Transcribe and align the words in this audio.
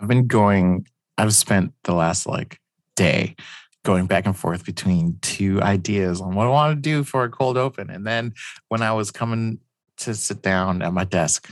I've 0.00 0.08
been 0.08 0.26
going, 0.26 0.86
I've 1.18 1.34
spent 1.34 1.72
the 1.84 1.94
last 1.94 2.26
like 2.26 2.58
day 2.96 3.36
going 3.84 4.06
back 4.06 4.26
and 4.26 4.36
forth 4.36 4.64
between 4.64 5.18
two 5.22 5.60
ideas 5.62 6.20
on 6.20 6.34
what 6.34 6.46
I 6.46 6.50
want 6.50 6.76
to 6.76 6.80
do 6.80 7.04
for 7.04 7.24
a 7.24 7.30
cold 7.30 7.56
open. 7.56 7.90
And 7.90 8.06
then 8.06 8.34
when 8.68 8.82
I 8.82 8.92
was 8.92 9.10
coming 9.10 9.58
to 9.98 10.14
sit 10.14 10.42
down 10.42 10.82
at 10.82 10.92
my 10.92 11.04
desk, 11.04 11.50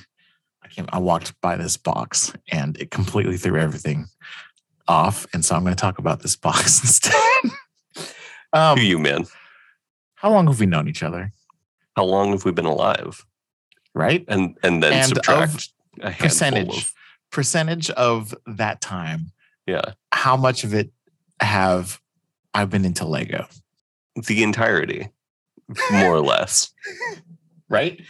I 0.63 0.69
came, 0.69 0.87
I 0.91 0.99
walked 0.99 1.39
by 1.41 1.57
this 1.57 1.77
box 1.77 2.33
and 2.51 2.77
it 2.79 2.91
completely 2.91 3.37
threw 3.37 3.59
everything 3.59 4.07
off. 4.87 5.27
And 5.33 5.45
so 5.45 5.55
I'm 5.55 5.63
going 5.63 5.75
to 5.75 5.81
talk 5.81 5.99
about 5.99 6.21
this 6.21 6.37
box 6.37 6.81
instead. 6.83 7.53
um, 8.53 8.79
Who 8.79 8.85
you, 8.85 8.99
man? 8.99 9.27
how 10.17 10.31
long 10.31 10.47
have 10.49 10.59
we 10.59 10.67
known 10.67 10.89
each 10.89 11.03
other? 11.03 11.33
How 11.97 12.05
long 12.05 12.31
have 12.31 12.45
we 12.45 12.53
been 12.53 12.65
alive? 12.67 13.25
Right? 13.95 14.25
And 14.29 14.57
and 14.63 14.83
then 14.83 14.93
And 14.93 15.07
subtract 15.07 15.71
a 16.01 16.11
handful 16.11 16.27
percentage. 16.29 16.93
Of 17.29 17.33
Percentage 17.33 17.91
of 17.91 18.35
that 18.47 18.81
time, 18.81 19.33
yeah, 19.67 19.93
how 20.13 20.37
much 20.37 20.65
of 20.65 20.75
it 20.75 20.91
have 21.41 22.01
I 22.55 22.65
been 22.65 22.85
into 22.85 23.05
Lego? 23.07 23.47
the 24.27 24.43
entirety, 24.43 25.09
more 25.93 26.15
or 26.15 26.21
less. 26.21 26.73
Right? 27.71 28.01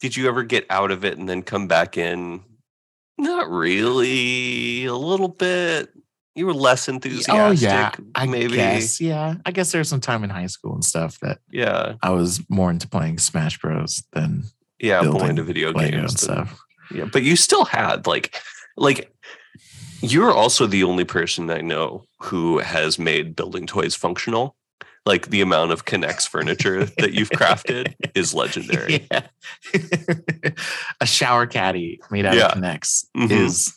Did 0.00 0.16
you 0.16 0.26
ever 0.26 0.42
get 0.42 0.66
out 0.70 0.90
of 0.90 1.04
it 1.04 1.16
and 1.18 1.28
then 1.28 1.42
come 1.42 1.68
back 1.68 1.96
in? 1.96 2.40
Not 3.16 3.48
really. 3.48 4.86
A 4.86 4.94
little 4.96 5.28
bit. 5.28 5.90
You 6.34 6.46
were 6.46 6.52
less 6.52 6.88
enthusiastic. 6.88 7.32
Oh 7.32 7.52
yeah, 7.52 7.92
I 8.16 8.26
maybe. 8.26 8.56
guess. 8.56 9.00
Yeah, 9.00 9.36
I 9.46 9.52
guess 9.52 9.70
there's 9.70 9.88
some 9.88 10.00
time 10.00 10.24
in 10.24 10.30
high 10.30 10.48
school 10.48 10.74
and 10.74 10.84
stuff 10.84 11.20
that 11.20 11.38
Yeah. 11.48 11.94
I 12.02 12.10
was 12.10 12.40
more 12.50 12.72
into 12.72 12.88
playing 12.88 13.18
Smash 13.18 13.60
Bros. 13.60 14.02
than 14.14 14.42
Yeah. 14.80 15.02
More 15.02 15.12
Building 15.12 15.28
into 15.30 15.44
video 15.44 15.68
Lego 15.72 15.78
games 15.92 15.94
and 15.94 16.08
than- 16.38 16.46
stuff. 16.48 16.60
Yeah, 16.92 17.04
but 17.04 17.22
you 17.22 17.36
still 17.36 17.64
had 17.66 18.08
like 18.08 18.34
like 18.76 19.14
you're 20.00 20.32
also 20.32 20.66
the 20.66 20.84
only 20.84 21.04
person 21.04 21.50
I 21.50 21.60
know 21.60 22.04
who 22.20 22.58
has 22.58 22.98
made 22.98 23.36
building 23.36 23.66
toys 23.66 23.94
functional. 23.94 24.56
Like 25.06 25.28
the 25.28 25.42
amount 25.42 25.70
of 25.72 25.84
K'NEX 25.84 26.26
furniture 26.26 26.86
that 26.86 27.12
you've 27.12 27.28
crafted 27.30 27.94
is 28.14 28.32
legendary. 28.32 29.06
Yeah. 29.10 29.26
a 31.00 31.06
shower 31.06 31.46
caddy 31.46 32.00
made 32.10 32.24
out 32.24 32.34
Yeah. 32.34 32.46
of 32.48 32.58
K'NEX 32.58 33.04
Mhm. 33.16 33.30
is 33.30 33.74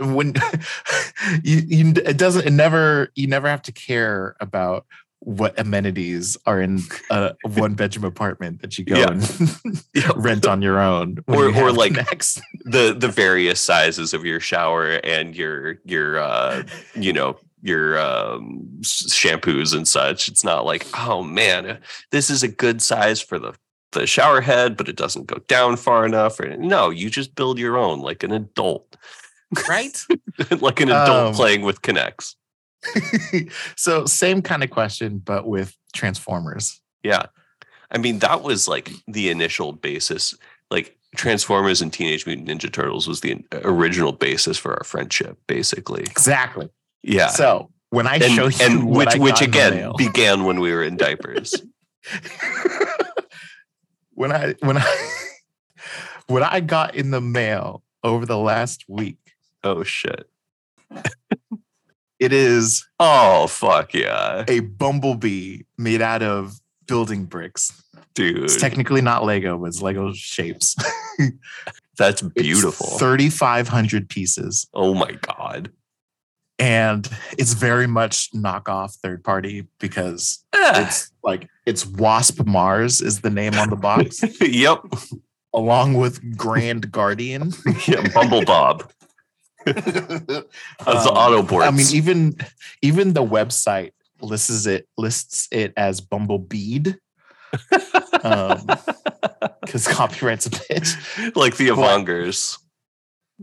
when 0.00 0.34
you, 1.42 1.62
you 1.66 1.92
it 2.04 2.16
doesn't 2.18 2.46
it 2.46 2.52
never 2.52 3.10
you 3.14 3.26
never 3.26 3.48
have 3.48 3.62
to 3.62 3.72
care 3.72 4.36
about 4.40 4.86
what 5.24 5.56
amenities 5.58 6.36
are 6.46 6.60
in 6.60 6.80
a 7.10 7.32
one 7.54 7.74
bedroom 7.74 8.04
apartment 8.04 8.60
that 8.60 8.76
you 8.76 8.84
go 8.84 8.96
Yeah. 8.96 9.10
and 9.12 9.84
Yeah. 9.94 10.10
rent 10.16 10.46
on 10.46 10.62
your 10.62 10.80
own 10.80 11.18
Or- 11.28 11.48
you 11.50 11.60
or 11.60 11.70
like- 11.72 11.92
K'NEX. 11.92 12.40
The 12.64 12.94
the 12.98 13.08
various 13.08 13.60
sizes 13.60 14.12
of 14.14 14.24
your 14.24 14.40
shower 14.40 14.94
and 15.04 15.36
your 15.36 15.78
your 15.84 16.18
uh 16.18 16.64
you 16.94 17.12
know 17.12 17.38
your 17.62 17.98
um 18.00 18.68
shampoos 18.82 19.74
and 19.76 19.86
such. 19.86 20.28
It's 20.28 20.42
not 20.44 20.64
like, 20.64 20.84
oh 20.98 21.22
man, 21.22 21.78
this 22.10 22.28
is 22.30 22.42
a 22.42 22.48
good 22.48 22.82
size 22.82 23.20
for 23.20 23.38
the 23.38 23.52
the 23.92 24.06
shower 24.06 24.40
head, 24.40 24.76
but 24.76 24.88
it 24.88 24.96
doesn't 24.96 25.26
go 25.26 25.36
down 25.48 25.76
far 25.76 26.04
enough. 26.06 26.40
Or, 26.40 26.56
no, 26.56 26.90
you 26.90 27.10
just 27.10 27.34
build 27.36 27.58
your 27.58 27.76
own 27.76 28.00
like 28.00 28.22
an 28.24 28.32
adult. 28.32 28.96
right 29.68 29.96
like 30.60 30.80
an 30.80 30.88
adult 30.88 31.26
Um, 31.28 31.34
playing 31.34 31.62
with 31.62 31.82
K'NEX. 31.82 32.34
so 33.76 34.06
same 34.06 34.42
kind 34.42 34.62
of 34.64 34.70
question 34.70 35.18
but 35.18 35.46
with 35.46 35.76
transformers 35.94 36.80
Yeah. 37.02 37.26
I 37.94 37.98
mean, 37.98 38.20
that 38.20 38.42
was 38.42 38.66
like 38.66 38.90
the 39.06 39.28
initial 39.28 39.72
basis. 39.72 40.34
Like 40.70 40.96
Transformers 41.14 41.82
and 41.82 41.92
Teenage 41.92 42.24
Mutant 42.26 42.48
Ninja 42.48 42.72
Turtles 42.72 43.06
was 43.06 43.20
the 43.20 43.44
uh, 43.52 43.60
original 43.64 44.12
basis 44.12 44.56
for 44.56 44.72
our 44.72 44.84
friendship, 44.84 45.36
basically. 45.46 46.00
exactly 46.02 46.70
Yeah. 47.02 47.26
so 47.28 47.70
when 47.90 48.06
i 48.06 48.18
show 48.18 48.46
and 48.46 48.54
you 48.58 48.64
and 48.64 48.88
which 48.88 49.14
which 49.16 49.42
again 49.42 49.92
began 49.98 50.44
when 50.44 50.58
we 50.60 50.72
were 50.72 50.82
in 50.82 50.96
diapers. 50.96 51.54
when 54.14 54.32
I 54.32 54.54
when 54.60 54.78
I 54.78 55.08
what 56.26 56.42
I 56.42 56.60
got 56.60 56.94
in 56.94 57.10
the 57.10 57.20
mail 57.20 57.82
over 58.02 58.24
the 58.24 58.38
last 58.38 58.84
week, 58.88 59.18
oh 59.62 59.82
shit. 59.82 60.26
It 62.22 62.32
is 62.32 62.86
Oh 62.98 63.46
fuck 63.48 63.92
yeah. 63.94 64.44
a 64.48 64.60
bumblebee 64.60 65.62
made 65.78 66.00
out 66.02 66.22
of 66.22 66.54
building 66.86 67.24
bricks. 67.24 67.72
Dude. 68.14 68.44
It's 68.44 68.56
technically 68.56 69.00
not 69.00 69.24
Lego, 69.24 69.58
but 69.58 69.66
it's 69.66 69.80
Lego 69.82 70.12
shapes. 70.12 70.76
that's 71.98 72.22
beautiful. 72.22 72.86
Thirty 72.98 73.28
five 73.30 73.68
hundred 73.68 74.08
pieces, 74.08 74.66
oh 74.74 74.94
my 74.94 75.12
god. 75.12 75.70
and 76.58 77.08
it's 77.38 77.54
very 77.54 77.86
much 77.86 78.30
knockoff 78.32 78.94
third 78.96 79.24
party 79.24 79.66
because 79.80 80.44
Ah, 80.54 80.84
it's 80.86 81.10
like 81.24 81.48
it's 81.66 81.86
Wasp 81.86 82.44
Mars 82.46 83.00
is 83.00 83.20
the 83.22 83.30
name 83.30 83.54
on 83.54 83.70
the 83.70 83.76
box, 83.76 84.22
yep. 84.40 84.80
along 85.54 85.94
with 85.94 86.36
Grand 86.36 86.90
Guardian. 86.92 87.52
Yeah, 87.88 88.06
Bumble 88.14 88.44
Bob. 88.44 88.90
That's 89.66 90.26
the 90.26 90.46
Um, 90.86 91.46
Autobots. 91.46 91.66
I 91.66 91.70
mean, 91.70 91.86
even 91.92 92.36
even 92.82 93.12
the 93.12 93.24
website 93.24 93.92
lists 94.20 94.66
it 94.66 94.88
lists 94.96 95.48
it 95.50 95.72
as 95.76 96.00
Bumblebead 96.00 96.96
um 98.22 98.66
because 99.62 99.86
copyright's 99.86 100.46
a 100.46 100.50
bitch. 100.50 101.36
like 101.36 101.56
the 101.56 101.68
But- 101.70 101.78
Avongers 101.78 102.58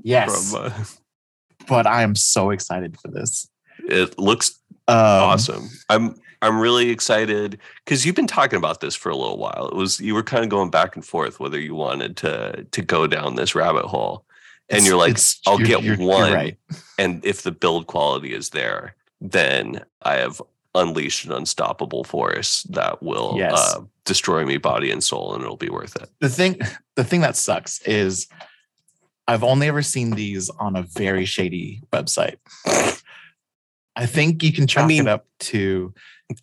Yes, 0.02 0.52
from 0.53 0.66
uh, 0.66 0.72
but 1.68 1.85
I 1.85 2.03
am 2.03 2.16
so 2.16 2.51
excited 2.51 2.97
for 3.00 3.09
this. 3.09 3.50
it 3.80 4.18
looks 4.18 4.59
Um, 4.88 4.96
awesome. 4.96 5.69
I'm 5.90 6.16
I'm 6.41 6.57
really 6.57 6.90
excited 6.90 7.59
because 7.84 8.06
you've 8.06 8.16
been 8.16 8.25
talking 8.28 8.56
about 8.57 8.80
this 8.80 8.96
for 8.96 9.09
a 9.09 9.16
little 9.16 9.38
while. 9.38 9.68
It 9.68 9.75
was 9.75 10.00
you 10.00 10.13
were 10.16 10.24
kind 10.24 10.44
of 10.44 10.50
going 10.50 10.69
back 10.69 10.96
and 10.96 11.06
forth 11.06 11.40
whether 11.41 11.59
you 11.59 11.75
wanted 11.75 12.16
to 12.18 12.66
to 12.72 12.81
go 12.81 13.07
down 13.07 13.36
this 13.36 13.56
rabbit 13.56 13.86
hole, 13.86 14.24
and 14.69 14.78
it's- 14.78 14.88
you're 14.88 14.97
like, 14.97 15.18
I'll 15.47 15.59
you're- 15.59 15.68
get 15.68 15.84
you're- 15.84 15.97
you're 15.97 16.07
one, 16.07 16.34
right. 16.34 16.57
and 16.97 17.24
if 17.25 17.41
the 17.41 17.52
build 17.52 17.88
quality 17.88 18.34
is 18.34 18.50
there, 18.50 18.96
then 19.22 19.84
I 20.02 20.16
have 20.16 20.41
unleashed 20.75 21.25
an 21.25 21.31
unstoppable 21.31 22.03
force 22.03 22.63
that 22.69 23.02
will 23.02 23.35
Yes. 23.38 23.53
uh, 23.56 23.81
destroy 24.06 24.46
me 24.46 24.57
body 24.57 24.91
and 24.91 25.03
soul, 25.03 25.34
and 25.34 25.44
it'll 25.44 25.57
be 25.57 25.69
worth 25.69 25.96
it. 25.96 26.09
The 26.19 26.30
thing, 26.30 26.59
the 26.96 27.03
thing 27.03 27.22
that 27.22 27.35
sucks 27.35 27.81
is 27.81 28.28
I've 29.28 29.44
only 29.44 29.68
ever 29.68 29.81
seen 29.81 30.12
these 30.12 30.50
on 30.59 30.75
a 30.75 30.84
very 30.84 31.25
shady 31.25 31.81
website. 31.91 32.38
I 33.96 34.06
think 34.06 34.41
you 34.44 34.53
can 34.53 34.66
chalk 34.68 34.88
mean, 34.88 35.01
it 35.01 35.07
up 35.09 35.25
to 35.40 35.94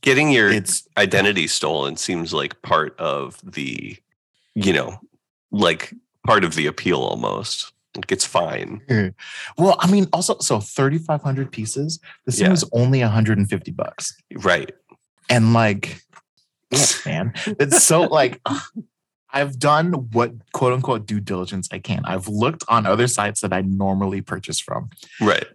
Getting 0.02 0.30
your 0.32 0.50
it's 0.52 0.86
identity 0.98 1.46
stolen 1.46 1.96
seems 1.96 2.34
like 2.34 2.60
part 2.62 2.98
of 2.98 3.38
the, 3.44 3.96
you 4.56 4.72
know, 4.72 4.98
like 5.52 5.94
part 6.26 6.42
of 6.44 6.56
the 6.56 6.66
appeal 6.66 6.98
almost. 7.00 7.72
It's 8.08 8.24
fine. 8.26 8.80
Mm-hmm. 8.88 9.62
well, 9.62 9.76
I 9.78 9.90
mean, 9.90 10.06
also 10.12 10.36
so 10.40 10.60
3,500 10.60 11.50
pieces. 11.52 11.98
This 12.24 12.36
thing 12.36 12.46
Yeah. 12.46 12.50
was 12.50 12.68
only 12.72 13.00
150 13.00 13.70
bucks. 13.72 14.16
Right. 14.34 14.72
and 15.30 15.52
like 15.52 16.02
man 17.04 17.32
it's 17.46 17.82
so 17.82 18.02
like 18.20 18.40
i've 19.32 19.58
done 19.58 19.92
what 20.12 20.32
quote 20.52 20.72
unquote 20.72 21.06
due 21.06 21.20
diligence 21.20 21.68
i 21.72 21.78
can 21.78 22.04
i've 22.04 22.26
looked 22.28 22.64
on 22.68 22.86
other 22.86 23.06
sites 23.06 23.40
that 23.40 23.52
i 23.52 23.60
normally 23.62 24.20
purchase 24.20 24.58
from 24.60 24.90
Right. 25.20 25.46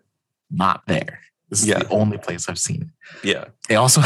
not 0.50 0.84
there 0.88 1.20
this 1.50 1.62
is 1.62 1.68
Yeah. 1.68 1.80
the 1.80 1.90
only 1.90 2.18
place 2.18 2.48
i've 2.50 2.60
seen 2.60 2.82
it 2.84 3.28
Yeah. 3.28 3.46
they 3.70 3.76
also 3.76 4.02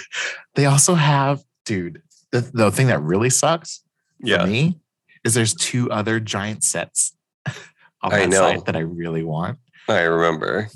they 0.54 0.66
also 0.66 0.94
have 0.94 1.42
dude 1.64 2.02
the, 2.30 2.40
the 2.40 2.70
thing 2.70 2.86
that 2.88 3.00
really 3.00 3.30
sucks 3.30 3.82
for 4.20 4.26
Yeah. 4.28 4.44
me 4.46 4.78
is 5.24 5.34
there's 5.34 5.54
two 5.54 5.90
other 5.90 6.20
giant 6.20 6.64
sets 6.64 7.12
on 8.02 8.12
I 8.12 8.18
that 8.20 8.28
know. 8.30 8.36
site 8.38 8.64
that 8.66 8.76
i 8.76 8.80
really 8.80 9.22
want 9.24 9.58
I 9.88 10.00
remember. 10.02 10.68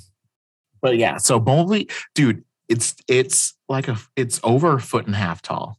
but 0.81 0.97
yeah 0.97 1.17
so 1.19 1.39
bumblebee 1.41 1.87
dude 2.15 2.45
it's 2.69 2.95
it's 3.09 3.55
like 3.69 3.89
a 3.89 3.97
it's 4.17 4.39
over 4.45 4.75
a 4.77 4.81
foot 4.81 5.07
and 5.07 5.15
a 5.15 5.19
half 5.19 5.43
tall 5.43 5.79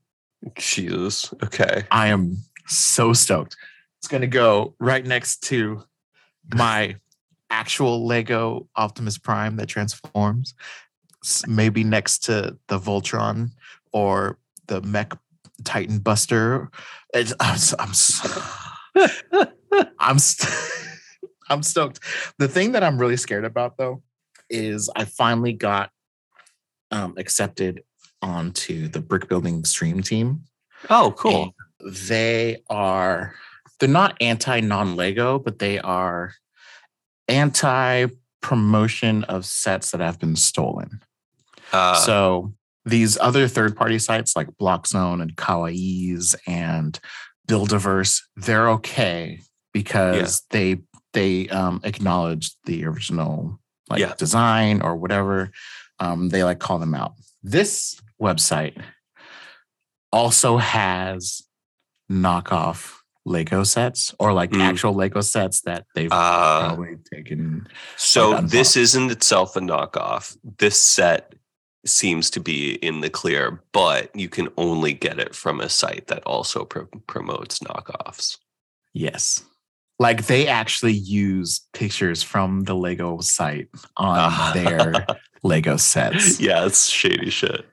Jesus. 0.56 1.32
Okay. 1.44 1.84
I 1.92 2.08
am 2.08 2.38
so 2.66 3.14
stoked. 3.14 3.56
It's 4.00 4.08
going 4.08 4.22
to 4.22 4.28
go 4.28 4.74
right 4.80 5.06
next 5.06 5.44
to 5.50 5.84
my 6.52 6.96
actual 7.52 8.08
Lego 8.08 8.68
Optimus 8.76 9.20
Prime 9.20 9.58
that 9.58 9.68
transforms, 9.68 10.56
maybe 11.48 11.84
next 11.84 12.24
to 12.24 12.58
the 12.70 12.80
Voltron 12.80 13.52
or 13.94 14.40
the 14.66 14.82
Mech 14.82 15.14
Titan 15.64 16.00
Buster. 16.00 16.72
It's, 17.14 17.34
I'm, 17.40 17.60
I'm, 17.78 17.90
s- 17.92 18.48
I'm, 20.00 20.18
st- 20.18 20.90
I'm 21.51 21.63
stoked. 21.63 22.00
The 22.39 22.48
thing 22.48 22.71
that 22.74 22.83
I'm 22.83 22.98
really 22.98 23.18
scared 23.18 23.45
about 23.45 23.77
though 23.77 24.01
is 24.50 24.89
I 24.95 25.06
finally 25.06 25.53
got 25.53 25.92
um, 26.92 27.13
accepted 27.18 27.83
onto 28.21 28.88
the 28.88 29.01
brick 29.01 29.27
building 29.30 29.63
stream 29.65 30.01
team 30.01 30.44
Oh, 30.89 31.13
cool. 31.18 31.53
and 31.81 31.94
they 32.09 32.62
are 32.69 33.33
they're 33.80 33.89
not 33.89 34.15
anti 34.21 34.59
non-Lego, 34.59 35.39
but 35.39 35.59
they 35.59 35.80
are 35.80 36.33
anti 37.27 38.07
promotion 38.42 39.24
of 39.25 39.45
sets 39.45 39.92
that 39.92 40.01
have 40.01 40.19
been 40.19 40.36
stolen. 40.36 41.01
Uh, 41.74 41.95
so 41.95 42.53
these 42.86 43.18
other 43.19 43.48
third 43.48 43.75
party 43.75 44.00
sites 44.00 44.36
like 44.36 44.48
Blockzone 44.59 45.21
and 45.21 45.36
Kawaii's 45.36 46.36
and 46.48 47.00
Buildiverse, 47.48 48.21
they're 48.36 48.69
okay 48.71 49.39
because 49.74 50.44
they 50.50 50.80
they 51.13 51.50
um, 51.50 51.81
acknowledge 51.84 52.52
the 52.66 52.86
original 52.86 53.60
like 53.90 54.00
Yeah. 54.00 54.13
design 54.18 54.81
or 54.81 54.96
whatever. 54.96 55.52
Um, 56.00 56.30
they 56.30 56.44
like 56.44 56.60
call 56.60 56.80
them 56.80 56.94
out. 56.96 57.13
This 57.44 58.00
website 58.22 58.81
also 60.12 60.58
has 60.58 61.42
knockoff 62.12 62.98
Lego 63.25 63.63
sets 63.63 64.13
or 64.19 64.34
like 64.34 64.52
Mm. 64.52 64.62
actual 64.62 64.94
Lego 64.94 65.22
sets 65.22 65.62
that 65.62 65.86
they've 65.96 66.12
uh, 66.12 66.68
probably 66.69 66.98
taken. 67.13 67.68
so 67.96 68.31
like 68.31 68.48
this 68.48 68.75
isn't 68.75 69.12
itself 69.12 69.56
a 69.56 69.60
knockoff. 69.60 70.36
This 70.58 70.81
set 70.81 71.36
seems 71.86 72.30
to 72.31 72.40
be 72.40 72.74
in 72.75 73.02
the 73.02 73.10
clear, 73.10 73.63
but 73.74 74.16
you 74.16 74.30
can 74.30 74.50
only 74.58 74.94
get 74.94 75.19
it 75.19 75.34
from 75.36 75.60
a 75.60 75.69
site 75.69 76.08
that 76.08 76.24
also 76.25 76.66
pro- 76.66 76.86
promotes 77.08 77.60
knockoffs. 77.60 78.38
Yes. 78.94 79.44
Like 80.01 80.25
they 80.25 80.48
actually 80.48 80.94
use 80.94 81.62
pictures 81.74 82.24
from 82.24 82.63
the 82.63 82.74
Lego 82.74 83.19
site 83.19 83.69
on 83.98 84.53
their 84.56 85.06
Lego 85.44 85.77
sets. 85.77 86.39
yeah, 86.39 86.65
it's 86.65 86.88
shady 86.89 87.30
shit. 87.30 87.65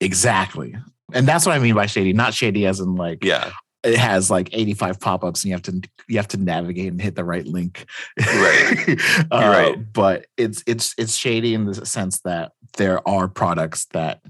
Exactly. 0.00 0.74
And 1.12 1.26
that's 1.26 1.46
what 1.46 1.54
I 1.54 1.60
mean 1.60 1.74
by 1.76 1.86
shady. 1.86 2.12
Not 2.12 2.34
shady 2.34 2.66
as 2.66 2.80
in 2.80 2.96
like 2.96 3.22
Yeah, 3.24 3.52
it 3.84 3.96
has 3.96 4.28
like 4.28 4.50
85 4.52 4.98
pop-ups 4.98 5.44
and 5.44 5.48
you 5.50 5.54
have 5.54 5.62
to 5.62 5.80
you 6.08 6.16
have 6.16 6.28
to 6.28 6.36
navigate 6.36 6.90
and 6.90 7.00
hit 7.00 7.14
the 7.14 7.24
right 7.24 7.46
link. 7.46 7.86
Right. 8.18 9.00
Uh, 9.30 9.38
right. 9.38 9.92
But 9.92 10.26
it's 10.36 10.64
it's 10.66 10.94
it's 10.98 11.14
shady 11.16 11.54
in 11.54 11.64
the 11.66 11.86
sense 11.86 12.20
that 12.22 12.52
there 12.76 13.06
are 13.08 13.28
products 13.28 13.86
that 13.92 14.20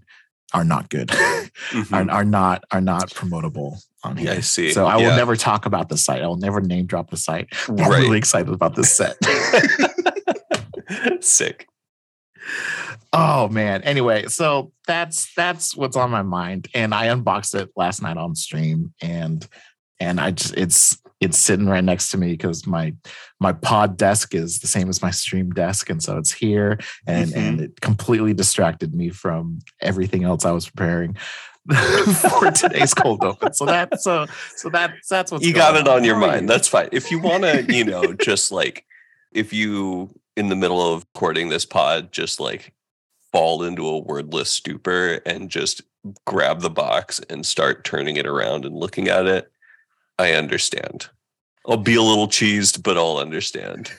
are 0.53 0.65
not 0.65 0.91
good. 0.91 1.09
Mhm. 1.73 1.93
are, 1.93 2.11
are 2.19 2.25
not 2.25 2.65
are 2.71 2.83
not 2.83 3.09
promotable 3.11 3.79
on 4.07 4.17
here. 4.17 4.33
I 4.33 4.41
see. 4.41 4.71
So 4.73 4.87
I 4.87 4.97
will 4.97 5.17
never 5.17 5.37
talk 5.37 5.67
about 5.67 5.89
the 5.89 5.97
site. 5.97 6.23
I 6.23 6.27
will 6.27 6.37
never 6.37 6.61
name 6.61 6.87
drop 6.87 7.11
the 7.11 7.17
site. 7.17 7.49
I'm 7.69 7.77
Right. 7.77 8.03
really 8.03 8.19
excited 8.19 8.53
about 8.53 8.75
this 8.75 8.93
set. 8.93 9.17
Sick. 11.21 11.67
oh 13.13 13.49
man. 13.49 13.83
Anyway, 13.83 14.27
so 14.27 14.73
that's 14.87 15.33
that's 15.35 15.77
what's 15.77 15.97
on 15.97 16.11
my 16.11 16.23
mind. 16.23 16.69
And 16.75 16.95
I 16.95 17.07
unboxed 17.07 17.55
it 17.55 17.71
last 17.77 18.03
night 18.03 18.17
on 18.17 18.35
stream 18.35 18.95
and 19.03 19.47
and 20.01 20.21
I 20.21 20.31
just 20.31 20.57
it's 20.57 20.99
it's 21.21 21.39
sitting 21.39 21.67
right 21.67 21.83
next 21.83 22.11
to 22.11 22.19
me 22.19 22.33
because 22.33 22.67
my 22.67 22.95
my 23.41 23.53
pod 23.53 23.97
desk 23.97 24.35
is 24.35 24.61
the 24.61 24.67
same 24.67 24.89
as 24.89 25.03
my 25.03 25.11
stream 25.11 25.51
desk. 25.51 25.89
And 25.91 26.03
so 26.03 26.19
it's 26.19 26.33
here 26.33 26.79
and 27.07 27.31
mm-hmm. 27.31 27.39
and 27.41 27.61
it 27.63 27.81
completely 27.81 28.35
distracted 28.35 28.95
me 28.95 29.09
from 29.11 29.61
everything 29.81 30.25
else 30.25 30.45
I 30.45 30.53
was 30.53 30.69
preparing 30.69 31.17
for 32.31 32.51
today's 32.55 32.95
cold 32.95 33.25
open. 33.25 33.53
So 33.53 33.67
that's 33.67 34.05
so 34.05 34.27
so 34.55 34.69
that's 34.69 35.09
that's 35.09 35.33
what's 35.33 35.45
you 35.45 35.53
got 35.53 35.77
it 35.77 35.89
on 35.89 36.05
your 36.05 36.17
mind. 36.17 36.43
you? 36.43 36.47
That's 36.49 36.69
fine. 36.69 36.89
If 36.93 37.11
you 37.11 37.19
want 37.19 37.43
to, 37.43 37.63
you 37.69 37.85
know, 37.85 38.13
just 38.13 38.53
like 38.53 38.85
if 39.33 39.53
you 39.53 40.11
in 40.37 40.49
the 40.49 40.57
middle 40.57 40.81
of 40.81 41.07
recording 41.15 41.49
this 41.49 41.65
pod, 41.65 42.13
just 42.13 42.39
like 42.39 42.73
fall 43.33 43.65
into 43.65 43.87
a 43.87 43.99
wordless 43.99 44.51
stupor 44.51 45.21
and 45.27 45.51
just 45.51 45.83
grab 46.25 46.61
the 46.61 46.71
box 46.71 47.21
and 47.31 47.45
start 47.45 47.85
turning 47.85 48.17
it 48.17 48.27
around 48.27 48.65
and 48.65 48.77
looking 48.77 49.09
at 49.09 49.27
it, 49.27 49.51
I 50.19 50.33
understand. 50.33 51.09
I'll 51.67 51.77
be 51.77 51.97
a 51.97 52.03
little 52.03 52.29
cheesed, 52.29 52.83
but 52.85 52.97
I'll 52.97 53.19
understand. 53.19 53.91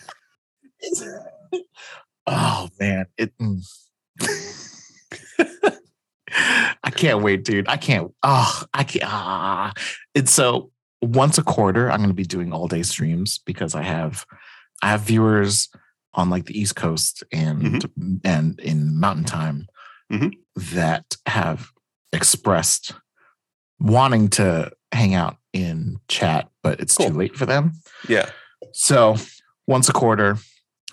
Oh 2.25 2.69
man, 2.79 3.07
it. 3.17 3.37
mm. 3.37 3.61
I 6.88 6.89
can't 6.89 7.22
wait, 7.22 7.44
dude. 7.44 7.68
I 7.68 7.75
can't. 7.75 8.13
Oh, 8.24 8.63
I 8.74 8.84
can't. 8.86 9.04
Ah, 9.06 9.74
And 10.16 10.28
so 10.30 10.72
once 11.01 11.38
a 11.38 11.44
quarter. 11.44 11.92
I'm 11.92 11.98
going 11.98 12.10
to 12.10 12.16
be 12.16 12.24
doing 12.24 12.51
all 12.54 12.68
day 12.68 12.81
streams 12.81 13.39
because 13.45 13.75
I 13.75 13.84
have 13.84 14.25
I 14.81 14.89
have 14.92 15.01
viewers 15.01 15.69
on 16.13 16.30
like 16.30 16.45
the 16.45 16.60
East 16.60 16.75
Coast 16.75 17.24
and 17.31 17.86
and 18.24 18.60
in 18.60 18.98
Mountain 19.00 19.25
Time 19.25 19.68
Mhm. 20.12 20.34
that 20.56 21.18
have 21.28 21.69
expressed 22.13 22.94
wanting 23.80 24.30
to 24.30 24.72
hang 24.92 25.13
out 25.13 25.38
in 25.54 26.00
chat, 26.07 26.50
but 26.63 26.80
it's 26.80 26.95
Cool. 26.95 27.10
too 27.10 27.13
late 27.18 27.36
for 27.36 27.45
them. 27.45 27.74
Yeah. 28.07 28.30
So 28.74 29.18
once 29.68 29.89
a 29.89 29.94
quarter, 29.94 30.38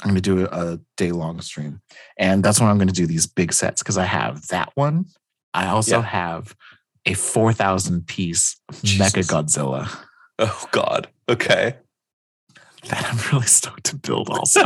I'm 0.02 0.10
going 0.10 0.16
to 0.16 0.20
do 0.20 0.46
a 0.50 0.80
day 0.96 1.12
long 1.12 1.40
stream. 1.40 1.80
And 2.18 2.44
that's 2.44 2.60
when 2.60 2.68
I'm 2.68 2.76
going 2.76 2.88
to 2.88 2.94
do 2.94 3.06
these 3.06 3.26
big 3.26 3.52
sets 3.52 3.82
because 3.82 3.96
I 3.96 4.04
have 4.04 4.48
that 4.48 4.70
one. 4.74 5.06
I 5.54 5.68
also 5.68 5.98
Yeah. 6.00 6.02
have 6.06 6.54
a 7.06 7.14
4,000 7.14 8.06
piece 8.06 8.56
Jesus. 8.82 9.12
Mecha 9.12 9.22
Godzilla 9.26 9.88
Oh 10.38 10.66
God. 10.72 11.08
Okay. 11.28 11.76
that 12.88 13.04
I'm 13.10 13.18
really 13.32 13.46
stoked 13.46 13.84
to 13.84 13.96
build 13.96 14.28
also. 14.28 14.60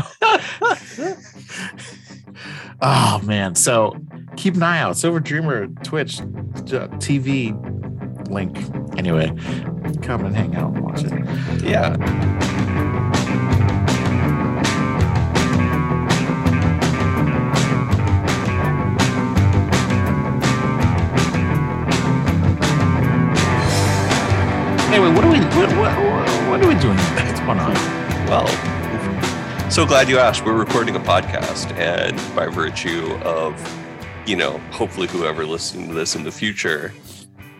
oh, 2.82 3.20
man. 3.24 3.54
So 3.54 3.94
keep 4.36 4.54
an 4.54 4.62
eye 4.62 4.80
out. 4.80 4.96
Silver 4.96 5.20
Dreamer, 5.20 5.66
Twitch, 5.84 6.16
TV 6.16 7.52
link. 8.30 8.56
Anyway, 8.98 9.28
come 10.02 10.24
and 10.24 10.34
hang 10.36 10.54
out 10.56 10.74
and 10.74 10.84
watch 10.84 11.04
it. 11.04 11.12
Yeah. 11.62 11.94
Anyway, 24.90 25.14
what 25.14 25.22
are 25.22 25.30
we 25.30 25.38
what, 25.38 25.68
what, 25.76 26.48
what, 26.48 26.64
are 26.64 26.66
we 26.66 26.74
doing? 26.80 26.96
What's 26.96 27.40
going 27.40 27.58
on? 27.58 27.74
Well, 28.26 29.70
so 29.70 29.84
glad 29.84 30.08
you 30.08 30.18
asked. 30.18 30.46
We're 30.46 30.58
recording 30.58 30.96
a 30.96 31.00
podcast, 31.00 31.70
and 31.76 32.16
by 32.34 32.46
virtue 32.46 33.12
of, 33.22 33.54
you 34.26 34.34
know, 34.34 34.56
hopefully 34.70 35.06
whoever 35.06 35.44
listening 35.44 35.88
to 35.88 35.94
this 35.94 36.16
in 36.16 36.24
the 36.24 36.32
future 36.32 36.94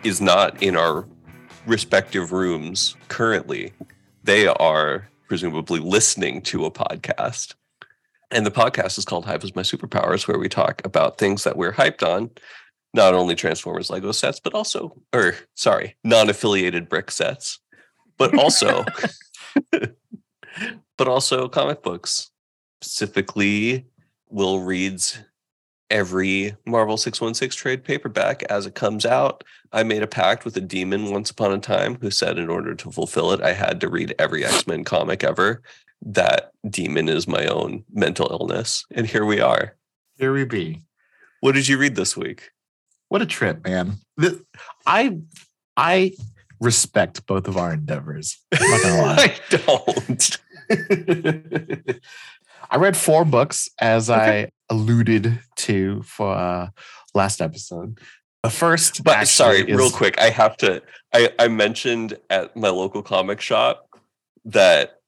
is 0.03 0.19
not 0.19 0.63
in 0.63 0.75
our 0.75 1.07
respective 1.67 2.31
rooms 2.31 2.95
currently, 3.09 3.73
they 4.23 4.47
are 4.47 5.07
presumably 5.27 5.79
listening 5.79 6.41
to 6.41 6.65
a 6.65 6.71
podcast. 6.71 7.53
And 8.31 8.43
the 8.43 8.51
podcast 8.51 8.97
is 8.97 9.05
called 9.05 9.25
Hype 9.25 9.43
is 9.43 9.55
My 9.55 9.61
Superpowers, 9.61 10.27
where 10.27 10.39
we 10.39 10.49
talk 10.49 10.81
about 10.83 11.19
things 11.19 11.43
that 11.43 11.57
we're 11.57 11.73
hyped 11.73 12.01
on, 12.01 12.31
not 12.93 13.13
only 13.13 13.35
Transformers 13.35 13.89
Lego 13.89 14.11
sets, 14.11 14.39
but 14.39 14.53
also, 14.53 14.95
or 15.13 15.35
sorry, 15.55 15.95
non 16.03 16.29
affiliated 16.29 16.89
brick 16.89 17.11
sets, 17.11 17.59
but 18.17 18.37
also 18.37 18.83
but 20.97 21.07
also 21.07 21.47
comic 21.47 21.81
books. 21.81 22.31
Specifically, 22.81 23.85
Will 24.29 24.61
reads 24.61 25.19
every 25.89 26.55
Marvel 26.65 26.97
616 26.97 27.57
trade 27.57 27.83
paperback 27.83 28.43
as 28.43 28.65
it 28.65 28.75
comes 28.75 29.05
out. 29.05 29.43
I 29.71 29.83
made 29.83 30.03
a 30.03 30.07
pact 30.07 30.45
with 30.45 30.55
a 30.57 30.61
demon 30.61 31.11
once 31.11 31.31
upon 31.31 31.51
a 31.51 31.59
time 31.59 31.97
who 31.99 32.11
said 32.11 32.37
in 32.37 32.49
order 32.49 32.75
to 32.75 32.91
fulfill 32.91 33.31
it, 33.31 33.41
I 33.41 33.53
had 33.53 33.81
to 33.81 33.89
read 33.89 34.15
every 34.19 34.45
X 34.45 34.67
Men 34.67 34.83
comic 34.83 35.23
ever. 35.23 35.61
That 36.01 36.51
demon 36.69 37.09
is 37.09 37.27
my 37.27 37.45
own 37.47 37.83
mental 37.91 38.27
illness. 38.31 38.85
And 38.91 39.05
here 39.05 39.25
we 39.25 39.41
are. 39.41 39.75
Here 40.17 40.31
we 40.31 40.45
be. 40.45 40.81
What 41.41 41.55
did 41.55 41.67
you 41.67 41.77
read 41.77 41.95
this 41.95 42.15
week? 42.15 42.51
What 43.09 43.21
a 43.21 43.25
trip, 43.25 43.65
man. 43.65 43.97
I 44.85 45.17
I 45.75 46.13
respect 46.61 47.25
both 47.25 47.47
of 47.47 47.57
our 47.57 47.73
endeavors. 47.73 48.37
I'm 48.53 48.69
not 48.69 48.81
gonna 48.81 49.01
lie. 49.07 49.35
I 49.51 49.57
don't. 49.57 50.37
I 52.71 52.77
read 52.77 52.95
four 52.95 53.25
books 53.25 53.67
as 53.79 54.09
I 54.09 54.51
alluded 54.69 55.39
to 55.57 56.01
for 56.03 56.31
uh, 56.31 56.69
last 57.15 57.41
episode. 57.41 57.99
The 58.43 58.49
first, 58.49 59.03
But 59.03 59.27
sorry, 59.27 59.63
real 59.63 59.89
quick, 59.89 60.19
I 60.21 60.29
have 60.29 60.55
to. 60.57 60.81
I 61.13 61.33
I 61.39 61.47
mentioned 61.47 62.17
at 62.29 62.55
my 62.55 62.69
local 62.69 63.01
comic 63.01 63.41
shop 63.41 63.89
that 64.45 64.99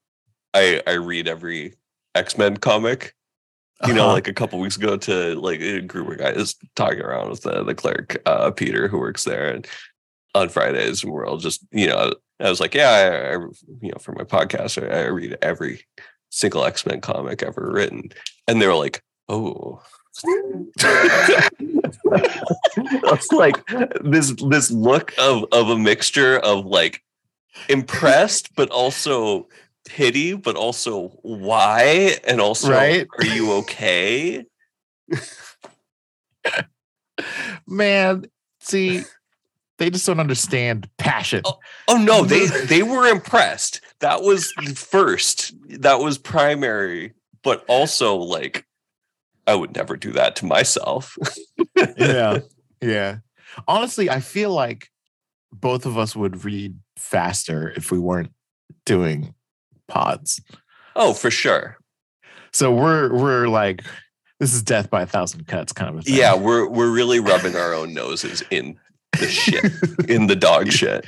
I 0.52 0.82
I 0.86 0.94
read 0.94 1.28
every 1.28 1.76
X 2.14 2.36
Men 2.36 2.56
comic. 2.56 3.14
You 3.86 3.94
know, 3.94 4.04
Uh-huh. 4.04 4.12
like 4.12 4.28
a 4.28 4.32
couple 4.32 4.58
weeks 4.60 4.76
ago, 4.76 4.96
to 4.96 5.34
like 5.40 5.60
a 5.60 5.80
group 5.80 6.08
of 6.08 6.18
guys 6.18 6.54
talking 6.76 7.00
around 7.00 7.30
with 7.30 7.42
the 7.42 7.64
the 7.64 7.74
clerk, 7.74 8.16
uh, 8.26 8.50
Peter, 8.52 8.88
who 8.88 8.98
works 8.98 9.24
there, 9.24 9.52
and 9.52 9.66
on 10.34 10.48
Fridays, 10.48 11.02
and 11.02 11.12
we're 11.12 11.26
all 11.26 11.36
just 11.36 11.64
you 11.72 11.86
know, 11.88 12.12
I 12.40 12.48
was 12.48 12.60
like, 12.60 12.74
yeah, 12.74 12.90
I, 12.90 13.28
I 13.28 13.38
you 13.80 13.90
know, 13.90 13.98
for 14.00 14.12
my 14.12 14.24
podcast, 14.24 14.82
I, 14.82 15.02
I 15.02 15.06
read 15.06 15.36
every 15.42 15.84
single 16.30 16.64
X 16.64 16.86
Men 16.86 17.00
comic 17.00 17.42
ever 17.42 17.70
written, 17.72 18.10
and 18.48 18.60
they 18.60 18.66
were 18.66 18.74
like, 18.74 19.02
oh. 19.28 19.82
it's 22.04 23.32
like 23.32 23.56
this 24.02 24.32
this 24.48 24.70
look 24.70 25.12
of 25.18 25.44
of 25.52 25.70
a 25.70 25.78
mixture 25.78 26.38
of 26.38 26.66
like 26.66 27.02
impressed 27.68 28.54
but 28.54 28.68
also 28.70 29.48
pity, 29.86 30.34
but 30.34 30.56
also 30.56 31.08
why? 31.22 32.16
And 32.24 32.40
also, 32.40 32.70
Right? 32.70 33.06
are 33.18 33.24
you 33.26 33.52
okay? 33.54 34.44
Man, 37.66 38.24
see, 38.60 39.02
they 39.78 39.90
just 39.90 40.06
don't 40.06 40.20
understand 40.20 40.88
passion. 40.98 41.42
Oh, 41.44 41.58
Oh 41.88 41.96
no, 41.96 42.24
they 42.24 42.46
they 42.66 42.82
were 42.82 43.06
impressed. 43.06 43.80
That 44.00 44.22
was 44.22 44.52
the 44.64 44.74
first. 44.74 45.52
That 45.80 46.00
was 46.00 46.18
primary, 46.18 47.12
but 47.42 47.64
also 47.68 48.16
like 48.16 48.66
I 49.46 49.54
would 49.54 49.74
never 49.74 49.96
do 49.96 50.12
that 50.12 50.36
to 50.36 50.46
myself. 50.46 51.16
yeah. 51.96 52.38
Yeah. 52.80 53.18
Honestly, 53.68 54.10
I 54.10 54.18
feel 54.18 54.50
like 54.52 54.90
both 55.52 55.86
of 55.86 55.96
us 55.96 56.16
would 56.16 56.44
read 56.44 56.74
faster 56.98 57.72
if 57.76 57.92
we 57.92 57.98
weren't 58.00 58.32
doing 58.84 59.34
pods. 59.92 60.40
Oh, 60.96 61.12
for 61.12 61.30
sure. 61.30 61.76
So 62.52 62.72
we're 62.74 63.12
we're 63.14 63.48
like 63.48 63.82
this 64.40 64.52
is 64.54 64.62
death 64.62 64.90
by 64.90 65.02
a 65.02 65.06
thousand 65.06 65.46
cuts 65.46 65.72
kind 65.72 65.90
of 65.90 65.96
a 66.00 66.02
thing. 66.02 66.14
Yeah, 66.16 66.34
we're 66.34 66.66
we're 66.68 66.90
really 66.90 67.20
rubbing 67.20 67.54
our 67.56 67.72
own 67.74 67.94
noses 67.94 68.42
in 68.50 68.78
the 69.18 69.28
shit, 69.28 69.72
in 70.08 70.26
the 70.26 70.36
dog 70.36 70.70
shit. 70.80 71.04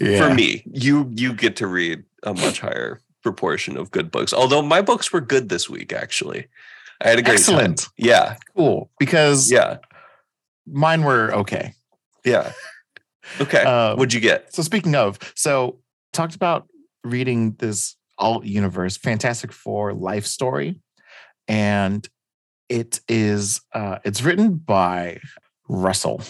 Yeah. 0.00 0.28
For 0.28 0.34
me, 0.34 0.62
you 0.66 1.10
you 1.14 1.34
get 1.34 1.56
to 1.56 1.66
read 1.66 2.02
a 2.22 2.32
much 2.34 2.60
higher 2.60 3.00
proportion 3.22 3.76
of 3.76 3.90
good 3.90 4.10
books. 4.10 4.32
Although 4.32 4.62
my 4.62 4.80
books 4.82 5.12
were 5.12 5.20
good 5.20 5.48
this 5.48 5.68
week, 5.70 5.92
actually. 5.92 6.46
I 7.00 7.08
had 7.08 7.18
a 7.18 7.22
great 7.22 7.34
Excellent. 7.40 7.78
time. 7.78 7.90
Yeah, 7.96 8.36
Cool. 8.56 8.90
Because 9.00 9.50
yeah, 9.50 9.78
mine 10.66 11.02
were 11.02 11.32
okay. 11.34 11.74
yeah. 12.24 12.52
Okay. 13.40 13.62
Uh, 13.62 13.94
What'd 13.96 14.12
you 14.12 14.20
get? 14.20 14.52
So 14.54 14.62
speaking 14.62 14.94
of, 14.94 15.18
so 15.34 15.78
talked 16.12 16.34
about 16.34 16.68
reading 17.04 17.52
this 17.58 17.96
alt 18.22 18.44
universe 18.46 18.96
Fantastic 18.96 19.52
Four 19.52 19.92
life 19.92 20.24
story, 20.24 20.80
and 21.48 22.08
it 22.68 23.00
is 23.08 23.60
uh, 23.74 23.98
it's 24.04 24.22
written 24.22 24.54
by 24.56 25.18
Russell, 25.68 26.22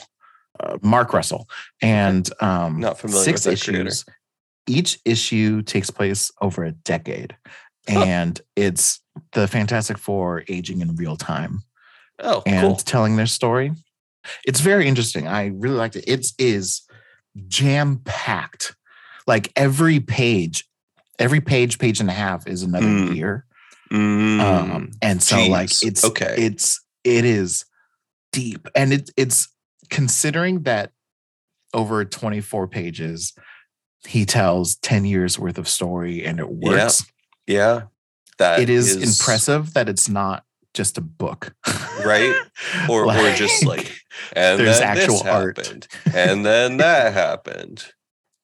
uh, 0.58 0.78
Mark 0.82 1.12
Russell, 1.12 1.49
and 1.80 2.28
um, 2.40 2.80
Not 2.80 2.99
familiar 2.99 3.25
six 3.25 3.46
with 3.46 3.62
creator. 3.62 3.82
issues. 3.88 4.04
Each 4.66 4.99
issue 5.04 5.62
takes 5.62 5.90
place 5.90 6.30
over 6.40 6.64
a 6.64 6.72
decade, 6.72 7.37
and 7.88 8.40
it's 8.56 9.00
the 9.32 9.46
Fantastic 9.46 9.99
Four 9.99 10.44
aging 10.49 10.80
in 10.80 10.96
real 10.96 11.16
time 11.16 11.62
Oh, 12.20 12.42
and 12.46 12.66
cool. 12.68 12.76
telling 12.76 13.16
their 13.16 13.26
story. 13.26 13.72
It's 14.46 14.61
very 14.61 14.87
interesting. 14.87 15.26
I 15.26 15.46
really 15.46 15.75
liked 15.76 15.96
it. 15.96 16.04
It 16.06 16.26
is 16.38 16.82
jam 17.49 18.00
packed. 18.04 18.76
Like 19.26 19.52
every 19.56 19.99
page, 20.00 20.64
every 21.19 21.40
page, 21.40 21.78
page 21.78 22.00
and 22.00 22.09
a 22.09 22.12
half 22.12 22.47
is 22.47 22.62
another 22.62 22.87
Mm. 22.87 23.14
year. 23.16 23.47
Mm, 23.90 24.40
Um, 24.40 24.90
and 25.02 25.23
so 25.23 25.47
like 25.47 25.71
it's 25.83 26.02
Okay. 26.04 26.35
it's 26.38 26.81
it 27.04 27.25
is 27.25 27.64
deep. 28.33 28.66
And 28.75 28.92
it's 28.92 29.11
it's 29.16 29.49
considering 29.90 30.62
that 30.62 30.92
over 31.75 32.04
24 32.04 32.69
pages, 32.69 33.35
he 34.07 34.25
tells 34.25 34.76
10 34.76 35.04
years 35.04 35.38
worth 35.38 35.59
of 35.59 35.69
story 35.69 36.25
and 36.25 36.38
it 36.38 36.49
works. 36.49 37.04
yeah, 37.47 37.83
that 38.38 38.61
it 38.61 38.71
is, 38.71 38.97
impressive 38.97 39.75
that 39.75 39.88
it's 39.88 40.09
not 40.09 40.45
just 40.75 40.97
a 40.97 41.02
book. 41.02 41.54
right? 42.04 42.35
Or 42.88 43.04
or 43.07 43.33
just 43.35 43.64
like 43.66 43.92
and 44.35 44.59
there's 44.59 44.81
actual 44.81 45.23
art. 45.28 45.59
happened, 45.59 45.87
and 46.14 46.45
then 46.47 46.78
that 46.78 47.12
happened. 47.25 47.85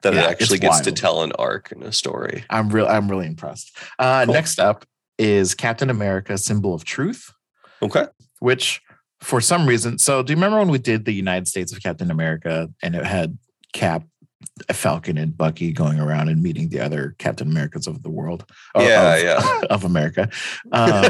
That 0.02 0.14
Yeah, 0.14 0.25
it 0.25 0.31
actually 0.31 0.59
gets 0.61 0.81
to 0.81 0.93
tell 0.93 1.23
an 1.23 1.33
arc 1.38 1.73
in 1.73 1.83
a 1.83 1.93
story. 1.93 2.45
I'm 2.50 2.69
real. 2.69 2.87
I'm 2.87 3.09
really 3.11 3.26
impressed. 3.26 3.76
Uh, 3.99 4.25
Cool. 4.25 4.35
Next 4.35 4.59
up 4.61 4.85
is 5.19 5.55
Captain 5.55 5.90
America: 5.90 6.38
Symbol 6.38 6.73
of 6.75 6.85
Truth, 6.85 7.33
Okay. 7.83 8.07
which 8.38 8.81
for 9.21 9.40
some 9.40 9.67
reason. 9.67 9.99
So, 9.99 10.23
do 10.23 10.33
you 10.33 10.37
remember 10.37 10.59
when 10.59 10.69
we 10.71 10.78
did 10.78 11.05
the 11.05 11.12
United 11.12 11.49
States 11.49 11.73
of 11.73 11.83
Captain 11.83 12.11
America, 12.11 12.69
and 12.83 12.95
it 12.95 13.05
had 13.05 13.37
Cap, 13.73 14.05
Falcon, 14.71 15.19
and 15.19 15.37
Bucky 15.37 15.73
going 15.73 15.99
around 15.99 16.28
and 16.28 16.40
meeting 16.40 16.69
the 16.69 16.78
other 16.78 17.17
Captain 17.19 17.49
Americas 17.50 17.88
of 17.88 18.05
the 18.05 18.11
world? 18.11 18.45
or 18.76 18.83
Yeah, 18.85 19.14
of, 19.17 19.23
yeah. 19.25 19.61
of 19.71 19.85
America. 19.85 20.28
Um, 20.73 21.05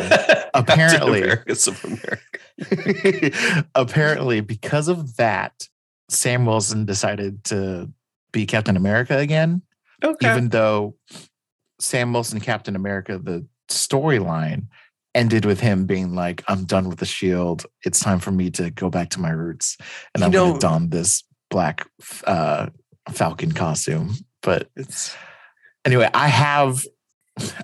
apparently- 0.54 1.22
Americans 1.24 1.68
of 1.68 1.84
America. 1.84 3.66
apparently, 3.74 4.40
because 4.40 4.88
of 4.88 5.16
that, 5.16 5.52
Sam 6.08 6.46
Wilson 6.46 6.84
decided 6.86 7.44
to 7.44 7.90
be 8.38 8.46
Captain 8.46 8.76
America 8.76 9.18
again. 9.18 9.62
Okay. 10.02 10.30
even 10.30 10.48
though 10.50 10.94
Sam 11.80 12.12
Wilson, 12.12 12.38
Captain 12.38 12.76
America, 12.76 13.18
the 13.18 13.44
storyline 13.68 14.66
ended 15.12 15.44
with 15.44 15.58
him 15.58 15.86
being 15.86 16.14
like, 16.14 16.44
I'm 16.46 16.64
done 16.64 16.88
with 16.88 17.00
the 17.00 17.06
shield. 17.06 17.66
It's 17.84 17.98
time 17.98 18.20
for 18.20 18.30
me 18.30 18.50
to 18.52 18.70
go 18.70 18.90
back 18.90 19.10
to 19.10 19.20
my 19.20 19.30
roots. 19.30 19.76
And 20.14 20.20
You 20.20 20.26
I'm 20.26 20.32
going 20.32 20.54
to 20.54 20.60
don 20.60 20.90
this 20.90 21.24
black 21.50 21.84
uh, 22.24 22.68
Falcon 23.10 23.50
costume. 23.50 24.14
But 24.42 24.68
it's 24.76 25.16
anyway, 25.84 26.08
I 26.14 26.28
have. 26.28 26.84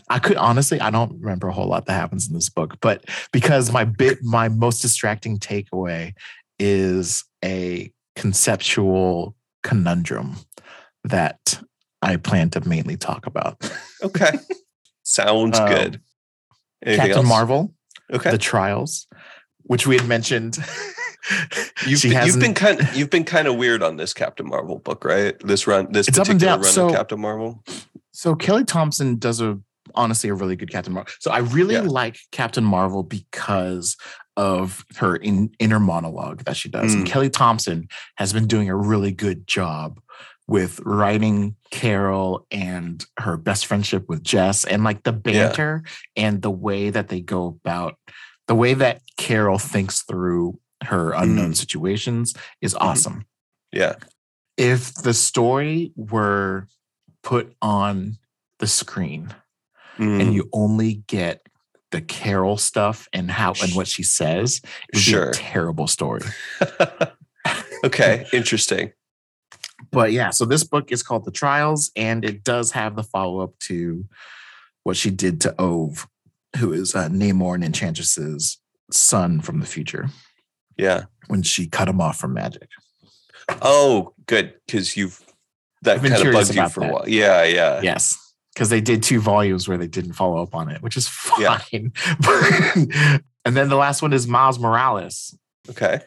I 0.09 0.21
could 0.21 0.37
honestly, 0.37 0.81
I 0.81 0.91
don't 0.91 1.21
remember 1.21 1.49
a 1.49 1.53
whole 1.53 1.67
lot 1.67 1.87
that 1.87 1.95
happens 1.95 2.29
in 2.29 2.35
this 2.35 2.49
book, 2.49 2.77
but 2.81 3.05
because 3.33 3.73
my 3.73 3.83
bit, 3.83 4.19
my 4.23 4.49
most 4.49 4.81
distracting 4.83 5.37
takeaway 5.37 6.13
is 6.61 7.25
a 7.45 7.91
conceptual 8.15 9.35
conundrum 9.65 10.37
that 11.05 11.61
I 12.03 12.17
plan 12.17 12.51
to 12.51 12.67
mainly 12.69 12.97
talk 12.97 13.27
about. 13.27 13.59
okay. 14.03 14.33
Sounds 15.03 15.59
Um, 15.59 15.69
good. 15.69 16.01
Anything 16.85 17.01
Captain 17.07 17.19
else? 17.19 17.29
Marvel, 17.29 17.75
Okay. 18.13 18.31
the 18.31 18.39
trials, 18.39 19.07
which 19.63 19.87
we 19.87 19.97
had 19.97 20.07
mentioned. 20.09 20.59
You've 21.87 22.03
been, 22.03 22.27
you've 22.27 22.39
been 22.39 22.53
kind 22.53 22.87
you've 22.95 23.09
been 23.09 23.25
kind 23.25 23.49
of 23.49 23.57
weird 23.57 23.83
on 23.83 23.97
this 23.97 24.13
Captain 24.13 24.47
Marvel 24.47 24.79
book, 24.79 25.07
right? 25.07 25.35
This 25.43 25.67
run, 25.67 25.91
this 25.91 26.07
It's 26.07 26.19
and 26.19 26.27
particular 26.27 26.55
run 26.57 26.65
So- 26.65 26.89
of 26.89 26.95
Captain 26.95 27.19
Marvel. 27.19 27.65
So 28.13 28.35
Kelly 28.35 28.65
Thompson 28.65 29.17
does 29.19 29.41
a 29.41 29.59
honestly 29.95 30.29
a 30.29 30.35
really 30.35 30.55
good 30.57 30.71
Captain 30.71 30.93
Marvel. 30.93 31.11
So 31.21 31.31
I 31.31 31.39
really 31.39 31.75
Yeah. 31.77 31.81
like 31.83 32.19
Captain 32.31 32.63
Marvel 32.65 33.03
because 33.03 33.97
of 34.37 34.85
her 34.97 35.17
in, 35.17 35.51
inner 35.59 35.81
monologue 35.81 36.45
that 36.45 36.57
she 36.59 36.69
does. 36.69 36.93
And 36.93 37.05
Mm. 37.07 37.09
Kelly 37.09 37.31
Thompson 37.31 37.89
has 38.17 38.33
been 38.35 38.47
doing 38.47 38.69
a 38.69 38.77
really 38.77 39.13
good 39.13 39.47
job 39.47 40.01
with 40.47 40.79
writing 40.81 41.57
Carol 41.71 42.47
and 42.51 43.05
her 43.19 43.37
best 43.37 43.67
friendship 43.67 44.09
with 44.09 44.23
Jess 44.23 44.65
and 44.65 44.85
like 44.85 45.03
the 45.03 45.13
banter 45.13 45.83
and 46.17 46.43
the 46.43 46.51
way 46.51 46.91
that 46.91 47.09
they 47.09 47.21
go 47.21 47.47
about 47.65 47.97
the 48.47 48.55
way 48.55 48.75
that 48.75 49.01
Carol 49.17 49.59
thinks 49.59 50.03
through 50.03 50.59
her 50.83 51.13
unknown 51.13 51.55
situations 51.55 52.35
is 52.61 52.75
awesome 52.75 53.25
Yeah. 53.73 53.95
if 54.59 54.93
the 54.95 55.15
story 55.15 55.93
were 55.97 56.69
put 57.23 57.55
on 57.63 58.19
the 58.59 58.67
screen 58.67 59.35
Mm, 59.99 60.21
and 60.21 60.35
you 60.35 60.49
only 60.53 61.05
get 61.07 61.47
the 61.93 62.01
Carol 62.01 62.57
stuff 62.57 63.07
and 63.13 63.31
how 63.31 63.53
and 63.63 63.73
what 63.77 63.87
she 63.87 64.03
says, 64.03 64.57
it 64.65 64.97
would 64.97 65.03
Sure. 65.03 65.25
be 65.27 65.29
a 65.29 65.33
terrible 65.41 65.87
story. 65.87 66.23
okay. 67.85 68.27
Interesting. 68.33 68.93
But 69.95 70.13
yeah, 70.13 70.31
so 70.31 70.45
this 70.45 70.65
book 70.65 70.93
is 70.93 71.03
called 71.03 71.25
The 71.25 71.31
Trials, 71.31 71.91
and 71.97 72.25
it 72.25 72.45
does 72.45 72.73
have 72.73 72.97
the 72.97 73.03
follow 73.03 73.41
up 73.41 73.59
to 73.61 74.05
what 74.83 74.97
she 74.97 75.11
did 75.11 75.41
to 75.43 75.55
Ove, 75.59 76.07
who 76.59 76.73
is 76.73 76.95
uh, 76.95 77.09
Namor 77.09 77.55
and 77.55 77.65
Enchantress's 77.65 78.59
son 78.91 79.41
from 79.41 79.61
the 79.61 79.67
future, 79.67 80.11
Yeah. 80.77 81.05
when 81.29 81.43
she 81.43 81.67
cut 81.67 81.89
him 81.89 82.01
off 82.01 82.19
from 82.19 82.35
magic. 82.35 82.69
Oh, 83.63 84.13
good. 84.27 84.55
Because 84.67 84.97
you've 84.97 85.21
that 85.83 85.97
I've 85.97 86.03
been 86.03 86.13
kind 86.13 86.27
of 86.29 86.33
bugged 86.33 86.55
you 86.55 86.69
for 86.69 86.81
a 86.81 86.85
that. 86.85 86.93
while. 86.93 87.09
Yeah. 87.09 87.45
Yeah. 87.45 87.81
Yes. 87.83 88.17
Because 88.55 88.69
they 88.71 88.81
did 88.81 89.03
two 89.03 89.21
volumes 89.21 89.69
where 89.69 89.77
they 89.77 89.87
didn't 89.89 90.13
follow 90.15 90.43
up 90.43 90.55
on 90.55 90.71
it, 90.71 90.81
which 90.83 90.97
is 90.97 91.11
Yeah. 91.39 91.59
fine. 91.59 91.93
and 93.45 93.57
then 93.57 93.69
the 93.69 93.77
last 93.77 94.01
one 94.01 94.13
is 94.13 94.27
Miles 94.27 94.59
Morales, 94.59 95.37
Okay. 95.71 96.01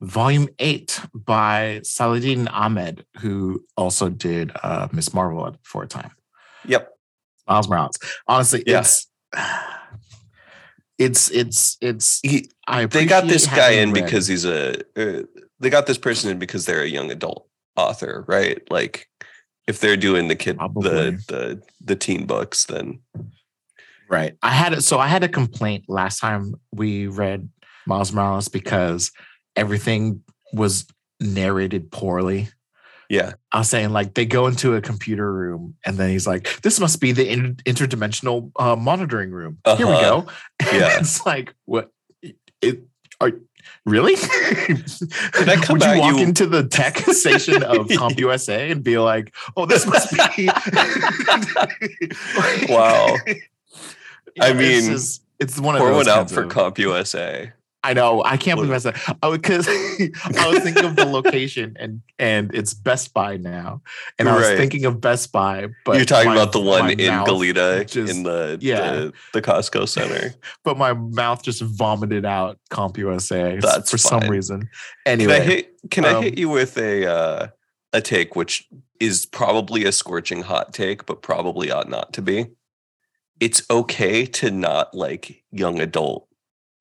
Volume 0.00 0.48
eight 0.58 1.00
by 1.14 1.80
Saladin 1.82 2.48
Ahmed, 2.48 3.04
who 3.20 3.64
also 3.76 4.08
did 4.08 4.52
uh, 4.62 4.88
Miss 4.92 5.12
Marvel 5.14 5.56
for 5.62 5.82
a 5.82 5.86
time. 5.88 6.10
Yep. 6.66 6.92
Miles 7.48 7.68
Morales. 7.68 7.96
Honestly, 8.26 8.62
Yeah. 8.66 8.80
it's 8.80 9.06
it's 10.98 11.30
it's 11.30 11.76
it's 11.80 12.20
He, 12.22 12.50
I 12.66 12.86
they 12.86 13.04
got 13.06 13.26
this 13.26 13.46
guy 13.46 13.70
in 13.72 13.92
read- 13.92 14.04
because 14.04 14.26
he's 14.26 14.44
a. 14.44 14.80
Uh, 14.96 15.22
they 15.60 15.70
got 15.70 15.86
this 15.86 15.98
person 15.98 16.30
in 16.30 16.38
because 16.38 16.66
they're 16.66 16.82
a 16.82 16.88
young 16.88 17.10
adult 17.10 17.48
author, 17.76 18.24
right? 18.28 18.60
Like, 18.70 19.08
if 19.66 19.80
they're 19.80 19.96
doing 19.96 20.28
the 20.28 20.36
kid 20.36 20.58
Probably. 20.58 20.90
the 20.90 21.10
the 21.28 21.62
the 21.84 21.96
teen 21.96 22.26
books, 22.26 22.64
then 22.66 23.00
Right. 24.08 24.36
I 24.42 24.50
had 24.50 24.72
it. 24.72 24.82
So 24.82 24.98
I 24.98 25.08
had 25.08 25.24
a 25.24 25.28
complaint 25.28 25.84
last 25.88 26.20
time 26.20 26.54
we 26.72 27.08
read 27.08 27.48
Miles 27.86 28.12
Morales 28.12 28.46
because 28.48 29.10
everything 29.56 30.22
was 30.52 30.86
narrated 31.20 31.90
poorly. 31.90 32.48
Yeah. 33.08 33.34
I 33.52 33.58
was 33.58 33.70
saying 33.70 33.90
like 33.90 34.14
they 34.14 34.26
go 34.26 34.46
into 34.48 34.74
a 34.74 34.80
computer 34.80 35.32
room 35.32 35.74
and 35.86 35.96
then 35.96 36.10
he's 36.10 36.26
like, 36.26 36.60
"This 36.62 36.80
must 36.80 37.00
be 37.00 37.12
the 37.12 37.28
in- 37.30 37.54
interdimensional 37.66 38.50
uh, 38.58 38.74
monitoring 38.76 39.30
room." 39.30 39.58
Here 39.76 39.86
we 39.86 39.92
Uh-huh. 39.92 40.02
go. 40.22 40.26
And 40.60 40.76
Yeah. 40.80 40.98
it's 40.98 41.24
like 41.24 41.54
what? 41.66 41.90
It 42.60 42.80
are 43.20 43.30
really? 43.84 44.14
I 44.20 45.56
come 45.62 45.78
Would 45.78 45.84
you 45.84 45.98
walk 46.00 46.16
you- 46.16 46.22
into 46.24 46.46
the 46.46 46.66
tech 46.66 46.96
station 47.22 47.62
of 47.62 47.86
CompUSA 47.86 48.72
and 48.72 48.82
be 48.82 48.98
like, 48.98 49.34
"Oh, 49.56 49.66
this 49.66 49.86
must 49.86 50.10
be"? 50.36 50.46
Wow. 52.68 53.16
I 54.40 54.50
it's 54.50 54.58
mean, 54.58 54.90
just- 54.92 55.22
it's 55.38 55.60
one 55.60 55.74
of 55.76 55.80
Pour 55.80 55.90
those 55.90 56.06
one 56.06 56.08
out 56.08 56.16
kinds 56.28 56.32
for 56.32 56.42
of- 56.44 56.50
CompUSA. 56.50 57.52
I 57.86 57.92
know. 57.92 58.24
I 58.24 58.36
can't 58.36 58.56
believe 58.56 58.72
I 58.72 58.78
said 58.78 58.96
because 59.22 59.68
I 59.68 60.48
was 60.48 60.58
thinking 60.58 60.84
of 60.84 60.96
the 60.96 61.04
location 61.04 61.76
and 61.78 62.02
and 62.18 62.52
it's 62.52 62.74
Best 62.74 63.14
Buy 63.14 63.36
now, 63.36 63.80
and 64.18 64.28
I 64.28 64.34
was 64.34 64.48
thinking 64.48 64.84
of 64.86 65.00
Best 65.00 65.30
Buy. 65.30 65.68
But 65.84 65.96
You're 65.96 66.04
talking 66.04 66.30
my- 66.30 66.34
about 66.34 66.50
the 66.50 66.60
one 66.60 66.90
in 66.90 66.98
Goleta 66.98 67.88
just- 67.88 68.12
in 68.12 68.24
the, 68.24 68.58
yeah. 68.60 68.92
the 68.92 69.12
the 69.34 69.42
Costco 69.42 69.88
Center. 69.88 70.34
but 70.64 70.76
my 70.76 70.94
mouth 70.94 71.44
just 71.44 71.62
vomited 71.62 72.24
out 72.24 72.58
CompUSA 72.70 73.60
That's 73.60 73.92
for 73.92 73.98
some 73.98 74.22
fine. 74.22 74.30
reason. 74.30 74.60
Can 74.60 74.68
Anyway, 75.06 75.36
I 75.36 75.40
hit 75.40 75.90
can 75.90 76.04
I 76.04 76.14
um, 76.14 76.22
hit 76.24 76.36
you 76.36 76.48
with 76.48 76.76
a 76.78 77.06
uh, 77.06 77.48
a 77.92 78.00
take 78.00 78.34
which 78.34 78.68
is 78.98 79.26
probably 79.26 79.84
a 79.84 79.92
scorching 79.92 80.42
hot 80.42 80.72
take, 80.72 81.06
but 81.06 81.22
probably 81.22 81.70
ought 81.70 81.88
not 81.88 82.12
to 82.14 82.22
be. 82.22 82.46
It's 83.38 83.62
okay 83.70 84.26
to 84.26 84.50
not 84.50 84.92
like 84.92 85.44
young 85.52 85.80
adult 85.80 86.26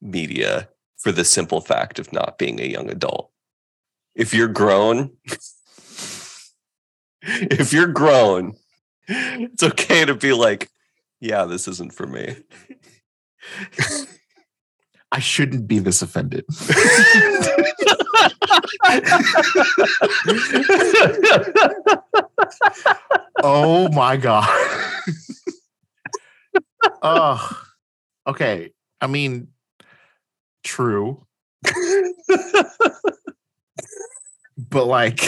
media 0.01 0.69
for 1.05 1.11
the 1.11 1.23
simple 1.23 1.61
fact 1.61 1.99
of 1.99 2.11
not 2.11 2.39
being 2.39 2.59
a 2.59 2.63
young 2.63 2.89
adult. 2.89 3.29
If 4.15 4.33
you're 4.33 4.47
grown, 4.47 5.11
if 7.21 7.71
you're 7.71 7.85
grown, 7.85 8.55
it's 9.07 9.61
okay 9.61 10.03
to 10.03 10.15
be 10.15 10.33
like, 10.33 10.71
yeah, 11.19 11.45
this 11.45 11.67
isn't 11.67 11.93
for 11.93 12.07
me. 12.07 12.37
I 15.11 15.19
shouldn't 15.19 15.67
be 15.67 15.77
this 15.77 16.01
offended. 16.01 16.43
oh 23.43 23.89
my 23.91 24.17
god. 24.17 24.49
oh, 27.03 27.63
okay. 28.25 28.71
I 28.99 29.05
mean, 29.05 29.49
true, 30.65 31.25
but 34.57 34.85
like, 34.85 35.21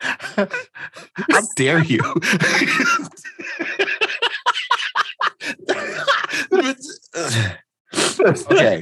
how 0.00 0.48
dare 1.56 1.84
you? 1.84 2.00
okay. 8.20 8.80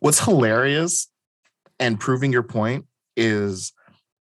What's 0.00 0.24
hilarious 0.24 1.08
and 1.80 1.98
proving 1.98 2.32
your 2.32 2.42
point 2.42 2.86
is 3.16 3.72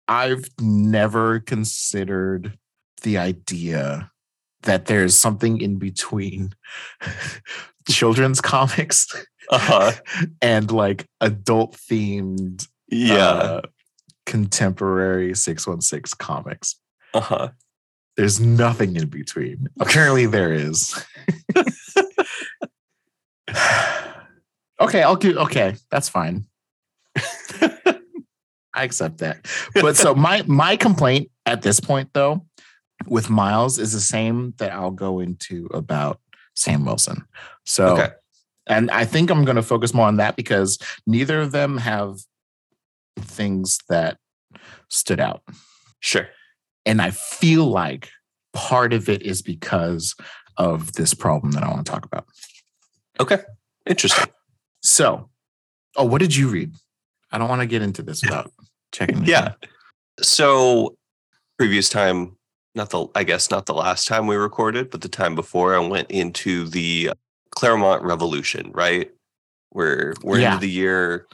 I've 0.07 0.49
never 0.59 1.39
considered 1.39 2.57
the 3.03 3.17
idea 3.17 4.11
that 4.65 4.85
there's 4.85 5.15
something 5.15 5.59
in 5.61 5.77
between 5.77 6.53
children's 7.89 8.41
comics 8.41 9.07
Uh-huh. 9.49 9.91
and 10.41 10.71
like 10.71 11.07
adult 11.21 11.77
themed 11.89 12.67
Yeah. 12.89 13.15
uh, 13.21 13.61
contemporary 14.25 15.35
616 15.35 16.15
comics. 16.17 16.75
uh-huh. 17.13 17.49
There's 18.17 18.39
nothing 18.39 18.95
in 18.95 19.09
between. 19.09 19.67
Apparently 19.79 20.25
there 20.25 20.53
is. 20.53 20.95
okay, 24.79 25.03
I'll 25.03 25.15
do 25.15 25.37
okay, 25.39 25.75
that's 25.91 26.09
fine. 26.09 26.45
I 28.77 28.83
accept 28.83 29.19
that. 29.19 29.45
But 29.73 29.95
so 29.95 30.13
my 30.15 30.43
my 30.47 30.75
complaint 30.77 31.29
at 31.45 31.61
this 31.61 31.79
point 31.79 32.09
though 32.13 32.45
with 33.07 33.29
Miles 33.29 33.77
is 33.79 33.93
the 33.93 33.99
same 33.99 34.53
that 34.57 34.71
I'll 34.71 34.91
go 34.91 35.19
into 35.19 35.67
about 35.73 36.19
Sam 36.55 36.85
Wilson. 36.85 37.25
So 37.65 37.87
Okay. 37.97 38.09
and 38.67 38.89
I 38.91 39.05
think 39.05 39.29
I'm 39.29 39.45
going 39.45 39.57
to 39.57 39.61
focus 39.63 39.93
more 39.93 40.07
on 40.07 40.17
that 40.17 40.35
because 40.35 40.77
neither 41.05 41.41
of 41.41 41.51
them 41.51 41.77
have 41.77 42.17
things 43.19 43.79
that 43.89 44.17
stood 44.89 45.19
out. 45.19 45.41
Sure. 45.99 46.27
And 46.85 47.01
I 47.01 47.11
feel 47.11 47.65
like 47.65 48.09
part 48.53 48.93
of 48.93 49.09
it 49.09 49.21
is 49.23 49.41
because 49.41 50.15
of 50.57 50.93
this 50.93 51.13
problem 51.13 51.51
that 51.51 51.63
I 51.63 51.67
want 51.69 51.85
to 51.85 51.91
talk 51.91 52.05
about. 52.05 52.25
Okay. 53.19 53.39
Interesting. 53.85 54.31
So, 54.81 55.29
oh, 55.95 56.05
what 56.05 56.19
did 56.19 56.35
you 56.35 56.47
read? 56.47 56.73
I 57.31 57.37
don't 57.37 57.49
want 57.49 57.61
to 57.61 57.67
get 57.67 57.81
into 57.81 58.01
this 58.01 58.21
without 58.23 58.51
checking. 58.91 59.25
Yeah. 59.25 59.53
So 60.21 60.95
previous 61.57 61.89
time, 61.89 62.37
not 62.75 62.89
the 62.89 63.07
I 63.15 63.23
guess 63.23 63.49
not 63.49 63.65
the 63.65 63.73
last 63.73 64.07
time 64.07 64.27
we 64.27 64.35
recorded, 64.35 64.89
but 64.89 65.01
the 65.01 65.09
time 65.09 65.35
before 65.35 65.75
I 65.75 65.79
went 65.79 66.11
into 66.11 66.67
the 66.67 67.11
Claremont 67.51 68.03
Revolution, 68.03 68.71
right? 68.73 69.11
We're 69.73 70.13
we're 70.21 70.39
Yeah. 70.39 70.53
into 70.55 70.61
the 70.61 70.71
year, 70.71 71.27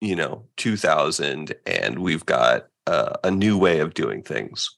you 0.00 0.16
know, 0.16 0.44
2000 0.56 1.54
and 1.66 1.98
we've 2.00 2.26
got 2.26 2.66
uh, 2.86 3.14
a 3.22 3.30
new 3.30 3.56
way 3.56 3.80
of 3.80 3.94
doing 3.94 4.22
things. 4.22 4.68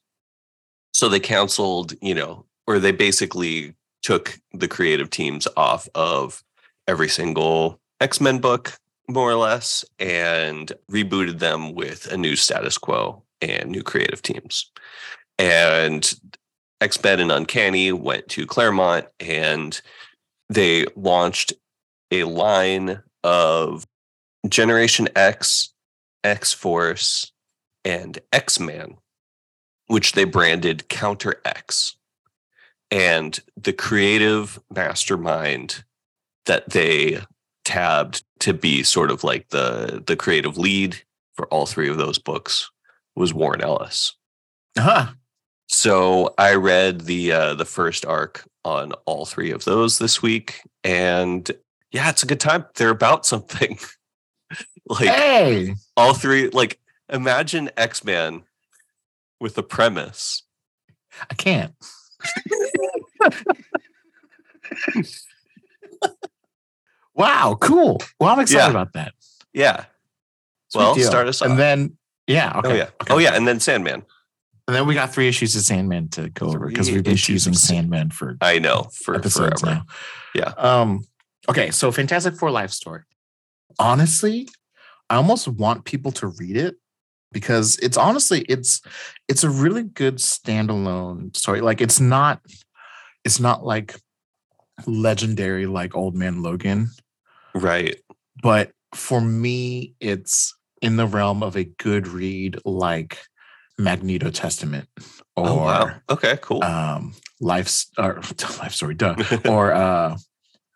So 0.93 1.09
they 1.09 1.19
canceled, 1.19 1.93
you 2.01 2.13
know, 2.13 2.45
or 2.67 2.77
they 2.79 2.91
basically 2.91 3.73
took 4.03 4.37
the 4.53 4.67
creative 4.67 5.09
teams 5.09 5.47
off 5.57 5.87
of 5.95 6.43
every 6.87 7.09
single 7.09 7.79
X-Men 8.01 8.39
book 8.39 8.73
more 9.09 9.31
or 9.31 9.35
less 9.35 9.83
and 9.99 10.71
rebooted 10.91 11.39
them 11.39 11.73
with 11.73 12.11
a 12.11 12.17
new 12.17 12.35
status 12.35 12.77
quo 12.77 13.23
and 13.41 13.69
new 13.69 13.81
creative 13.81 14.21
teams. 14.21 14.71
And 15.37 16.13
X-Men 16.81 17.19
and 17.19 17.31
Uncanny 17.31 17.91
went 17.91 18.27
to 18.29 18.45
Claremont 18.45 19.07
and 19.19 19.79
they 20.49 20.85
launched 20.95 21.53
a 22.11 22.25
line 22.25 23.01
of 23.23 23.85
Generation 24.47 25.07
X, 25.15 25.73
X 26.23 26.53
Force, 26.53 27.31
and 27.85 28.19
X 28.31 28.59
Man, 28.59 28.97
which 29.87 30.11
they 30.11 30.25
branded 30.25 30.89
Counter 30.89 31.41
X. 31.45 31.95
And 32.91 33.39
the 33.57 33.73
creative 33.73 34.59
mastermind 34.69 35.83
that 36.45 36.69
they 36.69 37.21
tabbed 37.65 38.23
to 38.39 38.53
be 38.53 38.83
sort 38.83 39.09
of 39.09 39.23
like 39.23 39.49
the 39.49 40.03
the 40.05 40.15
creative 40.15 40.57
lead 40.57 41.01
for 41.33 41.47
all 41.47 41.65
three 41.65 41.89
of 41.89 41.97
those 41.97 42.19
books 42.19 42.69
was 43.15 43.33
Warren 43.33 43.61
Ellis. 43.61 44.15
Uh-huh. 44.77 45.13
So 45.67 46.33
I 46.37 46.55
read 46.55 47.01
the 47.01 47.31
uh, 47.31 47.53
the 47.55 47.65
first 47.65 48.05
arc 48.05 48.45
on 48.65 48.91
all 49.05 49.25
three 49.25 49.51
of 49.51 49.65
those 49.65 49.97
this 49.99 50.21
week, 50.21 50.61
and 50.83 51.49
yeah, 51.91 52.09
it's 52.09 52.23
a 52.23 52.27
good 52.27 52.39
time. 52.39 52.65
They're 52.75 52.89
about 52.89 53.25
something. 53.25 53.77
like 54.87 55.09
Hey, 55.09 55.75
all 55.97 56.13
three, 56.13 56.49
like 56.49 56.79
imagine 57.09 57.69
X 57.77 58.03
Men 58.03 58.43
with 59.39 59.57
a 59.57 59.63
premise. 59.63 60.43
I 61.29 61.35
can't. 61.35 61.73
wow, 67.13 67.57
cool. 67.59 68.01
Well, 68.19 68.29
I'm 68.31 68.39
excited 68.39 68.63
Yeah. 68.65 68.69
about 68.69 68.93
that. 68.93 69.13
Yeah. 69.53 69.85
Sweet 70.69 70.79
Well, 70.81 70.95
deal. 70.95 71.05
start 71.07 71.27
us 71.27 71.41
off. 71.41 71.49
And 71.49 71.59
then, 71.59 71.97
yeah, 72.27 72.53
okay. 72.57 72.69
oh 72.71 72.75
yeah. 72.75 72.89
okay. 73.01 73.13
Oh 73.13 73.17
yeah, 73.17 73.35
and 73.35 73.47
then 73.47 73.59
Sandman. 73.59 74.03
And 74.67 74.75
then 74.75 74.87
we 74.87 74.93
got 74.93 75.13
three 75.13 75.27
issues 75.27 75.55
of 75.55 75.63
Sandman 75.63 76.07
to 76.09 76.29
go 76.29 76.47
over 76.47 76.67
because 76.67 76.89
we've 76.89 77.03
been 77.03 77.17
using 77.27 77.53
Sandman 77.53 78.11
for 78.11 78.37
I 78.39 78.59
know 78.59 78.87
for 79.03 79.15
episodes 79.15 79.61
forever. 79.61 79.81
now. 79.81 79.85
Yeah. 80.33 80.53
Um. 80.57 81.03
Okay. 81.49 81.69
So 81.71 81.91
Fantastic 81.91 82.35
Four 82.35 82.49
life 82.51 82.71
story. 82.71 83.01
Honestly, 83.77 84.47
I 85.09 85.15
almost 85.17 85.47
want 85.47 85.83
people 85.83 86.11
to 86.13 86.27
read 86.27 86.55
it 86.55 86.75
because 87.33 87.77
it's 87.79 87.97
honestly 87.97 88.41
it's 88.47 88.81
it's 89.27 89.43
a 89.43 89.49
really 89.49 89.83
good 89.83 90.15
standalone 90.17 91.35
story. 91.35 91.59
Like 91.59 91.81
it's 91.81 91.99
not 91.99 92.39
it's 93.25 93.39
not 93.41 93.65
like 93.65 93.95
legendary 94.85 95.65
like 95.65 95.95
Old 95.95 96.15
Man 96.15 96.41
Logan, 96.41 96.89
Right. 97.53 97.95
but 98.41 98.71
for 98.95 99.19
me, 99.21 99.95
it's 99.99 100.55
in 100.81 100.95
the 100.97 101.07
realm 101.07 101.43
of 101.43 101.55
a 101.55 101.63
good 101.63 102.07
read 102.07 102.59
like 102.65 103.19
Magneto 103.77 104.29
Testament 104.29 104.87
or 105.35 105.47
oh 105.49 105.55
wow. 105.55 105.91
Okay. 106.09 106.37
Cool. 106.41 106.63
um 106.63 107.13
life's 107.41 107.87
or 107.97 108.15
life 108.59 108.73
story 108.73 108.93
duh 108.95 109.15
or 109.45 109.71
uh 109.73 110.15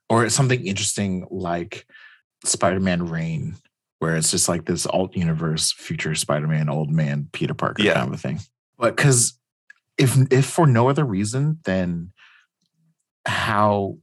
or 0.10 0.29
something 0.29 0.65
interesting 0.65 1.27
like 1.29 1.86
spider-man 2.43 3.07
Reign 3.07 3.55
where 3.99 4.15
it's 4.15 4.31
just 4.31 4.47
like 4.47 4.65
this 4.65 4.86
alt 4.86 5.15
universe 5.15 5.71
future 5.71 6.13
Spider-Man, 6.15 6.69
old 6.69 6.91
man 6.91 7.29
Peter 7.33 7.53
Parker 7.53 7.81
Yeah. 7.81 7.93
kind 7.95 8.07
of 8.10 8.13
a 8.13 8.17
thing. 8.17 8.39
But 8.77 8.95
because 8.95 9.39
if 9.97 10.15
if 10.31 10.45
for 10.45 10.67
no 10.67 10.88
other 10.89 11.03
reason 11.05 11.60
than 11.65 12.12
how 13.25 13.97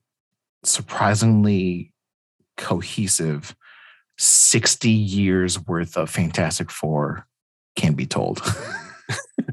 surprisingly 0.64 1.92
cohesive 2.57 3.54
60 4.18 4.90
years 4.90 5.59
worth 5.66 5.96
of 5.96 6.11
Fantastic 6.11 6.70
Four 6.70 7.26
can 7.76 7.94
be 7.94 8.07
told. 8.07 8.40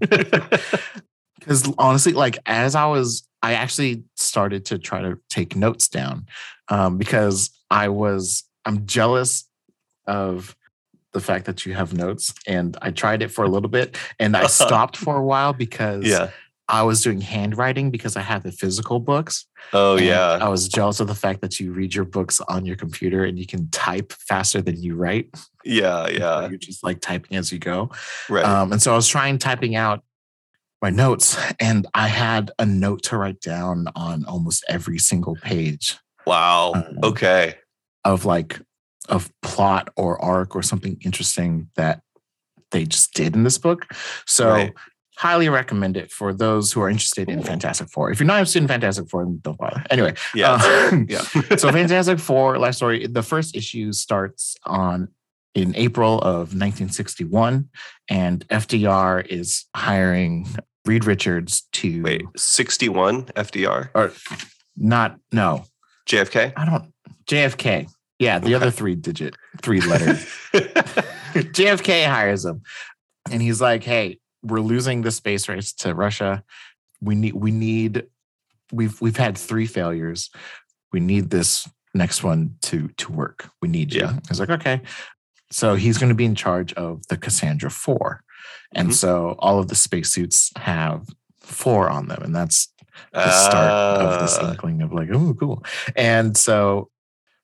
Because 1.41 1.73
honestly, 1.79 2.13
like 2.13 2.37
as 2.45 2.75
I 2.75 2.85
was, 2.85 3.27
I 3.41 3.53
actually 3.53 4.03
started 4.15 4.63
to 4.65 4.77
try 4.77 5.01
to 5.01 5.17
take 5.27 5.55
notes 5.55 5.87
down 5.87 6.27
um, 6.67 6.99
because 6.99 7.49
I 7.71 7.89
was, 7.89 8.43
I'm 8.63 8.85
jealous 8.85 9.49
of 10.05 10.55
the 11.13 11.19
fact 11.19 11.45
that 11.45 11.65
you 11.65 11.73
have 11.73 11.93
notes. 11.93 12.31
And 12.45 12.77
I 12.83 12.91
tried 12.91 13.23
it 13.23 13.29
for 13.29 13.43
a 13.43 13.49
little 13.49 13.69
bit 13.69 13.97
and 14.19 14.37
I 14.37 14.45
stopped 14.47 14.95
for 14.95 15.17
a 15.17 15.25
while 15.25 15.51
because 15.51 16.05
yeah. 16.05 16.29
I 16.71 16.83
was 16.83 17.03
doing 17.03 17.19
handwriting 17.19 17.91
because 17.91 18.15
I 18.15 18.21
had 18.21 18.43
the 18.43 18.51
physical 18.51 18.99
books. 18.99 19.45
Oh 19.73 19.97
yeah. 19.97 20.39
I 20.41 20.47
was 20.47 20.69
jealous 20.69 21.01
of 21.01 21.07
the 21.07 21.15
fact 21.15 21.41
that 21.41 21.59
you 21.59 21.73
read 21.73 21.93
your 21.93 22.05
books 22.05 22.39
on 22.47 22.65
your 22.65 22.77
computer 22.77 23.25
and 23.25 23.37
you 23.37 23.45
can 23.45 23.69
type 23.71 24.13
faster 24.13 24.61
than 24.61 24.81
you 24.81 24.95
write. 24.95 25.29
Yeah. 25.65 26.07
Yeah. 26.21 26.47
You're 26.47 26.57
just 26.57 26.83
like 26.83 27.01
typing 27.01 27.37
as 27.37 27.51
you 27.51 27.59
go. 27.59 27.91
Right. 28.29 28.45
Um, 28.45 28.71
and 28.71 28.81
so 28.81 28.93
I 28.93 28.95
was 28.95 29.07
trying 29.07 29.37
typing 29.37 29.75
out 29.75 30.03
my 30.81 30.89
notes, 30.89 31.37
and 31.59 31.85
I 31.93 32.07
had 32.07 32.49
a 32.57 32.65
note 32.65 33.03
to 33.03 33.17
write 33.17 33.39
down 33.39 33.87
on 33.95 34.25
almost 34.25 34.65
every 34.67 34.97
single 34.97 35.35
page 35.35 35.97
wow. 36.25 36.71
um, 36.73 36.97
Okay. 37.03 37.55
of 38.03 38.25
like 38.25 38.59
of 39.09 39.31
plot 39.41 39.89
or 39.95 40.19
arc 40.23 40.55
or 40.55 40.63
something 40.63 40.97
interesting 41.05 41.69
that 41.75 42.01
they 42.71 42.85
just 42.85 43.13
did 43.13 43.35
in 43.35 43.43
this 43.43 43.57
book. 43.57 43.85
So 44.25 44.49
Right. 44.49 44.73
Highly 45.21 45.49
recommend 45.49 45.95
it 45.97 46.11
for 46.11 46.33
those 46.33 46.71
who 46.71 46.81
are 46.81 46.89
interested 46.89 47.29
in 47.29 47.43
Fantastic 47.43 47.87
Four. 47.89 48.09
If 48.11 48.19
you're 48.19 48.25
not 48.25 48.39
interested 48.39 48.63
in 48.63 48.67
Fantastic 48.67 49.07
Four, 49.07 49.25
don't 49.41 49.55
bother. 49.57 49.83
Anyway, 49.91 50.15
Yeah. 50.33 50.53
uh, 50.59 50.97
yeah. 51.07 51.21
so 51.57 51.71
Fantastic 51.71 52.17
Four 52.19 52.57
life 52.57 52.73
story. 52.75 53.05
The 53.05 53.21
first 53.21 53.55
issue 53.55 53.91
starts 53.93 54.55
on 54.65 55.09
in 55.53 55.75
April 55.75 56.17
of 56.19 56.55
1961, 56.55 57.69
and 58.09 58.47
FDR 58.47 59.23
is 59.27 59.65
hiring 59.75 60.47
Reed 60.85 61.05
Richards 61.05 61.67
to 61.73 62.01
Wait. 62.01 62.23
Sixty-one 62.35 63.25
FDR. 63.35 63.89
or 63.93 64.11
not 64.75 65.19
no 65.31 65.65
JFK. 66.09 66.53
I 66.57 66.65
don't 66.65 66.91
JFK. 67.27 67.87
Yeah, 68.17 68.39
the 68.39 68.55
other 68.55 68.71
three 68.71 68.95
digit, 68.95 69.35
three 69.61 69.81
letter. 69.81 70.13
JFK 71.33 72.05
hires 72.07 72.45
him, 72.45 72.61
and 73.29 73.41
he's 73.41 73.59
like, 73.61 73.83
"Hey, 73.83 74.19
we're 74.43 74.59
losing 74.61 75.01
the 75.01 75.11
space 75.11 75.47
race 75.49 75.73
to 75.73 75.93
Russia. 75.93 76.43
We 77.01 77.15
need, 77.15 77.33
we 77.33 77.51
need, 77.51 78.05
we've 78.71 78.99
we've 79.01 79.17
had 79.17 79.37
three 79.37 79.65
failures. 79.65 80.29
We 80.91 80.99
need 80.99 81.29
this 81.29 81.67
next 81.93 82.23
one 82.23 82.55
to 82.63 82.87
to 82.97 83.11
work. 83.11 83.49
We 83.61 83.67
need 83.67 83.93
you." 83.93 84.01
Yeah. 84.01 84.19
He's 84.27 84.39
like, 84.39 84.49
"Okay." 84.49 84.81
So 85.51 85.75
he's 85.75 85.97
going 85.97 86.09
to 86.09 86.15
be 86.15 86.25
in 86.25 86.35
charge 86.35 86.73
of 86.73 87.05
the 87.07 87.17
Cassandra 87.17 87.69
Four, 87.69 88.23
and 88.73 88.89
Mhm. 88.89 88.93
so 88.93 89.35
all 89.39 89.59
of 89.59 89.67
the 89.67 89.75
spacesuits 89.75 90.51
have 90.57 91.07
four 91.41 91.89
on 91.89 92.07
them, 92.07 92.21
and 92.23 92.35
that's 92.35 92.69
the 93.13 93.31
start 93.31 93.71
of 93.71 94.21
this 94.21 94.37
Ah, 94.39 94.51
inkling 94.51 94.81
of 94.81 94.93
like, 94.93 95.09
oh, 95.11 95.33
cool. 95.33 95.63
And 95.95 96.37
so 96.37 96.89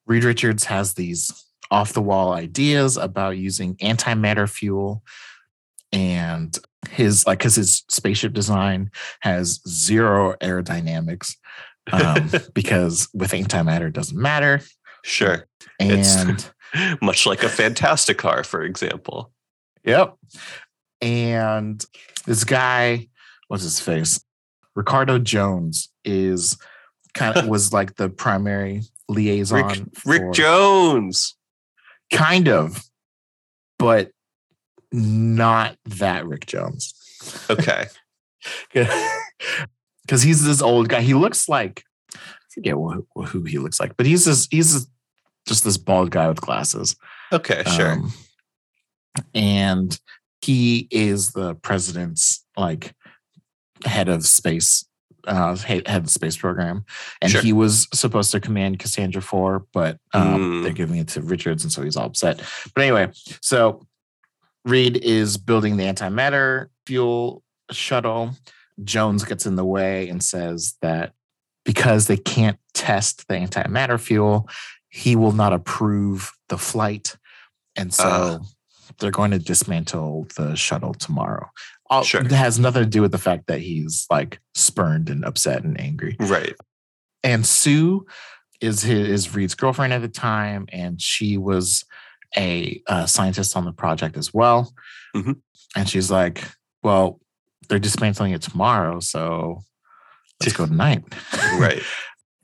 Reed 0.05 0.23
Richards 0.23 0.65
has 0.65 0.93
these 0.93 1.31
off 1.71 1.91
the 1.93 2.01
wall 2.01 2.31
ideas 2.31 2.95
about 2.95 3.37
using 3.37 3.75
antimatter 3.77 4.49
fuel 4.49 5.03
and 5.91 6.57
his 6.89 7.25
like 7.27 7.39
because 7.39 7.55
his 7.55 7.83
spaceship 7.89 8.33
design 8.33 8.91
has 9.21 9.59
zero 9.67 10.35
aerodynamics 10.41 11.35
um, 11.91 12.29
because 12.53 13.09
with 13.13 13.31
antimatter 13.31 13.87
it 13.87 13.93
doesn't 13.93 14.19
matter 14.21 14.61
sure. 15.03 15.47
and 15.79 15.91
It's- 15.91 16.51
Much 17.01 17.25
like 17.25 17.43
a 17.43 17.49
fantastic 17.49 18.17
car, 18.17 18.43
for 18.43 18.61
example. 18.61 19.31
Yep. 19.85 20.15
And 21.01 21.83
this 22.25 22.43
guy, 22.43 23.07
what's 23.47 23.63
his 23.63 23.79
face? 23.79 24.19
Ricardo 24.75 25.17
Jones 25.17 25.87
is 26.03 26.57
kind 27.13 27.37
of 27.37 27.47
was 27.47 27.71
like 27.71 27.95
the 27.95 28.09
primary 28.09 28.81
liaison. 29.07 29.89
Rick 30.05 30.23
for- 30.23 30.31
Jones. 30.33 31.37
kind 32.11 32.49
of, 32.49 32.83
but 33.79 34.11
not 34.91 35.75
that 35.85 36.25
Rick 36.25 36.45
Jones. 36.45 36.93
Okay. 37.49 37.85
Because 40.05 40.21
he's 40.21 40.45
this 40.45 40.61
old 40.61 40.87
guy. 40.87 41.01
He 41.01 41.13
looks 41.13 41.49
like 41.49 41.83
I 42.15 42.19
forget 42.53 42.73
who, 42.75 43.05
who 43.25 43.43
he 43.43 43.57
looks 43.57 43.77
like, 43.77 43.97
but 43.97 44.05
he's 44.05 44.23
this 44.23 44.47
he's 44.49 44.73
this, 44.73 44.87
just 45.45 45.63
this 45.65 45.75
bald 45.77 46.11
guy 46.11 46.29
with 46.29 46.39
glasses. 46.39 46.95
Okay. 47.33 47.63
Sure. 47.75 47.91
Um, 47.93 48.13
and 49.35 49.99
he 50.41 50.87
is 50.91 51.31
the 51.31 51.55
president's 51.55 52.45
like 52.55 52.93
head 53.83 54.07
of 54.07 54.25
space, 54.25 54.85
uh, 55.27 55.55
head 55.57 55.83
of 55.87 56.05
the 56.05 56.09
space 56.09 56.37
program, 56.37 56.85
and 57.21 57.29
Sure. 57.31 57.41
he 57.41 57.51
was 57.51 57.87
supposed 57.93 58.31
to 58.31 58.39
command 58.39 58.79
Cassandra 58.79 59.21
Four, 59.21 59.65
but 59.73 59.97
um, 60.13 60.61
Mm. 60.61 60.63
they're 60.63 60.71
giving 60.73 60.99
it 60.99 61.09
to 61.09 61.21
Richards, 61.21 61.63
and 61.63 61.71
so 61.73 61.81
he's 61.83 61.97
all 61.97 62.05
upset. 62.05 62.41
But 62.73 62.83
anyway, 62.83 63.09
so 63.41 63.85
Reed 64.67 64.97
is 64.97 65.37
building 65.37 65.77
the 65.77 65.85
antimatter 65.85 66.67
fuel 66.85 67.43
shuttle. 67.71 68.31
Jones 68.83 69.23
gets 69.23 69.45
in 69.45 69.55
the 69.55 69.65
way 69.65 70.09
and 70.09 70.21
says 70.23 70.75
that 70.81 71.13
because 71.65 72.07
they 72.07 72.17
can't 72.17 72.59
test 72.73 73.27
the 73.27 73.35
antimatter 73.35 73.99
fuel, 73.99 74.47
he 74.89 75.15
will 75.15 75.31
not 75.31 75.53
approve 75.53 76.31
the 76.49 76.57
flight. 76.57 77.15
And 77.75 77.93
so 77.93 78.03
Ah. 78.05 78.39
they're 78.99 79.11
going 79.11 79.31
to 79.31 79.39
dismantle 79.39 80.27
the 80.35 80.55
shuttle 80.55 80.93
tomorrow. 80.93 81.49
All, 81.89 82.03
Sure. 82.03 82.21
It 82.21 82.31
has 82.31 82.59
nothing 82.59 82.83
to 82.83 82.89
do 82.89 83.01
with 83.01 83.11
the 83.11 83.17
fact 83.17 83.47
that 83.47 83.61
he's 83.61 84.05
like 84.09 84.39
spurned 84.53 85.09
and 85.09 85.23
upset 85.25 85.63
and 85.63 85.79
angry. 85.79 86.15
right. 86.19 86.55
And 87.23 87.45
Sue 87.45 88.05
is 88.61 88.83
his 88.83 89.07
is 89.09 89.35
Reed's 89.35 89.55
girlfriend 89.55 89.93
at 89.93 90.01
the 90.01 90.07
time, 90.07 90.67
and 90.71 91.01
she 91.01 91.37
was 91.37 91.83
a, 92.35 92.81
uh 92.87 93.05
scientist 93.05 93.55
on 93.55 93.65
the 93.65 93.71
project 93.73 94.17
as 94.17 94.33
well. 94.33 94.73
Mhm. 95.15 95.37
And 95.75 95.87
she's 95.87 96.09
like, 96.11 96.43
"Well, 96.83 97.19
they're 97.69 97.79
dismantling 97.79 98.31
it 98.33 98.41
tomorrow, 98.41 98.99
so 98.99 99.61
let's 100.41 100.53
go 100.53 100.65
tonight." 100.73 101.03
Right. 101.59 101.81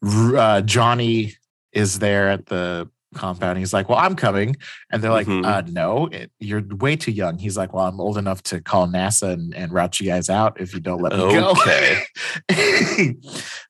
Uh, 0.03 0.61
Johnny 0.61 1.33
is 1.71 1.99
there 1.99 2.29
at 2.29 2.45
the 2.47 2.89
compound. 3.15 3.57
He's 3.59 3.73
like, 3.73 3.89
"Well, 3.89 3.99
I'm 3.99 4.15
coming," 4.15 4.55
and 4.91 5.01
they're 5.03 5.11
like, 5.11 5.27
Mhm. 5.27 5.45
uh, 5.45 5.61
"No, 5.69 6.07
it, 6.07 6.31
you're 6.39 6.63
way 6.77 6.95
too 6.95 7.11
young." 7.11 7.37
He's 7.37 7.55
like, 7.55 7.73
"Well, 7.73 7.85
I'm 7.85 7.99
old 8.01 8.17
enough 8.17 8.41
to 8.43 8.59
call 8.61 8.87
NASA 8.87 9.31
and, 9.33 9.53
and 9.55 9.71
route 9.71 9.99
you 9.99 10.07
guys 10.07 10.29
out 10.29 10.59
if 10.59 10.73
you 10.73 10.79
don't 10.79 11.01
let 11.01 11.13
me 11.13 11.19
Okay. 11.19 12.03
go." 12.19 12.33
and 12.49 13.17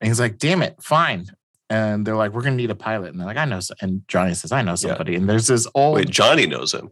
he's 0.01 0.19
like, 0.19 0.37
"Damn 0.37 0.61
it, 0.61 0.81
fine." 0.81 1.25
And 1.69 2.05
they're 2.05 2.15
like, 2.15 2.33
"We're 2.33 2.41
gonna 2.43 2.55
need 2.55 2.71
a 2.71 2.75
pilot," 2.75 3.11
and 3.11 3.19
they're 3.19 3.27
like, 3.27 3.37
"I 3.37 3.45
know." 3.45 3.59
So-. 3.59 3.73
And 3.81 4.01
Johnny 4.07 4.33
says, 4.33 4.51
"I 4.51 4.61
know 4.61 4.75
somebody." 4.75 5.15
And 5.15 5.27
there's 5.29 5.47
this 5.47 5.67
old 5.73 5.95
Wait, 5.95 6.09
Johnny 6.09 6.45
knows 6.45 6.73
him. 6.73 6.91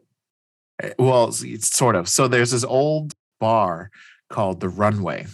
Eh, 0.81 0.93
well, 0.97 1.27
it's- 1.29 1.69
sort 1.73 1.95
of. 1.95 2.07
So 2.09 2.27
there's 2.27 2.51
this 2.51 2.63
old 2.63 3.13
bar 3.39 3.91
called 4.29 4.59
the 4.59 4.69
Runway, 4.69 5.27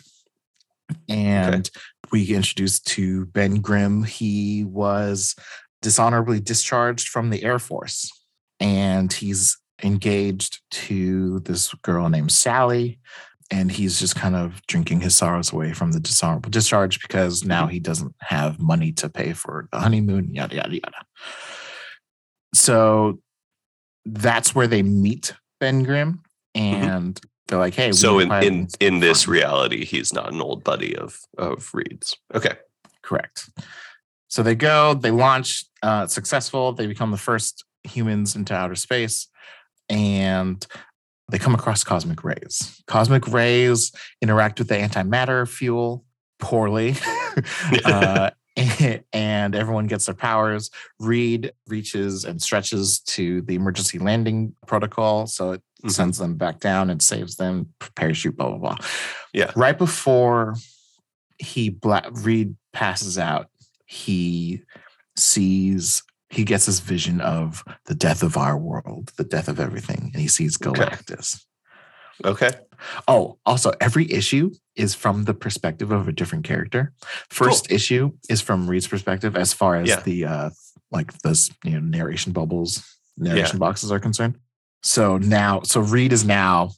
and 1.08 1.70
we 2.12 2.26
get 2.26 2.38
introduced 2.38 2.88
to 2.88 3.26
Ben 3.28 3.62
Grimm. 3.62 4.04
He 4.04 4.64
was 4.64 5.36
dishonorably 5.82 6.40
discharged 6.40 7.08
from 7.10 7.30
the 7.30 7.44
Air 7.44 7.60
Force, 7.60 8.12
and 8.60 9.12
he's 9.12 9.58
engaged 9.84 10.62
to 10.72 11.40
this 11.42 11.74
girl 11.84 12.10
named 12.10 12.32
Sally. 12.32 13.00
And 13.50 13.72
he's 13.72 14.00
just 14.00 14.16
kind 14.16 14.36
of 14.36 14.62
drinking 14.68 15.02
his 15.02 15.16
sorrows 15.16 15.54
away 15.54 15.72
from 15.74 15.94
the 15.94 16.00
dishonorable 16.00 16.50
discharge 16.50 17.02
because 17.02 17.46
now 17.46 17.68
he 17.68 17.80
doesn't 17.80 18.14
have 18.20 18.60
money 18.60 18.92
to 18.94 19.10
pay 19.10 19.34
for 19.34 19.70
the 19.72 19.80
honeymoon, 19.80 20.34
yada, 20.34 20.56
yada, 20.56 20.74
yada. 20.74 21.06
So 22.54 23.20
that's 24.06 24.54
where 24.54 24.68
they 24.68 24.84
meet 24.84 25.34
Ben 25.60 25.84
Grimm. 25.84 26.22
And 26.56 27.20
they're 27.48 27.60
like, 27.60 27.74
hey, 27.74 27.92
So 27.94 28.20
in 28.20 28.32
in 28.44 28.68
in 28.80 29.00
this 29.00 29.28
reality, 29.28 29.86
he's 29.86 30.14
not 30.14 30.34
an 30.34 30.42
old 30.42 30.64
buddy 30.64 30.96
of 30.96 31.20
of 31.38 31.70
Reed's. 31.74 32.18
Okay. 32.34 32.56
Correct. 33.02 33.50
So 34.28 34.44
they 34.44 34.56
go, 34.56 34.94
they 34.94 35.12
launch, 35.12 35.66
uh, 35.82 36.08
successful. 36.08 36.74
They 36.74 36.88
become 36.88 37.12
the 37.12 37.18
first 37.18 37.64
humans 37.84 38.36
into 38.36 38.54
outer 38.54 38.76
space, 38.76 39.30
and 39.88 40.66
they 41.30 41.38
come 41.38 41.54
across 41.54 41.84
cosmic 41.84 42.24
rays. 42.24 42.82
Cosmic 42.88 43.28
rays 43.28 43.92
interact 44.22 44.60
with 44.60 44.70
the 44.70 44.76
antimatter 44.76 45.48
fuel 45.48 46.06
poorly, 46.40 46.96
uh, 47.86 48.30
and 49.14 49.56
everyone 49.56 49.88
gets 49.88 50.06
their 50.06 50.16
powers. 50.16 50.72
Reed 51.00 51.52
reaches 51.68 52.24
and 52.26 52.42
stretches 52.42 53.00
to 53.02 53.42
the 53.42 53.56
emergency 53.56 54.00
landing 54.00 54.56
protocol, 54.66 55.28
so 55.28 55.52
it 55.52 55.62
Mhm. 55.84 55.92
sends 55.92 56.18
them 56.18 56.36
back 56.38 56.60
down 56.60 56.90
and 56.90 57.00
saves 57.02 57.36
them. 57.36 57.72
Parachute, 57.96 58.36
blah 58.36 58.50
blah 58.50 58.58
blah. 58.58 58.78
Yeah. 59.34 59.52
Right 59.56 59.78
before 59.78 60.56
he 61.38 61.70
black 61.70 62.08
Reed 62.12 62.56
passes 62.74 63.20
out, 63.20 63.50
he 63.86 64.64
sees 65.16 66.02
he 66.30 66.44
gets 66.44 66.66
this 66.66 66.80
vision 66.80 67.22
of 67.22 67.64
the 67.86 67.96
death 67.96 68.22
of 68.24 68.36
our 68.38 68.58
world, 68.58 69.12
the 69.18 69.24
death 69.24 69.48
of 69.48 69.60
everything, 69.60 70.12
and 70.14 70.22
he 70.22 70.28
sees 70.28 70.58
Galactus. 70.58 71.44
Okay. 72.26 72.52
Oh, 73.08 73.38
also, 73.46 73.72
every 73.80 74.12
issue 74.12 74.52
is 74.76 74.94
from 74.94 75.24
the 75.26 75.34
perspective 75.34 75.92
of 75.92 76.08
a 76.08 76.12
different 76.12 76.46
character. 76.46 76.94
First 77.30 77.72
issue 77.72 78.12
is 78.30 78.42
from 78.42 78.68
Reed's 78.70 78.88
perspective, 78.88 79.36
as 79.36 79.54
far 79.54 79.76
as 79.76 79.88
Yeah. 79.90 80.02
the 80.02 80.26
uh, 80.26 80.50
like 80.92 81.14
those 81.20 81.52
you 81.64 81.72
know 81.72 81.80
narration 81.80 82.34
bubbles, 82.34 82.84
narration 83.18 83.60
boxes 83.60 83.92
are 83.92 84.00
concerned. 84.00 84.38
So 84.84 85.18
now, 85.18 85.62
so 85.64 85.80
Reed 85.82 86.14
is 86.14 86.24
now 86.24 86.72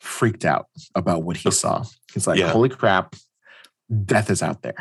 freaked 0.00 0.44
out 0.44 0.66
about 0.94 1.22
what 1.22 1.36
he 1.36 1.50
saw. 1.50 1.84
He's 2.12 2.26
like, 2.26 2.38
Yeah. 2.38 2.50
"Holy 2.50 2.68
crap, 2.68 3.14
death 4.04 4.30
is 4.30 4.42
out 4.42 4.62
there." 4.62 4.74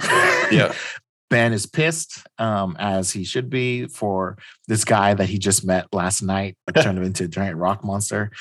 Yeah. 0.52 0.74
Ben 1.30 1.54
is 1.54 1.66
pissed, 1.66 2.26
um, 2.38 2.76
as 2.80 3.12
he 3.12 3.24
should 3.24 3.50
be, 3.50 3.88
for 3.88 4.38
this 4.68 4.86
guy 4.86 5.14
that 5.14 5.30
he 5.30 5.40
just 5.40 5.66
met 5.66 5.88
last 5.94 6.22
night, 6.22 6.58
turned 6.82 6.98
him 6.98 7.04
into 7.04 7.26
a 7.26 7.28
giant 7.28 7.58
rock 7.58 7.84
monster. 7.84 8.32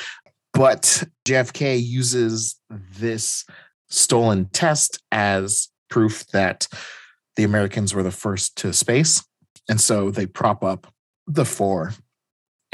But 0.53 1.03
JFK 1.27 1.85
uses 1.85 2.61
this 2.70 3.44
stolen 3.88 4.47
test 4.47 5.03
as 5.11 5.68
proof 5.90 6.27
that 6.29 6.68
the 7.37 7.44
Americans 7.44 7.94
were 7.94 8.03
the 8.03 8.11
first 8.11 8.57
to 8.59 8.73
space. 8.73 9.25
And 9.68 9.81
so 9.81 10.11
they 10.11 10.27
prop 10.27 10.62
up 10.62 10.87
the 11.27 11.44
four 11.44 11.92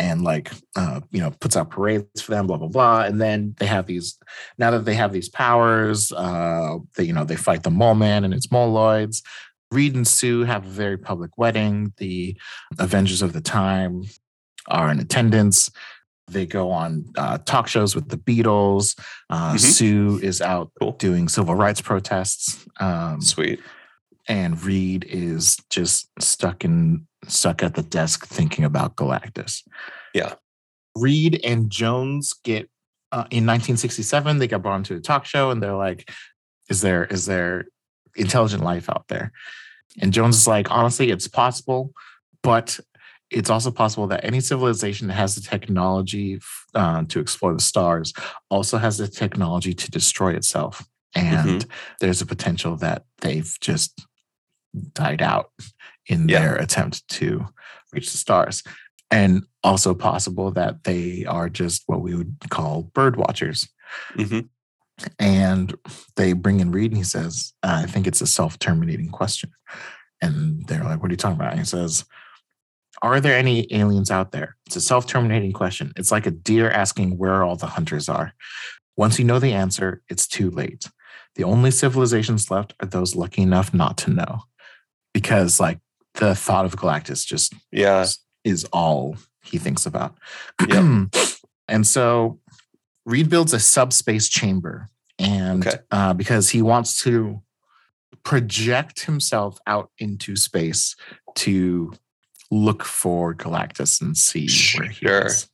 and 0.01 0.23
like 0.23 0.51
uh, 0.77 1.01
you 1.11 1.20
know 1.20 1.31
puts 1.40 1.57
out 1.57 1.70
parades 1.70 2.23
for 2.23 2.33
them 2.33 2.46
blah 2.46 2.57
blah 2.57 2.68
blah 2.68 3.03
and 3.03 3.20
then 3.20 3.55
they 3.59 3.66
have 3.66 3.87
these 3.87 4.18
now 4.59 4.70
that 4.70 4.85
they 4.87 4.94
have 4.94 5.12
these 5.12 5.29
powers 5.29 6.11
uh 6.12 6.79
they 6.96 7.05
you 7.05 7.12
know 7.12 7.25
they 7.25 7.37
fight 7.37 7.62
the 7.62 7.70
mole 7.70 7.94
man 7.94 8.25
and 8.25 8.33
its 8.33 8.46
moloids 8.46 9.23
Reed 9.70 9.94
and 9.94 10.06
Sue 10.06 10.42
have 10.44 10.64
a 10.66 10.68
very 10.70 10.96
public 10.98 11.30
wedding. 11.38 11.92
The 11.98 12.37
Avengers 12.78 13.22
of 13.22 13.33
the 13.33 13.40
Time 13.40 14.02
are 14.68 14.90
in 14.90 14.98
attendance. 14.98 15.70
They 16.28 16.46
go 16.46 16.70
on 16.70 17.06
uh, 17.16 17.38
talk 17.38 17.66
shows 17.68 17.94
with 17.94 18.09
the 18.09 18.16
Beatles. 18.16 18.98
Uh, 19.28 19.54
Mhm. 19.54 19.61
Sue 19.61 20.20
is 20.22 20.40
out 20.40 20.70
Cool. 20.80 20.92
doing 20.92 21.28
civil 21.28 21.54
rights 21.54 21.80
protests, 21.80 22.66
um, 22.78 23.20
Sweet. 23.20 23.61
and 24.28 24.61
Reed 24.62 25.04
is 25.09 25.56
just 25.70 26.09
stuck 26.20 26.64
in 26.64 27.06
stuck 27.26 27.62
at 27.62 27.74
the 27.74 27.83
desk 27.83 28.26
thinking 28.26 28.64
about 28.64 28.96
Galactus. 28.96 29.62
Yeah. 30.14 30.35
Reed 30.96 31.40
and 31.44 31.68
Jones 31.70 32.33
get 32.44 32.68
uh, 33.12 33.26
in 33.30 33.44
1967. 33.44 34.38
They 34.38 34.46
got 34.48 34.62
brought 34.62 34.76
into 34.76 34.94
a 34.96 35.00
talk 35.00 35.26
show, 35.26 35.50
and 35.50 35.61
they're 35.62 35.74
like, 35.76 36.11
"Is 36.68 36.80
there 36.80 37.04
is 37.06 37.26
there 37.26 37.66
intelligent 38.20 38.62
life 38.62 38.88
out 38.88 39.06
there?" 39.09 39.33
And 40.00 40.12
Jones 40.12 40.37
is 40.37 40.46
like, 40.46 40.70
"Honestly, 40.70 41.11
it's 41.11 41.28
possible, 41.28 41.92
but." 42.42 42.78
It's 43.33 43.48
also 43.48 43.70
possible 43.70 44.09
that 44.09 44.24
any 44.24 44.40
civilization 44.40 45.06
that 45.06 45.14
has 45.14 45.37
the 45.37 45.40
technology 45.40 46.40
uh, 46.74 47.04
to 47.11 47.20
explore 47.20 47.54
the 47.54 47.61
stars 47.61 48.12
also 48.48 48.76
has 48.76 48.98
the 48.98 49.06
technology 49.06 49.72
to 49.72 49.88
destroy 49.88 50.35
itself. 50.35 50.85
And 51.14 51.64
there's 52.00 52.20
a 52.20 52.26
potential 52.26 52.74
that 52.78 53.04
they've 53.20 53.56
just 53.61 54.04
died 54.94 55.22
out 55.22 55.52
in 56.06 56.28
Yeah. 56.28 56.40
their 56.40 56.56
attempt 56.56 57.06
to 57.20 57.46
reach 57.92 58.11
the 58.11 58.18
stars. 58.18 58.64
And 59.12 59.44
also 59.62 59.94
possible 59.94 60.50
that 60.50 60.83
they 60.83 61.24
are 61.24 61.48
just 61.48 61.85
what 61.87 62.02
we 62.02 62.16
would 62.16 62.35
call 62.48 62.90
bird 62.94 63.14
watchers. 63.14 63.68
hmm 64.16 64.40
And 65.19 65.75
they 66.17 66.33
bring 66.33 66.61
in 66.61 66.71
Reed 66.73 66.91
and 66.91 66.99
he 66.99 67.05
says, 67.05 67.53
I 67.63 67.87
think 67.87 68.07
it's 68.07 68.21
a 68.21 68.27
self 68.27 68.59
terminating 68.59 69.09
question. 69.11 69.51
And 70.23 70.67
they're 70.67 70.85
like, 70.85 71.01
What 71.03 71.11
are 71.11 71.13
you 71.13 71.17
talking 71.17 71.37
about? 71.37 71.53
And 71.53 71.61
he 71.61 71.67
says, 71.67 72.05
Are 73.03 73.21
there 73.21 73.37
any 73.37 73.67
aliens 73.73 74.11
out 74.11 74.33
there? 74.33 74.57
It's 74.67 74.77
a 74.77 74.81
self 74.81 75.07
terminating 75.07 75.53
question. 75.53 75.93
It's 75.97 76.13
like 76.13 76.27
a 76.27 76.31
deer 76.31 76.71
asking 76.71 77.19
where 77.19 77.43
all 77.43 77.57
the 77.57 77.67
hunters 77.67 78.09
are. 78.09 78.33
Once 78.97 79.19
you 79.19 79.25
know 79.25 79.39
the 79.39 79.53
answer, 79.53 80.03
it's 80.11 80.27
too 80.27 80.51
late. 80.51 80.87
The 81.37 81.45
only 81.45 81.71
civilizations 81.71 82.51
left 82.51 82.75
are 82.81 82.87
those 82.87 83.15
lucky 83.17 83.43
enough 83.43 83.73
not 83.73 83.97
to 83.99 84.11
know. 84.11 84.41
Because, 85.15 85.59
like, 85.59 85.79
the 86.15 86.35
thought 86.35 86.65
of 86.65 86.77
Galactus 86.77 87.25
just 87.25 87.55
Yeah. 87.73 88.05
is 88.45 88.65
all 88.73 89.17
he 89.43 89.59
thinks 89.59 89.87
about. 89.87 90.19
Yep. 90.69 91.09
and 91.69 91.87
so 91.87 92.41
Reed 93.07 93.29
builds 93.31 93.53
a 93.53 93.61
subspace 93.61 94.29
chamber, 94.29 94.89
and 95.19 95.67
Okay. 95.67 95.79
uh, 95.91 96.13
because 96.15 96.51
he 96.51 96.63
wants 96.63 97.03
to 97.03 97.43
project 98.23 99.01
himself 99.03 99.59
out 99.67 99.91
into 99.99 100.37
space 100.37 100.95
to 101.37 101.93
look 102.51 102.85
for 102.85 103.35
Galactus 103.35 104.01
and 104.01 104.17
see 104.17 104.49
where 104.79 104.89
he 104.89 105.07
is. 105.07 105.49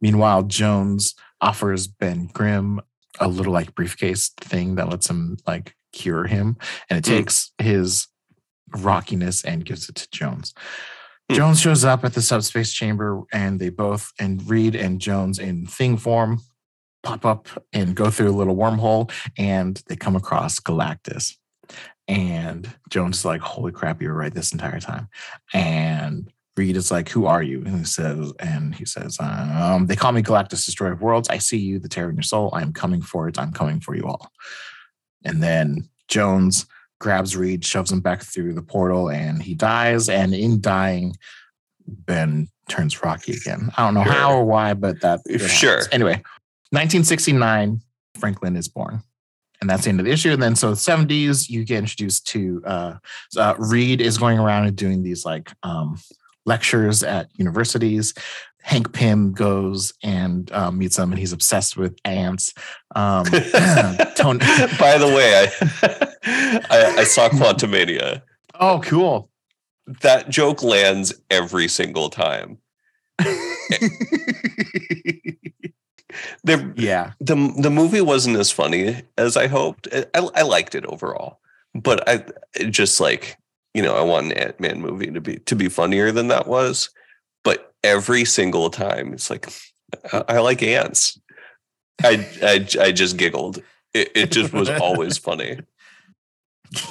Meanwhile, 0.00 0.44
Jones 0.44 1.14
offers 1.40 1.86
Ben 1.86 2.26
Grimm 2.32 2.80
a 3.20 3.28
little 3.28 3.52
like 3.52 3.74
briefcase 3.74 4.30
thing 4.40 4.74
that 4.74 4.88
lets 4.88 5.08
him 5.08 5.36
like 5.46 5.76
cure 5.92 6.26
him, 6.26 6.56
and 6.90 6.98
it 6.98 7.06
Hmm. 7.06 7.18
takes 7.18 7.52
his 7.58 8.08
rockiness 8.74 9.44
and 9.44 9.64
gives 9.64 9.88
it 9.88 9.94
to 9.96 10.08
Jones. 10.10 10.54
Hmm. 11.32 11.36
Jones 11.36 11.60
shows 11.60 11.84
up 11.84 12.04
at 12.04 12.12
the 12.12 12.22
subspace 12.22 12.72
chamber, 12.72 13.22
and 13.32 13.58
they 13.58 13.70
both 13.70 14.12
and 14.18 14.48
Reed 14.48 14.74
and 14.74 15.00
Jones 15.00 15.38
in 15.38 15.66
thing 15.66 15.96
form 15.96 16.40
pop 17.02 17.24
up 17.24 17.48
and 17.72 17.96
go 17.96 18.10
through 18.10 18.30
a 18.30 18.36
little 18.36 18.54
wormhole, 18.54 19.10
and 19.36 19.82
they 19.88 19.96
come 19.96 20.14
across 20.14 20.60
Galactus. 20.60 21.36
And 22.06 22.70
Jones 22.90 23.18
is 23.18 23.24
like, 23.24 23.40
"Holy 23.40 23.72
crap, 23.72 24.02
you 24.02 24.08
were 24.08 24.14
right 24.14 24.34
this 24.34 24.52
entire 24.52 24.78
time." 24.78 25.08
And 25.54 26.30
Reed 26.56 26.76
is 26.76 26.90
like, 26.90 27.08
"Who 27.08 27.26
are 27.26 27.42
you?" 27.42 27.62
And 27.64 27.78
he 27.78 27.84
says, 27.84 28.32
"And 28.38 28.74
he 28.74 28.84
says, 28.84 29.16
um, 29.18 29.86
they 29.86 29.96
call 29.96 30.12
me 30.12 30.22
Galactus, 30.22 30.66
Destroyer 30.66 30.92
of 30.92 31.00
Worlds. 31.00 31.28
I 31.30 31.38
see 31.38 31.58
you, 31.58 31.78
the 31.78 31.88
terror 31.88 32.10
in 32.10 32.16
your 32.16 32.22
soul. 32.22 32.50
I 32.52 32.62
am 32.62 32.72
coming 32.72 33.00
for 33.00 33.28
it. 33.28 33.38
I'm 33.38 33.52
coming 33.52 33.80
for 33.80 33.96
you 33.96 34.04
all." 34.04 34.30
And 35.24 35.42
then 35.42 35.88
Jones 36.08 36.66
grabs 37.02 37.36
Reed, 37.36 37.64
shoves 37.64 37.90
him 37.90 38.00
back 38.00 38.22
through 38.22 38.54
the 38.54 38.62
portal, 38.62 39.10
and 39.10 39.42
he 39.42 39.54
dies. 39.54 40.08
And 40.08 40.32
in 40.32 40.60
dying, 40.60 41.16
Ben 41.86 42.48
turns 42.68 43.02
Rocky 43.02 43.32
again. 43.32 43.70
I 43.76 43.84
don't 43.84 43.94
know 43.94 44.02
how 44.02 44.32
or 44.34 44.44
why, 44.44 44.72
but 44.74 45.00
that 45.00 45.20
Sure. 45.48 45.72
happens. 45.72 45.88
Anyway, 45.90 46.22
1969, 46.70 47.80
Franklin 48.18 48.56
is 48.56 48.68
born. 48.68 49.02
And 49.60 49.68
that's 49.68 49.84
the 49.84 49.90
end 49.90 50.00
of 50.00 50.06
the 50.06 50.12
issue. 50.12 50.30
And 50.30 50.42
then 50.42 50.54
so 50.56 50.72
70s, 50.72 51.48
you 51.48 51.64
get 51.64 51.78
introduced 51.78 52.26
to 52.28 52.62
uh, 52.64 52.94
uh 53.36 53.54
Reed 53.58 54.00
is 54.00 54.18
going 54.18 54.38
around 54.38 54.66
and 54.66 54.76
doing 54.76 55.02
these 55.02 55.24
like 55.24 55.52
um 55.62 55.98
lectures 56.46 57.02
at 57.04 57.28
universities. 57.36 58.14
Hank 58.62 58.92
Pym 58.92 59.32
goes 59.32 59.92
and 60.02 60.50
uh, 60.52 60.70
meets 60.70 60.98
him, 60.98 61.12
and 61.12 61.18
he's 61.18 61.32
obsessed 61.32 61.76
with 61.76 61.96
ants. 62.04 62.54
Um, 62.94 63.24
Tony, 64.16 64.38
By 64.78 64.98
the 64.98 65.12
way, 65.14 65.48
I, 65.82 66.60
I 66.70 66.94
I 66.98 67.04
saw 67.04 67.28
Quantumania. 67.30 68.22
oh, 68.58 68.80
cool. 68.84 69.28
That 70.02 70.28
joke 70.28 70.62
lands 70.62 71.12
every 71.30 71.68
single 71.68 72.08
time. 72.08 72.58
The 76.44 76.72
yeah, 76.76 77.12
the 77.20 77.52
the 77.58 77.70
movie 77.70 78.00
wasn't 78.00 78.36
as 78.36 78.50
funny 78.50 79.02
as 79.16 79.36
I 79.36 79.46
hoped. 79.46 79.88
I, 79.92 80.28
I 80.34 80.42
liked 80.42 80.74
it 80.74 80.84
overall, 80.86 81.40
but 81.74 82.06
I 82.08 82.24
just 82.68 83.00
like 83.00 83.38
you 83.74 83.82
know 83.82 83.94
I 83.96 84.02
want 84.02 84.26
an 84.26 84.32
Ant 84.32 84.60
Man 84.60 84.80
movie 84.80 85.10
to 85.10 85.20
be 85.20 85.38
to 85.38 85.56
be 85.56 85.68
funnier 85.68 86.12
than 86.12 86.28
that 86.28 86.46
was. 86.46 86.90
But 87.44 87.74
every 87.82 88.24
single 88.24 88.70
time, 88.70 89.12
it's 89.12 89.30
like 89.30 89.52
I, 90.12 90.24
I 90.28 90.38
like 90.40 90.62
ants. 90.62 91.20
I, 92.02 92.26
I 92.42 92.66
I 92.80 92.92
just 92.92 93.16
giggled. 93.16 93.62
It, 93.94 94.10
it 94.14 94.32
just 94.32 94.52
was 94.52 94.70
always 94.70 95.18
funny. 95.28 95.60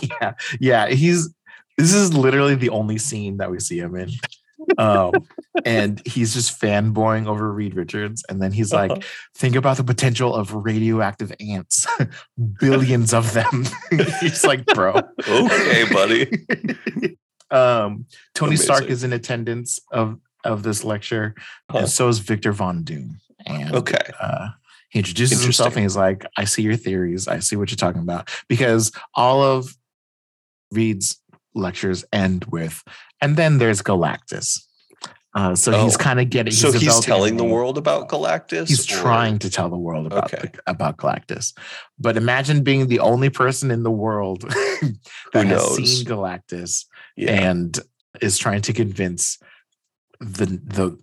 yeah, 0.01 0.33
yeah. 0.59 0.87
He's 0.87 1.33
this 1.77 1.93
is 1.93 2.13
literally 2.13 2.55
the 2.55 2.69
only 2.69 2.97
scene 2.97 3.37
that 3.37 3.49
we 3.49 3.59
see 3.59 3.79
him 3.79 3.95
in. 3.95 4.11
Um, 4.77 5.11
and 5.65 6.01
he's 6.05 6.33
just 6.33 6.59
fanboying 6.59 7.27
over 7.27 7.51
Reed 7.51 7.75
Richards. 7.75 8.23
And 8.29 8.41
then 8.41 8.51
he's 8.51 8.71
like, 8.71 9.03
think 9.35 9.55
about 9.55 9.77
the 9.77 9.83
potential 9.83 10.35
of 10.35 10.53
radioactive 10.53 11.31
ants, 11.39 11.87
billions 12.59 13.13
of 13.13 13.33
them. 13.33 13.65
he's 14.21 14.43
like, 14.43 14.65
bro. 14.67 15.01
okay, 15.27 15.91
buddy. 15.91 16.47
um, 17.49 18.05
Tony 18.33 18.55
Stark 18.55 18.85
is 18.85 19.03
in 19.03 19.13
attendance 19.13 19.79
of 19.91 20.19
of 20.43 20.63
this 20.63 20.83
lecture, 20.83 21.35
Huh. 21.69 21.79
and 21.79 21.89
so 21.89 22.07
is 22.07 22.19
Victor 22.19 22.51
Von 22.51 22.83
Doom. 22.83 23.19
And 23.45 23.73
Okay. 23.75 23.97
uh, 24.19 24.49
he 24.89 24.99
introduces 24.99 25.41
himself 25.41 25.75
and 25.75 25.83
he's 25.83 25.95
like, 25.95 26.25
I 26.37 26.43
see 26.45 26.61
your 26.61 26.75
theories. 26.75 27.27
I 27.27 27.39
see 27.39 27.55
what 27.55 27.71
you're 27.71 27.77
talking 27.77 28.01
about. 28.01 28.29
Because 28.47 28.91
all 29.15 29.41
of 29.41 29.75
Reed's 30.71 31.17
lectures 31.55 32.05
end 32.13 32.45
with, 32.45 32.83
and 33.21 33.35
then 33.37 33.57
there's 33.57 33.81
Galactus. 33.81 34.59
Uh, 35.33 35.55
so 35.55 35.71
he's 35.83 35.95
Oh. 35.95 35.97
kind 35.97 36.19
of 36.19 36.29
getting. 36.29 36.51
So 36.51 36.73
he's 36.73 36.99
telling 36.99 37.37
the 37.37 37.45
world 37.45 37.77
about 37.77 38.09
Galactus. 38.09 38.67
He's 38.67 38.91
or- 38.91 38.95
trying 39.01 39.39
to 39.39 39.49
tell 39.49 39.69
the 39.69 39.77
world 39.77 40.05
about 40.05 40.33
Okay. 40.33 40.51
about 40.67 40.97
Galactus. 40.97 41.53
But 41.97 42.17
imagine 42.17 42.63
being 42.63 42.87
the 42.87 42.99
only 42.99 43.29
person 43.29 43.71
in 43.71 43.83
the 43.83 43.91
world 43.91 44.41
that 45.33 45.45
has 45.47 45.75
seen 45.75 46.05
Galactus 46.05 46.83
Yeah. 47.15 47.31
and 47.31 47.79
is 48.21 48.37
trying 48.37 48.61
to 48.63 48.73
convince 48.73 49.37
the 50.21 50.45
the 50.45 50.97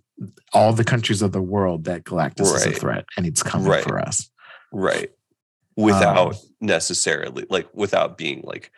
all 0.53 0.73
the 0.73 0.83
countries 0.83 1.21
of 1.21 1.31
the 1.31 1.41
world 1.41 1.83
that 1.85 2.03
Galactus 2.05 2.53
is 2.55 2.65
a 2.65 2.71
threat 2.71 3.05
and 3.15 3.25
it's 3.25 3.43
coming 3.43 3.67
Right. 3.67 3.83
for 3.83 3.99
us. 3.99 4.29
Right. 4.73 5.11
Without 5.75 6.33
Um, 6.33 6.39
necessarily 6.61 7.45
like 7.49 7.69
without 7.73 8.17
being 8.17 8.41
like 8.43 8.71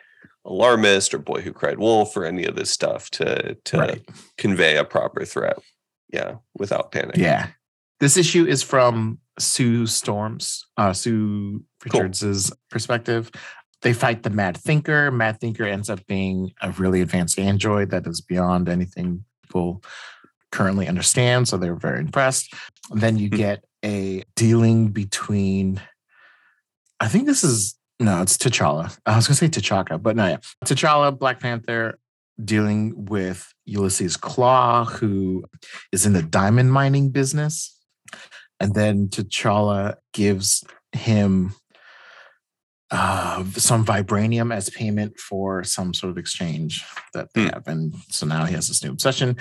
alarmist 0.44 1.14
or 1.14 1.18
boy 1.18 1.40
who 1.40 1.52
cried 1.52 1.78
wolf 1.78 2.16
or 2.16 2.24
any 2.24 2.44
of 2.44 2.54
this 2.56 2.70
stuff 2.70 3.10
to 3.10 3.54
to 3.64 3.78
Right. 3.78 4.08
convey 4.36 4.76
a 4.76 4.84
proper 4.84 5.24
threat. 5.24 5.58
Yeah, 6.12 6.36
without 6.54 6.92
panic. 6.92 7.16
Yeah. 7.16 7.48
This 8.00 8.16
issue 8.16 8.44
is 8.44 8.62
from 8.62 9.18
Sue 9.38 9.86
Storms, 9.86 10.66
uh, 10.76 10.92
Sue 10.92 11.64
Cool. 11.88 12.00
Richards's 12.02 12.52
perspective. 12.70 13.30
They 13.80 13.92
fight 13.92 14.22
the 14.22 14.30
Mad 14.30 14.56
Thinker. 14.56 15.10
Mad 15.10 15.40
Thinker 15.40 15.64
ends 15.64 15.88
up 15.90 16.06
being 16.06 16.52
a 16.60 16.70
really 16.72 17.00
advanced 17.00 17.38
android 17.38 17.90
that 17.90 18.06
is 18.06 18.20
beyond 18.20 18.68
anything 18.68 19.24
people 19.42 19.82
currently 20.52 20.86
understand. 20.86 21.48
So 21.48 21.56
they're 21.56 21.74
very 21.74 21.98
impressed. 21.98 22.54
And 22.90 23.00
then 23.00 23.18
you 23.18 23.28
Hmm. 23.28 23.36
get 23.36 23.64
a 23.84 24.22
dealing 24.36 24.88
between, 24.88 25.80
I 27.00 27.08
think 27.08 27.26
this 27.26 27.42
is, 27.42 27.76
no, 27.98 28.22
it's 28.22 28.36
T'Challa. 28.36 28.96
I 29.06 29.16
was 29.16 29.26
going 29.26 29.36
to 29.36 29.44
say 29.44 29.48
T'Chaka, 29.48 30.00
but 30.00 30.14
no, 30.14 30.26
yeah. 30.28 30.36
T'Challa, 30.64 31.18
Black 31.18 31.40
Panther, 31.40 31.98
dealing 32.42 33.06
with 33.06 33.52
Ulysses 33.66 34.16
Klaw, 34.16 34.84
who 34.84 35.44
is 35.92 36.06
in 36.06 36.12
the 36.12 36.22
diamond 36.22 36.72
mining 36.72 37.10
business. 37.10 37.76
And 38.60 38.74
then 38.74 39.08
T'Challa 39.08 39.96
gives 40.12 40.62
him 40.92 41.54
uh, 42.90 43.42
some 43.54 43.84
vibranium 43.86 44.54
as 44.54 44.68
payment 44.68 45.18
for 45.18 45.64
some 45.64 45.94
sort 45.94 46.10
of 46.10 46.18
exchange 46.18 46.84
that 47.14 47.32
they 47.34 47.44
Hmm. 47.44 47.48
have. 47.48 47.66
And 47.66 47.94
so 48.10 48.26
now 48.26 48.44
he 48.44 48.54
has 48.54 48.68
this 48.68 48.84
new 48.84 48.90
obsession. 48.90 49.36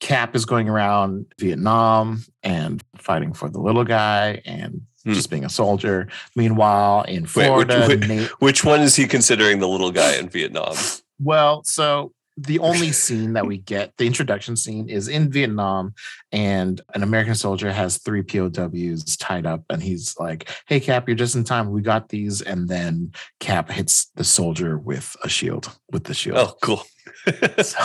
Cap 0.00 0.36
is 0.36 0.44
going 0.44 0.68
around 0.68 1.26
Vietnam 1.40 2.22
and 2.42 2.82
fighting 2.98 3.32
for 3.32 3.48
the 3.48 3.60
little 3.60 3.84
guy 3.84 4.40
and 4.44 4.82
Hmm. 5.04 5.12
just 5.14 5.30
being 5.30 5.44
a 5.44 5.48
soldier. 5.48 6.08
Meanwhile, 6.34 7.02
in 7.02 7.22
which- 7.22 7.30
Florida, 7.30 7.86
which- 7.86 8.08
Nate- 8.08 8.30
Which 8.40 8.64
one 8.64 8.80
is 8.80 8.96
he 8.96 9.06
considering 9.06 9.60
the 9.60 9.68
little 9.68 9.92
guy 9.92 10.16
in 10.16 10.28
Vietnam? 10.28 10.74
well, 11.20 11.62
so 11.64 12.12
the 12.38 12.58
only 12.58 12.92
scene 12.92 13.32
that 13.32 13.46
we 13.46 13.56
get, 13.56 13.92
the 13.96 14.06
introduction 14.06 14.56
scene, 14.56 14.90
is 14.90 15.08
in 15.08 15.30
Vietnam, 15.32 15.94
and 16.32 16.82
an 16.94 17.02
American 17.02 17.34
soldier 17.34 17.72
has 17.72 17.96
three 17.96 18.22
POWs 18.22 19.16
tied 19.16 19.46
up, 19.46 19.62
and 19.70 19.82
he's 19.82 20.14
like, 20.18 20.50
"Hey, 20.66 20.78
Cap, 20.80 21.08
you're 21.08 21.16
just 21.16 21.34
in 21.34 21.44
time. 21.44 21.70
We 21.70 21.80
got 21.80 22.10
these." 22.10 22.42
And 22.42 22.68
then 22.68 23.12
Cap 23.40 23.70
hits 23.70 24.10
the 24.16 24.24
soldier 24.24 24.76
with 24.76 25.16
a 25.24 25.28
shield, 25.30 25.70
with 25.90 26.04
the 26.04 26.12
shield. 26.14 26.36
Oh, 26.36 26.54
cool. 26.60 26.82
So 27.62 27.78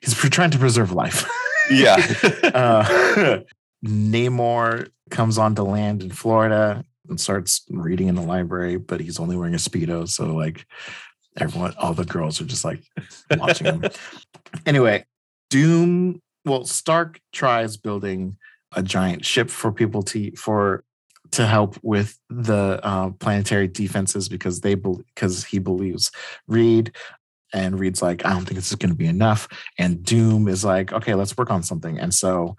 he's 0.00 0.14
trying 0.14 0.50
to 0.50 0.58
preserve 0.58 0.90
life. 0.92 1.24
yeah. 1.72 1.96
uh, 2.54 3.40
Namor 3.84 4.88
comes 5.10 5.38
onto 5.38 5.62
land 5.62 6.02
in 6.02 6.10
Florida 6.10 6.84
and 7.08 7.20
starts 7.20 7.62
reading 7.70 8.08
in 8.08 8.14
the 8.14 8.22
library, 8.22 8.76
but 8.76 9.00
he's 9.00 9.18
only 9.18 9.36
wearing 9.36 9.54
a 9.54 9.58
speedo, 9.58 10.08
so 10.08 10.34
like 10.34 10.66
everyone, 11.36 11.74
all 11.78 11.94
the 11.94 12.04
girls 12.04 12.40
are 12.40 12.44
just 12.44 12.64
like 12.64 12.82
watching 13.36 13.66
him. 13.66 13.84
anyway, 14.66 15.04
Doom. 15.50 16.20
Well, 16.44 16.64
Stark 16.64 17.20
tries 17.32 17.76
building 17.76 18.36
a 18.74 18.82
giant 18.82 19.24
ship 19.24 19.50
for 19.50 19.70
people 19.70 20.02
to 20.02 20.32
for 20.32 20.84
to 21.32 21.46
help 21.46 21.78
with 21.82 22.18
the 22.28 22.80
uh, 22.82 23.10
planetary 23.10 23.68
defenses 23.68 24.28
because 24.28 24.60
they 24.60 24.74
because 24.74 25.44
he 25.44 25.58
believes 25.58 26.10
Reed. 26.46 26.94
And 27.52 27.78
Reed's 27.78 28.02
like, 28.02 28.24
I 28.24 28.30
don't 28.30 28.44
think 28.44 28.56
this 28.56 28.70
is 28.70 28.76
going 28.76 28.90
to 28.92 28.96
be 28.96 29.06
enough. 29.06 29.48
And 29.78 30.02
Doom 30.02 30.48
is 30.48 30.64
like, 30.64 30.92
okay, 30.92 31.14
let's 31.14 31.36
work 31.36 31.50
on 31.50 31.62
something. 31.62 31.98
And 31.98 32.14
so 32.14 32.56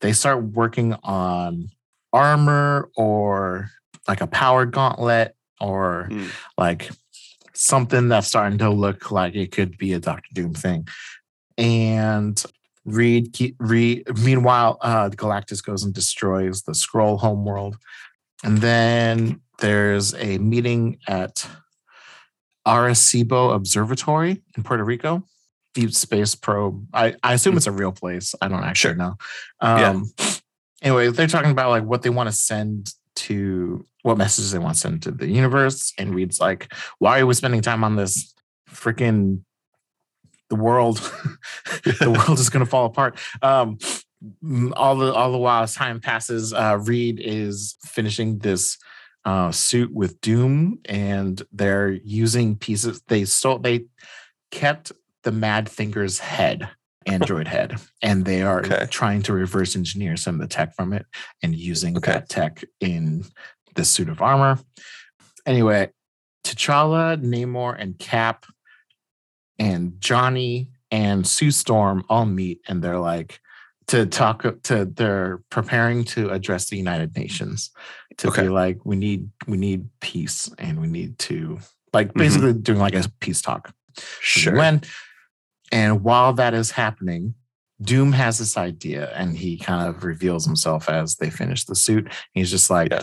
they 0.00 0.12
start 0.12 0.42
working 0.42 0.94
on 1.02 1.70
armor 2.12 2.88
or 2.96 3.70
like 4.06 4.20
a 4.20 4.26
power 4.26 4.64
gauntlet 4.64 5.34
or 5.60 6.06
Hmm. 6.10 6.26
like 6.56 6.90
something 7.52 8.08
that's 8.08 8.28
starting 8.28 8.58
to 8.58 8.70
look 8.70 9.10
like 9.10 9.34
it 9.34 9.50
could 9.50 9.76
be 9.76 9.92
a 9.92 9.98
Doctor 9.98 10.28
Doom 10.32 10.54
thing. 10.54 10.86
And 11.56 12.40
Reed, 12.84 13.56
Reed 13.58 14.06
meanwhile, 14.22 14.78
uh, 14.80 15.10
Galactus 15.10 15.62
goes 15.62 15.82
and 15.82 15.92
destroys 15.92 16.62
the 16.62 16.72
Skrull 16.72 17.18
homeworld. 17.18 17.76
And 18.44 18.58
then 18.58 19.40
there's 19.58 20.14
a 20.14 20.38
meeting 20.38 20.98
at 21.08 21.44
Arecibo 22.68 23.54
Observatory 23.54 24.42
in 24.56 24.62
Puerto 24.62 24.84
Rico. 24.84 25.24
Deep 25.74 25.92
Space 25.92 26.34
Probe. 26.34 26.86
I, 26.92 27.14
I 27.22 27.34
assume 27.34 27.56
it's 27.56 27.66
a 27.66 27.72
real 27.72 27.92
place. 27.92 28.34
I 28.42 28.48
don't 28.48 28.64
actually 28.64 28.90
Sure. 28.90 28.96
know. 28.96 29.16
Yeah. 29.62 29.90
Um, 29.90 30.10
Anyway, 30.80 31.08
they're 31.08 31.26
talking 31.26 31.50
about 31.50 31.70
like 31.70 31.82
what 31.84 32.02
they 32.02 32.10
want 32.10 32.28
to 32.28 32.32
send 32.32 32.94
to 33.16 33.84
what 34.02 34.16
messages 34.16 34.52
they 34.52 34.60
want 34.60 34.74
to 34.74 34.80
send 34.80 35.02
to 35.02 35.10
the 35.10 35.26
universe. 35.28 35.92
And 35.98 36.14
Reed's 36.14 36.40
like, 36.40 36.72
why 36.98 37.18
are 37.18 37.26
we 37.26 37.34
spending 37.34 37.62
time 37.62 37.82
on 37.82 37.96
this 37.96 38.32
freaking 38.70 39.42
the 40.50 40.56
world? 40.56 40.98
the 41.84 42.10
world 42.10 42.38
is 42.38 42.48
going 42.48 42.64
to 42.64 42.70
fall 42.70 42.86
apart. 42.86 43.18
Um, 43.42 43.78
all 44.74 44.96
the 44.96 45.12
all 45.12 45.32
the 45.32 45.38
while 45.38 45.64
as 45.64 45.74
time 45.74 46.00
passes, 46.00 46.52
uh, 46.52 46.78
Reed 46.80 47.20
is 47.20 47.76
finishing 47.84 48.38
this 48.38 48.78
uh, 49.28 49.52
suit 49.52 49.92
with 49.92 50.18
Doom, 50.22 50.78
and 50.86 51.42
they're 51.52 51.90
using 51.90 52.56
pieces. 52.56 53.02
They 53.08 53.26
stole. 53.26 53.58
They 53.58 53.84
kept 54.50 54.90
the 55.22 55.32
Mad 55.32 55.68
Thinker's 55.68 56.18
head, 56.18 56.66
android 57.04 57.46
head, 57.56 57.76
and 58.00 58.24
they 58.24 58.40
are 58.40 58.60
Okay. 58.60 58.86
trying 58.90 59.20
to 59.24 59.34
reverse 59.34 59.76
engineer 59.76 60.16
some 60.16 60.36
of 60.36 60.40
the 60.40 60.46
tech 60.46 60.74
from 60.74 60.94
it 60.94 61.04
and 61.42 61.54
using 61.54 61.98
Okay. 61.98 62.12
that 62.12 62.30
tech 62.30 62.64
in 62.80 63.22
this 63.74 63.90
suit 63.90 64.08
of 64.08 64.22
armor. 64.22 64.58
Anyway, 65.44 65.90
T'Challa, 66.44 67.22
Namor, 67.22 67.76
and 67.78 67.98
Cap, 67.98 68.46
and 69.58 70.00
Johnny 70.00 70.70
and 70.90 71.26
Sue 71.26 71.50
Storm 71.50 72.02
all 72.08 72.24
meet, 72.24 72.62
and 72.66 72.82
they're 72.82 72.98
like 72.98 73.40
to 73.88 74.06
talk 74.06 74.46
to. 74.62 74.86
They're 74.86 75.42
preparing 75.50 76.04
to 76.04 76.30
address 76.30 76.70
the 76.70 76.78
United 76.78 77.14
Nations 77.14 77.70
to 78.18 78.28
Okay. 78.28 78.42
be 78.42 78.48
like, 78.48 78.78
we 78.84 78.96
need 78.96 79.30
we 79.46 79.56
need 79.56 79.88
peace, 80.00 80.50
and 80.58 80.80
we 80.80 80.86
need 80.88 81.18
to 81.20 81.58
like 81.92 82.08
Mhm. 82.12 82.18
basically 82.18 82.52
doing 82.52 82.78
like 82.78 82.94
a 82.94 83.08
peace 83.20 83.40
talk. 83.40 83.72
Sure. 84.20 84.54
When 84.56 84.82
and 85.72 86.02
while 86.02 86.32
that 86.34 86.54
is 86.54 86.72
happening, 86.72 87.34
Doom 87.82 88.12
has 88.12 88.38
this 88.38 88.56
idea 88.56 89.12
and 89.14 89.36
he 89.36 89.56
kind 89.58 89.88
of 89.88 90.02
reveals 90.04 90.44
himself 90.46 90.88
as 90.88 91.16
they 91.16 91.30
finish 91.30 91.64
the 91.64 91.74
suit. 91.74 92.10
He's 92.32 92.50
just 92.50 92.70
like, 92.70 92.90
Yeah. 92.90 93.02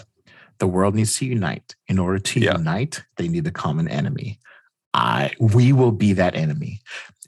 the 0.60 0.68
world 0.68 0.96
needs 0.96 1.16
to 1.18 1.26
unite. 1.26 1.76
In 1.88 1.98
order 2.00 2.20
to 2.20 2.40
Yeah. 2.40 2.58
unite, 2.58 3.04
they 3.18 3.28
need 3.28 3.48
a 3.48 3.52
common 3.52 3.88
enemy. 3.88 4.40
I 4.94 5.32
we 5.40 5.74
will 5.74 5.92
be 5.92 6.14
that 6.14 6.36
enemy. 6.36 6.82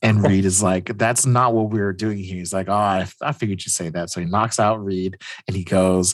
And 0.04 0.22
Reed 0.28 0.46
is 0.46 0.62
like, 0.62 0.96
that's 0.98 1.26
not 1.26 1.54
what 1.56 1.72
we're 1.72 1.92
doing 1.94 2.20
here. 2.20 2.38
He's 2.38 2.54
like, 2.54 2.70
oh, 2.70 2.74
I, 2.74 3.08
I 3.22 3.32
figured 3.32 3.64
you'd 3.66 3.72
say 3.72 3.90
that. 3.90 4.10
So 4.12 4.20
he 4.22 4.28
knocks 4.28 4.60
out 4.60 4.84
Reed 4.84 5.18
and 5.48 5.58
he 5.58 5.64
goes, 5.64 6.14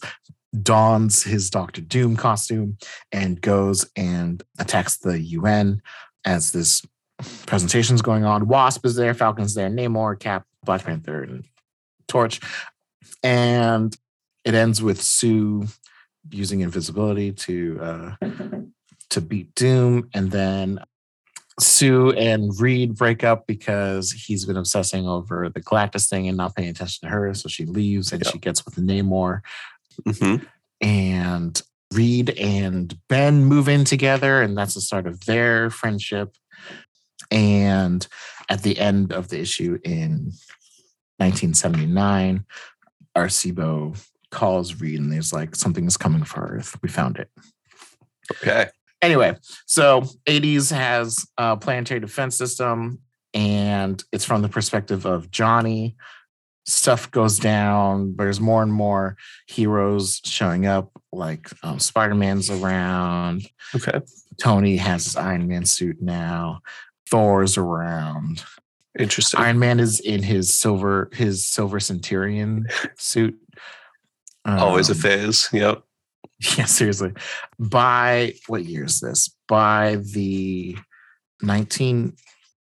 dons 0.62 1.24
his 1.24 1.50
Doctor 1.50 1.82
Doom 1.82 2.16
costume 2.16 2.78
and 3.12 3.42
goes 3.42 3.89
and 3.96 4.44
attacks 4.60 4.98
the 4.98 5.20
UN 5.20 5.82
as 6.26 6.52
this 6.52 6.84
presentation's 7.46 8.02
going 8.02 8.24
on. 8.26 8.48
Wasp 8.48 8.86
is 8.86 8.96
there, 8.96 9.13
Falcon's 9.13 9.54
there, 9.56 9.70
Namor, 9.70 10.20
Cap, 10.20 10.46
Black 10.63 10.84
Panther, 10.84 11.24
and 11.24 11.46
Torch. 12.08 12.39
And 13.24 13.96
it 14.46 14.54
ends 14.54 14.82
with 14.82 15.02
Sue 15.02 15.66
using 16.30 16.62
invisibility 16.62 17.32
to 17.32 17.80
uh, 17.82 18.16
to 19.10 19.22
beat 19.22 19.54
Doom, 19.56 20.10
and 20.14 20.32
then 20.32 20.80
Sue 21.60 22.12
and 22.12 22.51
Reed 22.60 22.95
break 22.95 23.24
up 23.24 23.45
because 23.47 24.12
he's 24.12 24.45
been 24.45 24.58
obsessing 24.58 25.08
over 25.08 25.49
the 25.49 25.62
Galactus 25.62 26.10
thing 26.10 26.28
and 26.28 26.36
not 26.36 26.56
paying 26.56 26.70
attention 26.70 27.08
to 27.08 27.14
her. 27.14 27.34
So 27.34 27.47
she 27.47 27.66
leaves 27.66 28.12
and 28.12 28.24
Yeah. 28.24 28.32
she 28.32 28.39
gets 28.39 28.66
with 28.66 28.76
Namor 28.76 29.41
Mhm. 30.08 30.46
and 30.82 31.62
Reed 31.94 32.32
and 32.32 32.98
Ben 33.08 33.46
move 33.46 33.68
in 33.70 33.86
together, 33.86 34.41
and 34.41 34.58
that's 34.58 34.74
the 34.74 34.82
start 34.82 35.06
of 35.06 35.26
their 35.26 35.70
friendship. 35.70 36.36
And 37.30 38.06
at 38.50 38.64
the 38.64 38.80
end 38.80 39.12
of 39.14 39.30
the 39.30 39.39
issue 39.39 39.78
in 39.84 40.32
1979, 41.20 42.46
Arecibo 43.16 44.04
calls 44.32 44.82
Reed 44.82 45.00
and 45.00 45.12
there's 45.12 45.32
like, 45.32 45.56
Something 45.56 45.86
is 45.86 45.98
coming 45.98 46.24
for 46.24 46.41
Earth. 46.41 46.76
We 46.82 46.89
found 46.89 47.18
it. 47.18 47.30
Okay. 48.32 48.68
Anyway, 49.02 49.36
so 49.66 50.02
80s 50.26 50.72
has 50.72 51.26
a 51.38 51.58
planetary 51.58 52.00
defense 52.00 52.36
system. 52.38 53.00
and 53.36 54.04
it's 54.12 54.26
from 54.26 54.44
the 54.44 54.50
perspective 54.50 55.06
of 55.06 55.32
Johnny. 55.32 55.96
Stuff 56.66 57.11
goes 57.11 57.39
down. 57.39 58.14
But 58.14 58.24
there's 58.26 58.39
more 58.39 58.64
and 58.64 58.72
more 58.74 59.18
heroes 59.47 60.22
showing 60.24 60.66
up, 60.66 60.91
like 61.11 61.49
um, 61.64 61.80
Spider 61.80 62.16
Man's 62.16 62.49
around. 62.49 63.47
Okay. 63.76 63.99
Tony 64.41 64.78
has 64.78 65.03
his 65.05 65.16
Iron 65.16 65.47
Man 65.47 65.66
suit 65.66 66.01
now. 66.01 66.61
Thor's 67.09 67.57
around. 67.57 68.43
Interesting. 68.97 69.39
Iron 69.39 69.59
Man 69.59 69.80
is 69.80 69.99
in 69.99 70.24
his 70.24 70.53
silver 70.53 71.09
his 71.14 71.45
silver 71.47 71.80
Centurion 71.80 72.68
suit. 72.97 73.36
Always 74.45 74.89
a 74.89 74.93
Um, 74.93 74.99
phase. 74.99 75.49
Yep. 75.51 75.84
Yeah, 76.57 76.66
seriously. 76.66 77.14
By 77.57 78.34
what 78.47 78.66
year 78.66 78.84
is 78.84 78.99
this? 78.99 79.30
By 79.47 79.95
the 80.14 80.76
19 81.41 82.14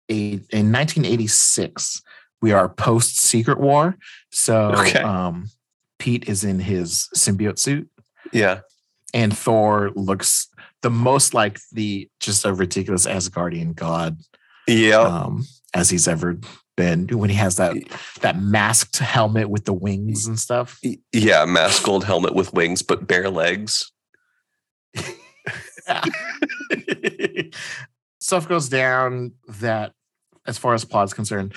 in 0.08 0.38
1986, 0.50 2.02
we 2.44 2.52
are 2.52 2.68
post 2.68 3.16
Secret 3.18 3.58
War. 3.58 3.96
So 4.30 4.72
Okay. 4.76 5.00
um, 5.00 5.48
Pete 5.98 6.28
is 6.28 6.44
in 6.44 6.60
his 6.60 7.08
symbiote 7.16 7.58
suit, 7.58 7.88
Yeah. 8.34 8.60
and 9.14 9.34
Thor 9.36 9.90
looks 9.94 10.48
the 10.82 10.90
most 10.90 11.32
like 11.32 11.58
the 11.72 12.06
just 12.20 12.44
a 12.44 12.52
ridiculous 12.52 13.06
Asgardian 13.06 13.74
god 13.74 14.18
Yeah. 14.68 14.98
um, 14.98 15.46
as 15.72 15.88
he's 15.88 16.06
ever 16.06 16.36
been. 16.76 17.08
When 17.08 17.30
he 17.30 17.36
has 17.36 17.56
that 17.56 17.76
that 18.20 18.38
masked 18.38 18.98
helmet 18.98 19.48
with 19.48 19.64
the 19.64 19.72
wings 19.72 20.26
and 20.26 20.38
stuff. 20.38 20.78
Yeah. 21.12 21.46
Mask 21.46 21.82
gold 21.82 22.04
helmet 22.04 22.34
with 22.34 22.52
wings, 22.52 22.82
but 22.82 23.06
bare 23.08 23.30
legs. 23.30 23.90
Stuff 28.20 28.48
goes 28.48 28.68
down 28.68 29.32
that, 29.60 29.92
as 30.46 30.58
far 30.58 30.74
as 30.74 30.84
plot's 30.84 31.14
concerned, 31.14 31.54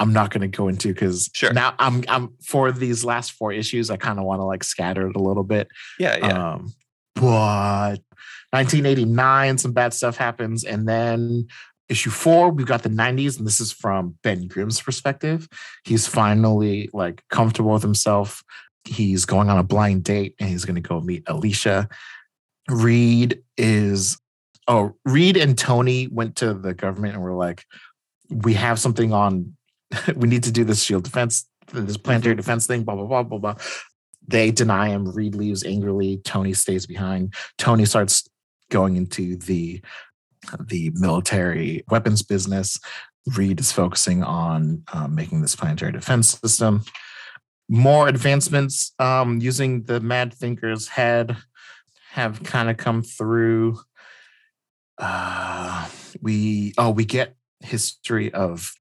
I'm 0.00 0.12
not 0.12 0.30
going 0.30 0.40
to 0.40 0.56
go 0.56 0.66
into 0.66 0.88
because 0.88 1.30
Sure. 1.34 1.52
now 1.52 1.74
I'm 1.78 2.02
I'm 2.08 2.34
for 2.42 2.72
these 2.72 3.04
last 3.04 3.32
four 3.32 3.52
issues. 3.52 3.90
I 3.90 3.96
kind 3.96 4.18
of 4.18 4.24
want 4.24 4.40
to 4.40 4.44
like 4.44 4.64
scatter 4.64 5.06
it 5.08 5.14
a 5.14 5.22
little 5.22 5.44
bit. 5.44 5.68
Yeah. 5.98 6.16
Yeah. 6.16 6.52
Um, 6.54 6.72
but 7.14 8.00
1989, 8.50 9.58
some 9.58 9.72
bad 9.72 9.92
stuff 9.92 10.16
happens, 10.16 10.64
and 10.64 10.88
then 10.88 11.46
issue 11.90 12.10
four, 12.10 12.50
we've 12.50 12.66
got 12.66 12.82
the 12.82 12.88
90s, 12.88 13.36
and 13.36 13.46
this 13.46 13.60
is 13.60 13.72
from 13.72 14.16
Ben 14.22 14.48
Grimm's 14.48 14.80
perspective. 14.80 15.48
He's 15.84 16.06
finally 16.06 16.88
like 16.92 17.22
comfortable 17.28 17.72
with 17.72 17.82
himself. 17.82 18.42
He's 18.84 19.26
going 19.26 19.50
on 19.50 19.58
a 19.58 19.62
blind 19.62 20.04
date, 20.04 20.34
and 20.40 20.48
he's 20.48 20.64
going 20.64 20.76
to 20.76 20.80
go 20.80 21.00
meet 21.00 21.24
Alicia. 21.26 21.88
Reed 22.68 23.42
is 23.58 24.18
oh, 24.66 24.94
Reed 25.04 25.36
and 25.36 25.58
Tony 25.58 26.06
went 26.08 26.36
to 26.36 26.54
the 26.54 26.72
government 26.72 27.14
and 27.14 27.22
were 27.22 27.34
like, 27.34 27.64
"We 28.30 28.54
have 28.54 28.78
something 28.78 29.12
on. 29.12 29.56
we 30.16 30.28
need 30.28 30.44
to 30.44 30.52
do 30.52 30.64
this 30.64 30.82
shield 30.82 31.04
defense, 31.04 31.46
this 31.72 31.96
planetary 31.96 32.34
defense 32.34 32.66
thing." 32.66 32.82
Blah 32.84 32.96
blah 32.96 33.06
blah 33.06 33.22
blah 33.22 33.38
blah. 33.38 33.54
They 34.26 34.50
deny 34.50 34.88
him. 34.88 35.10
Reed 35.10 35.34
leaves 35.34 35.64
angrily. 35.64 36.18
Tony 36.24 36.54
stays 36.54 36.86
behind. 36.86 37.34
Tony 37.58 37.84
starts 37.84 38.28
going 38.70 38.96
into 38.96 39.36
the 39.36 39.80
the 40.58 40.90
military 40.94 41.84
weapons 41.88 42.22
business. 42.22 42.78
Reed 43.36 43.60
is 43.60 43.72
focusing 43.72 44.22
on 44.22 44.82
um, 44.92 45.14
making 45.14 45.42
this 45.42 45.54
planetary 45.54 45.92
defense 45.92 46.38
system. 46.40 46.82
More 47.68 48.08
advancements 48.08 48.92
um, 48.98 49.40
using 49.40 49.82
the 49.82 50.00
Mad 50.00 50.32
Thinker's 50.34 50.88
head 50.88 51.36
have 52.10 52.42
kind 52.42 52.70
of 52.70 52.76
come 52.76 53.02
through. 53.02 53.78
Uh, 54.98 55.88
we 56.20 56.74
oh 56.76 56.90
we 56.90 57.04
get 57.04 57.36
history 57.60 58.32
of 58.32 58.72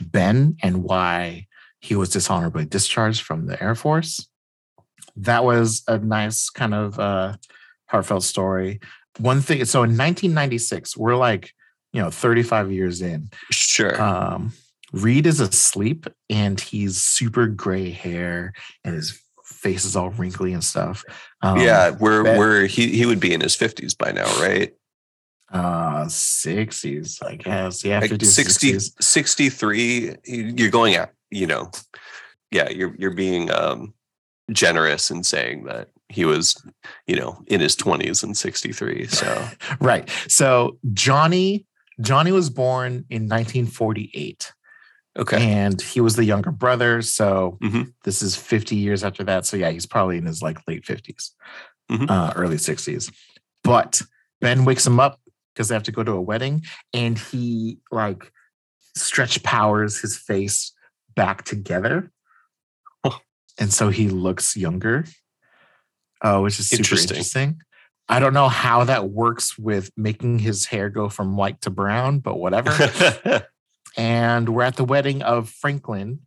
Ben 0.00 0.56
and 0.62 0.82
why 0.82 1.46
he 1.80 1.94
was 1.94 2.10
dishonorably 2.10 2.64
discharged 2.64 3.22
from 3.22 3.46
the 3.46 3.62
Air 3.62 3.74
Force. 3.74 4.26
That 5.16 5.44
was 5.44 5.82
a 5.88 5.98
nice 5.98 6.50
kind 6.50 6.74
of 6.74 6.98
uh, 6.98 7.36
heartfelt 7.86 8.24
story. 8.24 8.80
One 9.18 9.40
thing, 9.40 9.64
so 9.64 9.80
in 9.80 9.90
1996, 9.90 10.96
we're 10.96 11.16
like, 11.16 11.52
you 11.92 12.00
know, 12.00 12.10
35 12.10 12.70
years 12.70 13.00
in. 13.00 13.30
Sure. 13.50 14.00
Um, 14.00 14.52
Reed 14.92 15.26
is 15.26 15.40
asleep 15.40 16.06
and 16.30 16.60
he's 16.60 16.98
super 16.98 17.46
gray 17.46 17.90
hair 17.90 18.52
and 18.84 18.94
his 18.94 19.20
face 19.44 19.84
is 19.84 19.96
all 19.96 20.10
wrinkly 20.10 20.52
and 20.52 20.62
stuff. 20.62 21.04
Um, 21.42 21.58
yeah. 21.58 21.90
We're 21.90 22.24
Ben- 22.24 22.38
we're 22.38 22.66
he 22.66 22.88
he 22.88 23.06
would 23.06 23.20
be 23.20 23.34
in 23.34 23.40
his 23.40 23.54
fifties 23.54 23.94
by 23.94 24.12
now, 24.12 24.26
right? 24.40 24.72
Uh, 25.52 26.04
60s, 26.04 27.22
I 27.24 27.36
guess. 27.36 27.84
Yeah, 27.84 28.00
Like 28.00 28.10
50s, 28.10 28.26
60, 28.26 28.72
60s. 28.72 29.02
63, 29.02 30.16
You're 30.24 30.70
going 30.70 30.94
at 30.94 31.12
you 31.30 31.46
know. 31.46 31.70
Yeah. 32.50 32.68
You're 32.70 32.94
you're 32.98 33.14
being 33.14 33.50
um 33.50 33.94
generous 34.50 35.10
in 35.10 35.22
saying 35.22 35.64
that 35.64 35.88
he 36.08 36.24
was 36.24 36.54
you 37.06 37.16
know 37.16 37.42
in 37.48 37.60
his 37.60 37.76
twenties 37.76 38.22
and 38.22 38.36
sixty 38.36 38.72
three. 38.72 39.06
So 39.06 39.48
Right. 39.80 40.08
So 40.28 40.78
Johnny, 40.94 41.66
Johnny 42.00 42.32
was 42.32 42.48
born 42.50 43.04
in 43.10 43.28
1948. 43.28 44.52
okay. 45.18 45.42
and 45.50 45.80
he 45.82 46.00
was 46.00 46.16
the 46.16 46.24
younger 46.24 46.50
brother. 46.52 47.02
So 47.02 47.58
Mhm. 47.62 47.92
this 48.04 48.22
is 48.22 48.36
50 48.36 48.76
years 48.76 49.02
after 49.04 49.24
that. 49.24 49.44
So 49.46 49.56
yeah, 49.56 49.70
he's 49.70 49.86
probably 49.86 50.16
in 50.18 50.26
his 50.26 50.40
like 50.42 50.58
late 50.68 50.84
50s, 50.86 51.32
Mhm. 51.90 52.08
uh, 52.10 52.32
early 52.36 52.56
60s. 52.58 53.10
But 53.64 54.00
Ben 54.40 54.64
wakes 54.64 54.86
him 54.86 55.00
up 55.00 55.20
because 55.58 55.68
they 55.68 55.74
have 55.74 55.82
to 55.82 55.90
go 55.90 56.04
to 56.04 56.12
a 56.12 56.20
wedding, 56.20 56.62
and 56.94 57.18
he 57.18 57.78
like 57.90 58.30
stretch 58.96 59.42
powers 59.42 59.98
his 60.00 60.16
face 60.16 60.72
back 61.16 61.44
together, 61.44 62.12
and 63.58 63.72
so 63.72 63.88
he 63.88 64.08
looks 64.08 64.56
younger, 64.56 65.04
uh, 66.22 66.38
which 66.38 66.60
is 66.60 66.68
super 66.68 66.78
Interesting. 66.78 67.08
interesting. 67.16 67.60
I 68.08 68.20
don't 68.20 68.34
know 68.34 68.48
how 68.48 68.84
that 68.84 69.10
works 69.10 69.58
with 69.58 69.90
making 69.96 70.38
his 70.38 70.64
hair 70.66 70.90
go 70.90 71.08
from 71.08 71.36
white 71.36 71.60
to 71.62 71.70
brown, 71.70 72.20
but 72.20 72.38
whatever 72.38 72.70
and 73.96 74.48
we're 74.48 74.62
at 74.62 74.76
the 74.76 74.84
wedding 74.84 75.22
of 75.22 75.50
Franklin 75.50 76.20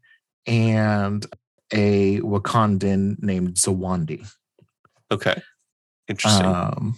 and 0.45 1.25
a 1.71 2.19
Wakandan 2.19 3.23
named 3.23 3.53
Zawandi. 3.55 4.29
okay. 5.09 5.41
Interesting. 6.09 6.45
Um, 6.45 6.95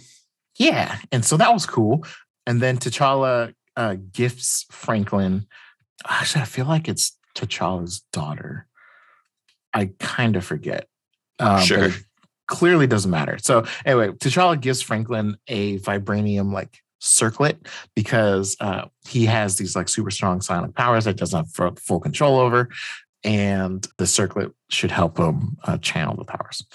yeah, 0.57 0.97
and 1.11 1.23
so 1.25 1.37
that 1.37 1.53
was 1.53 1.65
cool. 1.65 2.05
And 2.45 2.61
then 2.61 2.77
T'Challa 2.77 3.53
uh, 3.75 3.95
gifts 4.11 4.65
Franklin. 4.71 5.47
Actually, 6.07 6.41
I 6.41 6.45
feel 6.45 6.65
like 6.65 6.87
it's 6.87 7.17
T'Challa's 7.35 8.03
daughter. 8.11 8.67
I 9.73 9.91
kind 9.99 10.35
of 10.35 10.45
forget. 10.45 10.87
Um, 11.39 11.55
but 11.55 11.63
Sure. 11.63 11.83
it 11.85 11.93
clearly 12.47 12.85
doesn't 12.87 13.09
matter. 13.09 13.37
So 13.41 13.65
anyway, 13.85 14.09
T'Challa 14.09 14.59
gives 14.59 14.81
Franklin 14.81 15.37
a 15.47 15.79
vibranium 15.79 16.53
like 16.53 16.77
circlet 16.99 17.67
because 17.95 18.55
uh, 18.59 18.85
he 19.07 19.25
has 19.25 19.57
these 19.57 19.75
like 19.75 19.89
super 19.89 20.11
strong 20.11 20.41
psionic 20.41 20.75
powers 20.75 21.05
that 21.05 21.17
doesn't 21.17 21.47
have 21.57 21.79
full 21.79 21.99
control 21.99 22.39
over, 22.39 22.69
and 23.23 23.87
the 23.97 24.05
circlet 24.07 24.51
should 24.69 24.91
help 24.91 25.17
him 25.17 25.57
uh, 25.63 25.77
channel 25.77 26.15
the 26.15 26.25
powers. 26.25 26.65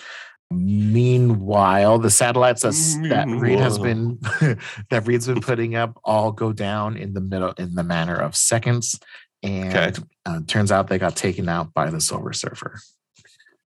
Meanwhile, 0.50 1.98
the 1.98 2.10
satellites 2.10 2.62
that's, 2.62 2.96
that 3.08 3.28
Reed 3.28 3.60
has 3.60 3.78
been 3.78 4.18
that 4.90 5.06
Reed's 5.06 5.26
been 5.26 5.40
putting 5.40 5.74
up 5.74 5.98
all 6.04 6.32
go 6.32 6.52
down 6.52 6.96
in 6.96 7.12
the 7.12 7.20
middle 7.20 7.52
in 7.52 7.74
the 7.74 7.82
manner 7.84 8.16
of 8.16 8.34
seconds, 8.34 8.98
and 9.42 9.76
Okay. 9.76 10.02
uh, 10.26 10.40
turns 10.46 10.72
out 10.72 10.88
they 10.88 10.98
got 10.98 11.16
taken 11.16 11.48
out 11.48 11.74
by 11.74 11.90
the 11.90 12.00
Silver 12.00 12.32
Surfer. 12.32 12.80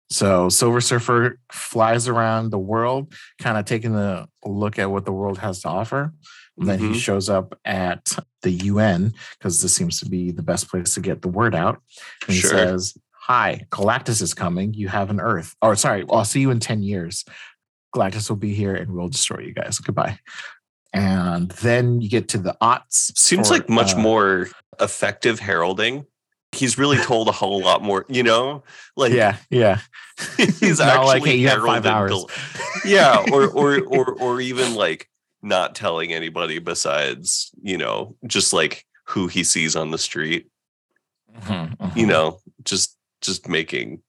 So 0.10 0.50
Silver 0.50 0.80
Surfer 0.80 1.40
flies 1.52 2.08
around 2.08 2.52
the 2.52 2.60
world, 2.60 3.14
kind 3.40 3.58
of 3.58 3.66
taking 3.66 3.96
a 3.96 4.28
look 4.46 4.80
at 4.80 4.90
what 4.92 5.06
the 5.06 5.12
world 5.12 5.40
has 5.40 5.62
to 5.62 5.70
offer. 5.70 6.14
And 6.60 6.68
then 6.70 6.80
Mhm. 6.80 6.94
he 6.94 7.00
shows 7.00 7.30
up 7.30 7.60
at 7.66 8.18
the 8.42 8.52
UN 8.52 9.14
because 9.38 9.62
this 9.62 9.74
seems 9.76 10.00
to 10.00 10.10
be 10.10 10.32
the 10.32 10.42
best 10.44 10.70
place 10.70 10.94
to 10.94 11.02
get 11.02 11.22
the 11.22 11.28
word 11.28 11.54
out. 11.54 11.82
And 12.28 12.36
he 12.36 12.42
says, 12.42 12.98
Hi, 13.28 13.66
Galactus 13.72 14.22
is 14.22 14.34
coming. 14.34 14.74
You 14.74 14.88
have 14.88 15.10
an 15.10 15.20
Earth. 15.20 15.54
Or 15.62 15.76
sorry, 15.76 16.06
I'll 16.10 16.24
see 16.24 16.40
you 16.40 16.50
in 16.50 16.62
10 16.62 16.82
years. 16.82 17.26
Galactus 17.94 18.30
will 18.30 18.38
be 18.38 18.54
here 18.54 18.74
and 18.74 18.94
we'll 18.94 19.10
destroy 19.10 19.40
you 19.42 19.54
guys. 19.54 19.80
Goodbye. 19.80 20.20
And 20.94 21.52
then 21.52 22.00
you 22.00 22.10
get 22.10 22.30
to 22.30 22.38
the 22.38 22.56
aughts. 22.62 23.12
Seems 23.18 23.52
or, 23.52 23.56
like 23.56 23.68
much 23.70 23.96
uh, 23.96 24.00
more 24.00 24.48
effective 24.80 25.42
heralding. 25.42 26.06
He's 26.54 26.78
really 26.78 26.96
told 27.04 27.28
a 27.28 27.34
whole 27.34 27.60
lot 27.60 27.84
more, 27.84 28.06
you 28.08 28.24
know? 28.24 28.64
Like 28.96 29.12
Yeah, 29.12 29.36
yeah. 29.50 29.80
he's 30.38 30.80
Not 30.80 30.88
actually 30.88 31.06
like, 31.06 31.26
hey, 31.26 31.36
you 31.36 31.50
have 31.50 31.64
five 31.64 31.86
hours. 31.86 32.12
Gal- 32.12 32.30
yeah, 32.86 33.26
or 33.34 33.48
or 33.50 33.82
or 33.82 34.14
or 34.22 34.40
even 34.40 34.74
like 34.74 35.10
not 35.42 35.76
telling 35.76 36.14
anybody 36.14 36.60
besides, 36.60 37.52
you 37.62 37.78
know, 37.78 38.16
just 38.26 38.54
like 38.54 38.86
who 39.04 39.28
he 39.28 39.44
sees 39.44 39.76
on 39.76 39.92
the 39.92 39.98
street, 39.98 40.48
Mhm, 41.42 41.96
you 41.98 42.06
mhm. 42.06 42.10
know, 42.10 42.40
just 42.64 42.97
just 43.22 43.48
making 43.48 44.02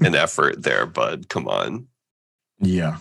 an 0.00 0.14
effort 0.14 0.62
there, 0.62 0.86
bud. 0.86 1.28
Come 1.28 1.48
on. 1.48 1.86
Yeah. 2.60 2.98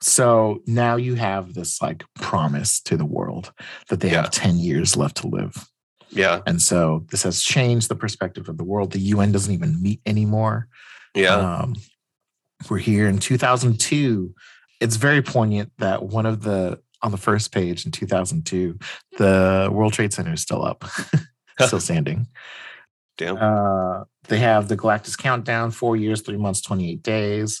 So 0.00 0.62
now 0.66 0.96
you 0.96 1.14
have 1.14 1.54
this 1.54 1.80
like 1.80 2.04
promise 2.16 2.80
to 2.82 2.96
the 2.96 3.04
world 3.04 3.52
that 3.88 4.00
they 4.00 4.10
Yeah. 4.10 4.22
have 4.22 4.30
10 4.30 4.58
years 4.58 4.96
left 4.96 5.18
to 5.18 5.28
live. 5.28 5.68
Yeah. 6.10 6.40
And 6.46 6.60
so 6.60 7.06
this 7.10 7.22
has 7.22 7.40
changed 7.42 7.88
the 7.88 7.94
perspective 7.94 8.48
of 8.48 8.58
the 8.58 8.64
world. 8.64 8.92
The 8.92 8.98
UN 8.98 9.32
doesn't 9.32 9.52
even 9.52 9.80
meet 9.80 10.00
anymore. 10.04 10.68
Yeah. 11.14 11.36
Um, 11.36 11.74
we're 12.68 12.78
here 12.78 13.08
in 13.08 13.18
2002. 13.18 14.34
It's 14.80 14.96
very 14.96 15.22
poignant 15.22 15.72
that 15.78 16.02
one 16.02 16.26
of 16.26 16.42
the 16.42 16.80
on 17.02 17.10
the 17.10 17.16
first 17.16 17.50
page 17.52 17.84
in 17.84 17.90
2002, 17.90 18.78
the 19.18 19.68
World 19.72 19.92
Trade 19.92 20.12
Center 20.12 20.32
is 20.34 20.40
still 20.42 20.64
up, 20.64 20.84
still 21.60 21.80
standing. 21.80 22.28
Damn. 23.18 23.36
Uh, 23.36 24.04
they 24.28 24.38
have 24.38 24.68
the 24.68 24.76
Galactus 24.76 25.16
countdown: 25.18 25.70
four 25.70 25.96
years, 25.96 26.22
three 26.22 26.36
months, 26.36 26.60
28 26.62 27.02
days. 27.02 27.60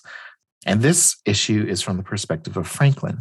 And 0.64 0.80
this 0.80 1.16
issue 1.26 1.66
is 1.68 1.82
from 1.82 1.96
the 1.96 2.02
perspective 2.04 2.56
of 2.56 2.68
Franklin, 2.68 3.18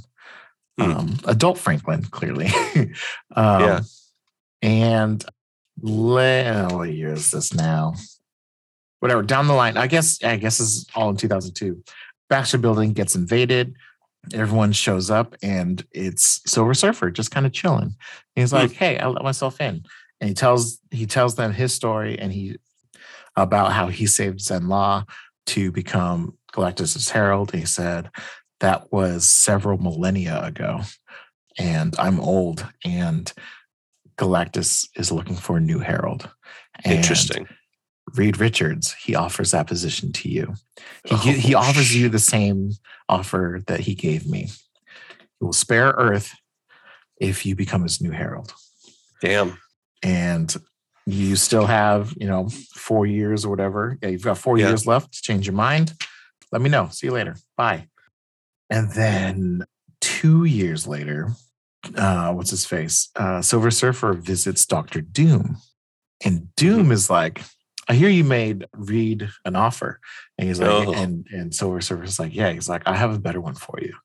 Hmm. 0.79 0.91
um, 0.91 1.17
adult 1.25 1.57
Franklin, 1.57 2.03
clearly. 2.03 2.47
um, 3.36 3.61
Yeah. 3.61 3.79
And 4.61 5.25
le- 5.82 6.67
what 6.69 6.93
year 6.93 7.13
is 7.13 7.32
this 7.32 7.53
now? 7.53 7.95
Whatever. 8.99 9.23
Down 9.23 9.47
the 9.47 9.53
line, 9.53 9.77
I 9.77 9.88
guess. 9.88 10.23
I 10.23 10.36
guess 10.38 10.59
this 10.59 10.67
is 10.67 10.88
all 10.95 11.09
in 11.09 11.17
2002. 11.17 11.84
Baxter 12.29 12.59
Building 12.59 12.93
gets 12.93 13.15
invaded. 13.15 13.73
Everyone 14.34 14.71
shows 14.71 15.09
up, 15.09 15.36
and 15.41 15.84
it's 15.91 16.41
Silver 16.45 16.75
Surfer 16.75 17.09
just 17.09 17.32
kind 17.32 17.47
of 17.47 17.51
chilling. 17.53 17.95
He's 18.36 18.53
like, 18.53 18.71
"Hey, 18.71 18.99
I 18.99 19.07
let 19.07 19.23
myself 19.23 19.59
in," 19.59 19.84
and 20.22 20.30
he 20.30 20.34
tells 20.34 20.80
he 20.91 21.05
tells 21.05 21.36
them 21.36 21.51
his 21.51 21.74
story, 21.74 22.17
and 22.17 22.32
he 22.32 22.57
about 23.36 23.74
how 23.74 23.88
he 23.88 24.05
saved 24.05 24.39
Zenn-La 24.39 25.03
to 25.47 25.72
become 25.72 26.38
Galactus's 26.53 27.09
herald. 27.09 27.51
He 27.51 27.65
said 27.65 28.11
that 28.59 28.91
was 28.93 29.28
several 29.28 29.80
millennia 29.80 30.41
ago, 30.43 30.82
and 31.57 31.95
I'm 31.97 32.19
old, 32.19 32.65
and 32.86 33.34
Galactus 34.17 34.88
is 34.95 35.11
looking 35.11 35.36
for 35.36 35.57
a 35.57 35.61
new 35.61 35.80
herald. 35.80 36.30
And 36.86 36.97
Interesting. 36.97 37.47
Reed 38.15 38.39
Richards, 38.39 38.93
he 38.93 39.15
offers 39.15 39.51
that 39.51 39.67
position 39.67 40.11
to 40.13 40.30
you. 40.30 40.53
He, 41.05 41.15
Oh, 41.15 41.17
he 41.17 41.53
offers 41.55 41.95
you 41.95 42.09
the 42.09 42.19
same 42.19 42.72
offer 43.07 43.63
that 43.67 43.82
he 43.82 43.95
gave 43.95 44.28
me. 44.28 44.49
He 45.39 45.45
will 45.45 45.53
spare 45.53 45.93
Earth 45.97 46.36
if 47.19 47.45
you 47.45 47.55
become 47.55 47.84
his 47.84 48.01
new 48.01 48.11
herald. 48.11 48.53
Damn. 49.22 49.57
And 50.04 50.54
you 51.06 51.36
still 51.36 51.66
have, 51.66 52.14
you 52.18 52.28
know, 52.28 52.49
four 52.76 53.06
years 53.06 53.43
or 53.45 53.49
whatever. 53.49 53.97
Yeah, 54.02 54.10
you've 54.10 54.24
got 54.24 54.38
four 54.38 54.58
Yeah. 54.58 54.68
years 54.70 54.86
left 54.86 55.14
to 55.14 55.22
change 55.22 55.45
your 55.47 55.56
mind. 55.56 55.93
Let 56.52 56.62
me 56.62 56.70
know. 56.70 56.89
See 56.89 57.08
you 57.08 57.14
later. 57.14 57.36
Bye. 57.58 57.88
And 58.70 58.91
then 58.91 59.66
two 59.99 60.43
years 60.45 60.88
later, 60.88 61.32
uh, 61.95 62.32
what's 62.34 62.52
his 62.52 62.66
face? 62.66 63.10
Uh, 63.16 63.41
Silver 63.41 63.72
Surfer 63.72 64.14
visits 64.14 64.66
Doctor 64.66 65.02
Doom. 65.02 65.58
And 66.24 66.54
Doom 66.56 66.91
is 66.91 67.10
like, 67.10 67.41
I 67.89 67.95
hear 67.95 68.10
you 68.10 68.24
made 68.24 68.68
Reed 68.74 69.28
an 69.43 69.56
offer. 69.56 69.99
And 70.38 70.47
he's 70.47 70.60
like, 70.60 70.70
Oh. 70.88 70.93
and, 70.93 71.26
and 71.32 71.54
Silver 71.54 71.82
Surfer's 71.82 72.20
like, 72.20 72.34
yeah, 72.34 72.52
he's 72.52 72.70
like, 72.70 72.84
I 72.86 72.95
have 72.95 73.14
a 73.14 73.20
better 73.20 73.41
one 73.41 73.56
for 73.56 73.80
you. 73.82 73.95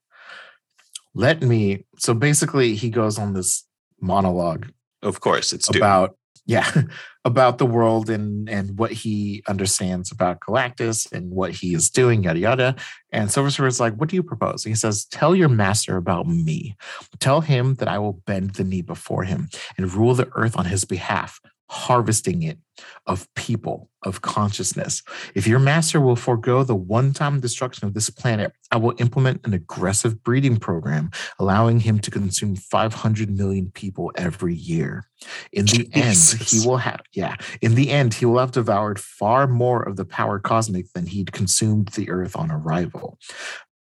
Let 1.14 1.42
me. 1.42 1.84
So 1.98 2.14
basically, 2.14 2.74
he 2.74 2.90
goes 2.90 3.18
on 3.18 3.32
this 3.34 3.64
monologue 4.00 4.66
Of 5.06 5.20
course, 5.20 5.52
it's 5.52 5.74
about 5.74 6.16
yeah 6.46 6.70
about 7.24 7.58
the 7.58 7.66
world 7.66 8.10
and 8.10 8.48
and 8.48 8.78
what 8.78 8.92
he 8.92 9.42
understands 9.48 10.12
about 10.12 10.40
galactus 10.40 11.10
and 11.12 11.30
what 11.30 11.52
he 11.52 11.74
is 11.74 11.90
doing 11.90 12.24
yada 12.24 12.38
yada. 12.38 12.76
And 13.12 13.30
silver 13.30 13.50
surfer 13.50 13.68
is 13.68 13.80
like 13.80 13.94
what 13.94 14.08
do 14.08 14.16
you 14.16 14.22
propose? 14.22 14.64
And 14.64 14.72
he 14.72 14.76
says 14.76 15.04
tell 15.06 15.34
your 15.34 15.48
master 15.48 15.96
about 15.96 16.26
me. 16.26 16.76
Tell 17.20 17.40
him 17.40 17.74
that 17.76 17.88
i 17.88 17.98
will 17.98 18.20
bend 18.26 18.54
the 18.54 18.64
knee 18.64 18.82
before 18.82 19.22
him 19.22 19.48
and 19.78 19.92
rule 19.94 20.14
the 20.14 20.30
earth 20.34 20.56
on 20.56 20.66
his 20.66 20.84
behalf 20.84 21.40
harvesting 21.68 22.42
it 22.42 22.58
of 23.06 23.32
people 23.34 23.90
of 24.02 24.20
consciousness. 24.20 25.02
If 25.34 25.46
your 25.46 25.58
master 25.58 26.00
will 26.00 26.16
forego 26.16 26.62
the 26.62 26.74
one-time 26.74 27.40
destruction 27.40 27.86
of 27.86 27.94
this 27.94 28.10
planet 28.10 28.52
i 28.72 28.76
will 28.76 28.94
implement 28.98 29.46
an 29.46 29.54
aggressive 29.54 30.22
breeding 30.24 30.56
program 30.56 31.10
allowing 31.38 31.80
him 31.80 32.00
to 32.00 32.10
consume 32.10 32.56
500 32.56 33.30
million 33.30 33.70
people 33.70 34.12
every 34.16 34.54
year. 34.54 35.04
In 35.52 35.66
the 35.66 35.88
end 35.92 36.16
he 36.16 36.66
will 36.66 36.76
have 36.76 37.00
yeah 37.12 37.36
in 37.60 37.74
the 37.74 37.90
end 37.90 38.14
he 38.14 38.26
will 38.26 38.38
have 38.38 38.52
devoured 38.52 38.98
far 38.98 39.46
more 39.46 39.82
of 39.82 39.96
the 39.96 40.04
power 40.04 40.38
cosmic 40.38 40.92
than 40.92 41.06
he'd 41.06 41.32
consumed 41.32 41.88
the 41.88 42.10
earth 42.10 42.36
on 42.36 42.50
arrival 42.50 43.18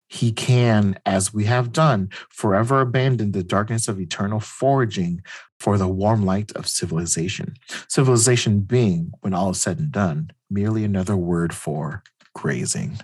he 0.08 0.32
can 0.32 0.98
as 1.06 1.34
we 1.34 1.46
have 1.46 1.72
done 1.72 2.10
forever 2.30 2.82
abandon 2.82 3.32
the 3.32 3.44
darkness 3.44 3.88
of 3.88 4.00
eternal 4.00 4.40
foraging 4.40 5.22
for 5.60 5.78
the 5.78 5.88
warm 5.88 6.24
light 6.24 6.52
of 6.54 6.68
civilization 6.68 7.56
civilization 7.88 8.60
being 8.60 9.12
when 9.22 9.34
all 9.34 9.50
is 9.50 9.62
said 9.62 9.80
and 9.80 9.92
done 9.92 10.32
merely 10.50 10.84
another 10.84 11.18
word 11.18 11.54
for 11.54 12.04
grazing 12.34 13.00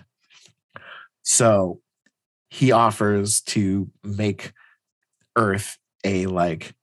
so 1.22 1.80
he 2.50 2.70
offers 2.70 3.40
to 3.40 3.90
make 4.04 4.52
earth 5.36 5.78
a 6.04 6.26
like 6.26 6.74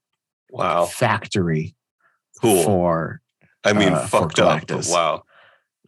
wow. 0.51 0.85
factory 0.85 1.75
Cool. 2.41 2.63
for 2.63 3.21
I 3.63 3.73
mean, 3.73 3.93
uh, 3.93 4.07
fucked 4.07 4.39
up. 4.39 4.63
Wow. 4.87 5.23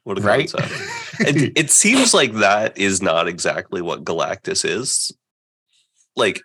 What 0.04 0.18
a 0.18 0.22
right 0.22 0.52
concept. 0.52 0.82
it, 1.20 1.58
it 1.58 1.70
seems 1.72 2.14
like 2.14 2.34
that 2.36 2.78
is 2.78 3.02
not 3.02 3.28
exactly 3.28 3.82
what 3.82 4.04
Galactus 4.04 4.66
is. 4.66 5.12
Like 6.16 6.42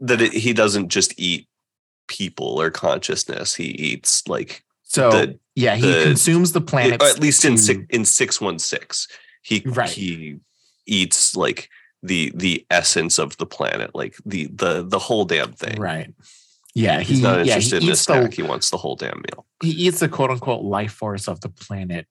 that 0.00 0.20
it, 0.22 0.32
he 0.32 0.52
doesn't 0.52 0.88
just 0.88 1.18
eat 1.18 1.48
people 2.08 2.60
or 2.60 2.70
consciousness. 2.70 3.54
He 3.54 3.64
eats 3.64 4.26
like 4.28 4.62
so 4.84 5.10
the- 5.10 5.38
yeah 5.54 5.74
he 5.74 5.90
the- 5.90 6.04
consumes 6.04 6.52
the 6.52 6.60
planet 6.60 7.02
or 7.02 7.06
at 7.08 7.18
least 7.18 7.44
in 7.44 7.58
six, 7.58 7.80
in 7.90 8.04
six 8.04 8.40
one 8.40 8.58
six. 8.58 9.08
He 9.42 9.62
Right. 9.66 9.88
he 9.90 10.36
eats 10.86 11.36
like 11.36 11.68
the 12.02 12.30
the 12.34 12.64
essence 12.70 13.18
of 13.18 13.36
the 13.38 13.46
planet, 13.46 13.94
like 13.94 14.16
the 14.24 14.46
the 14.54 14.84
the 14.86 14.98
whole 14.98 15.24
damn 15.24 15.52
thing. 15.52 15.80
right 15.80 16.12
yeah 16.74 17.00
He's 17.00 17.16
he 17.18 17.22
not 17.22 17.38
yeah, 17.46 17.54
interested 17.54 17.80
he 17.82 17.86
in 17.86 17.90
a 17.90 17.92
eats 17.92 18.02
snack. 18.02 18.30
the 18.30 18.36
He 18.36 18.42
wants 18.42 18.70
the 18.70 18.76
whole 18.76 18.96
damn 18.96 19.16
meal. 19.32 19.46
he 19.62 19.70
eats 19.70 19.98
the 20.00 20.08
quote 20.08 20.30
unquote 20.30 20.62
life 20.62 20.92
force 20.92 21.26
of 21.26 21.40
the 21.40 21.48
planet 21.48 22.06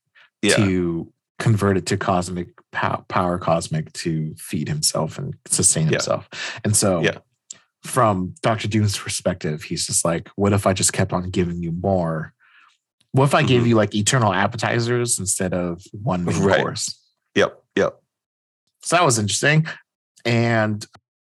Yeah. 0.45 0.55
to 0.57 1.11
convert 1.39 1.77
it 1.77 1.85
to 1.87 1.97
cosmic 1.97 2.49
pow- 2.71 3.03
power 3.09 3.37
cosmic 3.37 3.91
to 3.93 4.33
feed 4.37 4.67
himself 4.69 5.17
and 5.17 5.33
sustain 5.47 5.85
Yeah. 5.87 5.91
himself 5.93 6.29
and 6.63 6.75
so 6.75 7.01
Yeah. 7.01 7.17
from 7.83 8.35
dr 8.41 8.67
doom's 8.69 8.97
perspective 8.97 9.63
he's 9.63 9.85
just 9.85 10.05
like 10.05 10.29
what 10.35 10.53
if 10.53 10.65
i 10.65 10.73
just 10.73 10.93
kept 10.93 11.11
on 11.13 11.29
giving 11.29 11.61
you 11.61 11.71
more 11.71 12.33
what 13.11 13.25
if 13.25 13.35
i 13.35 13.43
gave 13.43 13.63
Mhm. 13.63 13.67
you 13.67 13.75
like 13.75 13.93
eternal 13.95 14.33
appetizers 14.33 15.19
instead 15.19 15.53
of 15.53 15.83
one 15.91 16.23
main 16.25 16.41
Right. 16.41 16.61
course 16.61 16.99
Yep. 17.35 17.61
Yep. 17.75 18.01
So 18.83 18.95
that 18.95 19.03
was 19.03 19.19
interesting. 19.19 19.67
And 20.23 20.85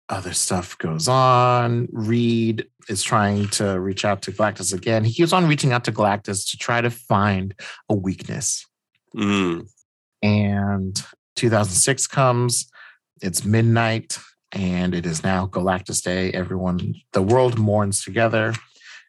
other 0.08 0.32
stuff 0.34 0.76
goes 0.78 1.06
on. 1.06 1.86
Reed 1.92 2.66
is 2.88 3.04
trying 3.04 3.46
to 3.50 3.78
reach 3.78 4.04
out 4.04 4.22
to 4.22 4.32
Galactus 4.32 4.72
again. 4.74 5.04
He 5.04 5.12
keeps 5.12 5.32
on 5.32 5.46
reaching 5.46 5.72
out 5.72 5.84
to 5.84 5.92
Galactus 5.92 6.50
to 6.50 6.56
try 6.56 6.80
to 6.80 6.90
find 6.90 7.54
a 7.88 7.94
weakness. 7.94 8.66
Mm. 9.16 9.68
And 10.22 11.02
2006 11.36 12.06
comes, 12.06 12.70
it's 13.20 13.44
midnight, 13.44 14.18
and 14.52 14.94
it 14.94 15.06
is 15.06 15.24
now 15.24 15.46
Galactus 15.46 16.02
Day. 16.02 16.30
Everyone, 16.32 16.94
the 17.12 17.22
world 17.22 17.58
mourns 17.58 18.04
together. 18.04 18.54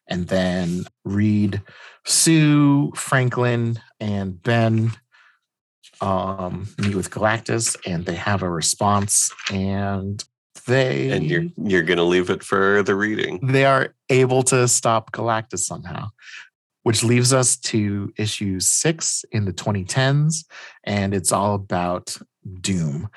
And 0.06 0.28
then 0.28 0.84
Reed, 1.04 1.62
Sue, 2.04 2.92
Franklin, 2.94 3.80
and 4.00 4.42
Ben 4.42 4.92
um, 6.00 6.68
meet 6.78 6.94
with 6.94 7.10
Galactus, 7.10 7.76
and 7.86 8.04
they 8.04 8.14
have 8.14 8.42
a 8.42 8.50
response, 8.50 9.30
and 9.50 10.22
they 10.66 11.10
And 11.10 11.24
you're 11.24 11.44
you're 11.56 11.82
gonna 11.82 12.04
leave 12.04 12.30
it 12.30 12.42
for 12.42 12.82
the 12.82 12.94
reading. 12.94 13.40
they 13.42 13.64
are 13.64 13.94
able 14.10 14.42
to 14.44 14.68
stop 14.68 15.12
Galactus 15.12 15.60
somehow, 15.60 16.08
which 16.84 17.02
leaves 17.02 17.32
us 17.32 17.56
to 17.56 18.12
issue 18.16 18.60
six 18.60 19.24
in 19.32 19.46
the 19.46 19.52
2010s. 19.52 20.44
And 20.84 21.12
it's 21.12 21.32
all 21.32 21.54
about 21.54 22.16
Doom. 22.60 23.08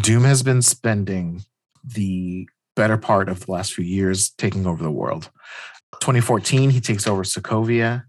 Doom 0.00 0.24
has 0.24 0.42
been 0.42 0.62
spending 0.62 1.42
the 1.82 2.48
better 2.76 2.96
part 2.96 3.28
of 3.28 3.40
the 3.40 3.52
last 3.52 3.72
few 3.72 3.84
years 3.84 4.30
taking 4.30 4.66
over 4.66 4.82
the 4.82 4.90
world. 4.90 5.30
2014, 6.00 6.70
he 6.70 6.80
takes 6.80 7.06
over 7.06 7.22
Sokovia. 7.22 8.04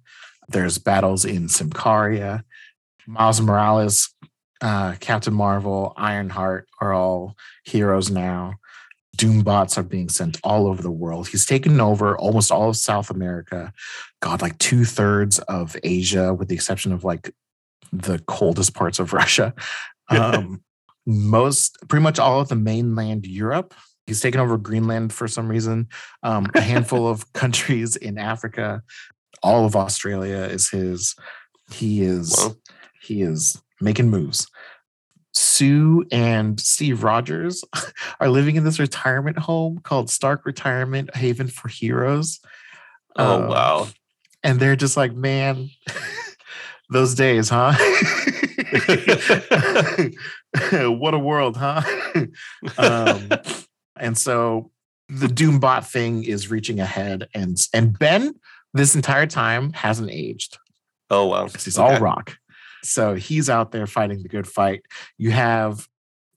There's 0.49 0.77
battles 0.77 1.23
in 1.23 1.47
Symkaria. 1.47 2.43
Miles 3.07 3.39
Morales, 3.39 4.13
uh, 4.61 4.95
Captain 4.99 5.33
Marvel, 5.33 5.93
Ironheart 5.95 6.67
are 6.81 6.93
all 6.93 7.35
heroes 7.63 8.09
now. 8.09 8.55
Doombots 9.15 9.77
are 9.77 9.83
being 9.83 10.09
sent 10.09 10.39
all 10.43 10.67
over 10.67 10.81
the 10.81 10.91
world. 10.91 11.27
He's 11.27 11.45
taken 11.45 11.79
over 11.81 12.17
almost 12.17 12.51
all 12.51 12.69
of 12.69 12.77
South 12.77 13.09
America. 13.09 13.71
God, 14.21 14.41
like 14.41 14.57
two 14.57 14.85
thirds 14.85 15.39
of 15.39 15.75
Asia, 15.83 16.33
with 16.33 16.47
the 16.49 16.55
exception 16.55 16.91
of 16.91 17.03
like 17.03 17.33
the 17.91 18.19
coldest 18.27 18.73
parts 18.73 18.99
of 18.99 19.13
Russia. 19.21 19.53
Um, 20.09 20.63
most, 21.05 21.77
pretty 21.87 22.03
much 22.03 22.19
all 22.19 22.41
of 22.41 22.47
the 22.49 22.55
mainland 22.55 23.25
Europe. 23.25 23.73
He's 24.07 24.21
taken 24.21 24.39
over 24.39 24.57
Greenland 24.57 25.13
for 25.13 25.27
some 25.27 25.47
reason. 25.47 25.87
Um, 26.23 26.47
a 26.53 26.61
handful 26.61 27.07
of 27.07 27.31
countries 27.33 27.95
in 27.95 28.17
Africa. 28.17 28.83
all 29.43 29.65
of 29.65 29.75
Australia 29.75 30.37
is 30.49 30.69
his. 30.69 31.15
He 31.71 32.01
is 32.03 32.35
Wow. 32.37 32.55
he 33.01 33.21
is 33.23 33.61
making 33.81 34.09
moves. 34.09 34.47
Sue 35.55 36.05
and 36.11 36.59
Steve 36.59 37.03
Rogers 37.03 37.63
are 38.19 38.29
living 38.29 38.55
in 38.57 38.63
this 38.63 38.79
retirement 38.79 39.37
home 39.39 39.79
called 39.83 40.09
Stark 40.09 40.45
Retirement 40.45 41.15
Haven 41.15 41.47
for 41.47 41.67
Heroes. 41.69 42.39
Oh 43.15 43.43
Um, 43.43 43.47
wow. 43.47 43.87
And 44.43 44.59
they're 44.59 44.75
just 44.75 44.97
like, 44.97 45.13
man, 45.13 45.69
those 46.89 47.15
days, 47.15 47.49
huh? 47.49 47.73
what 50.91 51.13
a 51.13 51.19
world, 51.19 51.57
huh? 51.57 51.81
um, 52.77 53.29
and 53.99 54.17
so 54.17 54.71
the 55.09 55.27
Doombot 55.27 55.85
thing 55.89 56.23
is 56.23 56.49
reaching 56.49 56.79
ahead, 56.79 57.27
and 57.33 57.57
and 57.73 57.97
Ben 57.97 58.33
this 58.73 58.95
entire 58.95 59.25
time 59.27 59.71
hasn't 59.73 60.11
aged 60.11 60.57
Oh 61.09 61.27
wow. 61.27 61.45
because 61.45 61.63
he's 61.65 61.79
Okay. 61.79 61.95
all 61.95 61.99
rock. 62.01 62.37
So 62.85 63.15
he's 63.15 63.49
out 63.49 63.71
there 63.71 63.87
fighting 63.87 64.21
the 64.23 64.29
good 64.29 64.47
fight. 64.47 64.81
You 65.17 65.31
have 65.31 65.87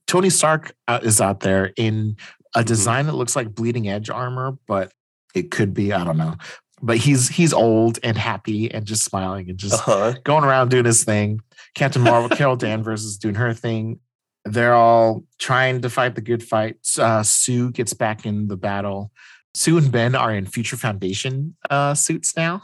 Tony 0.07 0.29
Stark 0.29 0.73
uh, 0.87 0.99
is 1.03 1.21
out 1.21 1.41
there 1.41 1.71
in 1.77 2.15
a 2.55 2.61
Mhm. 2.61 2.65
design 2.65 3.05
that 3.05 3.13
looks 3.15 3.35
like 3.35 3.53
bleeding 3.53 3.87
edge 3.87 4.09
armor, 4.09 4.57
but 4.67 4.91
it 5.35 5.51
could 5.51 5.73
be 5.73 5.93
I 5.93 6.03
don't 6.03 6.17
know. 6.17 6.35
But 6.81 6.97
he's 6.97 7.27
he's 7.27 7.53
old 7.53 7.99
and 8.03 8.17
happy 8.17 8.71
and 8.71 8.85
just 8.85 9.03
smiling 9.03 9.49
and 9.49 9.57
just 9.59 9.75
Uh-huh. 9.87 10.15
going 10.23 10.43
around 10.43 10.69
doing 10.71 10.85
his 10.85 11.03
thing. 11.03 11.41
Captain 11.75 12.01
Marvel, 12.01 12.29
Carol 12.37 12.55
Danvers 12.55 13.03
is 13.03 13.17
doing 13.17 13.35
her 13.35 13.53
thing. 13.53 13.99
They're 14.45 14.73
all 14.73 15.25
trying 15.37 15.81
to 15.81 15.89
fight 15.89 16.15
the 16.15 16.21
good 16.21 16.41
fight. 16.41 16.77
Uh, 16.97 17.21
Sue 17.21 17.71
gets 17.71 17.93
back 17.93 18.25
in 18.25 18.47
the 18.47 18.55
battle. 18.57 19.11
Sue 19.53 19.77
and 19.77 19.91
Ben 19.91 20.15
are 20.15 20.33
in 20.33 20.45
Future 20.45 20.77
Foundation 20.77 21.55
uh, 21.69 21.93
suits 21.93 22.35
now. 22.37 22.63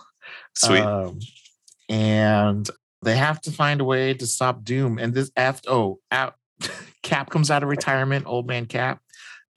Sweet. 0.56 0.82
Um, 0.82 1.20
and 1.90 2.70
they 3.06 3.16
have 3.16 3.40
to 3.42 3.52
find 3.52 3.80
a 3.82 3.86
way 3.86 4.14
to 4.14 4.28
stop 4.28 4.64
Doom. 4.64 4.98
And 5.00 5.14
this 5.14 5.32
after 5.38 5.70
oh, 5.70 6.00
out, 6.12 6.36
Cap 7.04 7.30
comes 7.30 7.50
out 7.52 7.64
of 7.64 7.70
retirement, 7.70 8.26
old 8.28 8.48
man 8.48 8.66
Cap, 8.66 9.00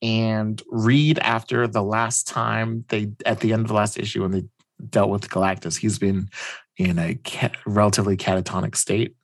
and 0.03 0.63
Reed 0.71 1.19
after 1.19 1.67
the 1.67 1.83
last 1.83 2.29
time 2.29 2.85
they 2.89 3.11
at 3.27 3.41
the 3.41 3.53
end 3.53 3.63
of 3.63 3.69
the 3.69 3.75
last 3.75 3.99
issue 3.99 4.23
when 4.23 4.31
they 4.31 4.45
dealt 4.91 5.11
with 5.11 5.29
Galactus, 5.29 5.77
he's 5.77 5.99
been 5.99 6.29
in 6.77 6.99
a 6.99 7.19
relatively 7.67 8.17
catatonic 8.17 8.77
state. 8.77 9.17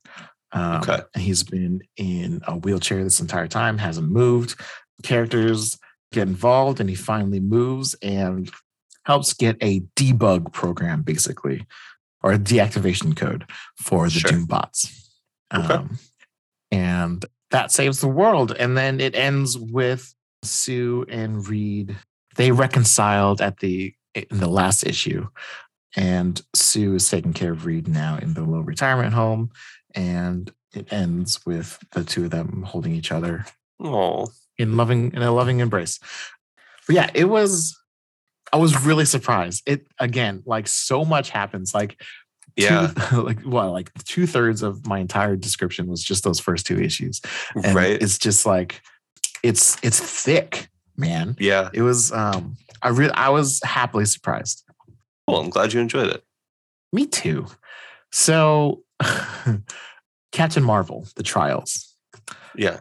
Um, 0.52 0.80
Okay. 0.82 1.00
and 1.14 1.22
He's 1.22 1.42
been 1.42 1.82
in 1.96 2.40
a 2.46 2.56
wheelchair 2.56 3.04
this 3.04 3.20
entire 3.20 3.48
time, 3.48 3.78
hasn't 3.78 4.10
moved. 4.10 4.60
Characters 5.02 5.78
get 6.12 6.28
involved, 6.28 6.80
and 6.80 6.88
he 6.88 6.96
finally 6.96 7.40
moves 7.40 7.94
and 8.02 8.50
helps 9.04 9.34
get 9.34 9.56
a 9.60 9.80
debug 9.96 10.52
program, 10.52 11.02
basically, 11.02 11.66
or 12.24 12.32
a 12.32 12.38
deactivation 12.38 13.14
code 13.14 13.44
for 13.76 14.06
the 14.06 14.18
Sure. 14.18 14.30
Doom 14.32 14.46
bots. 14.46 15.10
Okay. 15.54 15.74
Um, 15.74 15.98
and 16.72 17.24
that 17.50 17.70
saves 17.70 18.00
the 18.00 18.08
world. 18.08 18.50
And 18.58 18.76
then 18.76 18.98
it 18.98 19.14
ends 19.14 19.56
with 19.58 20.12
Sue 20.42 21.04
and 21.08 21.46
Reed. 21.46 21.96
They 22.36 22.50
reconciled 22.50 23.40
at 23.40 23.58
the 23.60 23.94
in 24.14 24.38
the 24.40 24.48
last 24.48 24.84
issue, 24.86 25.28
and 25.96 26.40
Sue 26.54 26.94
is 26.94 27.08
taking 27.08 27.32
care 27.32 27.52
of 27.52 27.66
Reed 27.66 27.86
now 27.88 28.16
in 28.18 28.34
the 28.34 28.40
little 28.42 28.62
retirement 28.64 29.12
home, 29.12 29.50
and 29.94 30.50
it 30.72 30.92
ends 30.92 31.40
with 31.44 31.78
the 31.92 32.04
two 32.04 32.24
of 32.24 32.30
them 32.30 32.62
holding 32.62 32.92
each 32.94 33.12
other 33.12 33.44
Oh. 33.80 34.28
in 34.56 34.76
loving 34.76 35.12
in 35.12 35.22
a 35.22 35.30
loving 35.32 35.60
embrace. 35.60 35.98
But 36.86 36.96
yeah, 36.96 37.10
it 37.14 37.26
was. 37.26 37.76
I 38.54 38.56
was 38.56 38.86
really 38.86 39.04
surprised. 39.04 39.64
It 39.66 39.84
again, 39.98 40.44
like 40.46 40.68
so 40.68 41.04
much 41.04 41.30
happens. 41.30 41.74
Like 41.74 42.00
Yeah. 42.56 42.92
two, 43.10 43.22
like 43.28 43.38
well, 43.44 43.72
like 43.72 43.92
two 44.04 44.28
thirds 44.28 44.62
of 44.62 44.86
my 44.86 45.00
entire 45.00 45.34
description 45.34 45.88
was 45.88 46.04
just 46.04 46.22
those 46.22 46.38
first 46.38 46.64
two 46.64 46.80
issues, 46.80 47.20
and 47.56 47.74
right. 47.74 48.00
it's 48.00 48.16
just 48.16 48.46
like 48.46 48.80
it's 49.42 49.76
it's 49.82 49.98
thick, 49.98 50.68
man. 50.96 51.34
yeah. 51.40 51.68
It 51.74 51.82
was. 51.82 52.12
um 52.12 52.56
I 52.80 52.90
really 52.90 53.12
I 53.14 53.30
was 53.30 53.60
happily 53.64 54.04
surprised. 54.04 54.62
Cool. 55.26 55.40
I'm 55.40 55.50
glad 55.50 55.72
you 55.72 55.80
enjoyed 55.80 56.10
it. 56.10 56.22
Me 56.92 57.06
too. 57.06 57.46
So, 58.12 58.84
Captain 60.32 60.62
Marvel, 60.62 61.06
the 61.16 61.24
trials. 61.24 61.96
Yeah. 62.54 62.80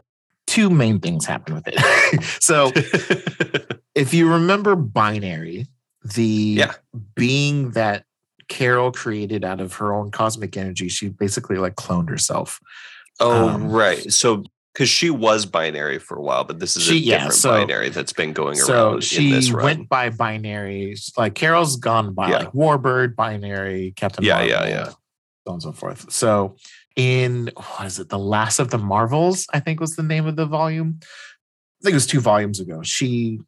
Two 0.54 0.70
main 0.70 1.00
things 1.00 1.26
happen 1.26 1.56
with 1.56 1.68
it. 1.68 2.24
so, 2.42 2.72
if 3.96 4.14
you 4.14 4.32
remember 4.32 4.76
binary, 4.76 5.66
the 6.16 6.24
Yeah. 6.60 6.74
being 7.16 7.72
that 7.72 8.06
Carol 8.50 8.92
created 8.92 9.44
out 9.44 9.60
of 9.60 9.74
her 9.76 9.94
own 9.94 10.12
cosmic 10.12 10.56
energy, 10.56 10.90
she 10.90 11.10
basically 11.10 11.58
like 11.58 11.74
cloned 11.76 12.08
herself. 12.10 12.60
oh, 13.20 13.50
Um, 13.50 13.70
right. 13.72 14.12
So 14.12 14.44
because 14.74 14.90
she 14.90 15.10
was 15.10 15.46
binary 15.48 15.98
for 16.00 16.18
a 16.18 16.22
while, 16.22 16.44
but 16.44 16.60
this 16.60 16.76
is 16.78 16.84
She- 16.84 16.94
a 16.94 16.96
yeah, 16.98 17.16
different 17.18 17.34
so- 17.36 17.50
binary 17.52 17.90
that's 17.90 18.14
been 18.14 18.34
going 18.34 18.56
So 18.58 18.74
around 18.90 18.94
in 18.96 19.02
she 19.02 19.54
went 19.54 19.90
by 19.90 20.10
binary. 20.12 20.96
Like 21.18 21.34
Carol's 21.36 21.78
gone 21.78 22.14
by 22.14 22.30
Yeah. 22.30 22.38
like 22.38 22.52
Warbird, 22.54 23.16
binary, 23.16 23.94
Captain 23.96 24.24
Yeah, 24.24 24.34
Marvel, 24.36 24.50
yeah, 24.50 24.68
yeah. 24.68 24.86
so 24.90 24.96
on 25.48 25.54
and 25.54 25.62
so 25.64 25.72
forth. 25.72 26.12
So 26.12 26.58
in 26.96 27.50
what 27.56 27.86
is 27.86 28.00
it, 28.00 28.10
The 28.10 28.20
Last 28.20 28.60
of 28.60 28.70
the 28.70 28.78
Marvels, 28.78 29.48
I 29.54 29.60
think 29.60 29.80
was 29.80 29.96
the 29.96 30.04
name 30.04 30.28
of 30.28 30.36
the 30.36 30.46
volume. 30.46 31.00
I 31.02 31.84
think 31.84 31.94
it 31.94 31.96
was 31.96 32.08
two 32.08 32.22
volumes 32.22 32.60
ago. 32.60 32.82
She 32.84 33.40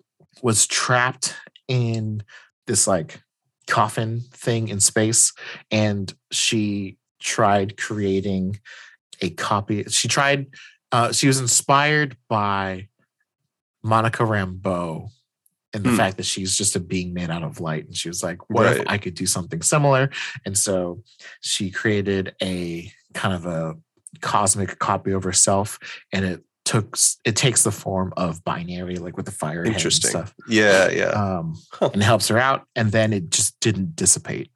was 0.41 0.67
trapped 0.67 1.35
in 1.67 2.23
this 2.67 2.87
like 2.87 3.21
coffin 3.67 4.21
thing 4.31 4.67
in 4.67 4.79
space, 4.79 5.31
and 5.71 6.13
she 6.31 6.97
tried 7.19 7.77
creating 7.77 8.59
a 9.21 9.29
copy. 9.31 9.83
She 9.85 10.07
tried 10.07 10.47
uh, 10.91 11.11
she 11.11 11.27
was 11.27 11.39
inspired 11.39 12.17
by 12.29 12.87
Monica 13.83 14.23
Rambeau 14.23 15.09
and 15.73 15.83
the 15.83 15.89
Hmm. 15.89 15.97
fact 15.97 16.17
that 16.17 16.25
she's 16.25 16.57
just 16.57 16.75
a 16.75 16.79
being 16.79 17.13
made 17.13 17.29
out 17.29 17.43
of 17.43 17.59
light. 17.59 17.85
And 17.85 17.95
she 17.95 18.07
was 18.07 18.23
like, 18.23 18.49
what 18.49 18.65
if 18.65 18.83
I 18.87 18.97
could 18.97 19.13
do 19.13 19.25
something 19.25 19.61
similar? 19.61 20.09
And 20.45 20.57
so 20.57 21.03
she 21.41 21.69
created 21.69 22.33
a 22.41 22.91
kind 23.15 23.33
of 23.33 23.45
a 23.47 23.75
cosmic 24.21 24.77
copy 24.79 25.11
of 25.11 25.23
herself 25.23 25.79
and 26.13 26.23
it 26.23 26.43
took 26.65 26.97
it 27.25 27.35
takes 27.35 27.63
the 27.63 27.71
form 27.71 28.13
of 28.17 28.43
binary, 28.43 28.97
like 28.97 29.17
with 29.17 29.25
the 29.25 29.31
fire 29.31 29.63
Interesting. 29.63 30.09
stuff. 30.09 30.33
Yeah, 30.47 30.89
yeah. 30.89 31.05
Um, 31.09 31.55
Huh. 31.71 31.89
and 31.93 32.01
helps 32.03 32.27
her 32.27 32.37
out. 32.37 32.65
And 32.75 32.91
then 32.91 33.13
it 33.13 33.29
just 33.29 33.59
didn't 33.59 33.95
dissipate. 33.95 34.51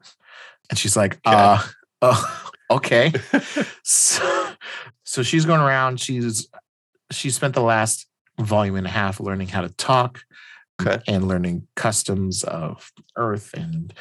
And 0.70 0.78
she's 0.78 0.96
like, 0.98 1.20
Okay. 1.26 1.36
uh, 1.36 1.62
oh, 2.02 2.52
okay 2.72 3.12
so, 3.84 4.52
so 5.04 5.24
she's 5.24 5.44
going 5.46 5.60
around 5.60 6.00
she's 6.00 6.48
she 7.12 7.30
spent 7.32 7.56
the 7.56 7.62
last 7.64 8.06
volume 8.40 8.76
and 8.76 8.86
a 8.88 8.90
half 8.92 9.20
learning 9.20 9.48
how 9.48 9.62
to 9.62 9.70
talk 9.70 10.22
Okay. 10.82 11.02
and 11.08 11.28
learning 11.28 11.68
customs 11.76 12.44
of 12.44 12.92
earth 13.18 13.54
and 13.54 13.94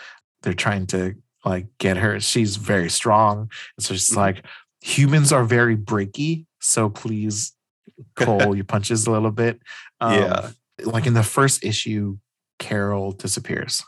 they're 0.43 0.53
trying 0.55 0.87
to 0.89 1.15
like 1.45 1.67
get 1.79 1.97
her 1.97 2.21
she's 2.21 2.57
very 2.57 2.91
strong 2.91 3.51
and 3.77 3.85
so 3.85 3.95
she's 3.95 4.11
Mhm. 4.11 4.17
like 4.17 4.45
humans 4.83 5.33
are 5.33 5.45
very 5.45 5.77
breaky 5.77 6.47
so 6.61 6.89
please 6.91 7.53
pull 8.17 8.55
your 8.55 8.65
punches 8.65 9.07
a 9.07 9.11
little 9.11 9.31
bit 9.31 9.61
Um, 10.01 10.15
Yeah. 10.15 10.51
like 10.85 11.07
in 11.07 11.15
the 11.15 11.23
first 11.23 11.65
issue 11.65 12.19
carol 12.59 13.13
disappears 13.13 13.83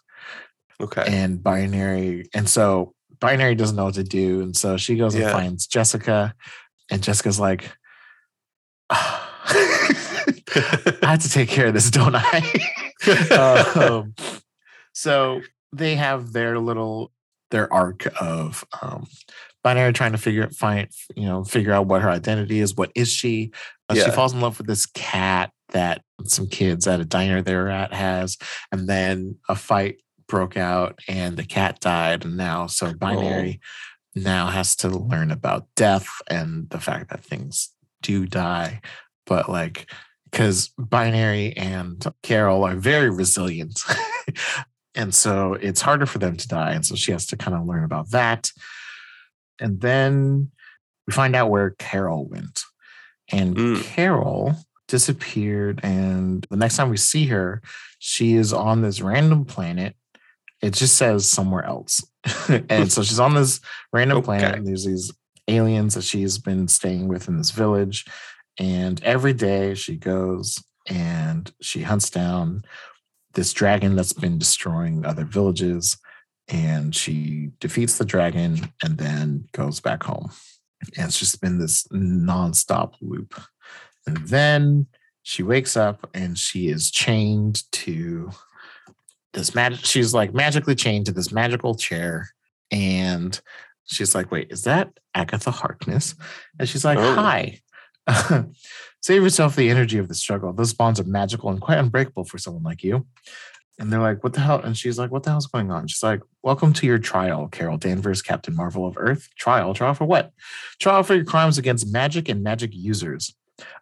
okay. 0.80 1.04
and 1.06 1.42
binary 1.42 2.28
and 2.34 2.48
so 2.48 2.94
binary 3.20 3.54
doesn't 3.54 3.76
know 3.76 3.86
what 3.86 3.94
to 3.94 4.04
do 4.04 4.40
and 4.42 4.56
so 4.56 4.76
she 4.76 4.96
goes 4.96 5.14
and 5.14 5.30
finds 5.30 5.66
jessica 5.66 6.34
and 6.90 7.02
jessica's 7.02 7.38
like 7.40 7.70
i 8.90 9.26
have 11.02 11.20
to 11.22 11.28
take 11.28 11.48
care 11.48 11.68
of 11.68 11.74
this 11.74 11.90
don't 11.90 12.14
i 12.16 12.42
um, 13.36 14.14
so 14.92 15.40
they 15.72 15.94
have 15.96 16.32
their 16.32 16.58
little 16.58 17.10
their 17.50 17.72
arc 17.72 18.06
of 18.20 18.64
um 18.82 19.06
binary 19.62 19.92
trying 19.92 20.12
to 20.12 20.18
figure 20.18 20.48
find 20.50 20.88
you 21.16 21.24
know 21.24 21.44
figure 21.44 21.72
out 21.72 21.86
what 21.86 22.02
her 22.02 22.10
identity 22.10 22.60
is 22.60 22.74
what 22.74 22.90
is 22.94 23.10
she? 23.10 23.52
Uh, 23.88 23.94
she 23.94 24.10
falls 24.10 24.32
in 24.32 24.40
love 24.40 24.58
with 24.58 24.66
this 24.66 24.86
cat 24.86 25.50
that 25.70 26.02
some 26.24 26.46
kids 26.46 26.86
at 26.86 27.00
a 27.00 27.04
diner 27.04 27.42
they 27.42 27.54
were 27.54 27.68
at 27.68 27.92
has 27.92 28.36
and 28.72 28.88
then 28.88 29.36
a 29.48 29.54
fight 29.54 30.00
broke 30.26 30.56
out 30.56 30.98
and 31.08 31.36
the 31.36 31.44
cat 31.44 31.80
died 31.80 32.24
and 32.24 32.36
now 32.36 32.66
so 32.66 32.92
binary 32.94 33.60
now 34.14 34.46
has 34.48 34.76
to 34.76 34.88
learn 34.88 35.30
about 35.30 35.66
death 35.76 36.08
and 36.28 36.68
the 36.70 36.80
fact 36.80 37.10
that 37.10 37.24
things 37.24 37.70
do 38.02 38.26
die. 38.26 38.80
But 39.26 39.48
like 39.48 39.90
because 40.30 40.68
binary 40.78 41.56
and 41.56 42.04
carol 42.22 42.64
are 42.64 42.76
very 42.76 43.10
resilient 43.10 43.80
and 44.94 45.14
so 45.14 45.54
it's 45.54 45.80
harder 45.80 46.06
for 46.06 46.18
them 46.18 46.36
to 46.36 46.48
die 46.48 46.72
and 46.72 46.84
so 46.84 46.94
she 46.94 47.12
has 47.12 47.26
to 47.26 47.36
kind 47.36 47.56
of 47.56 47.66
learn 47.66 47.84
about 47.84 48.10
that 48.10 48.50
and 49.60 49.80
then 49.80 50.50
we 51.06 51.12
find 51.12 51.34
out 51.36 51.50
where 51.50 51.70
carol 51.78 52.26
went 52.28 52.62
and 53.32 53.56
Mm. 53.56 53.82
carol 53.82 54.54
disappeared 54.88 55.80
and 55.84 56.46
the 56.50 56.56
next 56.56 56.76
time 56.76 56.90
we 56.90 56.96
see 56.96 57.26
her 57.26 57.62
she 57.98 58.34
is 58.34 58.52
on 58.52 58.82
this 58.82 59.00
random 59.00 59.44
planet 59.44 59.94
it 60.62 60.74
just 60.74 60.96
says 60.96 61.30
somewhere 61.30 61.64
else 61.64 62.04
and 62.68 62.90
so 62.92 63.02
she's 63.02 63.20
on 63.20 63.34
this 63.34 63.60
random 63.94 64.18
Okay. 64.18 64.24
planet. 64.26 64.56
And 64.56 64.66
there's 64.66 64.84
these 64.84 65.10
aliens 65.48 65.94
that 65.94 66.04
she's 66.04 66.36
been 66.36 66.68
staying 66.68 67.08
with 67.08 67.28
in 67.28 67.38
this 67.38 67.50
village. 67.50 68.04
And 68.58 69.02
every 69.02 69.32
day 69.32 69.72
she 69.74 69.96
goes 69.96 70.62
and 70.86 71.50
she 71.62 71.80
hunts 71.80 72.10
down 72.10 72.62
this 73.34 73.52
dragon 73.52 73.96
that's 73.96 74.12
been 74.12 74.38
destroying 74.38 75.04
other 75.04 75.24
villages. 75.24 75.96
And 76.48 76.94
she 76.94 77.50
defeats 77.60 77.96
the 77.98 78.04
dragon 78.04 78.72
and 78.82 78.98
then 78.98 79.44
goes 79.52 79.78
back 79.80 80.02
home. 80.02 80.30
And 80.96 81.06
it's 81.06 81.18
just 81.18 81.40
been 81.40 81.58
this 81.58 81.86
nonstop 81.88 82.94
loop. 83.00 83.40
And 84.06 84.16
then 84.28 84.86
she 85.22 85.42
wakes 85.42 85.76
up 85.76 86.08
and 86.14 86.36
she 86.36 86.68
is 86.68 86.90
chained 86.90 87.62
to 87.72 88.30
this 89.32 89.54
magic. 89.54 89.84
She's 89.84 90.12
like 90.12 90.34
magically 90.34 90.74
chained 90.74 91.06
to 91.06 91.12
this 91.12 91.30
magical 91.30 91.76
chair. 91.76 92.30
And 92.72 93.40
she's 93.84 94.14
like, 94.14 94.32
wait, 94.32 94.50
is 94.50 94.64
that 94.64 94.90
Agatha 95.14 95.50
Harkness? 95.52 96.14
And 96.58 96.68
she's 96.68 96.84
like, 96.84 96.98
Oh. 96.98 97.14
hi. 97.14 97.60
Save 99.02 99.22
yourself 99.22 99.56
the 99.56 99.70
energy 99.70 99.98
of 99.98 100.08
the 100.08 100.14
struggle. 100.14 100.52
Those 100.52 100.74
bonds 100.74 101.00
are 101.00 101.04
magical 101.04 101.50
and 101.50 101.60
quite 101.60 101.78
unbreakable 101.78 102.24
for 102.24 102.38
someone 102.38 102.62
like 102.62 102.84
you. 102.84 103.06
And 103.78 103.90
they're 103.90 104.00
like, 104.00 104.22
what 104.22 104.34
the 104.34 104.40
hell? 104.40 104.60
And 104.60 104.76
she's 104.76 104.98
like, 104.98 105.10
what 105.10 105.22
the 105.22 105.30
hell's 105.30 105.46
going 105.46 105.70
on? 105.70 105.86
She's 105.86 106.02
like, 106.02 106.20
welcome 106.42 106.74
to 106.74 106.86
your 106.86 106.98
trial, 106.98 107.48
Carol 107.48 107.78
Danvers, 107.78 108.20
Captain 108.20 108.54
Marvel 108.54 108.86
of 108.86 108.98
Earth. 108.98 109.30
Trial? 109.38 109.72
Trial 109.72 109.94
for 109.94 110.04
what? 110.04 110.32
Trial 110.78 111.02
for 111.02 111.14
your 111.14 111.24
crimes 111.24 111.56
against 111.56 111.90
magic 111.90 112.28
and 112.28 112.42
magic 112.42 112.72
users. 112.74 113.34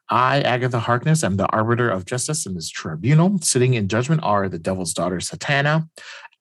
I, 0.08 0.40
Agatha 0.42 0.78
Harkness, 0.78 1.24
am 1.24 1.36
the 1.36 1.48
arbiter 1.48 1.90
of 1.90 2.06
justice 2.06 2.46
in 2.46 2.54
this 2.54 2.70
tribunal. 2.70 3.38
Sitting 3.42 3.74
in 3.74 3.88
judgment 3.88 4.22
are 4.22 4.48
the 4.48 4.58
devil's 4.58 4.94
daughter 4.94 5.16
Satana, 5.16 5.88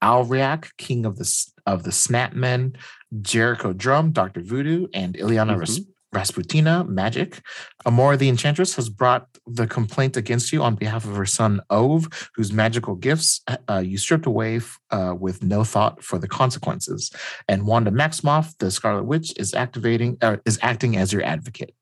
Alriak, 0.03 0.69
king 0.77 1.05
of 1.05 1.17
the 1.17 1.47
of 1.65 1.83
the 1.83 1.89
Snapmen, 1.89 2.75
Jericho 3.21 3.73
Drumm, 3.73 4.11
Doctor 4.11 4.41
Voodoo, 4.41 4.87
and 4.93 5.15
Illyana 5.15 5.51
mm-hmm. 5.51 5.59
Ras- 5.59 5.81
Rasputina, 6.15 6.87
magic. 6.87 7.41
Amora 7.85 8.17
the 8.17 8.29
Enchantress 8.29 8.75
has 8.75 8.89
brought 8.89 9.27
the 9.45 9.67
complaint 9.67 10.15
against 10.15 10.51
you 10.53 10.63
on 10.63 10.75
behalf 10.75 11.05
of 11.05 11.15
her 11.15 11.25
son 11.25 11.59
Ove, 11.69 12.07
whose 12.35 12.51
magical 12.53 12.95
gifts 12.95 13.41
uh, 13.69 13.79
you 13.79 13.97
stripped 13.97 14.25
away 14.25 14.61
uh, 14.91 15.13
with 15.19 15.43
no 15.43 15.63
thought 15.63 16.03
for 16.03 16.17
the 16.17 16.27
consequences. 16.27 17.11
And 17.47 17.67
Wanda 17.67 17.91
Maximoff, 17.91 18.57
the 18.59 18.71
Scarlet 18.71 19.03
Witch, 19.03 19.33
is 19.37 19.53
activating 19.53 20.17
uh, 20.21 20.37
is 20.45 20.57
acting 20.61 20.95
as 20.97 21.11
your 21.11 21.23
advocate. 21.23 21.75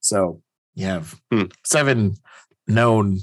So 0.00 0.42
you 0.74 0.86
have 0.86 1.18
Hmm. 1.32 1.44
seven 1.64 2.16
known, 2.66 3.20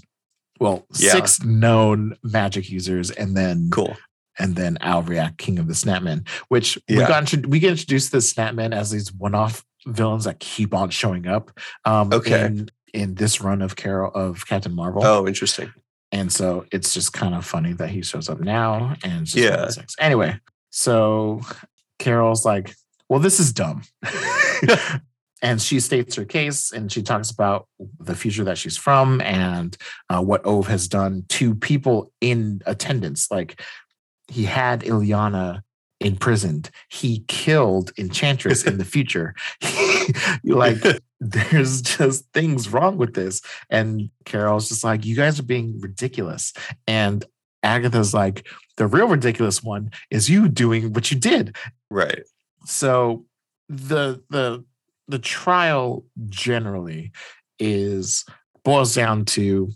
well, 0.59 0.85
Yeah. 0.97 1.11
six 1.11 1.43
known 1.43 2.17
magic 2.23 2.69
users, 2.69 3.11
and 3.11 3.37
then 3.37 3.69
Cool. 3.71 3.95
and 4.39 4.55
then 4.55 4.77
Alriak, 4.81 5.37
King 5.37 5.57
of 5.59 5.67
the 5.67 5.73
Snapmen, 5.73 6.27
which 6.49 6.77
we 6.89 6.95
got 6.95 7.31
we 7.45 7.59
get 7.59 7.71
introduced 7.71 8.07
to 8.11 8.17
the 8.17 8.21
Snapmen 8.23 8.73
as 8.73 8.91
these 8.91 9.13
one-off 9.13 9.63
villains 9.85 10.23
that 10.25 10.39
keep 10.39 10.73
on 10.73 10.89
showing 10.89 11.27
up. 11.27 11.51
Um, 11.85 12.11
Okay. 12.13 12.45
In, 12.45 12.69
in 12.93 13.15
this 13.15 13.41
run 13.41 13.61
of 13.61 13.75
Carol 13.75 14.11
of 14.13 14.47
Captain 14.47 14.73
Marvel, 14.73 15.03
Oh, 15.05 15.27
interesting. 15.27 15.71
and 16.11 16.31
so 16.31 16.65
it's 16.71 16.93
just 16.93 17.13
kind 17.13 17.35
of 17.35 17.45
funny 17.45 17.73
that 17.73 17.89
he 17.89 18.01
shows 18.01 18.29
up 18.29 18.39
now. 18.39 18.95
And 19.03 19.33
Yeah. 19.35 19.49
one 19.51 19.59
of 19.59 19.65
the 19.67 19.73
six. 19.73 19.95
Anyway, 19.99 20.39
so 20.69 21.41
Carol's 21.99 22.45
like, 22.45 22.75
"Well, 23.09 23.19
this 23.19 23.39
is 23.39 23.53
dumb." 23.53 23.83
And 25.43 25.61
she 25.61 25.79
states 25.79 26.15
her 26.15 26.25
case 26.25 26.71
and 26.71 26.91
she 26.91 27.03
talks 27.03 27.29
about 27.29 27.67
the 27.99 28.15
future 28.15 28.43
that 28.45 28.57
she's 28.57 28.75
from 28.75 29.21
and 29.21 29.77
uh, 30.09 30.19
what 30.19 30.43
Ove 30.45 30.65
has 30.65 30.87
done 30.87 31.25
to 31.29 31.53
people 31.53 32.11
in 32.21 32.61
attendance. 32.65 33.29
Like 33.29 33.61
he 34.27 34.45
had 34.45 34.81
Illyana 34.81 35.61
imprisoned, 35.99 36.69
he 36.89 37.23
killed 37.27 37.91
Enchantress 37.97 38.63
in 38.65 38.77
the 38.77 38.85
future. 38.95 39.33
like 40.43 40.77
there's 41.19 41.81
just 41.81 42.25
things 42.33 42.69
wrong 42.69 42.97
with 42.97 43.13
this. 43.15 43.41
And 43.69 44.09
Carol's 44.25 44.69
just 44.69 44.83
like, 44.83 45.05
you 45.05 45.15
guys 45.15 45.39
are 45.39 45.43
being 45.43 45.79
ridiculous. 45.81 46.53
And 46.87 47.25
Agatha's 47.63 48.13
like, 48.13 48.47
the 48.77 48.87
real 48.87 49.07
ridiculous 49.07 49.63
one 49.63 49.91
is 50.11 50.29
you 50.29 50.47
doing 50.47 50.93
what 50.93 51.11
you 51.11 51.17
did 51.19 51.55
Right. 51.89 52.21
so 52.65 53.25
the 53.69 54.21
the 54.29 54.63
the 55.07 55.19
trial 55.19 56.05
generally 56.29 57.11
is 57.59 58.23
boils 58.63 58.93
down 58.93 59.25
to 59.25 59.69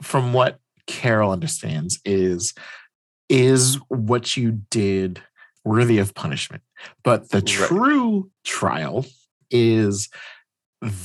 from 0.00 0.32
what 0.32 0.60
carol 0.86 1.32
understands 1.32 1.98
is 2.04 2.54
is 3.28 3.76
what 3.88 4.36
you 4.36 4.60
did 4.70 5.20
worthy 5.64 5.98
of 5.98 6.14
punishment 6.14 6.62
but 7.02 7.30
the 7.30 7.38
Right. 7.38 7.46
true 7.46 8.30
trial 8.44 9.04
is 9.50 10.08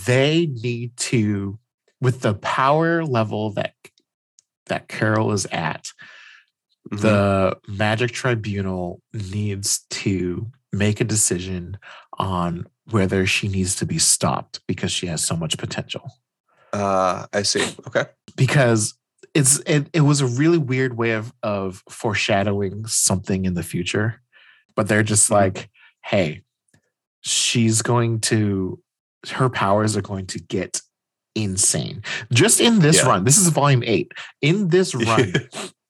they 0.06 0.46
need 0.48 0.96
to 0.98 1.60
with 2.02 2.22
the 2.22 2.34
power 2.36 3.04
level 3.04 3.52
that 3.52 3.74
that 4.68 4.88
carol 4.88 5.32
is 5.32 5.46
at 5.48 5.90
Mhm. 6.92 7.02
the 7.02 7.58
magic 7.68 8.12
tribunal 8.12 9.02
needs 9.14 9.86
to 9.90 10.52
make 10.72 11.02
a 11.02 11.04
decision 11.06 11.78
on 12.20 12.68
whether 12.92 13.26
she 13.26 13.48
needs 13.48 13.76
to 13.78 13.86
be 13.88 13.98
stopped 13.98 14.60
because 14.68 14.92
she 14.92 15.08
has 15.08 15.26
so 15.26 15.36
much 15.36 15.58
potential 15.58 16.12
uh, 16.74 17.26
I 17.34 17.42
see. 17.44 17.64
Okay. 17.88 18.06
because 18.36 18.94
it's 19.34 19.60
it, 19.66 19.90
it 19.94 20.02
was 20.02 20.22
a 20.22 20.28
really 20.28 20.58
weird 20.58 20.96
way 20.98 21.12
of 21.12 21.34
of 21.42 21.84
foreshadowing 21.90 22.86
something 22.86 23.46
in 23.46 23.54
the 23.56 23.64
future 23.64 24.22
but 24.76 24.88
they're 24.88 25.04
just 25.04 25.30
like 25.32 25.70
hey 26.04 26.42
she's 27.22 27.82
going 27.82 28.20
to 28.20 28.80
her 29.32 29.50
powers 29.50 29.98
are 29.98 30.02
going 30.02 30.26
to 30.28 30.40
get 30.40 30.82
insane 31.36 32.02
just 32.32 32.62
in 32.62 32.80
this 32.80 32.98
Yeah. 32.98 33.08
run 33.10 33.24
this 33.24 33.38
is 33.38 33.48
volume 33.50 33.84
8 33.86 34.12
in 34.42 34.70
this 34.70 34.94
run 35.08 35.34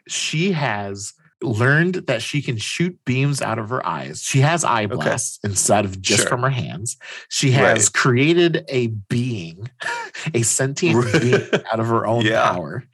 she 0.08 0.52
has 0.54 1.14
learned 1.42 1.96
that 2.08 2.22
she 2.22 2.42
can 2.42 2.58
shoot 2.58 2.98
beams 3.06 3.42
out 3.42 3.60
of 3.60 3.70
her 3.70 3.86
eyes. 3.86 4.24
She 4.24 4.40
has 4.40 4.64
eye 4.64 4.86
Okay. 4.86 4.96
blasts 4.96 5.38
instead 5.44 5.84
of 5.84 6.02
just 6.02 6.22
Sure. 6.22 6.30
from 6.30 6.42
her 6.42 6.50
hands. 6.50 6.96
She 7.30 7.52
has 7.52 7.86
Right. 7.88 7.94
created 7.94 8.66
a 8.70 8.88
being, 8.88 9.70
a 10.34 10.42
sentient 10.44 11.06
being 11.22 11.42
out 11.72 11.80
of 11.80 11.88
her 11.88 12.08
own 12.08 12.26
Yeah. 12.26 12.50
power. 12.52 12.86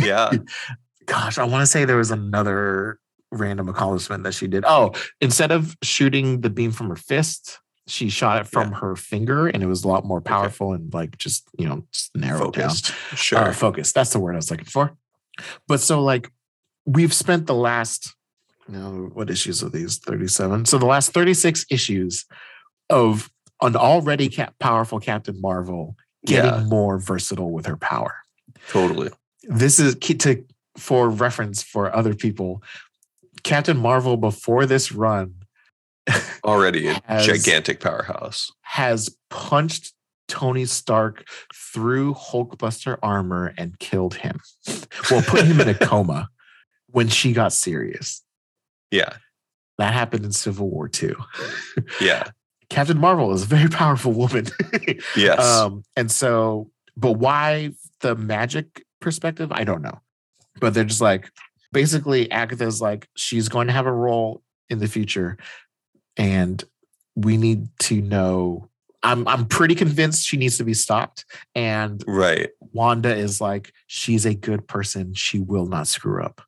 yeah. 0.00 0.30
Gosh, 1.06 1.38
I 1.38 1.44
want 1.44 1.62
to 1.62 1.66
say 1.66 1.86
there 1.86 1.96
was 1.96 2.10
another 2.10 3.00
random 3.30 3.68
accomplishment 3.68 4.24
that 4.24 4.32
she 4.34 4.46
did. 4.46 4.64
Oh, 4.66 4.92
instead 5.20 5.50
of 5.52 5.76
shooting 5.82 6.40
the 6.40 6.50
beam 6.50 6.72
from 6.72 6.88
her 6.88 6.96
fist, 6.96 7.58
she 7.86 8.08
shot 8.10 8.40
it 8.40 8.46
from 8.46 8.72
her 8.72 8.96
finger 8.96 9.46
and 9.48 9.62
it 9.62 9.66
was 9.66 9.82
a 9.84 9.88
lot 9.88 10.04
more 10.04 10.20
powerful 10.20 10.72
and 10.74 10.92
like 10.92 11.16
just, 11.18 11.48
you 11.58 11.66
know, 11.66 11.84
just 11.92 12.14
narrowed 12.14 12.54
down 12.54 12.68
Focused. 12.70 12.92
Sure. 13.16 13.38
uh, 13.38 13.52
focus. 13.52 13.92
That's 13.92 14.10
the 14.10 14.18
word 14.20 14.34
I 14.34 14.36
was 14.36 14.50
looking 14.50 14.66
for. 14.66 14.92
But 15.66 15.80
so 15.80 16.02
like 16.02 16.30
we've 16.84 17.14
spent 17.14 17.46
the 17.46 17.54
last, 17.54 18.14
you 18.70 18.76
know, 18.78 19.10
what 19.14 19.30
issues 19.30 19.62
are 19.62 19.70
these? 19.70 19.96
37. 19.98 20.66
So 20.66 20.76
the 20.76 20.84
last 20.86 21.12
36 21.12 21.64
issues 21.70 22.26
of 22.90 23.30
an 23.62 23.74
already 23.74 24.28
cap- 24.28 24.54
powerful 24.60 25.00
Captain 25.00 25.40
Marvel 25.40 25.96
getting 26.26 26.50
Yeah. 26.60 26.64
more 26.66 26.98
versatile 26.98 27.50
with 27.50 27.66
her 27.66 27.76
power. 27.76 28.16
totally. 28.70 29.10
This 29.44 29.78
is 29.80 29.94
key 29.94 30.14
to 30.16 30.44
for 30.76 31.08
reference 31.08 31.62
for 31.62 31.94
other 31.96 32.14
people. 32.14 32.62
Captain 33.42 33.76
Marvel 33.76 34.16
before 34.16 34.66
this 34.66 34.92
run 34.92 35.34
Already 36.44 36.88
a 36.88 37.00
Has- 37.06 37.26
gigantic 37.26 37.80
powerhouse. 37.80 38.50
has 38.62 39.14
punched 39.28 39.92
Tony 40.26 40.64
Stark 40.64 41.28
through 41.54 42.14
Hulkbuster 42.14 42.98
armor 43.02 43.52
and 43.58 43.78
killed 43.78 44.14
him. 44.14 44.40
Well, 45.10 45.22
put 45.22 45.44
him 45.44 45.60
in 45.60 45.68
a 45.68 45.74
coma 45.86 46.28
when 46.90 47.08
she 47.08 47.32
got 47.34 47.52
serious. 47.52 48.22
Yeah. 48.90 49.16
That 49.76 49.92
happened 49.92 50.24
in 50.24 50.32
Civil 50.32 50.70
War 50.70 50.88
too. 50.88 51.14
Yeah. 52.00 52.24
Captain 52.70 52.98
Marvel 52.98 53.32
is 53.32 53.42
a 53.42 53.46
very 53.46 53.68
powerful 53.68 54.12
woman. 54.12 54.46
Yes. 55.16 55.38
um, 55.42 55.82
and 55.96 56.10
so, 56.10 56.70
but 56.96 57.12
why 57.12 57.72
the 58.00 58.14
magic 58.14 58.84
perspective? 59.00 59.50
I 59.52 59.64
don't 59.64 59.82
know. 59.82 60.00
But 60.60 60.74
they're 60.74 60.84
just 60.84 61.00
like, 61.00 61.30
basically, 61.72 62.30
Agatha's 62.30 62.80
like, 62.80 63.08
she's 63.16 63.48
going 63.48 63.66
to 63.66 63.72
have 63.72 63.86
a 63.86 63.92
role 63.92 64.42
in 64.68 64.78
the 64.78 64.88
future. 64.88 65.36
And 66.16 66.62
we 67.14 67.36
need 67.36 67.68
to 67.80 68.00
know. 68.00 68.68
I'm 69.02 69.28
I'm 69.28 69.46
pretty 69.46 69.76
convinced 69.76 70.26
she 70.26 70.36
needs 70.36 70.58
to 70.58 70.64
be 70.64 70.74
stopped. 70.74 71.24
And 71.54 72.02
right. 72.06 72.50
Wanda 72.72 73.14
is 73.14 73.40
like, 73.40 73.72
she's 73.86 74.26
a 74.26 74.34
good 74.34 74.66
person. 74.66 75.14
She 75.14 75.38
will 75.38 75.66
not 75.66 75.86
screw 75.86 76.22
up. 76.22 76.40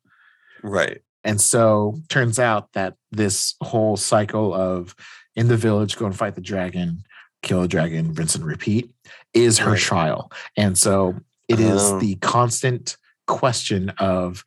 Right. 0.61 1.01
And 1.23 1.39
so 1.39 1.99
turns 2.09 2.39
out 2.39 2.73
that 2.73 2.95
this 3.11 3.55
whole 3.61 3.95
cycle 3.95 4.53
of 4.53 4.95
in 5.35 5.47
the 5.47 5.55
village, 5.57 5.95
go 5.97 6.05
and 6.05 6.15
fight 6.15 6.35
the 6.35 6.41
dragon, 6.41 7.03
kill 7.41 7.61
a 7.61 7.67
dragon, 7.67 8.13
rinse 8.13 8.35
and 8.35 8.45
repeat 8.45 8.91
is 9.33 9.59
her 9.59 9.71
Right. 9.71 9.79
trial. 9.79 10.31
And 10.57 10.77
so 10.77 11.15
it 11.47 11.59
is 11.59 11.81
Oh. 11.81 11.99
the 11.99 12.15
constant 12.15 12.97
question 13.27 13.89
of 13.97 14.43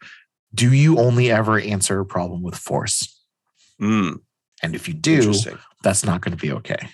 do 0.54 0.72
you 0.72 0.98
only 0.98 1.30
ever 1.30 1.58
answer 1.58 1.98
a 2.00 2.06
problem 2.06 2.42
with 2.42 2.54
force? 2.56 3.20
Mm, 3.80 4.20
And 4.62 4.74
if 4.74 4.86
you 4.88 4.94
do, 4.94 5.32
that's 5.82 6.04
not 6.04 6.20
going 6.20 6.36
to 6.36 6.40
be 6.40 6.52
okay. 6.52 6.88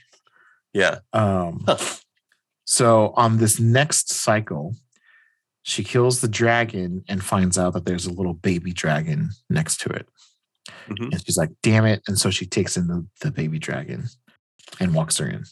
Yeah. 0.73 0.99
Um, 1.13 1.65
Huh. 1.67 1.77
So 2.65 3.13
on 3.17 3.39
this 3.39 3.59
next 3.59 4.13
cycle, 4.13 4.77
she 5.63 5.83
kills 5.85 6.21
the 6.21 6.29
dragon 6.29 7.05
and 7.09 7.23
finds 7.23 7.59
out 7.59 7.73
that 7.75 7.85
there's 7.85 8.07
a 8.07 8.13
little 8.13 8.33
baby 8.35 8.73
dragon 8.73 9.31
next 9.51 9.81
to 9.81 9.91
it. 9.91 10.09
Mhm. 10.89 11.13
And 11.13 11.25
she's 11.27 11.37
like, 11.37 11.51
damn 11.63 11.85
it. 11.85 12.03
And 12.07 12.19
so 12.19 12.31
she 12.31 12.47
takes 12.47 12.77
in 12.77 12.87
the, 12.87 13.05
the 13.21 13.31
baby 13.33 13.59
dragon 13.59 14.07
and 14.79 14.95
walks 14.95 15.19
her 15.19 15.29
in. 15.29 15.45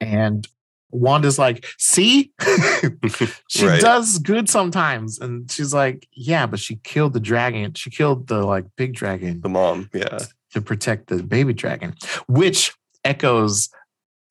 And 0.00 0.46
Wanda's 0.92 1.38
like, 1.38 1.66
see, 1.78 2.32
she 3.48 3.66
Right. 3.66 3.80
does 3.80 4.18
good 4.18 4.48
sometimes. 4.48 5.18
And 5.18 5.50
she's 5.50 5.72
like, 5.74 6.06
yeah, 6.12 6.46
but 6.46 6.60
she 6.60 6.76
killed 6.84 7.14
the 7.14 7.20
dragon. 7.20 7.72
She 7.74 7.90
killed 7.90 8.28
the 8.28 8.44
like 8.44 8.66
big 8.76 8.94
dragon 8.94 9.40
The 9.40 9.48
mom. 9.48 9.88
Yeah. 9.94 10.18
to 10.52 10.60
protect 10.60 11.08
the 11.08 11.22
baby 11.22 11.52
dragon, 11.54 11.94
which 12.28 12.74
echoes 13.04 13.70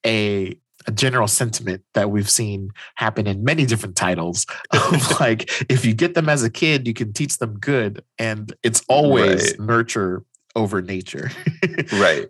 a, 0.05 0.55
a 0.87 0.91
general 0.91 1.27
sentiment 1.27 1.83
that 1.93 2.09
we've 2.11 2.29
seen 2.29 2.69
happen 2.95 3.27
in 3.27 3.43
many 3.43 3.65
different 3.65 3.95
titles. 3.95 4.45
Of 4.71 5.19
like, 5.19 5.51
if 5.69 5.83
you 5.85 5.93
get 5.93 6.13
them 6.13 6.29
as 6.29 6.43
a 6.43 6.49
kid, 6.49 6.87
you 6.87 6.93
can 6.93 7.11
teach 7.13 7.37
them 7.39 7.57
good, 7.59 8.03
and 8.17 8.53
it's 8.63 8.81
always 8.87 9.51
Right. 9.51 9.59
nurture 9.59 10.23
over 10.55 10.81
nature. 10.81 11.31
Right. 11.93 12.27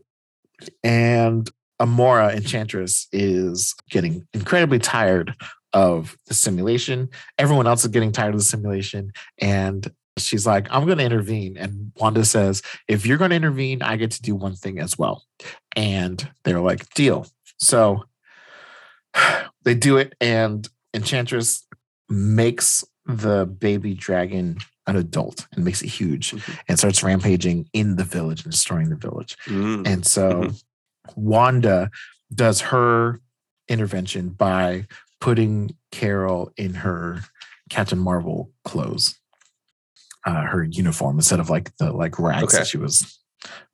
and 0.83 1.49
Amora 1.81 2.35
Enchantress 2.35 3.07
is 3.11 3.73
getting 3.89 4.27
incredibly 4.33 4.79
tired 4.79 5.33
of 5.73 6.15
the 6.27 6.33
simulation. 6.33 7.09
Everyone 7.37 7.65
else 7.67 7.83
is 7.83 7.91
getting 7.91 8.11
tired 8.11 8.33
of 8.35 8.39
the 8.39 8.45
simulation. 8.45 9.11
And 9.39 9.89
she's 10.17 10.45
like, 10.45 10.67
I'm 10.69 10.85
going 10.85 10.97
to 10.99 11.03
intervene. 11.05 11.57
And 11.57 11.91
Wanda 11.95 12.23
says, 12.25 12.61
If 12.87 13.05
you're 13.05 13.17
going 13.17 13.31
to 13.31 13.35
intervene, 13.35 13.81
I 13.81 13.95
get 13.97 14.11
to 14.11 14.21
do 14.21 14.35
one 14.35 14.55
thing 14.55 14.79
as 14.79 14.97
well. 14.97 15.23
And 15.75 16.29
they're 16.43 16.59
like, 16.61 16.93
Deal. 16.93 17.25
So 17.57 18.03
they 19.63 19.75
do 19.75 19.97
it. 19.97 20.13
And 20.21 20.67
Enchantress 20.93 21.65
makes 22.09 22.83
the 23.05 23.45
baby 23.45 23.93
dragon 23.93 24.57
an 24.87 24.95
adult 24.95 25.47
and 25.53 25.63
makes 25.63 25.81
it 25.81 25.87
huge 25.87 26.31
Mhm. 26.31 26.57
and 26.67 26.77
starts 26.77 27.01
rampaging 27.03 27.69
in 27.73 27.95
the 27.95 28.03
village 28.03 28.43
and 28.43 28.51
destroying 28.51 28.89
the 28.89 28.95
village. 28.95 29.37
Mm, 29.45 29.87
And 29.87 30.05
so 30.05 30.43
Mhm. 30.43 30.63
Wanda 31.15 31.89
does 32.33 32.61
her 32.61 33.21
intervention 33.67 34.29
by 34.29 34.87
putting 35.19 35.75
Carol 35.91 36.51
in 36.57 36.73
her 36.75 37.21
Captain 37.69 37.99
Marvel 37.99 38.51
clothes, 38.65 39.15
uh, 40.25 40.41
her 40.43 40.63
uniform 40.63 41.17
instead 41.17 41.39
of 41.39 41.49
like 41.49 41.75
the 41.77 41.91
like 41.91 42.19
rags 42.19 42.43
Okay. 42.43 42.57
that 42.57 42.67
she 42.67 42.77
was 42.77 43.17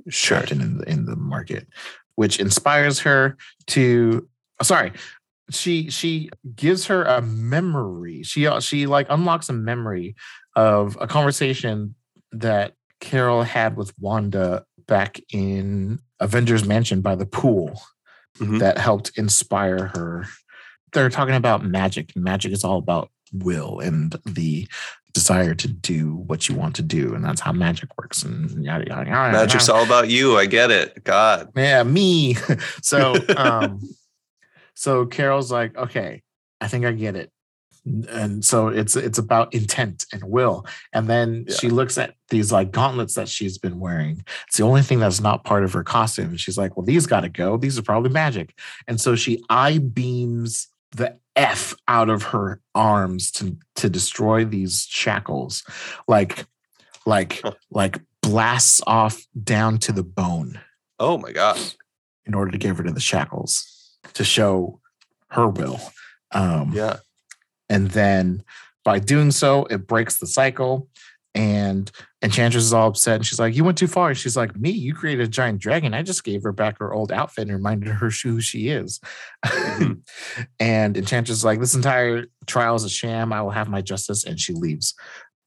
Sure. 0.09 0.37
trapped 0.37 0.51
in 0.51 0.61
in 0.61 0.77
the, 0.77 0.89
in 0.89 1.05
the 1.05 1.15
market, 1.17 1.67
which 2.15 2.39
inspires 2.39 2.99
her 2.99 3.35
to. 3.67 4.27
oh, 4.59 4.63
Sorry, 4.63 4.93
she 5.49 5.89
she 5.89 6.29
gives 6.55 6.85
her 6.87 7.03
a 7.03 7.21
memory. 7.21 8.23
She 8.23 8.47
uh, 8.47 8.59
she 8.61 8.85
like 8.85 9.07
unlocks 9.09 9.49
a 9.49 9.53
memory 9.53 10.15
of 10.55 10.97
a 11.01 11.07
conversation 11.07 11.95
that 12.31 12.73
Carol 13.01 13.43
had 13.43 13.75
with 13.75 13.93
Wanda 13.99 14.65
back 14.87 15.19
in 15.33 15.99
Avengers 16.19 16.65
Mansion 16.65 17.01
by 17.01 17.15
the 17.15 17.25
pool 17.25 17.81
Mhm. 18.39 18.59
that 18.59 18.77
helped 18.77 19.11
inspire 19.17 19.87
her. 19.95 20.25
They're 20.93 21.09
talking 21.09 21.35
about 21.35 21.65
magic, 21.65 22.15
magic 22.15 22.51
is 22.51 22.63
all 22.63 22.77
about 22.77 23.09
will 23.33 23.79
and 23.79 24.15
the 24.25 24.67
desire 25.13 25.55
to 25.55 25.67
do 25.67 26.15
what 26.27 26.47
you 26.47 26.55
want 26.55 26.75
to 26.75 26.81
do, 26.83 27.15
and 27.15 27.25
that's 27.25 27.41
how 27.41 27.51
magic 27.51 27.89
works. 27.97 28.21
And 28.23 28.63
yada 28.63 28.85
yada 28.87 29.09
yada. 29.09 29.37
Magic's 29.37 29.67
all 29.69 29.83
about 29.83 30.09
you. 30.09 30.37
I 30.37 30.45
get 30.45 30.69
it. 30.71 31.03
God. 31.03 31.51
yeah, 31.55 31.81
me. 31.83 32.35
so, 32.81 33.15
um, 33.37 33.81
so 34.75 35.05
Carol's 35.07 35.51
like, 35.51 35.75
okay, 35.75 36.21
I 36.61 36.67
think 36.67 36.85
I 36.85 36.91
get 36.91 37.15
it. 37.15 37.31
And 38.09 38.43
so 38.43 38.67
it's 38.67 38.95
it's 38.95 39.17
about 39.17 39.53
intent 39.53 40.05
and 40.11 40.23
will. 40.25 40.65
And 40.93 41.07
then 41.07 41.45
Yeah. 41.47 41.55
she 41.55 41.69
looks 41.69 41.97
at 41.97 42.15
these 42.29 42.51
like 42.51 42.71
gauntlets 42.71 43.15
that 43.15 43.29
she's 43.29 43.57
been 43.57 43.79
wearing. 43.79 44.23
It's 44.47 44.57
the 44.57 44.63
only 44.63 44.81
thing 44.81 44.99
that's 44.99 45.21
not 45.21 45.43
part 45.43 45.63
of 45.63 45.73
her 45.73 45.83
costume. 45.83 46.29
And 46.29 46.39
she's 46.39 46.57
like, 46.57 46.75
well, 46.75 46.85
these 46.85 47.05
got 47.07 47.21
to 47.21 47.29
go. 47.29 47.57
These 47.57 47.77
are 47.79 47.83
probably 47.83 48.09
magic. 48.09 48.57
And 48.87 48.99
so 48.99 49.15
she 49.15 49.43
eye 49.49 49.77
beams 49.79 50.67
the 50.91 51.17
F 51.35 51.75
out 51.87 52.09
of 52.09 52.23
her 52.23 52.59
arms 52.73 53.31
to 53.33 53.57
to 53.75 53.89
destroy 53.89 54.43
these 54.45 54.85
shackles, 54.89 55.63
like 56.07 56.45
like 57.05 57.41
like 57.71 57.99
blasts 58.21 58.81
off 58.87 59.25
down 59.41 59.77
to 59.77 59.91
the 59.93 60.03
bone 60.03 60.59
Oh 60.99 61.17
my 61.17 61.31
God. 61.31 61.57
in 62.25 62.33
order 62.33 62.51
to 62.51 62.57
get 62.57 62.77
rid 62.77 62.87
of 62.87 62.95
the 62.95 62.99
shackles 62.99 63.95
to 64.13 64.23
show 64.25 64.81
her 65.29 65.47
will. 65.47 65.79
Um, 66.31 66.73
Yeah. 66.73 66.97
And 67.69 67.89
then 67.91 68.43
by 68.83 68.99
doing 68.99 69.31
so, 69.31 69.65
it 69.65 69.87
breaks 69.87 70.17
the 70.17 70.27
cycle. 70.27 70.87
And 71.35 71.91
Enchantress 72.23 72.63
is 72.63 72.73
all 72.73 72.87
upset. 72.87 73.17
And 73.17 73.25
she's 73.25 73.37
like, 73.39 73.55
You 73.55 73.63
went 73.63 73.77
too 73.77 73.87
far. 73.87 74.09
And 74.09 74.17
she's 74.17 74.35
like, 74.35 74.55
Me, 74.55 74.71
you 74.71 74.95
created 74.95 75.23
a 75.23 75.29
giant 75.29 75.59
dragon. 75.59 75.93
I 75.93 76.01
just 76.01 76.23
gave 76.23 76.41
her 76.43 76.51
back 76.51 76.79
her 76.79 76.93
old 76.93 77.11
outfit 77.11 77.43
and 77.43 77.51
reminded 77.51 77.89
her 77.89 78.09
who 78.09 78.41
she 78.41 78.69
is. 78.69 78.99
Mhm. 79.45 80.01
and 80.59 80.97
Enchantress 80.97 81.37
is 81.37 81.45
like, 81.45 81.59
This 81.59 81.75
entire 81.75 82.25
trial 82.47 82.75
is 82.75 82.85
a 82.85 82.89
sham. 82.89 83.33
I 83.33 83.41
will 83.41 83.51
have 83.51 83.69
my 83.69 83.81
justice. 83.81 84.23
And 84.23 84.39
she 84.39 84.53
leaves. 84.53 84.95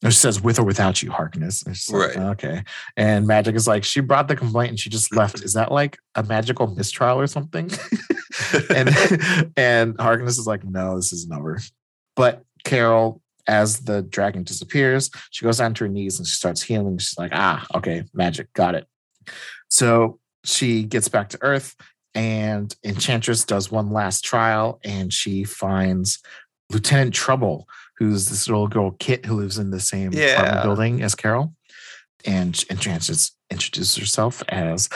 And 0.03 0.13
she 0.13 0.19
says, 0.19 0.41
With 0.41 0.61
or 0.61 0.65
without 0.65 1.03
you, 1.03 1.11
Harkness. 1.11 1.65
She's 1.67 1.91
like, 1.91 2.17
Right. 2.17 2.25
Okay. 2.33 2.63
And 2.97 3.27
Magic 3.27 3.57
is 3.57 3.67
like, 3.67 3.83
She 3.83 4.01
brought 4.01 4.29
the 4.29 4.37
complaint 4.37 4.71
and 4.71 4.79
she 4.79 4.91
just 4.91 5.17
left. 5.17 5.43
Is 5.43 5.55
that 5.55 5.73
like 5.73 5.99
a 6.15 6.23
magical 6.23 6.69
mistrial 6.69 7.19
or 7.19 7.27
something? 7.27 7.69
and 8.75 9.53
and 9.57 10.01
Harkness 10.01 10.39
is 10.39 10.47
like, 10.47 10.65
no, 10.65 10.97
this 10.97 11.13
isn't 11.13 11.33
over. 11.33 11.59
But 12.21 12.45
Carol, 12.65 13.23
as 13.47 13.81
the 13.81 14.03
dragon 14.03 14.43
disappears, 14.43 15.11
she 15.31 15.45
goes 15.45 15.57
down 15.57 15.73
to 15.75 15.85
her 15.85 15.89
knees 15.89 16.19
and 16.19 16.29
she 16.29 16.35
starts 16.35 16.61
healing. 16.61 16.99
She's 16.99 17.19
like, 17.19 17.33
ah, 17.35 17.67
okay, 17.75 18.05
magic, 18.13 18.53
got 18.53 18.75
it. 18.75 18.87
So 19.69 20.19
she 20.45 20.83
gets 20.83 21.09
back 21.09 21.31
to 21.31 21.39
Earth, 21.41 21.75
and 22.15 22.75
Enchantress 22.85 23.45
does 23.45 23.71
one 23.71 23.91
last 23.91 24.23
trial, 24.23 24.81
and 24.85 25.13
she 25.13 25.45
finds 25.45 26.19
Lieutenant 26.71 27.15
Trouble, 27.15 27.67
who's 27.97 28.29
this 28.29 28.49
little 28.49 28.69
girl 28.69 28.91
Kit 28.99 29.25
who 29.25 29.37
lives 29.37 29.59
in 29.59 29.71
the 29.71 29.81
same 29.81 30.13
apartment 30.13 30.63
building 30.63 31.03
as 31.03 31.15
Carol. 31.15 31.55
And 32.27 32.63
Enchantress 32.71 33.35
introduces 33.51 33.97
herself 33.97 34.43
as 34.49 34.91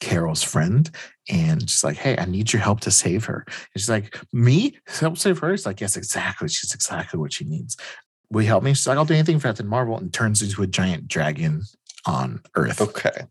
Carol's 0.00 0.42
friend. 0.42 0.90
And 1.28 1.62
she's 1.62 1.84
like, 1.84 1.96
Hey, 1.96 2.16
I 2.18 2.24
need 2.24 2.52
your 2.52 2.62
help 2.62 2.80
to 2.80 2.90
save 2.90 3.24
her. 3.24 3.44
And 3.46 3.56
she's 3.76 3.90
like, 3.90 4.18
Me? 4.32 4.78
Help 4.86 5.18
save 5.18 5.38
her? 5.38 5.56
She's 5.56 5.66
like, 5.66 5.80
Yes, 5.80 5.96
exactly. 5.96 6.48
She's 6.48 6.74
exactly 6.74 7.18
what 7.18 7.32
she 7.32 7.44
needs. 7.44 7.76
Will 8.30 8.42
you 8.42 8.48
help 8.48 8.64
me? 8.64 8.74
She's 8.74 8.86
like, 8.86 8.98
I'll 8.98 9.04
do 9.04 9.14
anything 9.14 9.38
for 9.38 9.48
Captain 9.48 9.66
Marvel 9.66 9.96
and 9.96 10.12
turns 10.12 10.42
into 10.42 10.62
a 10.62 10.66
giant 10.66 11.08
dragon 11.08 11.62
on 12.06 12.42
Earth. 12.54 12.80
Okay. 12.80 13.26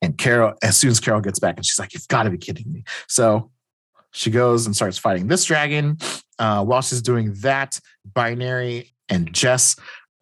And 0.00 0.16
Carol, 0.16 0.54
as 0.62 0.76
soon 0.76 0.90
as 0.90 1.00
Carol 1.00 1.20
gets 1.20 1.38
back, 1.38 1.56
and 1.56 1.66
she's 1.66 1.78
like, 1.78 1.94
You've 1.94 2.08
got 2.08 2.24
to 2.24 2.30
be 2.30 2.38
kidding 2.38 2.70
me. 2.72 2.84
So 3.08 3.50
she 4.12 4.30
goes 4.30 4.66
and 4.66 4.74
starts 4.74 4.98
fighting 4.98 5.28
this 5.28 5.44
dragon. 5.44 5.98
Uh, 6.38 6.64
while 6.64 6.82
she's 6.82 7.02
doing 7.02 7.34
that, 7.40 7.80
Binary 8.14 8.94
and 9.08 9.32
Jess 9.32 9.76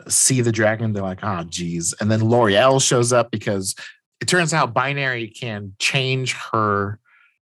see 0.08 0.40
the 0.40 0.52
dragon. 0.52 0.92
They're 0.92 1.02
like, 1.02 1.20
Oh, 1.22 1.44
geez. 1.44 1.94
And 2.00 2.10
then 2.10 2.20
Lauri-Ell 2.20 2.80
shows 2.80 3.12
up 3.12 3.30
because 3.30 3.74
it 4.20 4.28
turns 4.28 4.54
out 4.54 4.72
Binary 4.74 5.28
can 5.28 5.74
change 5.78 6.34
her, 6.52 6.98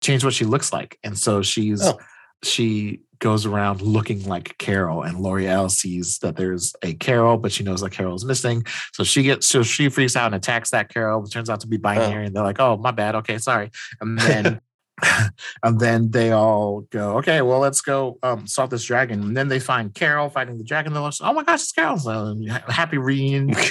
change 0.02 0.24
what 0.24 0.34
she 0.34 0.46
looks 0.46 0.72
like. 0.74 0.98
And 1.04 1.18
so 1.18 1.42
she's, 1.42 1.82
Oh. 1.86 2.00
she 2.44 3.02
goes 3.20 3.46
around 3.46 3.82
looking 3.84 4.26
like 4.26 4.58
Carol, 4.58 5.04
and 5.04 5.20
Lauri-Ell 5.20 5.70
sees 5.70 6.18
that 6.20 6.36
there's 6.36 6.74
a 6.84 6.94
Carol, 6.96 7.38
but 7.38 7.52
she 7.52 7.64
knows 7.64 7.82
that 7.82 7.92
Carol 7.92 8.16
is 8.16 8.26
missing. 8.26 8.64
So 8.94 9.04
she 9.04 9.22
gets 9.24 9.46
so 9.48 9.62
she 9.62 9.90
freaks 9.90 10.16
out 10.16 10.26
and 10.28 10.36
attacks 10.36 10.72
that 10.72 10.90
Carol. 10.90 11.24
It 11.24 11.30
turns 11.32 11.50
out 11.50 11.60
to 11.62 11.68
be 11.68 11.78
binary, 11.78 12.26
and 12.26 12.36
they're 12.36 12.44
like, 12.44 12.60
"Oh, 12.60 12.78
my 12.78 12.90
bad. 12.92 13.14
Okay, 13.16 13.38
sorry." 13.38 13.70
And 14.00 14.18
then 14.18 14.60
and 15.64 15.80
then 15.80 16.10
they 16.10 16.32
all 16.32 16.82
go, 16.90 17.18
"Okay, 17.20 17.44
well, 17.44 17.60
let's 17.60 17.82
go 17.82 18.18
um, 18.24 18.48
stop 18.48 18.72
this 18.72 18.86
dragon." 18.86 19.22
And 19.22 19.38
then 19.38 19.50
they 19.50 19.60
find 19.60 19.94
Carol 19.94 20.30
fighting 20.30 20.58
the 20.58 20.64
dragon. 20.64 20.92
They're 20.94 21.04
like, 21.04 21.14
"Oh 21.22 21.34
my 21.34 21.44
gosh, 21.44 21.62
it's 21.62 21.72
Carol!" 21.72 21.98
So 21.98 22.36
happy 22.70 22.98
reunion. 22.98 23.54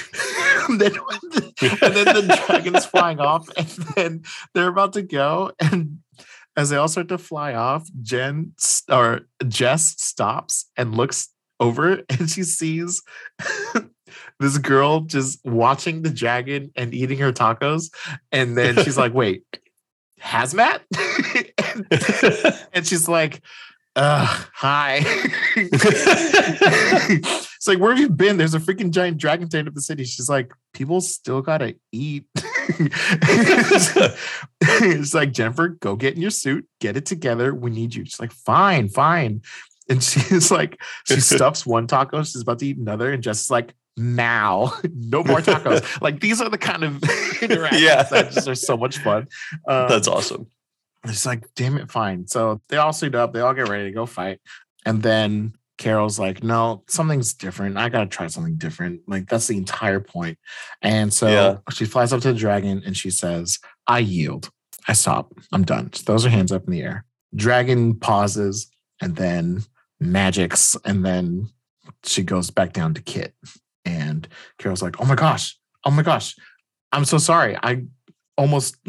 and, 0.69 0.81
then 0.81 0.93
the, 0.93 1.53
and 1.81 1.95
then 1.95 2.05
the 2.27 2.43
dragon's 2.47 2.85
flying 2.85 3.19
off, 3.19 3.49
and 3.57 3.67
then 3.95 4.23
they're 4.53 4.69
about 4.69 4.93
to 4.93 5.01
go, 5.01 5.51
and 5.59 5.99
as 6.57 6.69
they 6.69 6.77
all 6.77 6.87
start 6.87 7.07
to 7.09 7.17
fly 7.17 7.53
off, 7.53 7.87
Jen 8.01 8.53
or 8.89 9.21
Jess 9.47 9.95
stops 10.01 10.69
and 10.75 10.95
looks 10.95 11.29
over 11.59 12.01
and 12.09 12.29
she 12.29 12.43
sees 12.43 13.01
this 14.39 14.57
girl 14.57 15.01
just 15.01 15.39
watching 15.45 16.01
the 16.01 16.09
dragon 16.09 16.71
and 16.75 16.93
eating 16.93 17.19
her 17.19 17.31
tacos. 17.31 17.93
And 18.31 18.57
then 18.57 18.83
she's 18.83 18.97
like, 18.97 19.13
wait, 19.13 19.45
hazmat? 20.19 20.81
and, 22.23 22.67
and 22.73 22.87
she's 22.87 23.07
like, 23.07 23.41
uh, 23.95 24.25
hi. 24.53 25.05
It's 27.61 27.67
like, 27.67 27.77
where 27.77 27.91
have 27.91 27.99
you 27.99 28.09
been? 28.09 28.37
There's 28.37 28.55
a 28.55 28.59
freaking 28.59 28.89
giant 28.89 29.19
dragon 29.19 29.47
tail 29.47 29.67
of 29.67 29.75
the 29.75 29.81
city. 29.81 30.03
She's 30.03 30.27
like, 30.27 30.51
people 30.73 30.99
still 30.99 31.43
gotta 31.43 31.75
eat. 31.91 32.25
it's 34.61 35.13
like 35.13 35.31
Jennifer, 35.31 35.67
go 35.69 35.95
get 35.95 36.15
in 36.15 36.21
your 36.23 36.31
suit, 36.31 36.67
get 36.79 36.97
it 36.97 37.05
together. 37.05 37.53
We 37.53 37.69
need 37.69 37.93
you. 37.93 38.03
She's 38.05 38.19
like, 38.19 38.31
fine, 38.31 38.89
fine. 38.89 39.43
And 39.87 40.01
she's 40.03 40.49
like, 40.49 40.81
she 41.05 41.19
stuffs 41.19 41.63
one 41.63 41.85
taco, 41.85 42.23
she's 42.23 42.41
about 42.41 42.57
to 42.59 42.65
eat 42.65 42.77
another, 42.79 43.11
and 43.11 43.21
Jess 43.21 43.41
is 43.41 43.51
like, 43.51 43.75
now, 43.95 44.73
no 44.95 45.23
more 45.23 45.37
tacos. 45.41 46.01
like 46.01 46.19
these 46.19 46.41
are 46.41 46.49
the 46.49 46.57
kind 46.57 46.83
of 46.83 46.95
interactions 47.43 47.79
Yeah. 47.83 48.01
that 48.01 48.31
just 48.31 48.47
are 48.47 48.55
so 48.55 48.75
much 48.75 48.97
fun. 48.97 49.27
Um, 49.67 49.87
That's 49.87 50.07
awesome. 50.07 50.47
it's 51.03 51.27
like, 51.27 51.43
damn 51.53 51.77
it, 51.77 51.91
fine. 51.91 52.25
So 52.25 52.59
they 52.69 52.77
all 52.77 52.91
suit 52.93 53.13
up, 53.13 53.33
they 53.33 53.41
all 53.41 53.53
get 53.53 53.69
ready 53.69 53.83
to 53.83 53.91
go 53.91 54.07
fight. 54.07 54.39
And 54.83 55.03
then 55.03 55.53
Carol's 55.81 56.19
like, 56.19 56.43
no, 56.43 56.83
something's 56.87 57.33
different. 57.33 57.75
I 57.75 57.89
gotta 57.89 58.05
try 58.05 58.27
something 58.27 58.55
different. 58.57 59.01
Like 59.07 59.27
that's 59.27 59.47
the 59.47 59.57
entire 59.57 59.99
point. 59.99 60.37
And 60.83 61.11
so 61.11 61.27
Yeah. 61.27 61.57
she 61.73 61.85
flies 61.85 62.13
up 62.13 62.21
to 62.21 62.31
the 62.33 62.37
dragon 62.39 62.83
and 62.85 62.95
she 62.95 63.09
says, 63.09 63.57
I 63.87 63.97
yield. 63.99 64.51
I 64.87 64.93
stop. 64.93 65.33
I'm 65.51 65.63
done. 65.63 65.89
She 65.91 66.03
throws 66.03 66.23
her 66.23 66.29
hands 66.29 66.51
up 66.51 66.65
in 66.65 66.71
the 66.71 66.83
air. 66.83 67.05
Dragon 67.35 67.95
pauses 67.95 68.69
and 69.01 69.15
then 69.15 69.63
magics, 69.99 70.77
and 70.85 71.03
then 71.03 71.49
she 72.03 72.21
goes 72.21 72.51
back 72.51 72.73
down 72.73 72.93
to 72.93 73.01
Kit. 73.01 73.33
And 73.83 74.27
Carol's 74.59 74.83
like, 74.83 75.01
oh 75.01 75.05
my 75.05 75.15
gosh, 75.15 75.57
oh 75.83 75.89
my 75.91 76.03
gosh, 76.03 76.35
I'm 76.91 77.05
so 77.05 77.17
sorry. 77.17 77.57
I 77.63 77.85
almost 78.37 78.75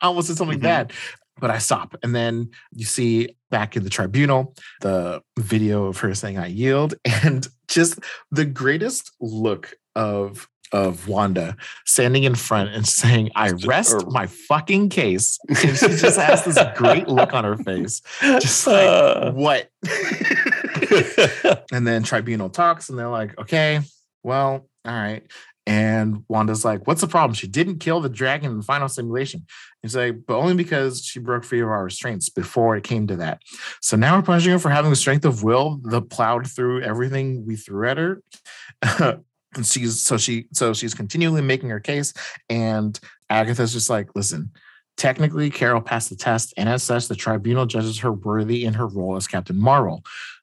I 0.00 0.06
almost 0.06 0.28
did 0.28 0.38
something 0.38 0.58
Mhm. 0.60 0.62
bad, 0.62 0.92
but 1.40 1.50
I 1.50 1.58
stop. 1.58 1.96
And 2.02 2.14
then 2.14 2.50
you 2.72 2.84
see 2.84 3.36
back 3.50 3.76
in 3.76 3.84
the 3.84 3.90
tribunal 3.90 4.54
the 4.80 5.20
video 5.38 5.86
of 5.86 5.98
her 5.98 6.14
saying 6.14 6.38
I 6.38 6.46
yield, 6.46 6.94
and 7.04 7.46
just 7.68 7.98
the 8.30 8.44
greatest 8.44 9.12
look 9.20 9.74
of 9.94 10.48
of 10.72 11.06
Wanda 11.06 11.54
standing 11.84 12.24
in 12.24 12.34
front 12.34 12.70
and 12.70 12.86
saying, 12.86 13.30
I 13.36 13.50
Just- 13.50 13.66
rest 13.66 13.92
or- 13.94 14.10
my 14.10 14.26
fucking 14.26 14.88
case. 14.88 15.38
And 15.48 15.58
she 15.58 15.88
just 15.88 16.18
has 16.18 16.44
this 16.46 16.58
great 16.76 17.08
look 17.08 17.34
on 17.34 17.44
her 17.44 17.58
face. 17.58 18.00
Just 18.22 18.66
like, 18.66 18.88
Uh, 18.88 19.32
what? 19.32 19.68
and 21.72 21.86
then 21.86 22.02
tribunal 22.02 22.48
talks 22.50 22.88
and 22.88 22.98
they're 22.98 23.08
like, 23.08 23.38
okay, 23.38 23.80
well, 24.22 24.66
all 24.86 24.92
right. 24.94 25.22
And 25.66 26.24
Wanda's 26.28 26.64
like, 26.64 26.86
what's 26.86 27.02
the 27.02 27.06
problem? 27.06 27.34
She 27.34 27.46
didn't 27.46 27.78
kill 27.78 28.00
the 28.00 28.08
dragon 28.08 28.50
in 28.50 28.56
the 28.56 28.64
final 28.64 28.88
simulation. 28.88 29.46
He's 29.80 29.94
like, 29.94 30.26
but 30.26 30.36
only 30.36 30.54
because 30.54 31.04
she 31.04 31.20
broke 31.20 31.44
free 31.44 31.60
of 31.60 31.68
our 31.68 31.84
restraints 31.84 32.28
before 32.28 32.76
it 32.76 32.82
came 32.82 33.06
to 33.06 33.16
that. 33.16 33.42
So 33.80 33.96
now 33.96 34.16
we're 34.16 34.22
punishing 34.22 34.52
her 34.52 34.58
for 34.58 34.70
having 34.70 34.90
the 34.90 34.96
strength 34.96 35.24
of 35.24 35.44
will 35.44 35.80
that 35.84 36.10
plowed 36.10 36.50
through 36.50 36.82
everything 36.82 37.46
we 37.46 37.54
threw 37.54 37.88
at 37.88 37.96
her. 37.96 38.22
and 39.54 39.66
she's 39.66 40.00
so 40.00 40.16
she 40.16 40.46
so 40.52 40.72
she's 40.72 40.94
continually 40.94 41.42
making 41.42 41.70
her 41.70 41.80
case. 41.80 42.12
And 42.48 42.98
Agatha's 43.30 43.72
just 43.72 43.90
like, 43.90 44.10
listen, 44.14 44.50
technically 44.96 45.50
Carol 45.50 45.80
passed 45.80 46.10
the 46.10 46.16
test, 46.16 46.54
and 46.56 46.68
as 46.68 46.82
such, 46.82 47.08
the 47.08 47.14
tribunal 47.14 47.66
judges 47.66 48.00
her 48.00 48.12
worthy 48.12 48.64
in 48.64 48.74
her 48.74 48.86
role 48.86 49.16
as 49.16 49.26
Captain 49.26 49.58
Marvel. 49.58 50.02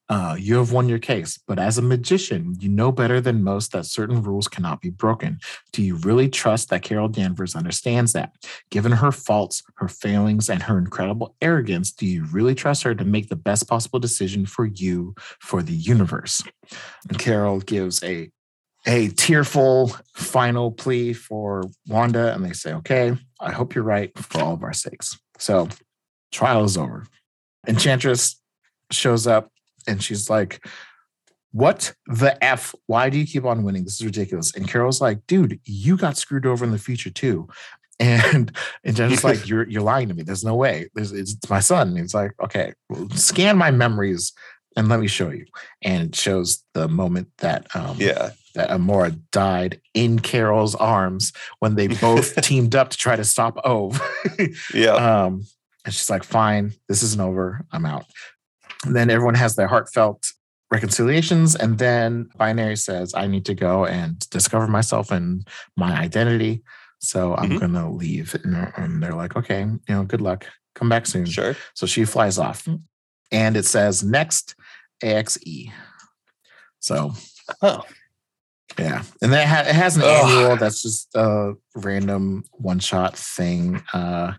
Uh, 0.10 0.36
you 0.40 0.56
have 0.56 0.72
won 0.72 0.90
your 0.90 0.98
case, 0.98 1.38
but 1.48 1.60
as 1.60 1.78
a 1.78 1.84
magician, 1.84 2.58
you 2.60 2.68
know 2.68 2.92
better 2.92 3.22
than 3.22 3.44
most 3.44 3.72
that 3.72 3.86
certain 3.86 4.24
rules 4.24 4.48
cannot 4.48 4.82
be 4.82 4.90
broken. 4.90 5.38
Do 5.72 5.84
you 5.84 5.98
really 5.98 6.28
trust 6.28 6.70
that 6.70 6.82
Carol 6.82 7.08
Danvers 7.08 7.56
understands 7.56 8.14
that? 8.14 8.34
Given 8.72 8.92
her 8.92 9.12
faults, 9.12 9.62
her 9.76 9.88
failings, 9.88 10.50
and 10.50 10.64
her 10.64 10.80
incredible 10.80 11.36
arrogance, 11.44 11.92
do 11.92 12.08
you 12.08 12.26
really 12.26 12.56
trust 12.56 12.82
her 12.84 12.96
to 12.96 13.06
make 13.06 13.30
the 13.30 13.36
best 13.36 13.68
possible 13.68 14.00
decision 14.00 14.48
for 14.48 14.66
you, 14.66 15.14
for 15.40 15.62
the 15.62 15.74
universe? 15.74 16.42
And 17.08 17.20
Carol 17.20 17.60
gives 17.60 18.04
a 18.04 18.32
a 18.88 19.10
tearful 19.10 19.90
final 20.16 20.72
plea 20.72 21.14
for 21.14 21.66
Wanda, 21.88 22.34
and 22.34 22.44
they 22.44 22.54
say, 22.54 22.74
"Okay, 22.74 23.16
I 23.40 23.52
hope 23.52 23.76
you're 23.76 23.84
right 23.84 24.18
for 24.18 24.42
all 24.42 24.54
of 24.54 24.64
our 24.64 24.74
sakes." 24.74 25.20
So, 25.38 25.68
trial 26.32 26.64
is 26.64 26.78
over. 26.78 27.06
Enchantress 27.68 28.42
shows 28.92 29.28
up 29.28 29.52
and 29.88 30.04
she's 30.04 30.30
like, 30.30 30.66
What 31.52 31.94
the 32.08 32.42
F? 32.44 32.74
Why 32.88 33.10
do 33.10 33.18
you 33.18 33.26
keep 33.26 33.46
on 33.46 33.64
winning? 33.64 33.84
This 33.84 34.00
is 34.00 34.06
ridiculous. 34.06 34.56
And 34.56 34.68
Carol's 34.68 35.02
like, 35.02 35.26
Dude, 35.28 35.60
you 35.66 35.98
got 35.98 36.18
screwed 36.18 36.46
over 36.46 36.66
in 36.66 36.72
the 36.72 36.80
future 36.80 37.12
too. 37.12 37.48
And 38.02 38.56
and 38.86 38.96
Jen's 38.96 39.26
like, 39.26 39.46
You're 39.46 39.68
you're 39.68 39.82
lying 39.82 40.08
to 40.08 40.14
me. 40.14 40.24
There's 40.24 40.46
no 40.46 40.56
way. 40.56 40.88
There's, 40.96 41.12
it's 41.12 41.50
my 41.50 41.60
son. 41.60 41.90
And 41.90 41.98
he's 41.98 42.14
like, 42.14 42.32
Okay, 42.42 42.72
well, 42.88 43.10
scan 43.10 43.58
my 43.58 43.72
memories 43.72 44.32
and 44.78 44.88
let 44.88 45.02
me 45.02 45.08
show 45.08 45.30
you. 45.30 45.46
And 45.82 46.08
it 46.08 46.16
shows 46.16 46.64
the 46.74 46.88
moment 46.88 47.28
that 47.40 47.68
um 47.76 47.98
yeah. 48.00 48.32
that 48.56 48.70
Amora 48.70 49.20
died 49.32 49.82
in 49.94 50.20
Carol's 50.20 50.76
arms 50.76 51.34
when 51.60 51.76
they 51.76 51.88
both 51.88 52.36
teamed 52.42 52.74
up 52.74 52.90
to 52.92 52.98
try 52.98 53.18
to 53.18 53.26
stop 53.26 53.60
Ove. 53.66 54.02
Yeah. 54.74 54.94
Um, 54.94 55.46
and 55.86 55.94
she's 55.94 56.10
like, 56.10 56.24
fine, 56.24 56.74
this 56.88 57.04
isn't 57.04 57.22
over. 57.22 57.66
I'm 57.72 57.86
out. 57.86 58.06
And 58.86 58.96
then 58.96 59.10
everyone 59.10 59.36
has 59.36 59.56
their 59.56 59.68
heartfelt 59.68 60.32
reconciliations. 60.72 61.56
And 61.56 61.78
then 61.78 62.30
Binary 62.38 62.76
says, 62.78 63.14
I 63.14 63.28
need 63.28 63.46
to 63.46 63.56
go 63.56 63.86
and 63.86 64.20
discover 64.30 64.68
myself 64.68 65.12
and 65.12 65.48
my 65.76 65.98
identity. 65.98 66.64
So 67.00 67.36
I'm 67.36 67.52
Mhm. 67.52 67.60
going 67.60 67.74
to 67.74 67.90
leave. 67.90 68.36
And, 68.44 69.02
they're 69.02 69.14
like, 69.16 69.36
okay, 69.36 69.62
you 69.62 69.80
know, 69.88 70.04
good 70.04 70.22
luck. 70.22 70.46
Come 70.76 70.90
back 70.90 71.06
soon. 71.08 71.26
Sure. 71.26 71.56
So 71.74 71.86
she 71.86 72.06
flies 72.06 72.38
off. 72.38 72.68
And 73.32 73.58
it 73.58 73.66
says, 73.66 74.04
next 74.04 74.56
AXE. 75.04 75.72
So 76.80 77.14
Oh. 77.62 77.84
yeah, 78.78 79.04
and 79.22 79.34
then 79.34 79.42
it, 79.42 79.48
ha- 79.48 79.68
it 79.70 79.76
has 79.76 79.98
an 79.98 80.04
Ugh. 80.06 80.26
annual 80.30 80.56
that's 80.56 80.82
just 80.82 81.10
a 81.16 81.54
random 81.76 82.44
one 82.52 82.80
shot 82.80 83.18
thing 83.18 83.84
uh, 83.94 84.34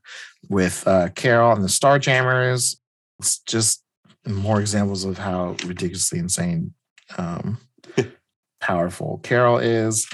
with 0.48 0.86
uh, 0.86 1.08
Carol 1.14 1.52
and 1.52 1.62
the 1.64 1.68
Starjammers. 1.68 2.76
It's 3.18 3.38
just 3.40 3.82
more 4.26 4.60
examples 4.60 5.04
of 5.04 5.18
how 5.18 5.56
ridiculously 5.66 6.18
insane, 6.18 6.74
um, 7.18 7.58
powerful 8.60 9.20
Carol 9.22 9.58
is. 9.58 10.06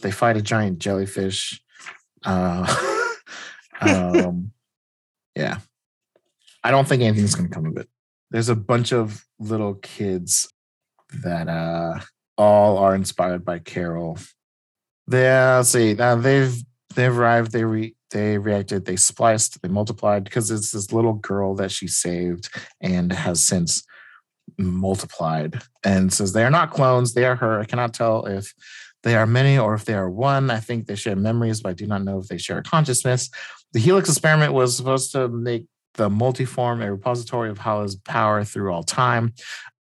They 0.00 0.10
fight 0.10 0.36
a 0.36 0.42
giant 0.42 0.78
jellyfish. 0.78 1.60
Uh, 2.24 2.66
um, 3.80 4.52
yeah, 5.36 5.58
I 6.64 6.70
don't 6.70 6.88
think 6.88 7.02
anything's 7.02 7.34
going 7.34 7.48
to 7.48 7.54
come 7.54 7.66
of 7.66 7.76
it. 7.76 7.88
There's 8.30 8.48
a 8.48 8.56
bunch 8.56 8.92
of 8.92 9.24
little 9.38 9.74
kids 9.74 10.48
that 11.22 11.48
uh 11.48 12.00
all 12.38 12.78
are 12.78 12.94
inspired 12.94 13.44
by 13.44 13.58
Carol. 13.58 14.18
Yeah, 15.10 15.56
let's 15.58 15.68
see. 15.68 15.94
Now 15.94 16.16
they've 16.16 16.54
they've 16.94 17.16
arrived, 17.16 17.52
they 17.52 17.64
re 17.64 17.94
they 18.12 18.38
reacted, 18.38 18.84
they 18.84 18.96
spliced, 18.96 19.60
they 19.62 19.68
multiplied 19.68 20.24
because 20.24 20.50
it's 20.50 20.70
this 20.70 20.92
little 20.92 21.14
girl 21.14 21.54
that 21.56 21.70
she 21.70 21.88
saved 21.88 22.48
and 22.80 23.12
has 23.12 23.42
since 23.42 23.84
multiplied 24.58 25.60
and 25.84 26.12
says 26.12 26.32
they 26.32 26.44
are 26.44 26.50
not 26.50 26.70
clones, 26.70 27.14
they 27.14 27.24
are 27.24 27.36
her. 27.36 27.60
I 27.60 27.64
cannot 27.64 27.94
tell 27.94 28.26
if 28.26 28.54
they 29.02 29.16
are 29.16 29.26
many 29.26 29.58
or 29.58 29.74
if 29.74 29.84
they 29.84 29.94
are 29.94 30.10
one. 30.10 30.50
I 30.50 30.60
think 30.60 30.86
they 30.86 30.94
share 30.94 31.16
memories, 31.16 31.60
but 31.60 31.70
I 31.70 31.72
do 31.74 31.86
not 31.86 32.04
know 32.04 32.18
if 32.18 32.28
they 32.28 32.38
share 32.38 32.58
a 32.58 32.62
consciousness. 32.62 33.30
The 33.72 33.80
Helix 33.80 34.08
experiment 34.08 34.52
was 34.52 34.76
supposed 34.76 35.12
to 35.12 35.28
make 35.28 35.66
the 35.94 36.08
multiform 36.08 36.82
a 36.82 36.92
repository 36.92 37.50
of 37.50 37.58
Hala's 37.58 37.96
power 37.96 38.44
through 38.44 38.72
all 38.72 38.82
time. 38.82 39.34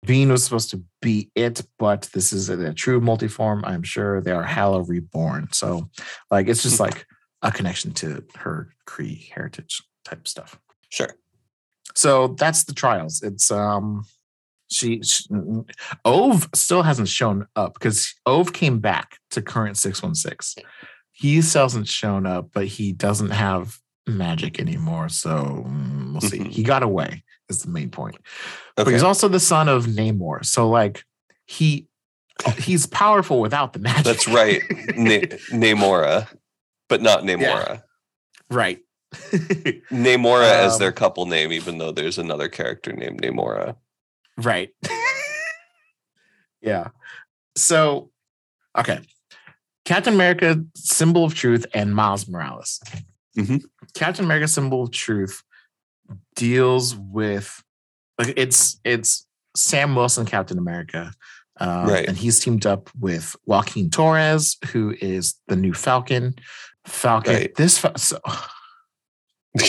Bean 0.04 0.30
was 0.30 0.44
supposed 0.44 0.70
to 0.70 0.82
be 1.00 1.30
it, 1.36 1.62
but 1.78 2.08
this 2.12 2.32
is 2.32 2.48
a, 2.48 2.58
a 2.66 2.74
true 2.74 3.00
multiform. 3.00 3.62
I'm 3.64 3.84
sure 3.84 4.20
they 4.20 4.32
are 4.32 4.42
Hala 4.42 4.82
reborn. 4.82 5.48
So, 5.52 5.90
like, 6.30 6.48
it's 6.48 6.62
just 6.62 6.78
hmm. 6.78 6.84
like 6.84 7.06
a 7.42 7.50
connection 7.50 7.92
to 7.92 8.24
her 8.36 8.72
Kree 8.86 9.30
heritage 9.32 9.82
type 10.04 10.26
stuff. 10.26 10.58
Sure. 10.88 11.10
So 11.94 12.28
that's 12.28 12.64
the 12.64 12.72
trials. 12.72 13.22
It's 13.22 13.50
um, 13.50 14.04
she, 14.70 15.02
she 15.02 15.24
Ove 16.04 16.48
still 16.54 16.82
hasn't 16.82 17.08
shown 17.08 17.46
up 17.56 17.74
because 17.74 18.14
Ove 18.26 18.52
came 18.52 18.78
back 18.78 19.18
to 19.30 19.42
current 19.42 19.76
six 19.76 20.02
one 20.02 20.14
six. 20.14 20.56
He 21.12 21.42
still 21.42 21.62
hasn't 21.62 21.88
shown 21.88 22.26
up, 22.26 22.50
but 22.52 22.66
he 22.66 22.92
doesn't 22.92 23.30
have 23.30 23.78
magic 24.06 24.58
anymore. 24.58 25.08
So 25.08 25.64
mm, 25.68 26.12
we'll 26.12 26.20
see. 26.22 26.38
Mhm. 26.38 26.50
He 26.50 26.62
got 26.62 26.82
away. 26.82 27.24
Is 27.48 27.62
the 27.62 27.70
main 27.70 27.90
point 27.90 28.16
but 28.76 28.86
he's 28.86 29.02
also 29.02 29.28
the 29.28 29.40
son 29.40 29.68
of 29.68 29.84
Namor. 29.84 30.42
So 30.42 30.70
like 30.70 31.04
he 31.44 31.86
he's 32.56 32.86
powerful 32.86 33.40
without 33.40 33.74
the 33.74 33.78
magic. 33.78 34.04
That's 34.04 34.26
right. 34.28 34.62
Na- 34.96 35.36
Namora, 35.50 36.28
but 36.92 37.00
not 37.00 37.22
Namora. 37.22 37.82
right. 38.50 38.78
Namora 39.90 40.50
as 40.50 40.74
Um, 40.74 40.78
their 40.78 40.92
couple 40.92 41.24
name, 41.26 41.52
even 41.52 41.78
though 41.78 41.90
there's 41.92 42.18
another 42.18 42.48
character 42.50 42.92
named 42.92 43.22
Namora. 43.22 43.76
right. 44.36 44.70
yeah. 46.60 46.88
So 47.56 48.10
okay. 48.78 49.00
Captain 49.84 50.14
America, 50.14 50.62
symbol 50.76 51.24
of 51.24 51.34
truth, 51.34 51.66
and 51.74 51.94
Miles 51.94 52.28
Morales. 52.28 52.80
Mhm. 53.36 53.64
Captain 53.94 54.24
America, 54.24 54.46
symbol 54.48 54.84
of 54.84 54.90
truth, 54.92 55.42
deals 56.36 56.94
with 56.94 57.62
like 58.18 58.34
it's 58.36 58.78
it's 58.84 59.26
Sam 59.56 59.94
Wilson, 59.94 60.24
Captain 60.26 60.58
America, 60.58 61.12
um, 61.58 61.86
Right. 61.88 62.06
and 62.08 62.16
he's 62.16 62.38
teamed 62.40 62.64
up 62.66 62.90
with 62.98 63.34
Joaquin 63.46 63.90
Torres, 63.90 64.56
who 64.72 64.94
is 65.00 65.34
the 65.48 65.56
new 65.56 65.74
Falcon. 65.74 66.34
Falcon. 66.84 67.34
Right. 67.34 67.54
This 67.54 67.78
fa- 67.78 67.98
so, 67.98 68.18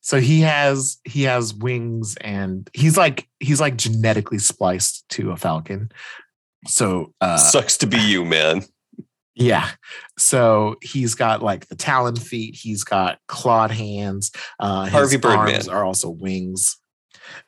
so 0.00 0.20
he 0.20 0.40
has 0.42 0.98
he 1.04 1.24
has 1.24 1.52
wings 1.54 2.16
and 2.20 2.68
he's 2.72 2.96
like 2.96 3.28
he's 3.40 3.60
like 3.60 3.76
genetically 3.76 4.38
spliced 4.38 5.08
to 5.10 5.30
a 5.32 5.36
falcon. 5.36 5.90
So 6.66 7.12
uh 7.20 7.36
Sucks 7.36 7.76
to 7.78 7.86
be 7.86 7.98
you, 7.98 8.24
man. 8.24 8.62
yeah. 9.34 9.70
So 10.18 10.76
he's 10.82 11.14
got 11.14 11.42
like 11.42 11.66
the 11.68 11.76
talon 11.76 12.16
feet, 12.16 12.54
he's 12.54 12.84
got 12.84 13.18
clawed 13.28 13.70
hands, 13.72 14.30
uh 14.60 14.84
his 14.84 14.92
Harvey 14.92 15.16
Birdman. 15.16 15.54
arms 15.54 15.68
are 15.68 15.84
also 15.84 16.08
wings. 16.10 16.76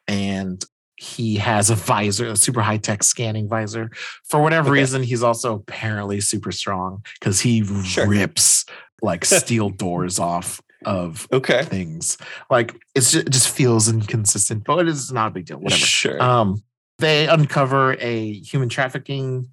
And 0.09 0.63
he 0.97 1.37
has 1.37 1.71
a 1.71 1.77
visor, 1.77 2.27
a 2.27 2.37
super 2.37 2.61
high 2.61 2.77
tech 2.79 3.05
scanning 3.05 3.49
visor. 3.49 3.91
For 4.29 4.43
whatever 4.43 4.71
Okay. 4.71 4.81
reason, 4.81 5.05
he's 5.05 5.23
also 5.23 5.55
apparently 5.55 6.21
super 6.21 6.51
strong 6.51 7.05
because 7.21 7.41
he 7.41 7.65
Sure. 7.85 8.09
rips 8.09 8.65
like 9.03 9.25
steel 9.25 9.71
doors 9.71 10.19
off 10.19 10.61
of 10.85 11.27
Okay. 11.33 11.65
things. 11.65 12.17
Like 12.51 12.75
it's 12.95 13.13
just, 13.13 13.27
it 13.27 13.31
just 13.31 13.49
feels 13.49 13.89
inconsistent, 13.89 14.65
but 14.65 14.87
it's 14.89 15.11
not 15.13 15.29
a 15.29 15.31
big 15.33 15.47
deal. 15.47 15.59
Whatever. 15.59 15.81
Sure. 15.81 16.23
Um, 16.23 16.63
they 16.99 17.29
uncover 17.29 17.97
a 18.01 18.33
human 18.41 18.69
trafficking 18.69 19.49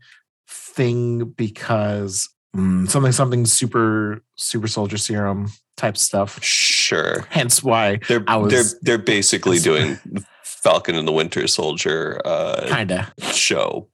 thing 0.47 1.25
because 1.37 2.29
mm, 2.55 2.89
something 2.89 3.11
something 3.11 3.45
super 3.45 4.23
super 4.35 4.67
soldier 4.67 4.97
serum 4.97 5.51
type 5.77 5.97
stuff. 5.97 6.41
sure. 6.43 7.25
Hence 7.29 7.63
why 7.63 7.99
They're 8.07 8.23
I 8.27 8.37
was- 8.37 8.51
they're 8.51 8.79
they're 8.97 9.03
basically 9.03 9.59
doing 9.59 9.99
Falcon 10.43 10.95
and 10.95 11.07
the 11.07 11.11
Winter 11.11 11.47
Soldier 11.47 12.21
uh 12.25 12.65
kinda 12.67 13.11
show. 13.31 13.89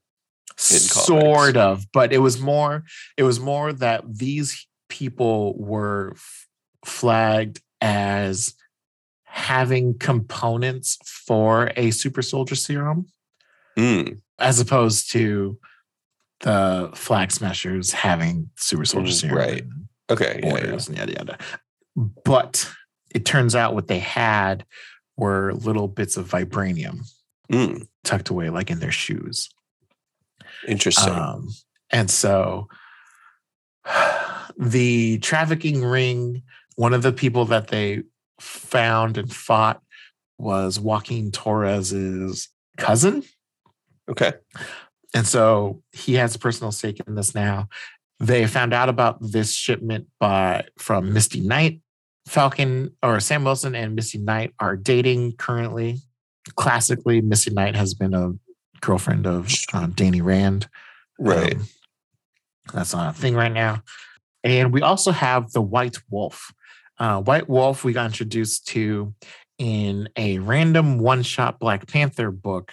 sort 0.57 1.57
of, 1.57 1.85
but 1.91 2.13
it 2.13 2.19
was 2.19 2.39
more 2.39 2.83
it 3.17 3.23
was 3.23 3.39
more 3.39 3.73
that 3.73 4.03
these 4.17 4.67
people 4.91 5.57
were 5.57 6.11
f- 6.15 6.47
flagged 6.85 7.61
as 7.79 8.53
having 9.23 9.97
components 9.97 10.97
for 11.05 11.71
a 11.77 11.89
super 11.91 12.21
soldier 12.21 12.55
serum 12.55 13.07
Mm, 13.77 14.19
as 14.37 14.59
opposed 14.59 15.11
to 15.13 15.57
the 16.41 16.91
flag 16.93 17.31
smashers 17.31 17.93
having 17.93 18.49
super 18.57 18.83
soldier 18.83 19.11
Mm, 19.13 19.19
serum 19.19 19.37
right. 19.37 19.63
okay. 20.09 20.41
yeah, 20.43 20.57
yeah. 20.57 20.73
and 20.73 20.97
yada 20.97 21.13
yada. 21.13 21.37
But 22.25 22.69
it 23.15 23.23
turns 23.23 23.55
out 23.55 23.73
what 23.73 23.87
they 23.87 23.99
had 23.99 24.65
were 25.15 25.53
little 25.53 25.87
bits 25.87 26.17
of 26.17 26.27
vibranium 26.29 26.99
Mm, 27.49 27.87
tucked 28.03 28.29
away 28.29 28.49
like 28.49 28.69
in 28.69 28.79
their 28.79 28.91
shoes. 28.91 29.49
interesting. 30.67 31.13
Um, 31.13 31.47
and 31.91 32.09
so 32.11 32.67
the 34.57 35.19
trafficking 35.19 35.83
ring, 35.83 36.43
one 36.75 36.93
of 36.93 37.01
the 37.01 37.13
people 37.13 37.45
that 37.45 37.67
they 37.67 38.03
found 38.39 39.17
and 39.17 39.31
fought 39.31 39.81
was 40.37 40.79
Joaquin 40.79 41.31
Torres's 41.31 42.49
cousin. 42.77 43.23
okay. 44.09 44.33
And 45.13 45.27
so 45.27 45.83
he 45.91 46.15
has 46.15 46.35
a 46.35 46.39
personal 46.39 46.71
stake 46.71 47.01
in 47.05 47.15
this 47.15 47.35
now. 47.35 47.67
They 48.19 48.47
found 48.47 48.73
out 48.73 48.87
about 48.87 49.17
this 49.19 49.53
shipment 49.53 50.07
by 50.19 50.65
from 50.77 51.13
Misty 51.13 51.41
Knight. 51.41 51.81
Falcon 52.27 52.95
or 53.01 53.19
Sam 53.19 53.43
Wilson 53.43 53.75
and 53.75 53.95
Misty 53.95 54.19
Knight 54.19 54.53
are 54.59 54.77
dating 54.77 55.33
currently. 55.33 55.97
Classically, 56.55 57.19
Misty 57.19 57.51
Knight 57.51 57.75
has 57.75 57.93
been 57.93 58.13
a 58.13 58.33
girlfriend 58.79 59.27
of 59.27 59.51
uh, 59.73 59.87
Danny 59.93 60.21
Rand. 60.21 60.67
Right. 61.19 61.55
Um, 61.55 61.67
that's 62.73 62.93
not 62.93 63.15
a 63.15 63.19
thing 63.19 63.35
right 63.35 63.51
now. 63.51 63.83
And 64.43 64.73
we 64.73 64.81
also 64.81 65.11
have 65.11 65.51
the 65.51 65.61
White 65.61 65.97
Wolf. 66.09 66.51
Uh, 66.99 67.21
White 67.21 67.49
Wolf, 67.49 67.83
we 67.83 67.93
got 67.93 68.05
introduced 68.07 68.67
to 68.69 69.13
in 69.57 70.09
a 70.17 70.39
random 70.39 70.97
one 70.99 71.21
shot 71.23 71.59
Black 71.59 71.87
Panther 71.87 72.31
book 72.31 72.71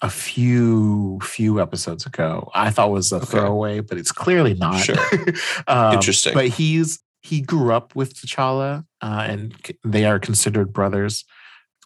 a 0.00 0.10
few 0.10 1.18
few 1.22 1.60
episodes 1.60 2.06
ago. 2.06 2.50
I 2.54 2.70
thought 2.70 2.90
was 2.90 3.12
a 3.12 3.16
Okay. 3.16 3.26
throwaway, 3.26 3.80
but 3.80 3.98
it's 3.98 4.12
clearly 4.12 4.54
not. 4.54 4.78
Sure. 4.80 4.96
Um, 5.68 5.94
Interesting. 5.94 6.34
But 6.34 6.48
he's 6.48 6.98
he 7.22 7.40
grew 7.40 7.72
up 7.72 7.94
with 7.94 8.14
T'Challa, 8.14 8.84
uh, 9.00 9.24
and 9.28 9.54
they 9.84 10.04
are 10.06 10.18
considered 10.18 10.72
brothers. 10.72 11.24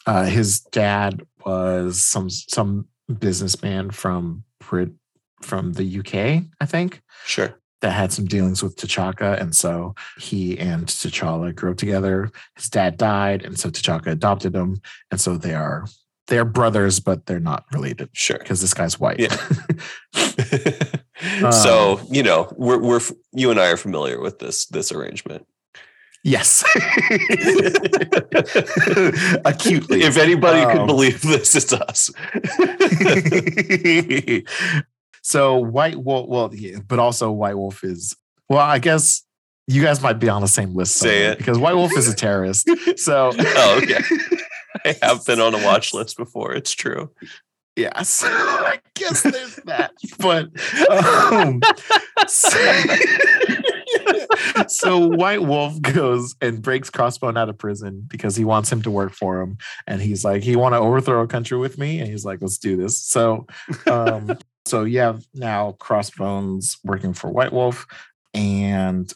Uh, 0.07 0.25
his 0.25 0.61
dad 0.61 1.23
was 1.45 2.01
some 2.03 2.31
some 2.31 2.87
businessman 3.19 3.91
from 3.91 4.45
Brit 4.61 4.91
from 5.43 5.75
the 5.75 5.99
UK, 5.99 6.45
I 6.61 6.67
think, 6.67 7.03
Sure. 7.27 7.55
That 7.83 7.91
had 7.93 8.11
some 8.13 8.25
dealings 8.25 8.63
with 8.63 8.77
T'Chaka, 8.77 9.39
and 9.41 9.55
so 9.55 9.95
he 10.19 10.59
and 10.59 10.87
T'Challa 10.87 11.55
grew 11.55 11.71
up 11.73 11.77
together. 11.77 12.31
His 12.57 12.69
dad 12.71 12.97
died, 12.97 13.45
and 13.45 13.59
so 13.59 13.69
T'Chaka 13.71 14.07
adopted 14.09 14.55
him, 14.55 14.81
and 15.11 15.21
so 15.21 15.37
they 15.37 15.55
are 15.55 15.85
they're 16.29 16.45
brothers, 16.45 16.99
but 17.01 17.27
they're 17.27 17.39
not 17.39 17.65
related 17.73 18.09
Sure. 18.13 18.39
because 18.39 18.61
this 18.61 18.75
guy's 18.75 18.99
white. 18.99 19.21
Yeah. 19.21 19.37
Um, 21.43 21.51
so 21.51 21.99
you 22.11 22.23
know 22.23 22.53
we're 22.59 22.79
we're 22.79 23.01
you 23.33 23.51
and 23.51 23.59
I 23.59 23.71
are 23.71 23.79
familiar 23.79 24.21
with 24.21 24.39
this 24.39 24.67
this 24.67 24.93
arrangement. 24.93 25.47
yes, 26.23 26.63
acutely. 29.47 30.03
if 30.03 30.19
anybody 30.19 30.61
could 30.67 30.83
Um, 30.83 30.87
believe 30.87 31.23
this, 31.23 31.55
it's 31.55 31.73
us. 31.73 32.11
so 35.27 35.57
White 35.57 35.97
Wolf, 35.97 36.29
well, 36.29 36.55
yeah, 36.55 36.79
but 36.87 37.01
also 37.01 37.33
White 37.33 37.57
Wolf 37.57 37.83
is 37.83 38.15
well, 38.49 38.61
I 38.61 38.79
guess 38.79 39.25
you 39.67 39.83
guys 39.83 40.01
might 40.01 40.21
be 40.21 40.29
on 40.29 40.41
the 40.41 40.47
same 40.47 40.73
list. 40.73 40.95
Say 40.95 41.25
it. 41.25 41.39
because 41.39 41.59
White 41.59 41.75
Wolf 41.75 41.91
is 41.97 42.07
a 42.07 42.15
terrorist. 42.15 42.71
So 42.97 43.33
oh, 43.37 43.81
okay. 43.83 43.99
I 44.85 44.97
have 45.03 45.27
been 45.27 45.41
on 45.41 45.53
a 45.53 45.65
watch 45.65 45.93
list 45.93 46.17
before. 46.17 46.55
It's 46.55 46.71
true. 46.71 47.11
yeah, 47.75 48.03
so 48.03 48.29
I 48.29 48.79
guess 48.95 49.25
there's 49.25 49.57
that. 49.65 49.91
But 50.21 50.47
um, 50.89 51.61
so, 52.29 52.85
so 54.69 55.09
White 55.09 55.43
Wolf 55.43 55.83
goes 55.83 56.37
and 56.41 56.63
breaks 56.63 56.89
Crossbone 56.89 57.37
out 57.37 57.49
of 57.49 57.59
prison 57.59 58.05
because 58.07 58.37
he 58.37 58.45
wants 58.45 58.71
him 58.71 58.81
to 58.83 58.93
work 58.93 59.13
for 59.13 59.41
him, 59.41 59.59
and 59.89 60.01
he's 60.01 60.25
like, 60.25 60.45
"He 60.45 60.55
want 60.55 60.75
to 60.75 60.79
overthrow 60.79 61.23
a 61.23 61.27
country 61.27 61.59
with 61.59 61.79
me?" 61.79 61.99
And 61.99 62.09
he's 62.09 62.25
like, 62.25 62.41
"Let's 62.41 62.59
do 62.59 62.77
this." 62.77 62.97
So, 62.97 63.49
um, 63.89 64.39
so 64.67 64.85
you 64.85 64.99
have 64.99 65.25
now 65.35 65.73
Crossbones 65.73 66.79
working 66.85 67.15
for 67.15 67.31
White 67.31 67.53
Wolf, 67.53 67.87
and 68.35 69.13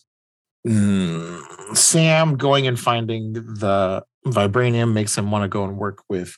mm, 0.66 1.76
Sam 1.76 2.36
going 2.36 2.66
and 2.66 2.78
finding 2.78 3.32
the 3.32 4.04
vibranium 4.26 4.92
makes 4.92 5.16
him 5.16 5.30
want 5.30 5.42
to 5.42 5.48
go 5.48 5.64
and 5.64 5.76
work 5.76 6.02
with 6.08 6.36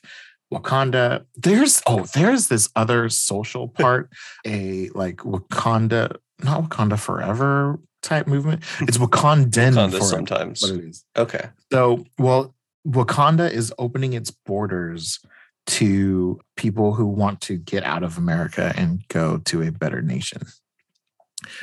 Wakanda. 0.53 1.25
There's 1.37 1.83
oh, 1.87 2.07
there's 2.15 2.49
this 2.49 2.69
other 2.75 3.09
social 3.09 3.69
part, 3.81 4.11
a 4.47 4.89
like 4.91 5.19
Wakanda, 5.19 6.17
not 6.43 6.65
Wakanda 6.65 6.99
forever 6.99 7.79
type 8.03 8.27
movement. 8.27 8.63
It's 8.81 8.99
Wakandan 8.99 9.75
Wakanda 9.75 9.91
forever. 9.91 10.05
sometimes. 10.05 10.63
What 10.63 10.73
it 10.73 10.85
is. 10.85 11.05
Okay. 11.17 11.49
So, 11.71 12.05
well, 12.19 12.55
Wakanda 12.87 13.51
is 13.51 13.73
opening 13.79 14.13
its 14.13 14.31
borders 14.31 15.21
to 15.67 16.41
people 16.57 16.95
who 16.95 17.07
want 17.07 17.41
to 17.43 17.57
get 17.57 17.85
out 17.85 18.03
of 18.03 18.19
America 18.19 18.73
and 18.77 19.07
go 19.09 19.39
to 19.39 19.63
a 19.63 19.71
better 19.71 20.03
nation. 20.03 20.43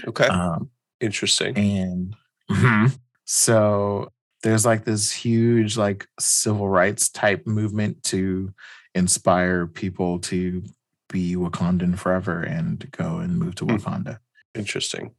Okay. 0.08 0.26
Um, 0.28 0.70
Interesting. 1.02 1.58
and 1.58 2.16
Mhm. 2.50 2.98
so 3.26 4.12
there's 4.44 4.66
like 4.66 4.86
this 4.86 5.12
huge 5.12 5.78
like 5.78 6.08
civil 6.20 6.68
rights 6.70 7.10
type 7.10 7.46
movement 7.46 8.04
to 8.04 8.54
inspire 8.96 9.68
people 9.68 10.20
to 10.20 10.64
be 11.10 11.36
Wakandan 11.36 11.98
forever 11.98 12.42
and 12.42 12.90
go 12.92 13.18
and 13.18 13.38
move 13.38 13.56
to 13.56 13.66
Hmm. 13.66 13.76
Wakanda. 13.76 14.20
Interesting. 14.56 15.12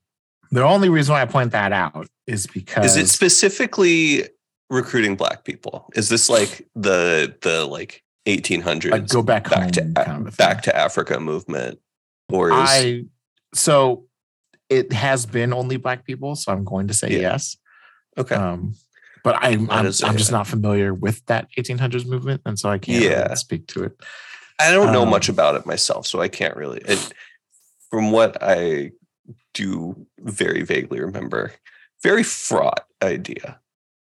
The 0.51 0.63
only 0.63 0.89
reason 0.89 1.13
why 1.13 1.23
I 1.23 1.27
point 1.27 1.53
that 1.53 1.73
out 1.73 2.09
is 2.27 2.47
because 2.47 2.85
Is 2.85 2.97
it 2.97 3.09
specifically 3.09 4.29
recruiting 4.69 5.17
black 5.17 5.45
people? 5.45 5.89
Is 5.95 6.09
this 6.09 6.29
like 6.29 6.67
the 6.75 7.37
the 7.43 7.65
like 7.67 8.03
1800s 8.27 8.91
like 8.91 9.09
go 9.09 9.23
back, 9.23 9.47
home 9.47 9.71
to 9.71 9.93
kind 9.95 10.29
of 10.29 10.37
back 10.37 10.63
to 10.63 10.77
Africa 10.77 11.19
movement, 11.19 11.79
or 12.29 12.51
is 12.51 12.57
I 12.59 13.05
so 13.55 14.07
it 14.69 14.93
has 14.93 15.27
been 15.27 15.53
only 15.53 15.77
black 15.77 16.05
people, 16.05 16.37
so 16.37 16.53
I'm 16.53 16.65
going 16.65 16.89
to 16.89 16.95
say 16.95 17.11
Yeah. 17.11 17.19
yes. 17.19 17.57
okay? 18.17 18.37
Um, 18.37 18.75
but 19.25 19.37
I'm 19.41 19.71
I'm, 19.71 19.87
I'm 19.87 20.17
just 20.17 20.33
not 20.33 20.47
familiar 20.47 20.95
with 20.95 21.25
that 21.27 21.49
1800s 21.59 22.07
movement, 22.07 22.43
and 22.47 22.59
so 22.59 22.71
I 22.71 22.79
can't 22.79 23.05
really 23.05 23.37
speak 23.37 23.67
to 23.69 23.85
it. 23.85 24.01
I 24.59 24.71
don't 24.73 24.93
know 24.93 25.07
much 25.07 25.29
um, 25.29 25.35
about 25.35 25.57
it 25.57 25.67
myself, 25.67 26.07
so 26.07 26.21
I 26.21 26.29
can't 26.29 26.57
really. 26.57 26.81
It, 26.87 27.13
from 27.91 28.13
what 28.13 28.39
I 28.41 28.93
do, 29.55 30.07
very 30.19 30.63
vaguely 30.63 31.01
remember, 31.01 31.53
very 32.03 32.23
fraught 32.23 32.85
idea. 33.03 33.59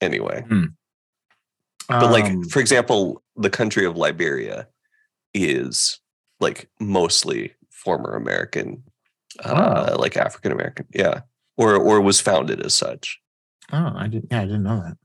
Anyway, 0.02 0.46
but 1.88 2.12
like 2.12 2.26
Um, 2.26 2.44
for 2.44 2.60
example, 2.60 3.22
the 3.36 3.50
country 3.50 3.86
of 3.86 3.96
Liberia 3.98 4.68
is 5.34 6.00
like 6.40 6.70
mostly 6.80 7.54
former 7.70 8.16
American, 8.16 8.84
uh, 9.44 9.54
Wow. 9.90 9.96
like 9.98 10.18
African 10.18 10.52
American, 10.52 10.88
yeah, 10.94 11.22
or 11.58 11.76
or 11.76 12.02
was 12.02 12.20
founded 12.22 12.66
as 12.66 12.74
such. 12.74 13.20
Oh, 13.72 13.94
I 13.96 14.08
didn't. 14.08 14.28
Yeah, 14.32 14.42
I 14.42 14.46
didn't 14.46 14.64
know 14.64 14.82
that. 14.82 14.98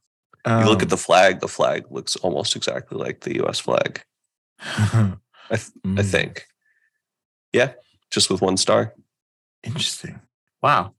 You 0.47 0.67
look 0.69 0.79
Um, 0.81 0.87
at 0.87 0.89
the 0.91 0.97
flag. 0.97 1.41
The 1.41 1.49
flag 1.49 1.85
looks 1.91 2.17
almost 2.17 2.57
exactly 2.57 2.97
like 2.99 3.21
the 3.21 3.35
U.S. 3.37 3.59
flag. 3.59 4.03
I 4.61 5.17
th- 5.51 5.71
I 5.85 5.87
Mm, 5.87 6.05
think. 6.11 6.47
Yeah, 7.53 7.73
just 8.11 8.31
with 8.31 8.41
one 8.41 8.57
star. 8.57 8.95
interesting. 9.65 10.21
Wow. 10.63 10.95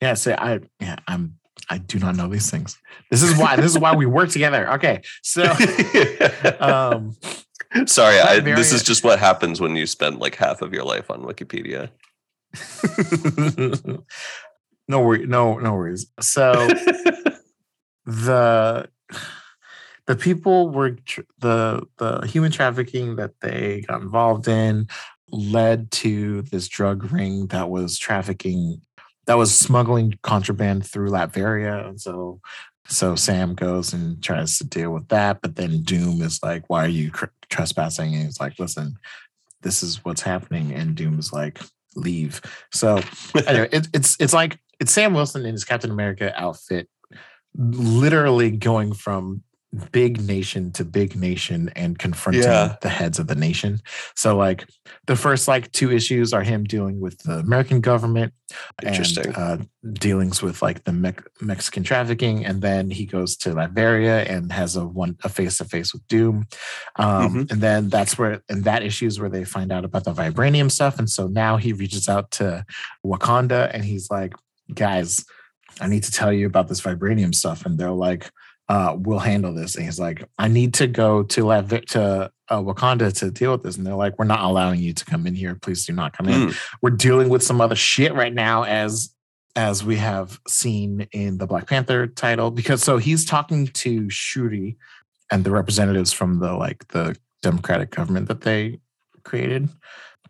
Yeah. 0.00 0.14
So 0.14 0.32
I. 0.34 0.60
Yeah. 0.80 0.96
I'm. 1.06 1.38
I 1.70 1.78
do 1.78 1.98
not 1.98 2.16
know 2.16 2.28
these 2.28 2.50
things. 2.50 2.78
This 3.10 3.22
is 3.22 3.36
why. 3.36 3.56
this 3.56 3.66
is 3.66 3.78
why 3.78 3.94
we 3.94 4.06
work 4.06 4.30
together. 4.30 4.70
Okay. 4.74 5.02
So. 5.22 5.44
Um. 6.60 7.16
Sorry, 7.86 8.20
I, 8.20 8.38
this 8.38 8.72
is 8.72 8.82
just 8.84 9.02
what 9.02 9.18
happens 9.18 9.60
when 9.60 9.74
you 9.74 9.86
spend 9.86 10.20
like 10.20 10.36
half 10.36 10.62
of 10.62 10.72
your 10.72 10.84
life 10.84 11.10
on 11.10 11.22
Wikipedia. 11.22 11.90
no 14.88 15.00
worry. 15.00 15.26
No. 15.26 15.58
No 15.58 15.74
worries. 15.74 16.06
So. 16.20 16.68
the 18.06 18.88
the 20.06 20.16
people 20.16 20.70
were 20.70 20.96
the 21.38 21.82
the 21.96 22.26
human 22.26 22.52
trafficking 22.52 23.16
that 23.16 23.32
they 23.40 23.82
got 23.88 24.02
involved 24.02 24.48
in 24.48 24.86
led 25.30 25.90
to 25.90 26.42
this 26.42 26.68
drug 26.68 27.10
ring 27.10 27.46
that 27.48 27.70
was 27.70 27.98
trafficking 27.98 28.80
that 29.26 29.38
was 29.38 29.58
smuggling 29.58 30.18
contraband 30.22 30.86
through 30.86 31.10
Latveria 31.10 31.88
and 31.88 32.00
so 32.00 32.40
so 32.86 33.14
Sam 33.14 33.54
goes 33.54 33.94
and 33.94 34.22
tries 34.22 34.58
to 34.58 34.64
deal 34.64 34.90
with 34.90 35.08
that 35.08 35.40
but 35.40 35.56
then 35.56 35.82
Doom 35.82 36.22
is 36.22 36.40
like 36.42 36.64
why 36.68 36.84
are 36.84 36.88
you 36.88 37.10
cr- 37.10 37.26
trespassing? 37.48 38.14
And 38.14 38.24
he's 38.24 38.40
like 38.40 38.58
listen 38.58 38.98
this 39.62 39.82
is 39.82 40.04
what's 40.04 40.22
happening 40.22 40.72
and 40.72 40.94
Doom 40.94 41.18
is 41.18 41.32
like 41.32 41.60
leave. 41.96 42.40
So 42.72 43.00
anyway, 43.46 43.68
it, 43.72 43.88
it's 43.92 44.16
it's 44.20 44.32
like 44.32 44.58
it's 44.80 44.92
Sam 44.92 45.14
Wilson 45.14 45.44
in 45.44 45.52
his 45.52 45.64
Captain 45.64 45.90
America 45.90 46.32
outfit, 46.36 46.88
literally 47.56 48.50
going 48.50 48.92
from 48.92 49.42
big 49.92 50.20
nation 50.26 50.70
to 50.72 50.84
big 50.84 51.16
nation 51.16 51.70
and 51.74 51.98
confronting 51.98 52.42
Yeah. 52.44 52.76
the 52.80 52.88
heads 52.88 53.18
of 53.18 53.26
the 53.26 53.34
nation. 53.34 53.80
So 54.14 54.36
like 54.36 54.66
the 55.06 55.16
first 55.16 55.48
like 55.48 55.72
two 55.72 55.90
issues 55.90 56.32
are 56.32 56.42
him 56.42 56.64
dealing 56.64 57.00
with 57.00 57.18
the 57.18 57.38
American 57.38 57.80
government 57.80 58.32
Interesting. 58.82 59.26
and 59.26 59.36
uh, 59.36 59.56
dealings 59.94 60.42
with 60.42 60.62
like 60.62 60.84
the 60.84 60.92
Mex- 60.92 61.24
Mexican 61.40 61.82
trafficking, 61.82 62.44
and 62.46 62.62
then 62.62 62.90
he 62.90 63.04
goes 63.04 63.36
to 63.38 63.50
Latveria 63.54 64.28
and 64.30 64.52
has 64.52 64.76
a 64.76 64.84
one 64.86 65.16
a 65.24 65.28
face 65.28 65.58
to 65.58 65.64
face 65.64 65.92
with 65.92 66.06
Doom, 66.08 66.46
um, 66.96 67.34
Mhm. 67.34 67.50
and 67.50 67.60
then 67.60 67.88
that's 67.88 68.16
where 68.18 68.42
and 68.48 68.64
that 68.64 68.82
issue 68.82 69.06
is 69.06 69.18
where 69.18 69.30
they 69.30 69.44
find 69.44 69.72
out 69.72 69.84
about 69.84 70.04
the 70.04 70.12
vibranium 70.14 70.70
stuff, 70.70 70.98
and 70.98 71.10
so 71.10 71.26
now 71.26 71.56
he 71.56 71.72
reaches 71.72 72.08
out 72.08 72.30
to 72.32 72.64
Wakanda 73.04 73.70
and 73.74 73.84
he's 73.84 74.10
like, 74.10 74.34
guys, 74.72 75.24
I 75.80 75.88
need 75.88 76.04
to 76.04 76.12
tell 76.12 76.32
you 76.32 76.46
about 76.46 76.68
this 76.68 76.80
vibranium 76.82 77.34
stuff, 77.34 77.66
and 77.66 77.76
they're 77.78 77.90
like. 77.90 78.30
Uh, 78.68 78.96
we'll 78.98 79.18
handle 79.18 79.52
this. 79.52 79.76
And 79.76 79.84
he's 79.84 79.98
like, 80.00 80.24
I 80.38 80.48
need 80.48 80.74
to 80.74 80.86
go 80.86 81.22
to 81.24 81.44
Latv- 81.44 81.86
to 81.88 82.30
uh, 82.48 82.60
Wakanda 82.62 83.12
to 83.18 83.30
deal 83.30 83.52
with 83.52 83.62
this. 83.62 83.76
And 83.76 83.86
they're 83.86 83.94
like, 83.94 84.18
we're 84.18 84.24
not 84.24 84.40
allowing 84.42 84.80
you 84.80 84.92
to 84.94 85.04
come 85.04 85.26
in 85.26 85.34
here. 85.34 85.54
Please 85.54 85.84
do 85.86 85.92
not 85.92 86.16
come 86.16 86.28
in 86.28 86.48
Mm, 86.48 86.56
we're 86.82 86.90
dealing 86.90 87.28
with 87.28 87.42
some 87.42 87.60
other 87.60 87.76
shit 87.76 88.14
right 88.14 88.32
now 88.32 88.64
as 88.64 89.14
as 89.56 89.84
we 89.84 89.96
have 89.96 90.40
seen 90.48 91.06
in 91.12 91.38
the 91.38 91.46
Black 91.46 91.68
Panther 91.68 92.06
title 92.08 92.50
because 92.50 92.82
so 92.82 92.96
he's 92.96 93.24
talking 93.24 93.68
to 93.68 94.10
Shuri 94.10 94.76
and 95.30 95.44
the 95.44 95.50
representatives 95.50 96.12
from 96.12 96.40
the 96.40 96.54
like 96.54 96.88
the 96.88 97.16
democratic 97.42 97.90
government 97.90 98.28
that 98.28 98.40
they 98.40 98.80
created 99.22 99.68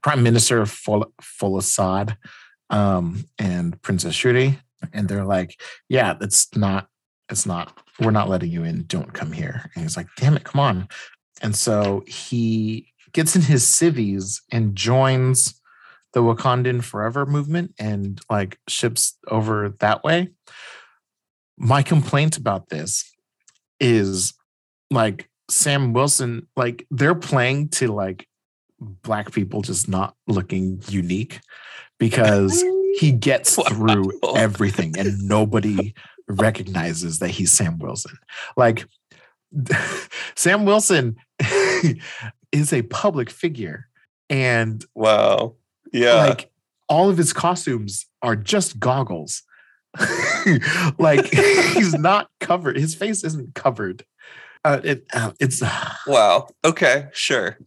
prime 0.03 0.23
minister 0.23 0.67
Fol- 0.67 1.13
Folasade 1.23 2.17
um 2.71 3.25
and 3.39 3.81
princess 3.83 4.15
Shuri 4.15 4.59
and 4.93 5.09
they're 5.09 5.25
like 5.25 5.59
yeah 5.89 6.17
it's 6.21 6.55
not 6.57 6.89
it's 7.31 7.47
not 7.47 7.81
we're 8.01 8.11
not 8.11 8.29
letting 8.29 8.51
you 8.51 8.65
in. 8.65 8.85
Don't 8.87 9.13
come 9.13 9.33
here. 9.33 9.71
And 9.75 9.85
he's 9.85 9.97
like 9.97 10.09
damn 10.17 10.37
it 10.37 10.45
come 10.45 10.61
on. 10.61 10.89
And 11.43 11.55
so 11.55 12.05
he 12.07 12.93
gets 13.13 13.37
in 13.37 13.43
his 13.43 13.67
civvies 13.67 14.43
and 14.51 14.77
joins 14.77 15.61
the 16.13 16.21
Wakandan 16.21 16.83
Forever 16.83 17.27
movement 17.27 17.75
and 17.79 18.21
like 18.31 18.59
ships 18.69 19.19
over 19.29 19.71
that 19.81 20.05
way. 20.05 20.29
My 21.57 21.83
complaint 21.83 22.37
about 22.37 22.69
this 22.69 23.13
is 23.81 24.35
like 24.91 25.29
Sam 25.51 25.93
Wilson, 25.93 26.49
like 26.57 26.87
they're 26.91 27.15
playing 27.15 27.69
to 27.71 27.89
like 27.89 28.27
black 28.81 29.33
people 29.33 29.63
just 29.63 29.89
not 29.89 30.15
looking 30.27 30.83
unique 30.89 31.41
because 31.99 32.63
he 32.99 33.13
gets 33.13 33.61
through 33.69 34.13
everything 34.37 34.99
and 34.99 35.19
nobody 35.23 35.95
recognizes 36.29 37.19
that 37.19 37.29
he's 37.31 37.53
Sam 37.53 37.79
Wilson. 37.79 38.17
Like 38.57 38.87
Sam 40.35 40.65
Wilson 40.65 41.17
is 42.53 42.73
a 42.73 42.83
public 42.83 43.31
figure 43.31 43.87
and 44.31 44.85
Wow. 44.95 45.55
Yeah. 45.93 46.15
like 46.27 46.51
all 46.89 47.09
of 47.09 47.17
his 47.17 47.33
costumes 47.33 48.07
are 48.23 48.37
just 48.37 48.79
goggles. 48.81 49.43
like 50.99 51.27
he's 51.27 51.95
not 51.95 52.29
covered. 52.41 52.77
His 52.77 52.95
face 52.95 53.23
isn't 53.23 53.55
covered. 53.55 54.05
Uh, 54.65 54.81
it 54.83 55.07
uh, 55.13 55.33
it's 55.39 55.63
wow. 56.07 56.49
Okay. 56.65 57.09
Sure. 57.13 57.59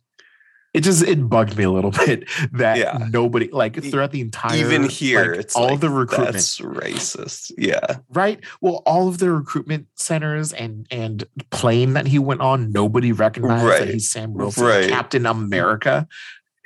It 0.78 0.84
just 0.84 1.02
it 1.04 1.28
bugged 1.28 1.58
me 1.58 1.64
a 1.64 1.72
little 1.72 1.90
bit 2.06 2.30
that 2.54 2.78
Yeah. 2.78 3.08
nobody 3.10 3.50
like 3.52 3.82
throughout 3.84 4.12
the 4.12 4.22
entire 4.22 4.56
Even 4.58 4.84
here, 4.88 5.32
like, 5.32 5.40
it's 5.40 5.56
all 5.56 5.72
like, 5.72 5.80
the 5.80 5.90
recruitment 5.90 6.34
That's 6.34 6.60
racist. 6.60 7.52
Yeah. 7.58 7.98
right 8.14 8.40
well 8.62 8.84
all 8.86 9.08
of 9.08 9.18
the 9.18 9.32
recruitment 9.32 9.88
centers 9.96 10.54
and 10.54 10.86
and 10.92 11.24
plane 11.50 11.94
that 11.94 12.08
he 12.08 12.20
went 12.20 12.42
on 12.42 12.72
nobody 12.72 13.12
recognized 13.12 13.66
that 13.82 13.90
he's 13.94 14.10
sam 14.12 14.34
wilson 14.34 14.64
Right. 14.66 14.90
captain 14.90 15.26
america 15.26 16.08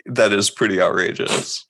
That 0.05 0.33
is 0.33 0.49
pretty 0.51 0.81
outrageous. 0.81 1.65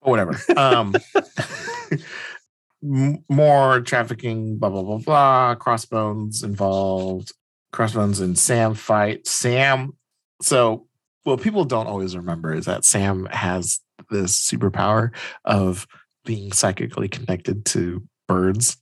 whatever 0.00 0.38
um 0.56 0.94
more 2.82 3.80
trafficking 3.80 4.58
blah 4.58 4.68
blah 4.68 4.82
blah 4.82 4.98
blah 4.98 5.54
crossbones 5.54 6.42
involved 6.42 7.32
crossbones 7.72 8.20
and 8.20 8.38
sam 8.38 8.74
fight 8.74 9.26
sam 9.26 9.94
so 10.42 10.86
what 11.26 11.42
people 11.42 11.64
don't 11.64 11.86
always 11.86 12.16
remember 12.16 12.54
is 12.54 12.64
that 12.66 12.84
sam 12.84 13.26
has 13.30 13.80
this 14.10 14.38
superpower 14.38 15.10
of 15.44 15.86
being 16.24 16.52
psychically 16.52 17.08
connected 17.08 17.64
to 17.64 18.02
birds 18.26 18.78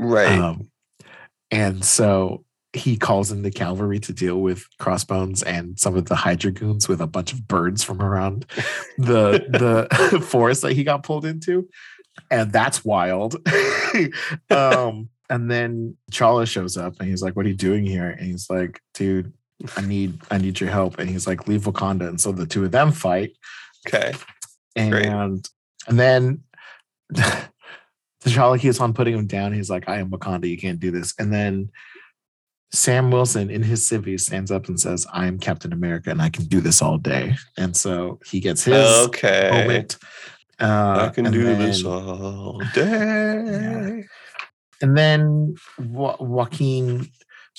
Right. 0.00 0.38
Um, 0.38 0.70
and 1.50 1.84
so 1.84 2.44
he 2.72 2.96
calls 2.96 3.30
in 3.30 3.42
the 3.42 3.50
cavalry 3.50 3.98
to 3.98 4.12
deal 4.12 4.40
with 4.40 4.64
crossbones 4.78 5.42
and 5.42 5.78
some 5.78 5.96
of 5.96 6.06
the 6.06 6.14
Hydra 6.14 6.52
goons 6.52 6.88
with 6.88 7.00
a 7.00 7.06
bunch 7.06 7.32
of 7.32 7.46
birds 7.46 7.84
from 7.84 8.00
around 8.00 8.46
the 8.96 9.44
the 9.48 10.20
forest 10.26 10.62
that 10.62 10.72
he 10.72 10.84
got 10.84 11.02
pulled 11.02 11.26
into. 11.26 11.68
And 12.30 12.52
that's 12.52 12.84
wild. 12.84 13.36
um, 14.50 15.10
and 15.28 15.50
then 15.50 15.96
T'Challa 16.10 16.46
shows 16.46 16.76
up 16.76 16.94
and 16.98 17.08
he's 17.08 17.22
like, 17.22 17.36
What 17.36 17.44
are 17.44 17.50
you 17.50 17.54
doing 17.54 17.84
here? 17.84 18.08
And 18.08 18.26
he's 18.26 18.48
like, 18.48 18.80
dude, 18.94 19.32
I 19.76 19.82
need 19.82 20.20
I 20.30 20.38
need 20.38 20.60
your 20.60 20.70
help. 20.70 20.98
And 20.98 21.08
he's 21.08 21.26
like, 21.26 21.48
leave 21.48 21.62
Wakanda. 21.62 22.08
And 22.08 22.20
so 22.20 22.32
the 22.32 22.46
two 22.46 22.64
of 22.64 22.70
them 22.70 22.92
fight 22.92 23.32
okay. 23.88 24.12
and 24.76 24.92
Great. 24.92 25.06
and 25.06 25.98
then 25.98 26.42
T'Challa 28.22 28.60
keeps 28.60 28.80
on 28.80 28.92
putting 28.92 29.14
him 29.14 29.26
down. 29.26 29.52
He's 29.52 29.70
like, 29.70 29.88
"I 29.88 29.98
am 29.98 30.10
Wakanda. 30.10 30.48
You 30.48 30.58
can't 30.58 30.78
do 30.78 30.90
this." 30.90 31.14
And 31.18 31.32
then 31.32 31.70
Sam 32.72 33.10
Wilson 33.10 33.50
in 33.50 33.62
his 33.62 33.88
civvy 33.88 34.20
stands 34.20 34.50
up 34.50 34.68
and 34.68 34.78
says, 34.78 35.06
"I 35.12 35.26
am 35.26 35.38
Captain 35.38 35.72
America, 35.72 36.10
and 36.10 36.20
I 36.20 36.28
can 36.28 36.44
do 36.44 36.60
this 36.60 36.82
all 36.82 36.98
day." 36.98 37.34
And 37.56 37.76
so 37.76 38.20
he 38.26 38.40
gets 38.40 38.64
his 38.64 38.74
okay. 39.06 39.50
moment. 39.52 39.96
Uh, 40.60 41.08
I 41.08 41.14
can 41.14 41.30
do 41.32 41.56
this 41.56 41.84
all 41.84 42.60
day. 42.74 44.04
And 44.82 44.96
then 44.96 45.54
jo- 45.78 46.16
Joaquin 46.20 47.08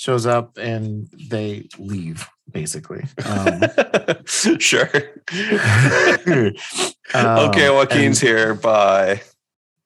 shows 0.01 0.25
up, 0.25 0.57
and 0.57 1.07
they 1.29 1.67
leave 1.77 2.27
basically. 2.51 3.03
Um, 3.23 3.61
sure. 4.25 4.89
okay, 5.31 6.53
um, 7.13 7.51
Joaquin's 7.75 8.19
here. 8.19 8.55
Bye. 8.55 9.21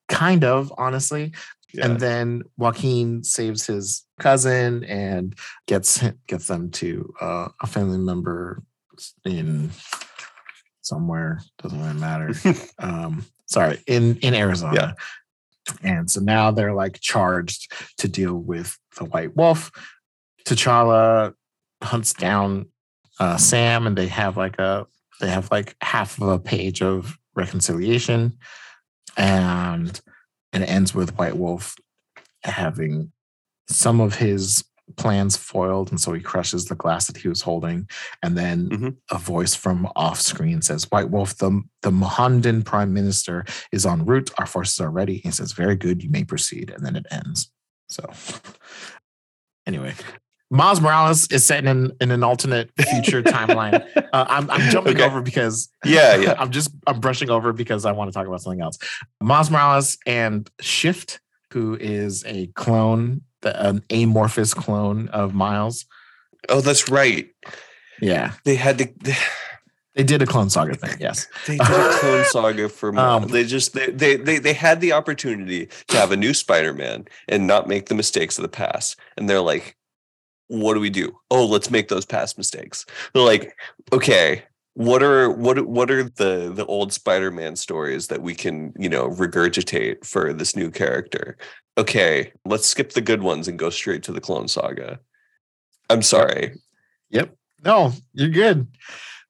Kind 0.08 0.46
of, 0.46 0.72
honestly. 0.78 1.34
Yeah. 1.74 1.88
and 1.88 2.00
then 2.00 2.44
Joaquin 2.56 3.26
saves 3.26 3.68
his 3.68 4.06
cousin 4.18 4.86
and 4.86 5.36
gets 5.68 6.02
gets 6.28 6.48
them 6.48 6.72
to 6.72 7.14
uh, 7.20 7.50
a 7.62 7.68
family 7.68 7.98
member 7.98 8.64
in 9.26 9.72
somewhere 10.82 11.42
doesn't 11.62 11.78
really 11.78 12.00
matter. 12.00 12.34
um, 12.80 13.26
sorry, 13.48 13.80
in 13.88 14.16
in 14.20 14.34
Arizona. 14.34 14.74
Yeah. 14.74 14.92
And 15.84 16.10
so 16.10 16.22
now 16.22 16.52
they're 16.52 16.74
like 16.74 17.02
charged 17.02 17.74
to 17.98 18.08
deal 18.08 18.36
with 18.36 18.78
the 18.98 19.04
White 19.04 19.36
Wolf. 19.36 19.72
T'Challa 20.46 21.34
hunts 21.84 22.14
down 22.14 22.68
uh, 23.20 23.38
Sam, 23.38 23.88
and 23.88 23.98
they 23.98 24.08
have 24.08 24.38
like 24.38 24.60
a 24.60 24.86
they 25.22 25.30
have 25.30 25.50
like 25.52 25.76
half 25.82 26.20
of 26.22 26.28
a 26.28 26.40
page 26.40 26.82
of 26.82 27.18
reconciliation, 27.36 28.38
and 29.18 30.00
and 30.54 30.64
it 30.64 30.70
ends 30.70 30.94
with 30.94 31.18
White 31.18 31.38
Wolf 31.38 31.76
having 32.44 33.12
some 33.68 34.00
of 34.00 34.16
his 34.16 34.64
plans 34.98 35.36
foiled 35.36 35.90
and 35.90 36.00
so 36.00 36.14
he 36.14 36.22
crushes 36.22 36.66
the 36.66 36.76
glass 36.76 37.08
that 37.08 37.18
he 37.18 37.28
was 37.28 37.42
holding 37.42 37.90
and 38.22 38.38
then 38.38 38.70
Mhm. 38.70 38.98
a 39.10 39.18
voice 39.18 39.56
from 39.56 39.88
off 39.96 40.22
screen 40.22 40.62
says 40.62 40.86
white 40.92 41.10
wolf 41.10 41.36
the 41.38 41.64
the 41.82 41.90
Wakandan 41.90 42.64
prime 42.64 42.94
minister 42.94 43.44
is 43.72 43.84
en 43.88 44.06
route. 44.06 44.30
Our 44.38 44.46
forces 44.46 44.80
are 44.80 44.92
ready. 44.92 45.18
He 45.18 45.32
says 45.32 45.54
very 45.54 45.76
good. 45.76 46.04
You 46.04 46.12
may 46.12 46.24
proceed. 46.24 46.70
And 46.70 46.86
then 46.86 46.96
it 46.96 47.08
ends. 47.10 47.52
So 47.90 48.08
anyway 49.66 49.96
miles 50.52 50.80
morales 50.80 51.28
is 51.32 51.44
set 51.46 51.66
in, 51.66 51.92
in 52.00 52.12
an 52.12 52.24
alternate 52.24 52.70
future 52.92 53.24
timeline 53.24 53.84
uh, 54.14 54.26
I'm, 54.30 54.50
I'm 54.52 54.70
jumping 54.70 54.96
Okay. 54.96 55.04
over 55.04 55.22
because 55.22 55.70
Yeah, 55.84 56.16
yeah. 56.18 56.36
I'm 56.40 56.52
just 56.52 56.72
I'm 56.88 57.00
brushing 57.00 57.30
over 57.30 57.52
because 57.54 57.86
I 57.86 57.92
want 57.92 58.10
to 58.10 58.14
talk 58.14 58.28
about 58.28 58.42
something 58.42 58.62
else. 58.62 58.78
Miles 59.22 59.50
Morales 59.50 59.98
and 60.06 60.50
Shift, 60.62 61.20
who 61.52 61.76
is 61.80 62.24
a 62.28 62.48
clone, 62.56 63.22
the, 63.42 63.60
an 63.70 63.84
amorphous 63.90 64.54
clone 64.54 65.08
of 65.10 65.34
Miles. 65.34 65.86
Oh, 66.50 66.62
that's 66.62 66.90
right. 66.90 67.28
Yeah, 68.02 68.34
They 68.44 68.56
had 68.56 68.78
to. 68.80 68.90
They, 69.02 69.16
they 69.96 70.04
did 70.04 70.22
a 70.22 70.26
clone 70.26 70.50
saga 70.50 70.76
thing. 70.76 70.98
Yes, 71.00 71.28
they 71.48 71.58
did 71.58 71.68
a 71.68 71.98
clone 72.00 72.26
saga 72.30 72.68
for. 72.70 72.92
Miles. 72.92 73.24
Um, 73.24 73.30
they 73.32 73.46
just 73.46 73.74
they, 73.74 73.90
they 73.90 74.16
they 74.18 74.38
they 74.38 74.54
had 74.54 74.82
the 74.82 74.92
opportunity 74.92 75.70
to 75.88 75.98
have 75.98 76.12
a 76.12 76.18
new 76.18 76.34
Spider-Man 76.34 77.06
and 77.30 77.48
not 77.48 77.68
make 77.68 77.88
the 77.88 77.96
mistakes 77.96 78.38
of 78.38 78.42
the 78.44 78.50
past, 78.50 79.00
and 79.18 79.30
they're 79.30 79.40
like, 79.42 79.78
"What 80.48 80.74
do 80.76 80.80
we 80.80 80.90
do? 80.90 81.18
Oh, 81.32 81.46
let's 81.46 81.72
make 81.72 81.88
those 81.88 82.06
past 82.06 82.38
mistakes." 82.38 82.86
They're 83.14 83.24
like, 83.24 83.56
"Okay." 83.94 84.44
What 84.78 85.02
are 85.02 85.30
what 85.32 85.66
what 85.68 85.90
are 85.90 86.04
the 86.04 86.52
the 86.54 86.66
old 86.66 86.92
Spider-Man 86.92 87.56
stories 87.56 88.08
that 88.08 88.22
we 88.22 88.36
can 88.36 88.74
you 88.78 88.90
know 88.90 89.08
regurgitate 89.08 90.06
for 90.06 90.34
this 90.34 90.54
new 90.54 90.70
character? 90.70 91.38
Okay, 91.78 92.34
let's 92.44 92.68
skip 92.68 92.92
the 92.92 93.00
good 93.00 93.24
ones 93.24 93.48
and 93.48 93.58
go 93.58 93.70
straight 93.70 94.04
to 94.04 94.12
the 94.12 94.20
Clone 94.20 94.50
Saga. 94.50 95.00
I'm 95.90 96.02
sorry. 96.02 96.56
Yep. 97.10 97.34
No, 97.64 97.94
you're 98.14 98.28
good. 98.28 98.68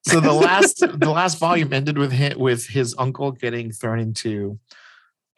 So 0.08 0.18
the 0.18 0.32
last 0.32 0.78
the 0.98 1.10
last 1.10 1.38
volume 1.38 1.72
ended 1.72 1.96
with 1.96 2.10
him 2.10 2.40
with 2.40 2.66
his 2.66 2.96
uncle 2.98 3.30
getting 3.30 3.70
thrown 3.70 4.00
into 4.00 4.58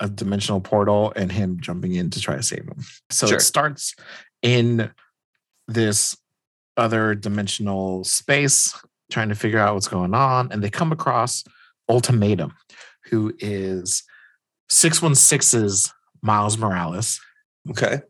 a 0.00 0.08
dimensional 0.08 0.60
portal 0.62 1.12
and 1.16 1.30
him 1.30 1.60
jumping 1.60 1.94
in 1.94 2.08
to 2.10 2.20
try 2.20 2.36
to 2.36 2.42
save 2.42 2.64
him. 2.64 2.82
So 3.10 3.26
Sure. 3.26 3.36
it 3.36 3.42
starts 3.42 3.94
in 4.40 4.90
this 5.68 6.16
other 6.76 7.14
dimensional 7.14 8.02
space, 8.04 8.74
trying 9.10 9.28
to 9.28 9.34
figure 9.34 9.58
out 9.58 9.74
what's 9.74 9.88
going 9.88 10.14
on, 10.14 10.50
and 10.50 10.62
they 10.62 10.70
come 10.70 10.90
across 10.92 11.44
Ultimatum, 11.88 12.54
who 13.04 13.32
is 13.38 14.02
616's 14.70 15.92
Miles 16.22 16.58
Morales, 16.58 17.20
Okay. 17.70 18.00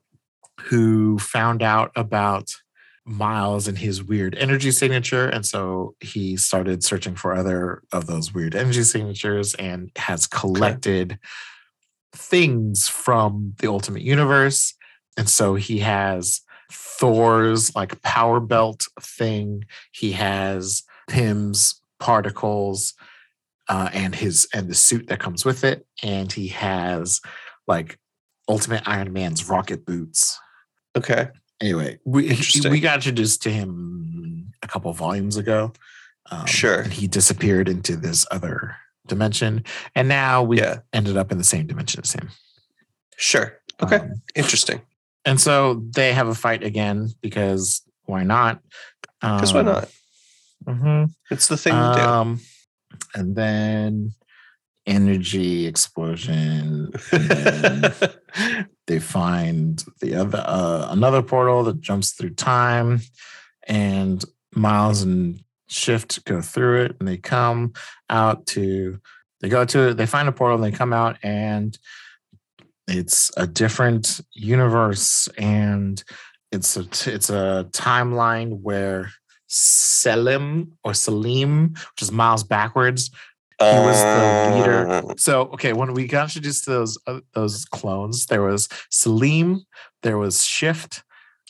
who 0.63 1.19
found 1.19 1.63
out 1.63 1.91
about 1.97 2.51
Miles 3.05 3.67
and 3.69 3.79
his 3.79 4.03
weird 4.03 4.35
energy 4.35 4.71
signature. 4.71 5.29
And 5.29 5.47
so 5.47 5.95
he 6.01 6.37
started 6.37 6.85
searching 6.85 7.15
for 7.15 7.35
other 7.35 7.83
of 7.93 8.07
those 8.07 8.35
weird 8.35 8.55
energy 8.55 8.83
signatures 8.83 9.55
and 9.55 9.91
has 9.97 10.27
collected 10.27 11.19
things 12.13 12.87
from 12.89 13.55
the 13.61 13.69
Ultimate 13.69 14.03
Universe. 14.03 14.75
And 15.17 15.29
so 15.29 15.55
he 15.55 15.79
has 15.79 16.43
Thor's 16.71 17.75
like 17.75 18.01
power 18.03 18.41
belt 18.41 18.87
thing. 19.01 19.65
He 19.93 20.13
has 20.13 20.83
Pym's 21.09 21.81
particles 22.01 22.95
uh, 23.69 23.91
and 23.93 24.15
his 24.15 24.49
and 24.55 24.69
the 24.69 24.75
suit 24.75 25.09
that 25.09 25.21
comes 25.21 25.45
with 25.45 25.65
it. 25.65 25.87
And 26.03 26.33
he 26.33 26.49
has 26.49 27.21
like 27.67 27.99
Ultimate 28.49 28.83
Iron 28.87 29.13
Man's 29.13 29.49
rocket 29.49 29.85
boots 29.85 30.39
Okay. 30.97 31.29
anyway, 31.61 31.99
we 32.05 32.37
we 32.71 32.81
got 32.81 32.97
introduced 32.97 33.43
to 33.43 33.51
him 33.51 34.53
a 34.63 34.67
couple 34.69 34.93
volumes 34.93 35.37
ago. 35.37 35.73
Um, 36.31 36.47
Sure. 36.47 36.81
and 36.83 36.93
he 36.93 37.07
disappeared 37.07 37.69
into 37.69 37.97
this 37.97 38.27
other 38.31 38.77
dimension, 39.07 39.65
and 39.95 40.09
now 40.09 40.43
we 40.43 40.59
Yeah. 40.59 40.81
ended 40.93 41.17
up 41.17 41.31
in 41.33 41.39
the 41.39 41.45
same 41.45 41.67
dimension 41.67 42.01
as 42.03 42.13
him. 42.13 42.31
Sure. 43.17 43.59
Okay. 43.83 43.97
Um, 43.97 44.23
Interesting. 44.35 44.81
And 45.25 45.41
so 45.41 45.83
they 45.91 46.13
have 46.13 46.29
a 46.29 46.35
fight 46.35 46.63
again 46.63 47.09
because 47.21 47.83
why 48.05 48.25
not? 48.25 48.61
Because 49.21 49.53
why 49.53 49.63
not? 49.63 49.89
mhm. 50.65 51.11
It's 51.31 51.49
the 51.49 51.57
thing 51.57 51.75
to 51.75 51.93
do. 51.95 52.01
Um, 52.01 52.41
and 53.15 53.37
then 53.37 54.13
energy 54.87 55.67
explosion. 55.67 56.91
And 57.13 57.29
then 57.29 57.95
they 58.87 58.99
find 58.99 59.85
the 60.01 60.15
other 60.15 60.43
uh, 60.47 60.89
another 60.91 61.23
portal 61.23 61.63
that 61.65 61.81
jumps 61.81 62.13
through 62.13 62.35
time 62.35 63.01
and 63.67 64.25
miles 64.55 65.03
and 65.03 65.43
shift 65.69 66.25
go 66.25 66.41
through 66.41 66.85
it 66.85 66.97
and 66.99 67.07
they 67.07 67.19
come 67.19 67.75
out 68.09 68.47
to 68.47 68.99
they 69.43 69.51
go 69.51 69.67
to 69.67 69.93
they 69.93 70.07
find 70.07 70.27
a 70.27 70.33
portal 70.33 70.57
and 70.57 70.65
they 70.65 70.77
come 70.77 70.95
out 70.95 71.19
and 71.23 71.79
it's 72.89 73.31
a 73.37 73.47
different 73.47 74.21
universe 74.33 75.29
and 75.39 76.03
it's 76.51 76.77
a 76.77 76.81
it's 77.07 77.31
a 77.31 77.69
timeline 77.73 78.61
where 78.63 79.11
Selim 79.49 80.79
or 80.85 80.95
Salim, 80.95 81.71
which 81.71 82.03
is 82.03 82.13
Miles 82.13 82.45
backwards, 82.45 83.11
he 83.61 83.65
was 83.65 84.01
the 84.01 84.57
leader. 84.57 84.89
Uh, 84.89 85.15
so 85.17 85.43
okay, 85.55 85.73
when 85.73 85.93
we 85.93 86.07
got 86.07 86.25
introduced 86.25 86.65
to 86.65 86.71
those 86.71 86.99
uh, 87.07 87.21
those 87.35 87.65
clones, 87.65 88.27
there 88.27 88.43
was 88.43 88.69
Salim, 88.91 89.65
there 90.03 90.19
was 90.19 90.45
Shift, 90.45 91.03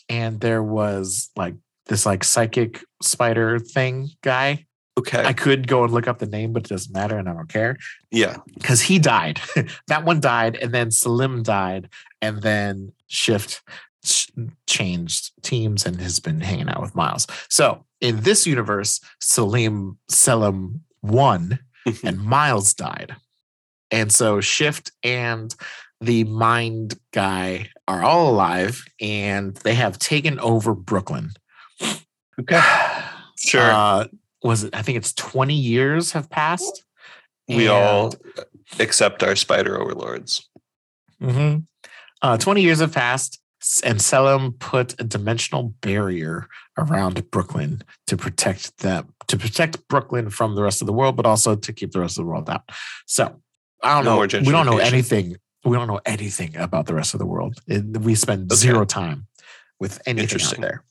and 0.09 0.41
there 0.41 0.63
was 0.63 1.31
like 1.37 1.55
this 1.87 2.07
like 2.07 2.25
psychic 2.25 2.83
spider 3.03 3.59
thing 3.59 4.11
guy. 4.23 4.67
Okay. 4.99 5.25
I 5.25 5.33
could 5.33 5.69
go 5.69 5.85
and 5.85 5.93
look 5.93 6.09
up 6.09 6.19
the 6.19 6.27
name, 6.27 6.53
but 6.53 6.65
it 6.65 6.69
doesn't 6.69 6.93
matter, 6.93 7.19
and 7.19 7.29
I 7.29 7.33
don't 7.33 7.49
care 7.49 7.77
yeah. 8.11 8.39
because 8.55 8.81
he 8.81 8.99
died. 8.99 9.41
that 9.87 10.05
one 10.05 10.21
died, 10.21 10.57
and 10.57 10.73
then 10.73 10.91
Salim 10.91 11.43
died, 11.43 11.89
and 12.21 12.43
then 12.43 12.93
Shift 13.07 13.63
ch- 14.05 14.31
changed 14.67 15.33
teams 15.43 15.87
and 15.87 16.01
has 16.01 16.19
been 16.19 16.41
hanging 16.41 16.69
out 16.69 16.81
with 16.81 16.95
Miles. 16.95 17.27
So 17.49 17.85
in 18.01 18.21
this 18.21 18.47
universe, 18.47 19.01
Salim 19.21 19.99
Selim 20.09 20.83
won 21.03 21.61
and 22.05 22.21
Miles 22.21 22.75
died. 22.75 23.17
And 23.91 24.13
so 24.13 24.41
Shift 24.41 24.93
and 25.03 25.55
the 26.01 26.25
Mind 26.25 26.99
guy 27.13 27.71
are 27.87 28.03
all 28.03 28.31
alive 28.31 28.85
and 29.01 29.55
they 29.57 29.75
have 29.75 29.99
taken 29.99 30.39
over 30.41 30.75
Brooklyn. 30.75 31.31
Okay. 32.41 32.61
Sure. 33.41 33.71
Uh, 33.71 34.05
was 34.43 34.65
it? 34.65 34.75
I 34.75 34.83
think 34.83 34.99
it's 34.99 35.13
20 35.15 35.55
years 35.55 36.13
have 36.13 36.31
passed. 36.31 36.85
we 37.49 37.67
all 37.69 38.13
accept 38.79 39.23
our 39.23 39.35
spider 39.35 39.81
overlords. 39.81 40.47
Mhm. 41.23 41.65
Uh, 42.21 42.37
20 42.37 42.61
years 42.63 42.81
have 42.81 42.93
passed, 42.93 43.41
and 43.83 44.03
Selim 44.03 44.53
put 44.53 45.01
a 45.01 45.05
dimensional 45.05 45.75
barrier 45.81 46.47
around 46.77 47.31
Brooklyn 47.31 47.83
to 48.07 48.17
protect 48.19 48.79
them, 48.79 49.15
to 49.29 49.39
protect 49.39 49.89
Brooklyn 49.89 50.29
from 50.31 50.55
the 50.57 50.63
rest 50.63 50.83
of 50.83 50.87
the 50.87 50.93
world, 50.93 51.17
but 51.17 51.25
also 51.27 51.55
to 51.57 51.73
keep 51.73 51.93
the 51.93 52.01
rest 52.01 52.19
of 52.19 52.25
the 52.25 52.31
world 52.31 52.51
out. 52.51 52.69
So 53.07 53.41
I 53.83 53.95
don't 53.95 54.05
No 54.05 54.17
know. 54.17 54.41
We 54.45 54.53
don't 54.53 54.67
know 54.67 54.79
anything. 54.79 55.37
We 55.65 55.77
don't 55.77 55.87
know 55.89 56.01
anything 56.05 56.57
about 56.57 56.87
the 56.87 56.95
rest 56.95 57.15
of 57.15 57.19
the 57.19 57.27
world. 57.27 57.61
It- 57.67 57.99
we 58.01 58.15
spend 58.15 58.53
Okay. 58.53 58.59
zero 58.59 58.85
time 58.85 59.27
with 59.81 60.01
anything 60.07 60.43
out 60.43 60.57
there. 60.61 60.85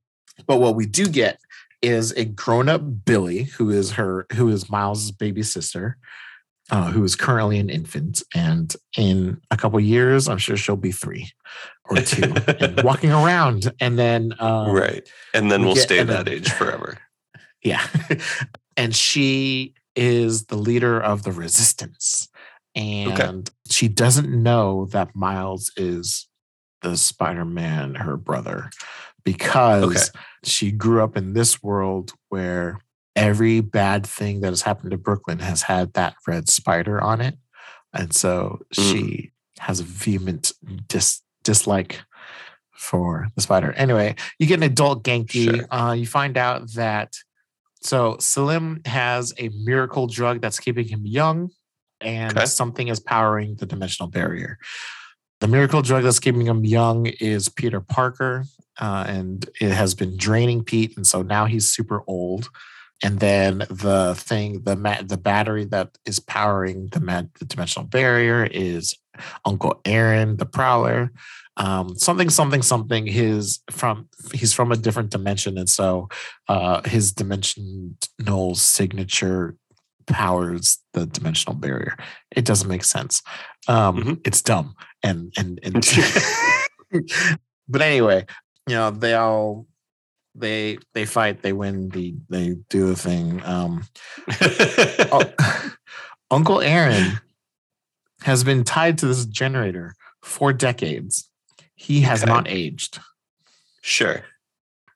But 0.47 0.57
what 0.59 0.75
we 0.75 0.85
do 0.87 1.07
get 1.07 1.39
is 1.81 2.11
a 2.13 2.25
grown-up 2.25 3.05
Billie, 3.05 3.43
who 3.43 3.69
is 3.69 3.91
her, 3.91 4.25
who 4.33 4.49
is 4.49 4.69
Miles's 4.69 5.11
baby 5.11 5.43
sister, 5.43 5.97
uh, 6.69 6.91
who 6.91 7.03
is 7.03 7.15
currently 7.15 7.59
an 7.59 7.69
infant, 7.69 8.21
and 8.35 8.75
in 8.97 9.39
a 9.51 9.57
couple 9.57 9.79
years, 9.79 10.27
I'm 10.27 10.37
sure 10.37 10.57
she'll 10.57 10.75
be 10.75 10.91
three 10.91 11.31
or 11.85 11.97
two, 11.97 12.33
and 12.59 12.81
walking 12.83 13.11
around. 13.11 13.71
And 13.79 13.97
then, 13.97 14.33
um, 14.39 14.71
right. 14.71 15.07
And 15.33 15.51
then 15.51 15.61
we 15.61 15.67
we'll 15.67 15.75
get- 15.75 15.83
stay 15.83 16.03
that 16.03 16.25
then- 16.25 16.33
age 16.33 16.51
forever. 16.51 16.97
yeah, 17.63 17.85
and 18.77 18.95
she 18.95 19.73
is 19.95 20.45
the 20.45 20.57
leader 20.57 20.99
of 20.99 21.23
the 21.23 21.31
resistance, 21.31 22.27
and 22.75 23.49
she 23.69 23.87
doesn't 23.87 24.29
know 24.29 24.85
that 24.87 25.15
Miles 25.15 25.71
is 25.77 26.27
the 26.81 26.95
Spider-Man, 26.97 27.95
her 27.95 28.17
brother, 28.17 28.69
because 29.31 30.11
she 30.43 30.71
grew 30.71 31.03
up 31.03 31.17
in 31.17 31.33
this 31.33 31.61
world 31.61 32.13
where 32.29 32.79
every 33.15 33.59
bad 33.61 34.05
thing 34.05 34.41
that 34.41 34.49
has 34.49 34.61
happened 34.61 34.91
to 34.91 34.97
Brooklyn 34.97 35.39
has 35.39 35.63
had 35.63 35.93
that 35.93 36.15
red 36.27 36.47
spider 36.49 37.01
on 37.01 37.19
it. 37.21 37.37
And 37.93 38.13
so 38.13 38.59
Mm. 38.75 38.91
she 38.91 39.31
has 39.59 39.79
a 39.79 39.83
vehement 39.83 40.53
dis- 40.87 41.21
dislike 41.43 42.01
for 42.75 43.27
the 43.35 43.41
spider. 43.41 43.73
Anyway, 43.73 44.15
you 44.39 44.45
get 44.45 44.59
an 44.59 44.63
adult 44.63 45.03
Genki. 45.03 45.43
Sure. 45.55 45.65
Uh, 45.71 45.93
you 45.93 46.05
find 46.05 46.37
out 46.37 46.71
that 46.73 47.13
so 47.81 48.17
Salim 48.19 48.81
has 48.85 49.33
a 49.37 49.49
miracle 49.49 50.07
drug 50.07 50.41
that's 50.41 50.59
keeping 50.59 50.87
him 50.87 51.05
young, 51.05 51.49
and 52.01 52.37
Okay. 52.37 52.45
something 52.45 52.87
is 52.87 52.99
powering 52.99 53.55
the 53.55 53.65
dimensional 53.65 54.09
barrier. 54.09 54.57
The 55.39 55.47
miracle 55.47 55.81
drug 55.84 56.03
that's 56.03 56.19
keeping 56.19 56.47
him 56.47 56.65
young 56.65 57.05
is 57.05 57.47
Peter 57.47 57.80
Parker, 57.80 58.43
uh, 58.80 59.05
and 59.07 59.47
it 59.61 59.72
has 59.72 59.93
been 59.93 60.18
draining 60.18 60.64
Pete, 60.64 60.97
and 60.97 61.05
so 61.05 61.22
now 61.22 61.45
he's 61.45 61.69
super 61.69 62.03
old. 62.07 62.49
And 63.03 63.19
then 63.19 63.59
the 63.69 64.15
thing, 64.18 64.64
the 64.64 64.76
ma- 64.76 65.03
the 65.03 65.18
battery 65.18 65.65
that 65.65 65.97
is 66.05 66.19
powering 66.19 66.89
the, 66.91 66.99
ma- 66.99 67.23
the 67.39 67.45
dimensional 67.45 67.88
barrier 67.88 68.45
is 68.45 68.95
Uncle 69.45 69.80
Aaron, 69.85 70.38
the 70.38 70.47
Prowler. 70.47 71.11
Um, 71.57 71.95
something, 71.97 72.30
something, 72.30 72.64
something. 72.64 73.05
His 73.05 73.59
from 73.69 74.09
he's 74.34 74.53
from 74.53 74.72
a 74.72 74.77
different 74.77 75.11
dimension, 75.11 75.57
and 75.57 75.69
so 75.69 76.09
uh, 76.47 76.81
his 76.88 77.11
dimensional 77.11 78.55
signature 78.55 79.55
powers 80.07 80.79
the 80.93 81.05
dimensional 81.05 81.55
barrier. 81.55 81.95
It 82.31 82.45
doesn't 82.45 82.67
make 82.69 82.84
sense. 82.84 83.21
Um, 83.67 83.97
Mhm. 84.03 84.21
It's 84.25 84.41
dumb, 84.41 84.75
and 85.03 85.31
and 85.38 85.59
and. 85.63 85.75
but 87.67 87.81
anyway, 87.81 88.25
you 88.67 88.75
know 88.75 88.91
they 88.91 89.13
all 89.13 89.67
they 90.35 90.77
they 90.93 91.05
fight, 91.05 91.41
they 91.41 91.53
win, 91.53 91.89
the 91.89 92.15
they 92.29 92.55
do 92.69 92.88
the 92.88 92.95
thing. 92.95 93.41
Um, 93.43 93.84
oh, 95.11 95.23
Uncle 96.31 96.61
Aaron 96.61 97.19
has 98.21 98.43
been 98.43 98.63
tied 98.63 98.97
to 98.99 99.07
this 99.07 99.25
generator 99.25 99.95
for 100.23 100.53
decades. 100.53 101.29
He 101.75 102.01
has 102.01 102.23
Okay. 102.23 102.31
not 102.31 102.47
aged. 102.47 102.99
sure. 103.81 104.23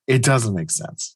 It 0.08 0.24
doesn't 0.24 0.56
make 0.56 0.72
sense, 0.72 1.16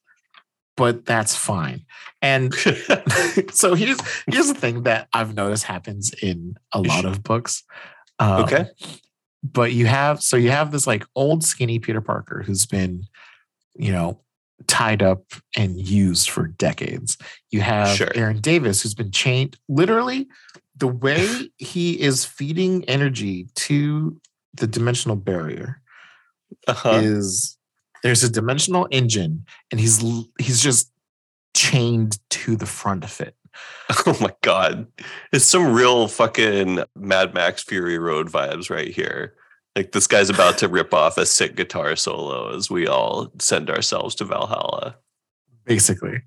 but 0.78 1.06
that's 1.06 1.36
fine. 1.36 1.86
And 2.22 2.54
so 3.52 3.76
here's 3.76 4.00
here's 4.28 4.48
the 4.48 4.54
thing 4.54 4.84
that 4.84 5.08
I've 5.14 5.36
noticed 5.36 5.64
happens 5.64 6.14
in 6.22 6.58
a 6.72 6.82
lot 6.82 7.06
of 7.06 7.24
books. 7.24 7.64
Um, 8.20 8.44
okay. 8.44 8.66
but 9.44 9.74
you 9.74 9.86
have 9.88 10.22
so 10.24 10.38
you 10.38 10.52
have 10.52 10.72
this 10.72 10.88
like 10.88 11.06
old 11.16 11.44
skinny 11.44 11.80
Peter 11.80 12.02
Parker 12.02 12.44
who's 12.44 12.66
been, 12.66 13.04
you 13.76 13.92
know, 13.92 14.22
tied 14.68 15.04
up 15.04 15.24
and 15.58 15.78
used 15.78 16.30
for 16.30 16.48
decades. 16.48 17.18
You 17.52 17.62
have 17.62 17.90
Sure. 17.98 18.08
Aaron 18.16 18.40
Davis 18.40 18.82
who's 18.82 18.94
been 18.94 19.12
chained 19.12 19.58
literally 19.68 20.28
the 20.78 20.88
way 20.88 21.28
he 21.58 22.00
is 22.00 22.24
feeding 22.26 22.84
energy 22.86 23.48
to 23.56 24.20
the 24.54 24.68
dimensional 24.68 25.18
barrier 25.18 25.82
Uh-huh. 26.68 27.00
is 27.04 27.55
there's 28.06 28.24
a 28.24 28.30
dimensional 28.30 28.88
engine 28.92 29.44
and 29.72 29.80
he's 29.80 30.00
he's 30.40 30.62
just 30.62 30.92
chained 31.56 32.20
to 32.30 32.56
the 32.56 32.68
front 32.68 33.04
of 33.04 33.20
it. 33.20 33.36
Oh 34.06 34.16
my 34.22 34.34
god. 34.42 34.86
It's 35.32 35.46
some 35.46 35.74
real 35.74 36.08
fucking 36.08 36.84
Mad 36.96 37.34
Max 37.34 37.64
Fury 37.64 37.98
Road 37.98 38.30
vibes 38.32 38.70
right 38.70 38.90
here. 38.94 39.34
Like 39.76 39.92
this 39.92 40.06
guy's 40.08 40.30
about 40.30 40.58
to 40.60 40.68
rip 40.68 40.94
off 41.02 41.18
a 41.18 41.26
sick 41.26 41.56
guitar 41.56 41.96
solo 41.96 42.56
as 42.56 42.70
we 42.70 42.86
all 42.88 43.32
send 43.40 43.70
ourselves 43.70 44.14
to 44.16 44.26
Valhalla. 44.26 44.98
basically. 45.66 46.22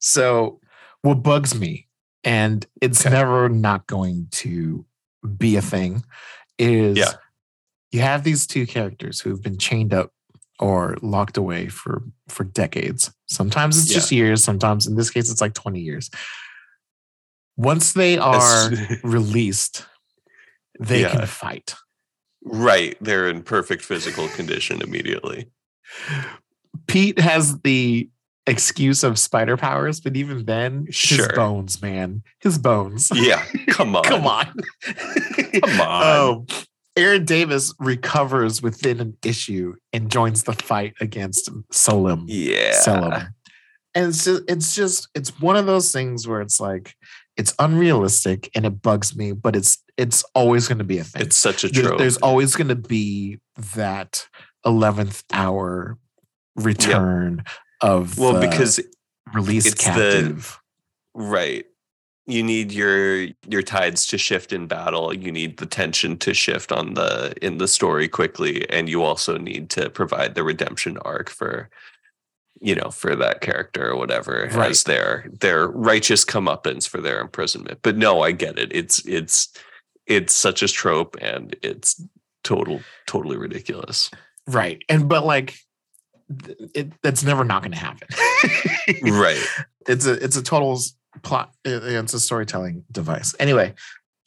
So, 0.00 0.60
what 1.02 1.22
bugs 1.22 1.54
me, 1.54 1.86
and 2.24 2.66
it's 2.80 3.04
Okay. 3.06 3.14
never 3.14 3.48
not 3.48 3.86
going 3.86 4.26
to 4.42 4.84
be 5.36 5.54
a 5.56 5.62
thing, 5.62 6.04
is 6.58 6.96
Yeah. 6.98 7.12
you 7.92 8.00
have 8.00 8.24
these 8.24 8.46
two 8.46 8.66
characters 8.66 9.20
who've 9.20 9.42
been 9.42 9.58
chained 9.58 9.92
up 9.94 10.12
or 10.62 10.96
locked 11.02 11.36
away 11.36 11.68
for 11.68 12.02
for 12.28 12.44
decades. 12.44 13.12
Sometimes 13.26 13.76
it's 13.76 13.92
just 13.92 14.12
years. 14.12 14.42
Sometimes, 14.44 14.86
in 14.86 14.96
this 14.96 15.10
case, 15.10 15.30
it's 15.30 15.40
like 15.40 15.54
twenty 15.54 15.80
years. 15.80 16.08
Once 17.56 17.92
they 17.92 18.16
are 18.16 18.70
released, 19.04 19.84
they 20.80 21.02
Yeah. 21.02 21.10
can 21.12 21.26
fight. 21.26 21.74
right. 22.44 22.96
They're 23.00 23.28
in 23.28 23.42
perfect 23.42 23.82
physical 23.84 24.28
condition 24.28 24.80
immediately. 24.82 25.50
Pete 26.86 27.18
has 27.20 27.60
the 27.60 28.08
excuse 28.46 29.04
of 29.04 29.18
spider 29.18 29.56
powers, 29.56 30.00
but 30.00 30.16
even 30.16 30.44
then, 30.46 30.86
Sure. 30.90 31.18
his 31.18 31.28
bones, 31.36 31.80
man, 31.82 32.22
his 32.40 32.58
bones. 32.58 33.10
Yeah. 33.14 33.44
Come 33.68 33.94
on. 34.00 34.02
Come 34.04 34.26
on. 34.38 34.46
Come 35.62 35.80
on. 35.80 36.36
Um, 36.38 36.46
Aaron 36.96 37.24
Davis 37.24 37.74
recovers 37.78 38.62
within 38.62 39.00
an 39.00 39.16
issue 39.24 39.74
and 39.92 40.10
joins 40.10 40.44
the 40.44 40.52
fight 40.52 40.94
against 41.00 41.50
Solim. 41.72 42.24
Yeah. 42.26 42.72
Selim. 42.72 43.34
And 43.94 44.08
it's 44.08 44.24
just, 44.24 44.42
it's 44.48 44.74
just, 44.74 45.08
it's 45.14 45.40
one 45.40 45.56
of 45.56 45.66
those 45.66 45.92
things 45.92 46.26
where 46.26 46.40
it's 46.40 46.60
like, 46.60 46.94
it's 47.36 47.54
unrealistic 47.58 48.50
and 48.54 48.66
it 48.66 48.82
bugs 48.82 49.16
me, 49.16 49.32
but 49.32 49.56
it's, 49.56 49.82
it's 49.96 50.22
always 50.34 50.68
going 50.68 50.78
to 50.78 50.84
be 50.84 50.98
a 50.98 51.04
thing. 51.04 51.22
It's 51.22 51.36
such 51.36 51.64
a 51.64 51.70
trope. 51.70 51.98
there's 51.98 52.18
always 52.18 52.56
going 52.56 52.68
to 52.68 52.74
be 52.76 53.38
that 53.74 54.26
11th 54.66 55.24
hour 55.32 55.98
return 56.56 57.44
of 57.80 58.18
well, 58.18 58.34
the 58.34 58.40
because 58.40 58.80
released 59.34 59.66
it's 59.68 59.84
the- 59.84 59.90
captive. 59.90 60.58
Right. 61.14 61.66
You 62.26 62.42
need 62.42 62.70
your 62.72 63.26
your 63.48 63.62
tides 63.62 64.06
to 64.06 64.18
shift 64.18 64.52
in 64.52 64.66
battle. 64.68 65.12
You 65.12 65.32
need 65.32 65.56
the 65.56 65.66
tension 65.66 66.16
to 66.18 66.32
shift 66.32 66.70
on 66.70 66.94
the 66.94 67.34
in 67.42 67.58
the 67.58 67.66
story 67.66 68.06
quickly, 68.08 68.68
and 68.70 68.88
you 68.88 69.02
also 69.02 69.36
need 69.38 69.70
to 69.70 69.90
provide 69.90 70.34
the 70.36 70.44
redemption 70.44 70.98
arc 70.98 71.28
for, 71.28 71.68
you 72.60 72.76
know, 72.76 72.90
for 72.90 73.16
that 73.16 73.40
character 73.40 73.90
or 73.90 73.96
whatever 73.96 74.48
Right. 74.52 74.70
as 74.70 74.84
their 74.84 75.26
their 75.40 75.66
righteous 75.66 76.24
comeuppance 76.24 76.88
for 76.88 77.00
their 77.00 77.20
imprisonment. 77.20 77.80
But 77.82 77.96
no, 77.96 78.20
I 78.20 78.30
get 78.30 78.56
it. 78.58 78.70
It's 78.72 79.04
it's 79.04 79.52
it's 80.06 80.32
such 80.34 80.62
a 80.62 80.68
trope, 80.68 81.16
and 81.20 81.56
it's 81.62 82.00
total 82.44 82.80
totally 83.06 83.36
ridiculous. 83.36 84.10
right. 84.46 84.80
And, 84.88 85.08
but 85.08 85.24
like, 85.24 85.56
it, 86.74 86.92
that's 87.02 87.22
never 87.24 87.44
not 87.44 87.62
going 87.62 87.72
to 87.72 87.78
happen. 87.78 88.08
right. 89.02 89.42
it's 89.88 90.06
a 90.06 90.12
it's 90.22 90.36
a 90.36 90.42
total 90.42 90.78
plot 91.22 91.50
uh, 91.66 91.80
it's 91.82 92.14
a 92.14 92.20
storytelling 92.20 92.84
device 92.90 93.34
anyway 93.38 93.74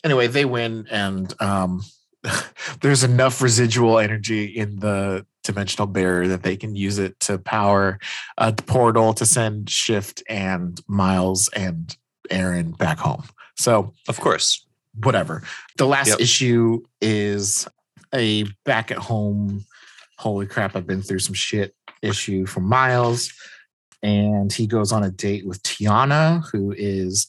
anyway 0.04 0.28
they 0.28 0.46
win 0.46 0.88
and 0.92 1.34
um 1.42 1.82
there's 2.82 3.04
enough 3.04 3.42
residual 3.42 4.00
energy 4.00 4.46
in 4.46 4.80
the 4.80 5.26
dimensional 5.44 5.86
barrier 5.88 6.28
that 6.28 6.42
they 6.44 6.58
can 6.58 6.76
use 6.76 6.98
it 6.98 7.20
to 7.20 7.38
power 7.38 8.00
a 8.38 8.52
portal 8.54 9.14
to 9.14 9.26
send 9.26 9.70
shift 9.70 10.24
and 10.30 10.82
miles 10.88 11.50
and 11.50 11.98
aaron 12.32 12.72
back 12.72 12.98
home 12.98 13.24
so 13.56 13.94
Of 14.08 14.20
course. 14.20 14.66
whatever 15.04 15.44
the 15.78 15.86
last 15.86 16.08
Yep. 16.10 16.20
issue 16.20 16.82
is 17.02 17.68
a 18.14 18.44
back 18.64 18.92
at 18.92 18.98
home 18.98 19.66
holy 20.18 20.46
crap 20.48 20.76
i've 20.76 20.88
been 20.88 21.02
through 21.04 21.20
some 21.20 21.34
shit 21.36 21.76
issue 22.02 22.46
from 22.46 22.64
miles 22.64 23.32
and 24.04 24.52
he 24.54 24.68
goes 24.68 24.92
on 24.92 25.04
a 25.04 25.12
date 25.12 25.46
with 25.46 25.62
tiana 25.64 26.44
who 26.52 26.74
is 26.78 27.28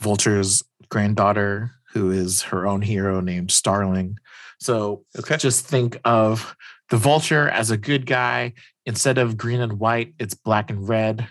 vulture's 0.00 0.62
granddaughter 0.88 1.70
who 1.92 2.10
is 2.10 2.42
her 2.42 2.66
own 2.66 2.82
hero 2.82 3.20
named 3.20 3.50
starling 3.50 4.16
so 4.60 5.04
Okay. 5.18 5.36
just 5.36 5.66
think 5.66 5.98
of 6.04 6.54
the 6.90 6.96
vulture 6.96 7.48
as 7.48 7.70
a 7.70 7.76
good 7.76 8.06
guy 8.06 8.52
instead 8.86 9.18
of 9.18 9.36
green 9.36 9.60
and 9.60 9.78
white 9.78 10.14
it's 10.18 10.34
black 10.34 10.70
and 10.70 10.88
red 10.88 11.26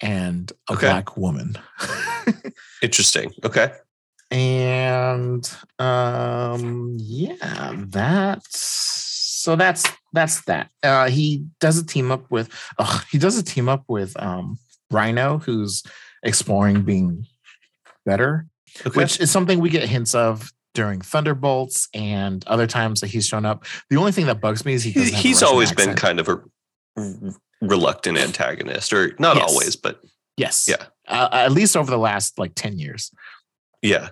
and 0.00 0.52
a 0.68 0.72
Okay. 0.74 0.86
black 0.88 1.16
woman 1.16 1.56
Interesting. 2.82 3.32
Okay. 3.44 3.72
and 4.30 5.50
um 5.78 6.96
yeah 6.98 7.72
that's 7.88 8.60
so 8.60 9.54
that's 9.56 9.84
that's 10.14 10.42
that 10.46 10.70
uh 10.82 11.08
he 11.10 11.44
does 11.60 11.76
a 11.78 11.84
team 11.84 12.10
up 12.10 12.30
with 12.30 12.48
uh, 12.78 13.00
he 13.10 13.18
does 13.18 13.36
a 13.36 13.42
team 13.42 13.68
up 13.68 13.84
with 13.88 14.16
um 14.22 14.58
rhino 14.90 15.38
who's 15.38 15.82
exploring 16.22 16.82
being 16.82 17.26
better 18.06 18.46
Okay. 18.86 18.98
which 19.00 19.20
is 19.20 19.30
something 19.30 19.60
we 19.60 19.68
get 19.70 19.88
hints 19.88 20.14
of 20.14 20.50
during 20.74 21.00
thunderbolts 21.00 21.88
and 21.94 22.44
other 22.48 22.66
times 22.66 23.00
that 23.00 23.06
he's 23.08 23.26
shown 23.26 23.44
up 23.44 23.64
the 23.90 23.96
only 23.96 24.10
thing 24.12 24.26
that 24.26 24.40
bugs 24.40 24.64
me 24.64 24.72
is 24.72 24.82
he 24.82 24.90
He- 24.90 24.98
doesn't 25.00 25.14
have 25.14 25.22
he's 25.22 25.42
always 25.42 25.70
been 25.72 25.94
kind 25.94 26.18
of 26.18 26.28
a 26.28 26.40
reluctant 27.60 28.18
antagonist 28.18 28.92
or 28.92 29.14
not 29.18 29.36
Yes. 29.36 29.50
always 29.50 29.76
but 29.76 30.00
yes 30.36 30.66
Yeah. 30.68 30.86
uh, 31.08 31.28
at 31.32 31.52
least 31.52 31.76
over 31.76 31.90
the 31.90 31.98
last 31.98 32.38
like 32.38 32.52
10 32.54 32.78
years 32.78 33.10
yeah 33.82 34.08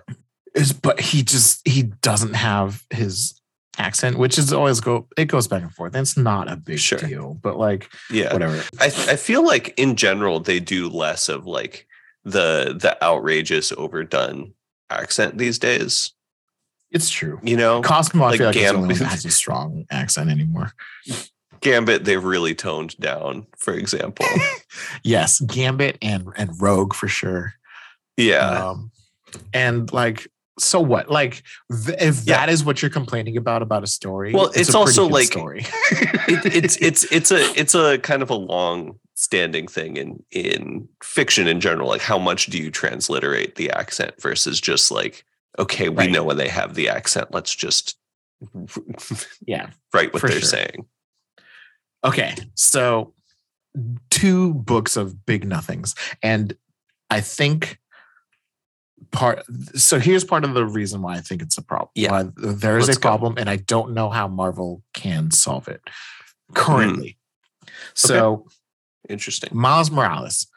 is 0.55 0.71
but 0.73 0.99
he 0.99 1.23
just 1.23 1.67
he 1.67 1.83
doesn't 2.01 2.33
have 2.35 2.83
his 2.89 3.39
accent 3.79 4.17
which 4.19 4.37
is 4.37 4.53
always 4.53 4.79
go 4.79 5.07
it 5.17 5.25
goes 5.25 5.47
back 5.47 5.61
and 5.63 5.73
forth. 5.73 5.95
It's 5.95 6.15
not 6.15 6.51
a 6.51 6.55
big 6.55 6.79
Sure. 6.79 6.99
deal 6.99 7.33
but 7.41 7.57
like 7.57 7.89
yeah. 8.11 8.31
whatever. 8.31 8.63
I, 8.79 8.85
I 8.85 9.15
feel 9.15 9.43
like 9.45 9.73
in 9.77 9.95
general 9.95 10.39
they 10.39 10.59
do 10.59 10.89
less 10.89 11.27
of 11.29 11.45
like 11.47 11.87
the 12.23 12.77
the 12.79 12.97
outrageous 13.03 13.71
overdone 13.71 14.53
accent 14.89 15.37
these 15.37 15.57
days. 15.59 16.13
It's 16.91 17.09
true. 17.09 17.39
You 17.41 17.57
know? 17.57 17.81
Cosmo 17.81 18.25
Like 18.25 18.39
like 18.39 18.55
is 18.55 18.61
the 18.61 18.77
only 18.77 18.93
one 18.93 19.09
has 19.09 19.25
a 19.25 19.31
strong 19.31 19.85
accent 19.89 20.29
anymore. 20.29 20.73
Gambit 21.61 22.03
they've 22.05 22.23
really 22.23 22.53
toned 22.53 22.95
down 22.97 23.47
for 23.57 23.73
example. 23.73 24.25
Yes 25.03 25.39
gambit 25.39 25.97
and 26.01 26.27
and 26.35 26.61
rogue 26.61 26.93
for 26.93 27.07
sure. 27.07 27.53
Yeah. 28.17 28.69
Um 28.69 28.91
and 29.53 29.91
like 29.91 30.27
so 30.59 30.79
what? 30.79 31.09
Like, 31.09 31.43
th- 31.85 31.97
if 31.99 32.23
Yeah. 32.25 32.37
that 32.37 32.49
is 32.49 32.63
what 32.63 32.81
you're 32.81 32.91
complaining 32.91 33.37
about 33.37 33.61
about 33.61 33.83
a 33.83 33.87
story, 33.87 34.33
Well, 34.33 34.51
it's 34.55 34.73
a 34.73 34.77
also 34.77 35.07
like- 35.07 35.25
story. 35.27 35.65
it, 35.91 36.45
it's 36.55 36.77
it's 36.77 37.03
it's 37.11 37.31
a 37.31 37.59
it's 37.59 37.75
a 37.75 37.97
kind 37.99 38.21
of 38.21 38.29
a 38.29 38.35
long 38.35 38.99
standing 39.15 39.67
thing 39.67 39.97
in 39.97 40.23
in 40.31 40.87
fiction 41.03 41.47
in 41.47 41.59
general 41.59 41.87
like 41.87 42.01
how 42.01 42.17
much 42.17 42.47
do 42.47 42.57
you 42.57 42.71
transliterate 42.71 43.55
the 43.55 43.69
accent 43.69 44.19
versus 44.19 44.59
just 44.59 44.89
like 44.89 45.23
okay 45.59 45.87
we 45.87 45.95
Right. 45.97 46.11
know 46.11 46.23
when 46.23 46.37
they 46.37 46.47
have 46.49 46.73
the 46.73 46.89
accent 46.89 47.27
let's 47.31 47.53
just 47.55 47.95
yeah. 49.45 49.69
write 49.93 50.11
what 50.13 50.21
they're 50.23 50.31
sure. 50.31 50.41
saying 50.41 50.85
Okay, 52.05 52.35
so 52.55 53.13
two 54.09 54.53
books 54.55 54.97
of 54.97 55.25
big 55.25 55.45
nothings, 55.47 55.95
and 56.21 56.53
I 57.09 57.21
think 57.21 57.79
part. 59.11 59.43
So 59.75 59.99
here's 59.99 60.23
part 60.23 60.43
of 60.43 60.53
the 60.53 60.65
reason 60.65 61.01
why 61.01 61.15
I 61.15 61.21
think 61.21 61.41
it's 61.41 61.57
a 61.57 61.61
problem. 61.61 61.89
Yeah. 61.95 62.11
Why 62.11 62.29
there 62.35 62.77
is 62.77 62.87
Let's 62.87 62.97
a 62.97 63.01
go. 63.01 63.09
problem, 63.09 63.35
and 63.37 63.49
I 63.49 63.57
don't 63.57 63.93
know 63.93 64.09
how 64.09 64.27
Marvel 64.27 64.81
can 64.93 65.31
solve 65.31 65.67
it 65.67 65.81
currently. 66.53 67.17
Hmm. 67.61 67.67
So 67.95 68.47
interesting 69.09 69.49
Miles 69.53 69.91
Morales, 69.91 70.47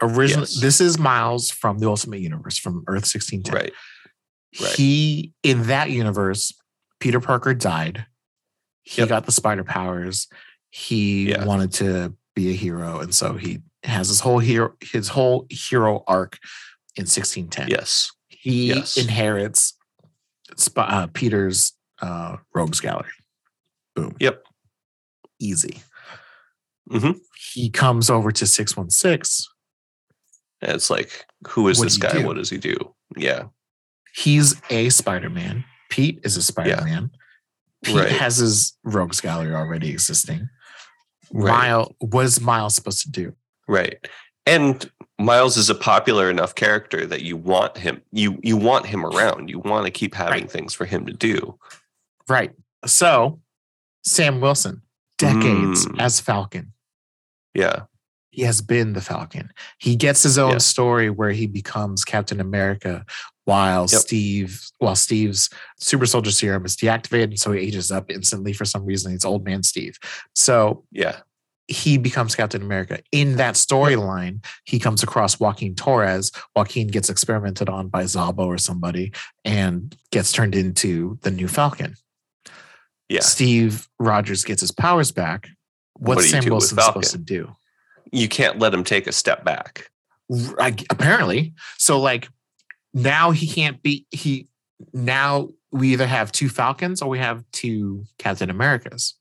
originally, 0.00 0.48
Yes. 0.50 0.60
this 0.60 0.80
is 0.80 0.98
Miles 0.98 1.50
from 1.50 1.78
the 1.78 1.88
Ultimate 1.88 2.20
Universe 2.20 2.58
from 2.58 2.84
Earth 2.86 3.06
sixteen 3.06 3.42
ten. 3.42 3.54
right 3.54 3.72
right. 4.60 4.72
He 4.74 5.32
in 5.42 5.64
that 5.64 5.90
universe, 5.90 6.52
Peter 7.00 7.20
Parker 7.20 7.54
died. 7.54 8.06
He 8.82 9.02
Yep. 9.02 9.08
got 9.08 9.26
the 9.26 9.32
spider 9.32 9.64
powers. 9.64 10.28
He 10.70 11.30
Yeah. 11.30 11.44
wanted 11.44 11.72
to 11.74 12.14
be 12.34 12.50
a 12.50 12.54
hero, 12.54 13.00
and 13.00 13.14
so 13.14 13.34
he 13.34 13.60
has 13.84 14.08
his 14.08 14.20
whole 14.20 14.38
hero 14.38 14.74
his 14.80 15.08
whole 15.08 15.46
hero 15.50 16.02
arc 16.06 16.38
in 16.96 17.02
1610. 17.06 17.68
yes 17.68 18.10
He 18.28 18.68
Yes. 18.68 18.96
inherits 18.96 19.74
Sp- 20.56 20.78
uh, 20.78 21.06
Peter's 21.14 21.72
uh, 22.02 22.36
rogues 22.54 22.80
gallery. 22.80 23.08
Boom. 23.94 24.14
Yep. 24.20 24.44
Easy. 25.38 25.82
Mhm. 26.90 27.20
He 27.54 27.70
comes 27.70 28.10
over 28.10 28.30
to 28.32 28.46
616. 28.46 29.46
And 30.60 30.72
it's 30.72 30.90
like 30.90 31.24
who 31.48 31.68
is 31.68 31.78
What 31.78 31.84
this 31.84 31.96
guy 31.96 32.12
do? 32.12 32.26
what 32.26 32.36
does 32.36 32.50
he 32.50 32.58
do 32.58 32.76
yeah 33.16 33.44
He's 34.14 34.60
a 34.68 34.90
Spider-Man. 34.90 35.64
Pete 35.88 36.20
is 36.22 36.36
a 36.36 36.42
Spider-Man. 36.42 37.10
Pete 37.82 37.96
Right. 37.96 38.12
has 38.12 38.36
his 38.36 38.76
rogues 38.84 39.20
gallery 39.22 39.54
already 39.54 39.88
existing. 39.90 40.50
Right. 41.32 41.50
Mile, 41.50 41.96
what 41.98 42.26
is 42.26 42.40
Miles 42.40 42.74
supposed 42.74 43.00
to 43.02 43.10
do? 43.10 43.34
right 43.68 44.04
and 44.44 44.90
miles 45.22 45.56
is 45.56 45.70
a 45.70 45.74
popular 45.74 46.28
enough 46.30 46.54
character 46.54 47.06
that 47.06 47.22
you 47.22 47.36
want 47.36 47.76
him 47.78 48.02
you 48.12 48.38
you 48.42 48.56
want 48.56 48.86
him 48.86 49.04
around 49.06 49.48
you 49.48 49.58
want 49.60 49.84
to 49.84 49.90
keep 49.90 50.14
having 50.14 50.42
Right. 50.42 50.50
things 50.50 50.74
for 50.74 50.84
him 50.84 51.06
to 51.06 51.12
do 51.12 51.58
Right. 52.28 52.52
So, 52.86 53.40
Sam 54.04 54.40
Wilson, 54.40 54.82
decades 55.18 55.86
Mm. 55.86 56.00
as 56.00 56.20
Falcon. 56.20 56.72
yeah 57.54 57.82
He 58.30 58.42
has 58.42 58.62
been 58.62 58.94
the 58.94 59.02
Falcon. 59.02 59.50
He 59.78 59.94
gets 59.94 60.22
his 60.22 60.38
own 60.38 60.52
Yeah. 60.52 60.58
story 60.58 61.10
where 61.10 61.32
he 61.32 61.46
becomes 61.46 62.02
Captain 62.02 62.40
America 62.40 63.04
while 63.44 63.82
Yep. 63.90 64.00
Steve, 64.00 64.60
while 64.78 64.96
Steve's 64.96 65.50
super 65.78 66.06
soldier 66.06 66.30
serum 66.30 66.64
is 66.64 66.74
deactivated. 66.76 67.24
And 67.24 67.38
so 67.38 67.52
he 67.52 67.60
ages 67.60 67.90
up 67.90 68.10
instantly 68.10 68.54
for 68.54 68.64
some 68.64 68.86
reason. 68.86 69.12
He's 69.12 69.24
old 69.26 69.44
man 69.44 69.62
Steve. 69.62 69.98
So 70.34 70.84
yeah 70.90 71.18
he 71.68 71.96
becomes 71.98 72.34
Captain 72.34 72.60
America. 72.62 73.00
In 73.12 73.36
that 73.36 73.54
storyline, 73.54 74.44
he 74.64 74.78
comes 74.78 75.02
across 75.02 75.38
Joaquin 75.40 75.74
Torres. 75.74 76.32
Joaquin 76.54 76.88
gets 76.88 77.08
experimented 77.08 77.68
on 77.68 77.88
by 77.88 78.04
Zabo 78.04 78.46
or 78.46 78.58
somebody 78.58 79.12
and 79.44 79.96
gets 80.10 80.32
turned 80.32 80.54
into 80.54 81.18
the 81.22 81.30
new 81.30 81.48
Falcon. 81.48 81.94
yeah 83.08 83.20
Steve 83.20 83.88
Rogers 83.98 84.44
gets 84.44 84.60
his 84.60 84.72
powers 84.72 85.12
back. 85.12 85.48
What 85.94 86.16
What's 86.16 86.32
you 86.32 86.40
Sam 86.42 86.50
Wilson 86.50 86.78
supposed 86.78 87.12
to 87.12 87.18
do? 87.18 87.54
you 88.10 88.28
can't 88.28 88.58
let 88.58 88.74
him 88.74 88.84
take 88.84 89.06
a 89.06 89.12
step 89.12 89.44
back 89.44 89.88
I- 90.58 90.76
apparently. 90.90 91.54
So 91.78 92.00
like 92.00 92.28
now 92.92 93.30
he 93.30 93.46
can't 93.46 93.82
be 93.82 94.06
he 94.10 94.48
now 94.92 95.48
we 95.70 95.92
either 95.92 96.06
have 96.06 96.32
two 96.32 96.48
Falcons 96.48 97.00
or 97.00 97.08
we 97.08 97.18
have 97.18 97.44
two 97.52 98.04
Captain 98.18 98.50
Americas. 98.50 99.14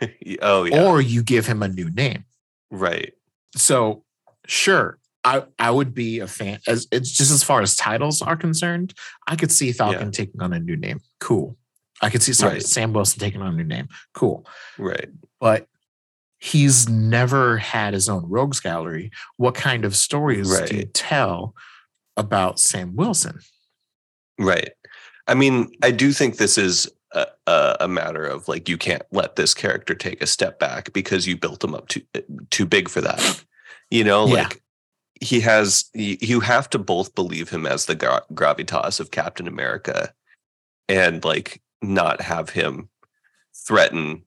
oh 0.42 0.64
yeah. 0.64 0.84
Or 0.84 1.00
you 1.00 1.22
give 1.22 1.46
him 1.46 1.62
a 1.62 1.68
new 1.68 1.90
name. 1.90 2.24
right. 2.70 3.12
So 3.56 4.04
sure 4.46 4.98
i 5.24 5.40
i 5.60 5.70
would 5.70 5.94
be 5.94 6.18
a 6.18 6.26
fan 6.26 6.58
as 6.66 6.88
it's 6.90 7.12
just 7.12 7.30
as 7.30 7.44
far 7.44 7.60
as 7.62 7.76
titles 7.76 8.20
are 8.22 8.34
concerned 8.36 8.92
i 9.28 9.36
could 9.36 9.52
see 9.52 9.70
falcon 9.70 10.10
taking 10.10 10.42
on 10.42 10.52
a 10.52 10.58
new 10.58 10.76
name. 10.76 10.98
Cool. 11.20 11.56
I 12.00 12.10
could 12.10 12.22
see 12.22 12.32
sorry 12.32 12.54
Right. 12.54 12.62
sam 12.62 12.92
wilson 12.92 13.20
taking 13.20 13.40
on 13.40 13.54
a 13.54 13.56
new 13.56 13.62
name. 13.64 13.86
Cool. 14.14 14.44
Right. 14.78 15.08
But 15.38 15.68
he's 16.38 16.88
never 16.88 17.56
had 17.58 17.94
his 17.94 18.08
own 18.08 18.24
rogues 18.28 18.58
gallery. 18.58 19.12
What 19.36 19.54
kind 19.54 19.84
of 19.84 19.94
stories 19.94 20.48
do 20.62 20.76
you 20.76 20.86
tell 20.86 21.54
about 22.16 22.58
sam 22.58 22.96
wilson? 22.96 23.38
Right. 24.40 24.70
I 25.28 25.34
mean 25.34 25.70
i 25.84 25.92
do 25.92 26.10
think 26.12 26.36
this 26.38 26.58
is 26.58 26.90
a, 27.14 27.26
a, 27.46 27.76
a 27.80 27.88
matter 27.88 28.24
of 28.24 28.48
like 28.48 28.68
you 28.68 28.78
can't 28.78 29.02
let 29.12 29.36
this 29.36 29.54
character 29.54 29.94
take 29.94 30.22
a 30.22 30.26
step 30.26 30.58
back 30.58 30.92
because 30.92 31.26
you 31.26 31.36
built 31.36 31.62
him 31.62 31.74
up 31.74 31.88
too 31.88 32.02
eh, 32.14 32.20
too 32.50 32.66
big 32.66 32.88
for 32.88 33.00
that 33.00 33.44
you 33.90 34.04
know 34.04 34.26
Yeah. 34.26 34.34
like 34.44 34.62
he 35.20 35.40
has 35.40 35.84
you 35.94 36.40
have 36.40 36.68
to 36.70 36.78
both 36.78 37.14
believe 37.14 37.48
him 37.50 37.66
as 37.66 37.86
the 37.86 37.94
gra- 37.94 38.24
gravitas 38.34 38.98
of 39.00 39.10
captain 39.10 39.46
america 39.46 40.12
and 40.88 41.24
like 41.24 41.60
not 41.82 42.20
have 42.20 42.50
him 42.50 42.88
threaten 43.54 44.22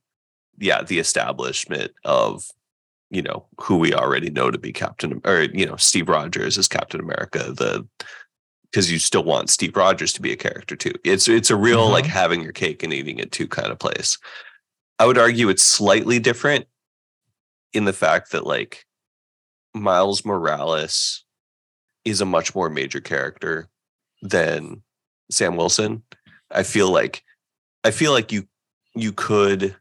yeah 0.60 0.84
the 0.84 1.00
establishment 1.00 1.92
of 2.06 2.46
you 3.10 3.22
know 3.22 3.46
who 3.62 3.78
we 3.78 3.94
already 3.94 4.30
know 4.30 4.50
to 4.52 4.58
be 4.58 4.72
captain 4.72 5.22
or 5.26 5.42
you 5.54 5.66
know 5.66 5.76
steve 5.76 6.08
rogers 6.10 6.58
as 6.58 6.68
captain 6.68 7.00
america 7.00 7.52
the 7.52 7.86
because 8.76 8.92
you 8.92 9.00
still 9.00 9.24
want 9.24 9.50
steve 9.50 9.74
rogers 9.78 10.12
to 10.12 10.22
be 10.22 10.34
a 10.34 10.36
character 10.36 10.76
too. 10.76 10.92
It's 11.06 11.30
it's 11.30 11.50
a 11.50 11.56
real 11.56 11.90
like 11.90 12.04
Mhm. 12.04 12.10
having 12.10 12.42
your 12.42 12.52
cake 12.52 12.84
and 12.84 12.92
eating 12.94 13.20
it 13.20 13.32
too 13.32 13.48
kind 13.48 13.72
of 13.72 13.80
place. 13.80 14.18
I 15.00 15.06
would 15.06 15.18
argue 15.18 15.48
it's 15.48 15.64
slightly 15.64 16.20
different 16.20 16.66
in 17.72 17.86
the 17.86 17.94
fact 17.94 18.32
that 18.34 18.46
like 18.46 18.86
miles 19.74 20.26
morales 20.26 21.24
is 22.04 22.20
a 22.20 22.26
much 22.26 22.54
more 22.54 22.70
major 22.70 23.00
character 23.00 23.70
than 24.22 24.84
sam 25.32 25.56
wilson. 25.56 26.04
I 26.52 26.64
feel 26.64 26.92
like 26.92 27.24
i 27.86 27.92
feel 27.92 28.12
like 28.12 28.34
you 28.34 28.46
you 28.94 29.14
could 29.14 29.74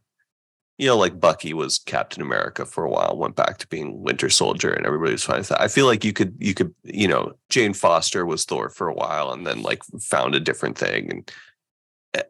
you 0.79 0.89
know, 0.89 0.97
like 0.97 1.21
Bucky 1.21 1.55
was 1.55 1.79
Captain 1.79 2.21
America 2.23 2.67
for 2.67 2.85
a 2.85 2.91
while, 2.91 3.17
went 3.17 3.37
back 3.37 3.59
to 3.59 3.69
being 3.69 4.03
Winter 4.03 4.29
Soldier, 4.29 4.73
and 4.73 4.85
everybody 4.87 5.13
was 5.13 5.23
fine 5.23 5.39
with 5.39 5.49
that. 5.49 5.61
I 5.61 5.69
feel 5.69 5.87
like 5.87 6.05
you 6.05 6.13
could, 6.13 6.35
you 6.39 6.53
could, 6.53 6.75
you 6.83 7.07
know, 7.07 7.35
Jane 7.49 7.75
Foster 7.75 8.27
was 8.27 8.45
Thor 8.45 8.71
for 8.71 8.89
a 8.89 8.95
while, 8.95 9.31
and 9.31 9.47
then 9.47 9.63
like 9.63 9.85
found 10.01 10.35
a 10.35 10.41
different 10.41 10.77
thing, 10.77 11.11
and 11.11 11.33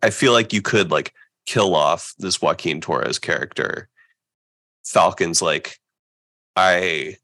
I- 0.03 0.11
feel 0.11 0.33
like 0.33 0.53
you 0.53 0.63
could 0.63 0.91
like 0.91 1.15
kill 1.47 1.75
off 1.75 2.15
this 2.19 2.41
Joaquin 2.41 2.81
Torres 2.81 3.19
character. 3.19 3.89
Falcon's 4.85 5.41
like, 5.43 5.79
I 6.57 7.17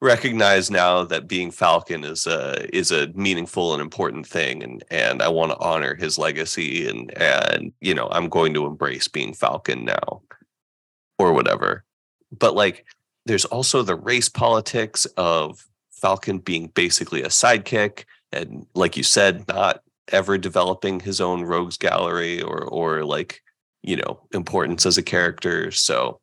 recognize 0.00 0.70
now 0.70 1.04
that 1.04 1.28
being 1.28 1.50
Falcon 1.50 2.04
is 2.04 2.26
a 2.26 2.74
is 2.74 2.92
a 2.92 3.08
meaningful 3.14 3.72
and 3.72 3.82
important 3.82 4.26
thing, 4.26 4.62
and 4.62 4.84
and 4.90 5.20
I 5.22 5.28
want 5.28 5.50
to 5.52 5.58
honor 5.58 5.96
his 5.96 6.16
legacy, 6.18 6.88
and 6.88 7.12
and 7.18 7.72
you 7.80 7.94
know, 7.94 8.08
I'm 8.12 8.28
going 8.28 8.54
to 8.54 8.66
embrace 8.66 9.08
being 9.08 9.34
Falcon 9.34 9.84
now 9.84 10.22
or 11.28 11.32
whatever. 11.32 11.84
But 12.36 12.54
like, 12.54 12.84
there's 13.26 13.44
also 13.44 13.82
the 13.82 13.94
race 13.94 14.28
politics 14.28 15.06
of 15.16 15.66
Falcon 15.90 16.38
being 16.38 16.68
basically 16.68 17.22
a 17.22 17.28
sidekick, 17.28 18.04
and 18.32 18.66
like 18.74 18.96
you 18.96 19.02
said, 19.02 19.46
not 19.48 19.82
ever 20.08 20.38
developing 20.38 21.00
his 21.00 21.20
own 21.20 21.42
rogues 21.42 21.76
gallery 21.76 22.40
or 22.40 22.64
or 22.64 23.04
like 23.04 23.42
you 23.82 23.96
know 23.96 24.20
importance 24.32 24.86
as 24.86 24.98
a 24.98 25.02
character. 25.02 25.70
So 25.70 26.20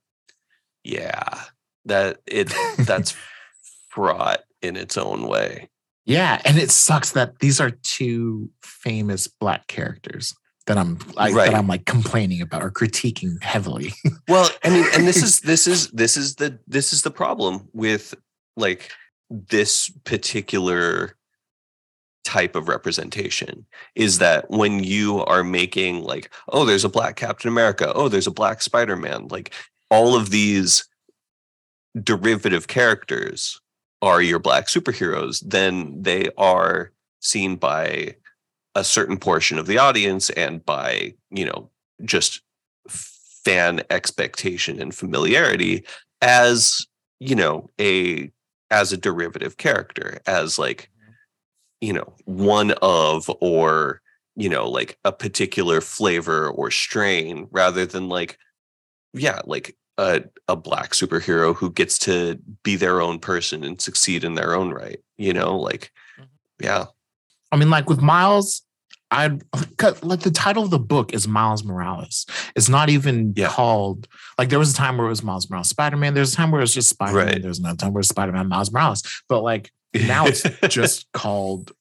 yeah, 0.83 1.43
that 1.85 2.19
it 2.25 2.51
that's 2.79 3.15
fraught 3.89 4.41
in 4.61 4.75
its 4.75 4.97
own 4.97 5.27
way. 5.27 5.69
yeah 6.05 6.41
and 6.45 6.57
it 6.57 6.71
sucks 6.71 7.11
that 7.11 7.39
these 7.39 7.59
are 7.59 7.69
two 7.69 8.49
famous 8.61 9.27
black 9.27 9.67
characters 9.67 10.33
that 10.67 10.77
i'm 10.77 10.99
like 11.15 11.33
Right. 11.33 11.49
that 11.49 11.55
i'm 11.57 11.67
like 11.67 11.85
complaining 11.85 12.41
about 12.41 12.63
or 12.63 12.71
critiquing 12.71 13.41
heavily. 13.43 13.93
Well, 14.27 14.49
I 14.63 14.69
mean, 14.69 14.85
and 14.93 15.07
this 15.07 15.23
is 15.23 15.39
this 15.39 15.67
is 15.67 15.89
this 15.91 16.17
is 16.17 16.35
the 16.35 16.59
this 16.67 16.91
is 16.93 17.01
the 17.01 17.11
problem 17.11 17.69
with 17.73 18.13
like 18.57 18.91
this 19.29 19.89
particular 20.03 21.15
type 22.25 22.57
of 22.57 22.67
representation 22.67 23.65
is 23.95 24.19
that 24.19 24.49
when 24.49 24.83
you 24.83 25.23
are 25.25 25.45
making 25.45 26.03
like 26.03 26.29
oh 26.49 26.65
there's 26.65 26.83
a 26.83 26.89
black 26.89 27.15
captain 27.15 27.47
america. 27.49 27.91
Oh 27.95 28.09
there's 28.09 28.27
a 28.27 28.31
black 28.31 28.61
spider-man. 28.61 29.29
Like 29.29 29.53
all 29.89 30.13
of 30.15 30.29
these 30.29 30.83
derivative 32.03 32.67
characters 32.67 33.61
are 34.01 34.21
your 34.21 34.39
black 34.39 34.67
superheroes 34.67 35.41
then 35.47 36.01
they 36.03 36.29
are 36.37 36.91
seen 37.21 37.55
by 37.55 38.13
a 38.77 38.83
certain 38.83 39.17
portion 39.17 39.57
of 39.57 39.65
the 39.65 39.79
audience 39.79 40.29
and 40.29 40.63
by 40.63 41.11
you 41.31 41.43
know 41.43 41.67
just 42.05 42.41
fan 42.87 43.81
expectation 43.89 44.79
and 44.79 44.93
familiarity 44.93 45.83
as 46.21 46.85
you 47.19 47.33
know 47.33 47.67
a 47.81 48.31
as 48.69 48.93
a 48.93 48.97
derivative 48.97 49.57
character 49.57 50.19
as 50.27 50.59
like 50.59 50.91
you 51.81 51.91
know 51.91 52.13
one 52.25 52.71
of 52.83 53.31
or 53.41 53.99
you 54.35 54.47
know 54.47 54.69
like 54.69 54.99
a 55.03 55.11
particular 55.11 55.81
flavor 55.81 56.51
or 56.51 56.69
strain 56.69 57.47
rather 57.49 57.83
than 57.83 58.07
like 58.07 58.37
yeah 59.13 59.41
like 59.45 59.75
a, 59.97 60.23
a 60.47 60.55
black 60.55 60.91
superhero 60.91 61.55
who 61.55 61.71
gets 61.71 61.97
to 61.97 62.37
be 62.61 62.75
their 62.75 63.01
own 63.01 63.17
person 63.17 63.63
and 63.63 63.81
succeed 63.81 64.23
in 64.23 64.35
their 64.35 64.53
own 64.53 64.69
right 64.69 64.99
you 65.17 65.33
know 65.33 65.57
like 65.57 65.91
mm-hmm. 66.19 66.63
yeah. 66.63 66.85
I 67.51 67.55
mean, 67.55 67.69
like 67.69 67.89
with 67.89 68.01
Miles, 68.01 68.61
I 69.09 69.27
like 70.01 70.19
the 70.21 70.31
title 70.33 70.63
of 70.63 70.69
the 70.69 70.79
book 70.79 71.13
is 71.13 71.27
Miles 71.27 71.63
Morales. 71.63 72.25
It's 72.55 72.67
not 72.67 72.89
even 72.89 73.33
Yeah. 73.37 73.47
called 73.47 74.07
like 74.37 74.49
there 74.49 74.59
was 74.59 74.71
a 74.71 74.75
time 74.75 74.97
where 74.97 75.07
it 75.07 75.09
was 75.11 75.23
Miles 75.23 75.49
Morales 75.49 75.69
Spider 75.69 75.95
Man. 75.97 76.13
There's 76.13 76.33
a 76.33 76.35
time 76.35 76.51
where 76.51 76.59
it 76.59 76.63
was 76.63 76.73
just 76.73 76.89
Spider 76.89 77.13
Man. 77.17 77.25
Right. 77.27 77.41
There's 77.41 77.59
another 77.59 77.77
time 77.77 77.93
where 77.93 78.01
it's 78.01 78.09
Spider 78.09 78.33
Man 78.33 78.47
Miles 78.49 78.71
Morales. 78.71 79.03
But 79.29 79.43
like 79.43 79.71
now 79.93 80.25
it's 80.27 80.43
just 80.67 81.09
called 81.13 81.71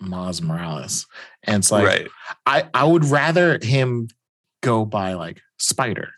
Miles 0.00 0.42
Morales, 0.42 1.06
and 1.44 1.58
it's 1.58 1.70
like 1.70 1.86
right 1.86 2.08
I 2.44 2.64
I 2.74 2.84
would 2.84 3.04
rather 3.04 3.58
him 3.62 4.08
go 4.62 4.84
by 4.84 5.14
like 5.14 5.40
Spider. 5.58 6.10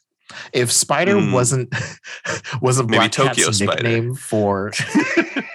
If 0.52 0.72
Spider 0.72 1.14
Mm. 1.16 1.32
wasn't 1.32 1.74
wasn't 2.62 2.88
Maybe 2.90 2.98
Black 3.00 3.12
Tokyo 3.12 3.44
Cat's 3.46 3.58
Spider. 3.58 3.74
nickname 3.82 4.14
for 4.14 4.72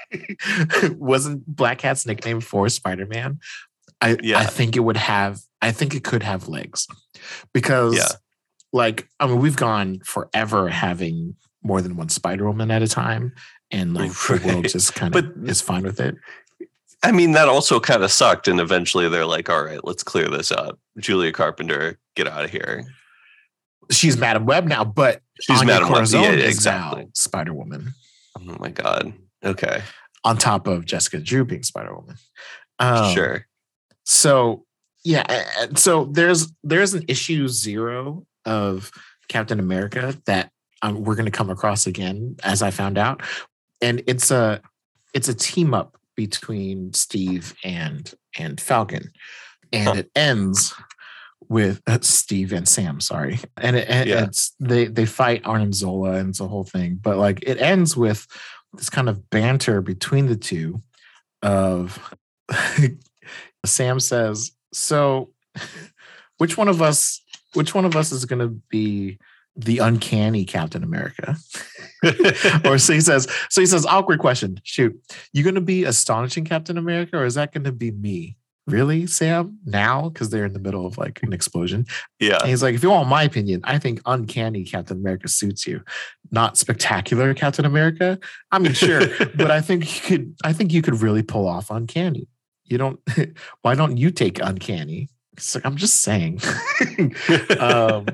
wasn't 0.91 1.45
Black 1.47 1.79
Cat's 1.79 2.05
nickname 2.05 2.41
for 2.41 2.69
Spider 2.69 3.05
Man, 3.05 3.39
I 4.01 4.17
Yeah. 4.21 4.39
I 4.39 4.45
think 4.45 4.75
it 4.75 4.81
would 4.81 4.97
have 4.97 5.39
I 5.61 5.71
think 5.71 5.93
it 5.95 6.03
could 6.03 6.23
have 6.23 6.47
legs 6.47 6.87
because 7.53 7.95
Yeah. 7.95 8.07
like 8.73 9.07
I 9.19 9.27
mean 9.27 9.39
we've 9.39 9.55
gone 9.55 9.99
forever 10.03 10.69
having 10.69 11.35
more 11.63 11.81
than 11.81 11.95
one 11.95 12.09
Spider 12.09 12.45
Woman 12.47 12.71
at 12.71 12.81
a 12.81 12.87
time, 12.87 13.33
and 13.69 13.93
like 13.99 14.11
the 14.11 14.41
world 14.45 14.67
just 14.67 14.95
kind 14.95 15.15
of 15.15 15.47
is 15.47 15.61
fine 15.61 15.83
with 15.83 15.99
it. 15.99 16.15
I 17.03 17.11
mean, 17.11 17.31
that 17.31 17.47
also 17.47 17.79
kind 17.79 18.03
of 18.03 18.11
sucked. 18.11 18.47
And 18.47 18.59
eventually 18.59 19.09
they're 19.09 19.25
like, 19.25 19.49
all 19.49 19.63
right, 19.63 19.83
let's 19.83 20.03
clear 20.03 20.27
this 20.27 20.51
up. 20.51 20.77
Julia 20.99 21.31
Carpenter, 21.31 21.97
get 22.15 22.27
out 22.27 22.43
of 22.45 22.51
here. 22.51 22.85
She's 23.89 24.17
Madam 24.17 24.45
Web 24.45 24.65
now, 24.67 24.83
but 24.83 25.21
She's 25.41 25.59
Anya 25.59 25.73
Madam 25.73 25.87
Web. 25.89 25.95
Corazon 25.95 26.23
Yeah, 26.23 26.29
is 26.33 26.55
exactly. 26.55 27.01
now 27.03 27.07
Spider 27.15 27.53
Woman 27.53 27.93
Oh 28.37 28.55
my 28.59 28.69
God. 28.69 29.13
Okay. 29.43 29.81
on 30.23 30.37
top 30.37 30.67
of 30.67 30.85
Jessica 30.85 31.19
Drew 31.19 31.43
being 31.43 31.63
Spider 31.63 31.95
Woman. 31.95 32.15
Um, 32.79 33.13
sure. 33.15 33.47
So 34.05 34.65
yeah, 35.03 35.43
so 35.75 36.05
there's 36.05 36.51
there's 36.63 36.93
an 36.93 37.05
issue 37.07 37.47
zero 37.47 38.25
of 38.45 38.91
Captain 39.27 39.59
America 39.59 40.15
that 40.25 40.51
um, 40.81 41.03
we're 41.03 41.15
going 41.15 41.25
to 41.25 41.31
come 41.31 41.49
across 41.49 41.87
again, 41.87 42.35
as 42.43 42.61
I 42.61 42.71
found 42.71 42.97
out, 42.97 43.21
and 43.81 44.03
it's 44.07 44.31
a 44.31 44.61
it's 45.13 45.27
a 45.29 45.33
team 45.33 45.73
up 45.73 45.97
between 46.15 46.93
Steve 46.93 47.55
and 47.63 48.13
and 48.37 48.59
Falcon, 48.61 49.11
and 49.73 49.87
Huh. 49.87 49.93
it 49.95 50.11
ends 50.15 50.73
with 51.49 51.81
uh, 51.87 51.97
Steve 52.01 52.53
and 52.53 52.67
Sam. 52.67 52.99
Sorry, 53.01 53.39
and, 53.57 53.75
it, 53.75 53.89
and 53.89 54.07
Yeah. 54.09 54.23
it's 54.25 54.53
they 54.59 54.85
they 54.85 55.05
fight 55.05 55.41
Arnim 55.45 55.73
Zola 55.73 56.13
and 56.13 56.29
it's 56.29 56.39
a 56.39 56.47
whole 56.47 56.63
thing, 56.63 56.99
but 57.01 57.17
like 57.17 57.43
it 57.43 57.59
ends 57.59 57.97
with 57.97 58.27
this 58.73 58.89
kind 58.89 59.09
of 59.09 59.29
banter 59.31 59.81
between 59.81 60.27
the 60.27 60.35
two 60.35 60.81
of 61.41 62.13
Sam 63.65 63.99
says, 63.99 64.51
"So, 64.73 65.29
which 66.37 66.57
one 66.57 66.67
of 66.67 66.81
us? 66.81 67.21
Which 67.53 67.75
one 67.75 67.85
of 67.85 67.95
us 67.95 68.11
is 68.11 68.25
going 68.25 68.39
to 68.39 68.49
be 68.69 69.19
the 69.55 69.79
uncanny 69.79 70.45
Captain 70.45 70.83
America?" 70.83 71.35
or 72.65 72.77
so 72.77 72.93
he 72.93 73.01
says. 73.01 73.27
So 73.49 73.61
he 73.61 73.67
says, 73.67 73.85
"Awkward 73.85 74.19
question. 74.19 74.59
Shoot, 74.63 74.99
you 75.33 75.43
going 75.43 75.55
to 75.55 75.61
be 75.61 75.83
astonishing 75.83 76.45
Captain 76.45 76.77
America, 76.77 77.17
or 77.17 77.25
is 77.25 77.35
that 77.35 77.53
going 77.53 77.65
to 77.65 77.71
be 77.71 77.91
me?" 77.91 78.37
Really, 78.67 79.07
Sam? 79.07 79.57
Now, 79.65 80.09
because 80.09 80.29
they're 80.29 80.45
in 80.45 80.53
the 80.53 80.59
middle 80.59 80.85
of 80.85 80.97
like 80.97 81.21
an 81.23 81.33
explosion. 81.33 81.85
yeah. 82.19 82.37
And 82.39 82.49
he's 82.49 82.61
like, 82.61 82.75
if 82.75 82.83
you 82.83 82.91
want 82.91 83.09
my 83.09 83.23
opinion, 83.23 83.61
I 83.63 83.79
think 83.79 84.01
uncanny 84.05 84.63
Captain 84.63 84.97
America 84.97 85.27
suits 85.27 85.65
you, 85.65 85.81
not 86.31 86.57
spectacular 86.57 87.33
Captain 87.33 87.65
America. 87.65 88.19
I 88.51 88.59
mean, 88.59 88.73
sure, 88.73 89.01
but 89.35 89.49
I 89.49 89.61
think 89.61 89.95
you 89.95 90.01
could. 90.01 90.35
I 90.43 90.53
think 90.53 90.71
you 90.73 90.81
could 90.81 91.01
really 91.01 91.23
pull 91.23 91.47
off 91.47 91.71
uncanny. 91.71 92.27
You 92.71 92.77
don't. 92.77 92.99
Why 93.61 93.75
don't 93.75 93.97
you 93.97 94.11
take 94.11 94.39
uncanny? 94.39 95.09
It's 95.33 95.53
like 95.55 95.65
I'm 95.65 95.75
just 95.75 96.01
saying. 96.01 96.41
um, 97.59 98.05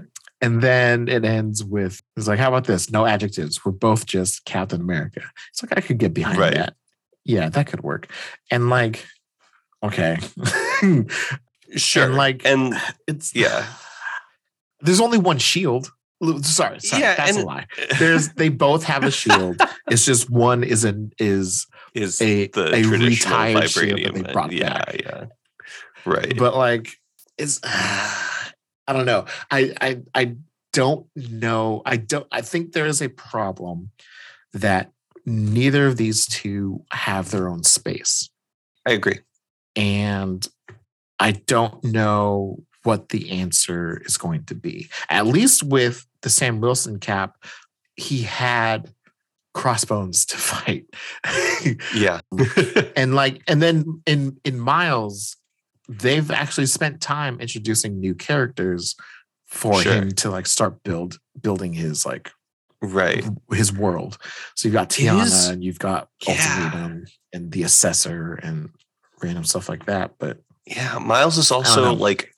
and 0.42 0.62
then 0.62 1.08
it 1.08 1.24
ends 1.26 1.64
with 1.64 2.02
it's 2.16 2.28
like, 2.28 2.40
how 2.40 2.50
about 2.50 2.66
this? 2.66 2.90
No 2.92 3.06
adjectives. 3.06 3.64
We're 3.64 3.72
both 3.72 4.06
just 4.06 4.46
Captain 4.46 4.82
America. 4.82 5.22
It's 5.52 5.62
like 5.64 5.78
I 5.78 5.82
could 5.82 5.98
get 6.00 6.14
behind 6.14 6.38
Right. 6.38 6.54
that. 6.54 6.76
Yeah, 7.24 7.50
that 7.50 7.68
could 7.68 7.84
work. 7.84 8.12
And 8.52 8.70
like, 8.70 9.06
okay, 9.84 10.18
sure. 11.76 12.04
and 12.06 12.16
like, 12.16 12.46
and 12.46 12.74
it's 13.08 13.36
yeah. 13.36 13.66
There's 14.82 15.02
only 15.02 15.18
one 15.18 15.38
shield. 15.40 15.92
Sorry, 16.42 16.80
sorry 16.80 17.02
Yeah, 17.04 17.16
that's 17.16 17.38
a 17.38 17.46
lie. 17.46 17.68
There's 18.00 18.30
they 18.34 18.50
both 18.50 18.84
have 18.84 19.04
a 19.04 19.12
shield. 19.12 19.62
it's 19.92 20.04
just 20.06 20.32
one 20.32 20.64
is 20.64 20.84
an 20.84 21.12
is 21.20 21.68
is 21.98 22.22
a 22.22 22.48
the 22.48 22.74
a 22.74 22.84
traditional 22.84 23.38
retired 23.38 23.70
shield 23.70 24.04
that 24.04 24.14
they 24.14 24.34
brought 24.34 24.52
yeah. 24.52 24.74
back. 24.74 25.02
Yeah. 25.02 25.26
Right. 26.06 26.38
But 26.38 26.56
like 26.56 26.90
it's 27.38 27.60
I 27.64 28.94
don't 28.94 29.06
know. 29.06 29.26
I 29.52 29.74
I 29.82 30.02
I 30.16 30.36
don't 30.74 31.08
know. 31.16 31.82
I 31.86 31.98
don't 31.98 32.28
I 32.32 32.42
think 32.42 32.72
there 32.72 32.86
is 32.86 33.02
a 33.02 33.10
problem 33.10 33.92
that 34.54 34.92
neither 35.26 35.88
of 35.88 35.98
these 35.98 36.26
two 36.26 36.84
have 36.92 37.32
their 37.32 37.50
own 37.50 37.64
space. 37.64 38.30
I 38.86 38.92
agree. 38.92 39.20
and 39.76 40.48
I 41.20 41.32
don't 41.32 41.84
know 41.84 42.64
what 42.84 43.10
the 43.10 43.32
answer 43.32 44.02
is 44.06 44.18
going 44.18 44.46
to 44.46 44.56
be. 44.56 44.90
At 45.10 45.28
least 45.28 45.64
with 45.64 46.06
the 46.22 46.30
Sam 46.30 46.62
Wilson 46.62 47.00
cap, 47.00 47.36
he 47.96 48.22
had 48.22 48.94
crossbones 49.58 50.24
to 50.28 50.38
fight. 50.38 50.86
Yeah. 51.96 52.20
and 52.96 53.16
like 53.16 53.42
and 53.48 53.60
then 53.62 54.02
in 54.06 54.38
in 54.46 54.60
Miles, 54.60 55.36
they've 55.90 56.30
actually 56.30 56.68
spent 56.68 57.02
time 57.02 57.42
introducing 57.42 58.00
new 58.00 58.14
characters 58.14 58.96
for 59.48 59.82
Sure. 59.82 59.94
him 59.94 60.12
to 60.12 60.30
like 60.30 60.46
start 60.46 60.84
build 60.84 61.18
building 61.42 61.74
his 61.74 62.06
like 62.06 62.30
right. 62.82 63.26
his 63.52 63.74
world. 63.74 64.20
So 64.56 64.68
you've 64.68 64.76
got 64.76 64.90
Tiana 64.92 65.52
and 65.52 65.64
you've 65.64 65.80
got 65.80 66.10
Yeah. 66.28 66.34
Ultimatum 66.34 67.06
and 67.34 67.52
the 67.52 67.64
Assessor 67.64 68.36
and 68.44 68.70
random 69.24 69.44
stuff 69.44 69.70
like 69.70 69.88
that. 69.88 70.12
But 70.20 70.38
Yeah, 70.68 71.00
Miles 71.00 71.40
is 71.40 71.50
also 71.52 71.96
like 71.96 72.32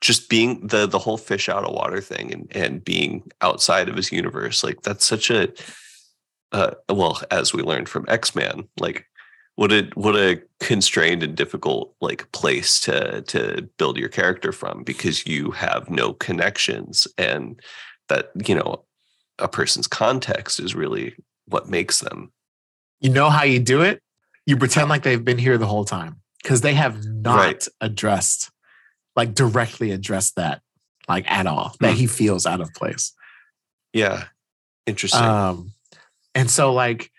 just 0.00 0.28
being 0.28 0.66
the 0.66 0.86
the 0.86 0.98
whole 0.98 1.16
fish 1.16 1.48
out 1.48 1.64
of 1.64 1.72
water 1.72 2.00
thing 2.00 2.32
and 2.32 2.56
and 2.56 2.84
being 2.84 3.22
outside 3.40 3.88
of 3.88 3.94
his 3.94 4.10
universe. 4.10 4.64
Like 4.64 4.82
that's 4.82 5.06
such 5.06 5.30
a 5.30 5.52
uh 6.52 6.72
well, 6.88 7.20
as 7.30 7.52
we 7.52 7.62
learned 7.62 7.88
from 7.88 8.04
X 8.08 8.34
Men, 8.34 8.68
like 8.78 9.06
what 9.56 9.72
a 9.72 9.90
what 9.94 10.16
a 10.16 10.40
constrained 10.60 11.22
and 11.22 11.34
difficult 11.34 11.94
like 12.00 12.30
place 12.32 12.78
to 12.80 13.22
to 13.22 13.68
build 13.78 13.96
your 13.98 14.08
character 14.08 14.52
from 14.52 14.82
because 14.84 15.26
you 15.26 15.50
have 15.52 15.88
no 15.90 16.12
connections 16.12 17.06
and 17.18 17.60
that, 18.08 18.30
you 18.46 18.54
know, 18.54 18.84
a 19.38 19.48
person's 19.48 19.86
context 19.88 20.60
is 20.60 20.74
really 20.74 21.14
what 21.46 21.68
makes 21.68 22.00
them. 22.00 22.32
you 23.00 23.10
know 23.10 23.28
how 23.30 23.44
you 23.44 23.58
do 23.58 23.82
it? 23.82 24.00
You 24.46 24.56
pretend 24.56 24.88
like 24.88 25.02
they've 25.02 25.24
been 25.24 25.38
here 25.38 25.58
the 25.58 25.66
whole 25.66 25.84
time 25.84 26.20
because 26.42 26.60
they 26.60 26.74
have 26.74 27.04
not 27.04 27.36
Right. 27.36 27.68
addressed, 27.80 28.50
like 29.16 29.34
directly 29.34 29.90
addressed 29.90 30.36
that, 30.36 30.62
like 31.08 31.28
at 31.30 31.46
all, 31.46 31.74
that 31.80 31.92
Hmm. 31.92 31.96
he 31.98 32.06
feels 32.06 32.46
out 32.46 32.60
of 32.60 32.72
place. 32.74 33.12
Yeah. 33.92 34.24
Interesting. 34.86 35.20
Um, 35.22 35.72
and 36.36 36.48
so 36.50 36.72
like 36.72 37.10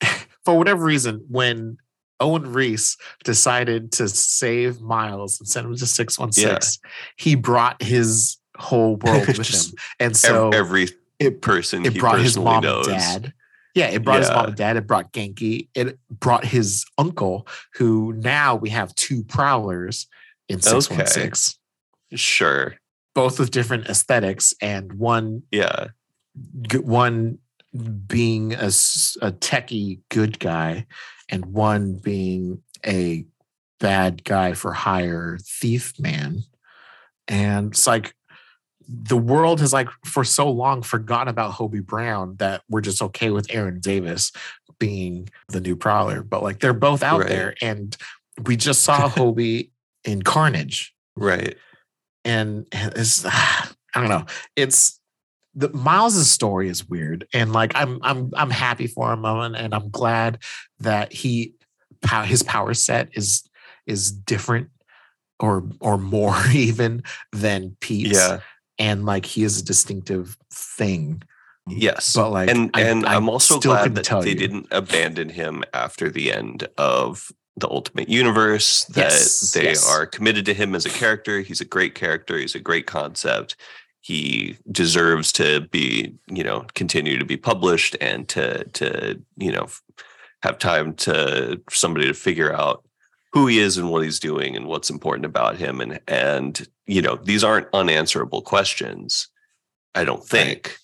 for 0.44 0.58
whatever 0.58 0.82
reason, 0.84 1.24
when 1.28 1.76
Owen 2.18 2.52
Reese 2.52 2.96
decided 3.24 3.92
to 3.92 4.08
save 4.08 4.80
Miles 4.80 5.38
and 5.40 5.48
send 5.48 5.66
him 5.66 5.76
to 5.76 5.86
616, 5.86 6.80
he 7.16 7.34
brought 7.36 7.80
his 7.82 8.36
whole 8.56 8.96
world 9.04 9.26
with 9.26 9.48
him. 9.48 9.74
And 10.00 10.16
so 10.16 10.50
every 10.50 10.88
it, 11.18 11.40
person 11.42 11.84
it 11.86 11.92
he 11.92 11.98
brought 12.00 12.20
his 12.20 12.36
mom 12.36 12.62
knows. 12.62 12.86
and 12.88 12.96
dad. 12.96 13.32
Yeah, 13.74 13.86
it 13.86 14.04
brought 14.04 14.20
his 14.20 14.28
mom 14.30 14.46
and 14.48 14.56
dad. 14.56 14.76
It 14.76 14.86
brought 14.86 15.12
Ganke. 15.12 15.68
It 15.74 15.98
brought 16.10 16.44
his 16.44 16.84
uncle, 16.98 17.46
who 17.74 18.12
now 18.12 18.54
we 18.56 18.68
have 18.70 18.94
two 18.96 19.24
prowlers 19.24 20.06
in 20.48 20.56
Okay. 20.58 20.68
616, 20.80 21.58
Sure. 22.14 22.74
both 23.14 23.38
with 23.38 23.50
different 23.50 23.86
aesthetics, 23.86 24.52
and 24.60 24.92
one 24.92 25.44
Yeah. 25.50 25.86
one 26.82 27.38
being 28.06 28.52
a, 28.54 28.66
a 28.66 29.32
techie 29.32 30.00
good 30.10 30.38
guy, 30.38 30.86
and 31.28 31.46
one 31.46 31.94
being 31.94 32.62
a 32.86 33.24
bad 33.80 34.24
guy 34.24 34.52
for 34.52 34.72
hire 34.72 35.38
thief 35.42 35.94
man. 35.98 36.40
And 37.28 37.72
it's 37.72 37.86
like 37.86 38.14
the 38.88 39.16
world 39.16 39.60
has 39.60 39.72
like 39.72 39.88
for 40.04 40.24
so 40.24 40.50
long 40.50 40.82
forgotten 40.82 41.28
about 41.28 41.52
Hobie 41.52 41.84
Brown 41.84 42.36
that 42.36 42.62
we're 42.68 42.80
just 42.80 43.00
okay 43.00 43.30
with 43.30 43.46
Aaron 43.50 43.80
Davis 43.80 44.32
being 44.78 45.28
the 45.48 45.60
new 45.60 45.76
prowler. 45.76 46.22
But 46.22 46.42
like 46.42 46.58
they're 46.60 46.72
both 46.72 47.02
out 47.02 47.20
Right. 47.20 47.28
there 47.28 47.54
and 47.62 47.96
we 48.44 48.56
just 48.56 48.82
saw 48.82 49.08
Hobie 49.08 49.70
in 50.04 50.22
Carnage. 50.22 50.94
Right. 51.16 51.56
And 52.24 52.66
it's 52.72 53.24
I 53.26 53.66
don't 53.94 54.08
know. 54.08 54.26
It's 54.56 54.98
the 55.54 55.68
Miles's 55.70 56.30
story 56.30 56.68
is 56.68 56.88
weird. 56.88 57.26
And 57.34 57.52
like 57.52 57.72
I'm 57.74 57.98
I'm 58.02 58.30
I'm 58.34 58.50
happy 58.50 58.86
for 58.86 59.12
him 59.12 59.24
and, 59.24 59.54
and 59.56 59.74
I'm 59.74 59.90
glad 59.90 60.38
that 60.80 61.12
he 61.12 61.54
his 62.24 62.42
power 62.42 62.74
set 62.74 63.08
is 63.12 63.42
is 63.86 64.10
different 64.12 64.68
or 65.40 65.64
or 65.80 65.98
more 65.98 66.36
even 66.52 67.02
than 67.32 67.76
Pete's 67.80 68.12
Yeah. 68.16 68.40
and 68.78 69.04
like 69.04 69.26
he 69.26 69.42
is 69.44 69.60
a 69.60 69.64
distinctive 69.64 70.36
thing. 70.52 71.22
Yes. 71.68 72.14
But 72.14 72.30
like, 72.30 72.50
and 72.50 72.70
I- 72.74 72.80
and 72.82 73.06
I 73.06 73.14
I'm 73.14 73.28
also 73.28 73.60
glad 73.60 73.94
that 73.94 74.06
they 74.22 74.30
you. 74.30 74.34
didn't 74.34 74.66
abandon 74.72 75.28
him 75.28 75.62
after 75.72 76.10
the 76.10 76.32
end 76.32 76.66
of 76.78 77.30
the 77.56 77.68
Ultimate 77.68 78.08
Universe. 78.08 78.84
That 78.86 79.10
Yes, 79.12 79.52
they 79.52 79.64
yes. 79.64 79.88
are 79.88 80.06
committed 80.06 80.44
to 80.46 80.54
him 80.54 80.74
as 80.74 80.86
a 80.86 80.90
character. 80.90 81.40
He's 81.40 81.60
a 81.60 81.64
great 81.66 81.94
character. 81.94 82.36
He's 82.38 82.54
a 82.56 82.60
great 82.60 82.86
concept. 82.86 83.54
He 84.02 84.56
deserves 84.70 85.32
to 85.32 85.62
be, 85.70 86.14
you 86.28 86.44
know, 86.44 86.66
continue 86.74 87.18
to 87.18 87.24
be 87.24 87.36
published 87.36 87.96
and 88.00 88.28
to 88.28 88.64
to 88.64 89.20
you 89.36 89.52
know 89.52 89.68
have 90.42 90.58
time 90.58 90.94
to 90.94 91.60
somebody 91.70 92.06
to 92.06 92.14
figure 92.14 92.52
out 92.52 92.84
who 93.32 93.46
he 93.46 93.58
is 93.58 93.78
and 93.78 93.90
what 93.90 94.02
he's 94.02 94.20
doing 94.20 94.54
and 94.56 94.66
what's 94.66 94.90
important 94.90 95.24
about 95.24 95.56
him 95.56 95.80
and 95.80 96.00
and 96.06 96.68
you 96.86 97.00
know 97.00 97.16
these 97.16 97.42
aren't 97.42 97.68
unanswerable 97.72 98.42
questions. 98.42 99.28
I 99.94 100.04
don't 100.04 100.24
think 100.24 100.78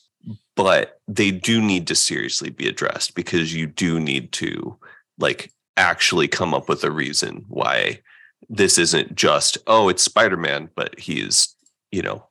but 0.59 1.01
they 1.07 1.31
do 1.31 1.63
need 1.63 1.87
to 1.87 1.95
seriously 1.95 2.51
be 2.51 2.67
addressed 2.67 3.15
because 3.15 3.55
you 3.55 3.65
do 3.65 4.01
need 4.01 4.33
to 4.33 4.77
like 5.17 5.53
actually 5.77 6.27
come 6.27 6.53
up 6.53 6.69
with 6.69 6.83
a 6.83 6.91
reason 6.91 7.45
why 7.49 8.01
this 8.49 8.77
isn't 8.77 9.15
just 9.15 9.57
oh 9.69 9.89
it's 9.89 10.03
spider-man 10.03 10.69
but 10.75 10.99
he's 10.99 11.55
you 11.93 12.03
know 12.03 12.27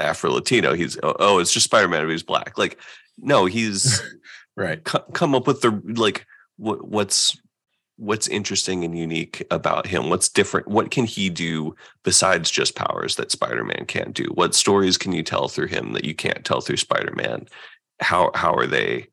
afro-latino 0.00 0.74
he's 0.74 0.98
oh, 1.02 1.14
oh 1.18 1.38
it's 1.38 1.52
just 1.52 1.64
spider-man 1.64 2.04
but 2.04 2.10
he's 2.10 2.22
black 2.22 2.56
like 2.58 2.78
no 3.18 3.46
he's 3.46 4.02
right. 4.56 4.84
co- 4.84 5.04
come 5.12 5.34
up 5.34 5.46
with 5.46 5.60
the 5.60 5.82
like 5.96 6.26
what 6.56 6.86
what's 6.86 7.38
what's 7.96 8.28
interesting 8.28 8.82
and 8.82 8.96
unique 8.98 9.46
about 9.50 9.86
him 9.86 10.08
what's 10.08 10.28
different 10.28 10.66
what 10.66 10.90
can 10.90 11.04
he 11.04 11.28
do 11.28 11.74
besides 12.02 12.50
just 12.50 12.74
powers 12.74 13.16
that 13.16 13.30
spider-man 13.30 13.84
can't 13.86 14.14
do 14.14 14.24
what 14.34 14.54
stories 14.54 14.96
can 14.96 15.12
you 15.12 15.22
tell 15.22 15.48
through 15.48 15.66
him 15.66 15.92
that 15.92 16.04
you 16.04 16.14
can't 16.14 16.44
tell 16.44 16.60
through 16.60 16.76
spider-man 16.76 17.46
how 18.00 18.30
how 18.34 18.54
are 18.54 18.66
they 18.66 19.06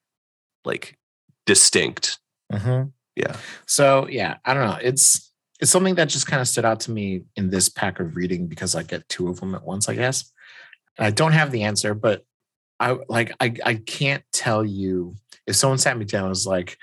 like 0.63 0.97
distinct 1.45 2.19
Mhm. 2.51 2.91
Yeah. 3.15 3.35
So 3.65 4.07
yeah, 4.07 4.37
I 4.45 4.53
don't 4.53 4.67
know. 4.67 4.77
It's 4.81 5.31
it's 5.59 5.71
something 5.71 5.95
that 5.95 6.09
just 6.09 6.27
kind 6.27 6.41
of 6.41 6.47
stood 6.47 6.65
out 6.65 6.81
to 6.81 6.91
me 6.91 7.23
in 7.35 7.49
this 7.49 7.67
pack 7.67 7.99
of 7.99 8.15
reading 8.15 8.47
because 8.47 8.75
I 8.75 8.83
get 8.83 9.09
two 9.09 9.27
of 9.27 9.39
them 9.39 9.55
at 9.55 9.65
once, 9.65 9.89
I 9.89 9.95
guess. 9.95 10.31
I 10.99 11.11
don't 11.11 11.33
have 11.33 11.51
the 11.51 11.63
answer, 11.63 11.93
but 11.93 12.23
I 12.79 12.97
like 13.09 13.31
I 13.39 13.53
I 13.65 13.75
can't 13.75 14.23
tell 14.33 14.63
you 14.65 15.15
if 15.45 15.55
someone 15.55 15.77
sat 15.79 15.97
me 15.97 16.05
down 16.05 16.23
and 16.23 16.29
was 16.29 16.45
like, 16.47 16.77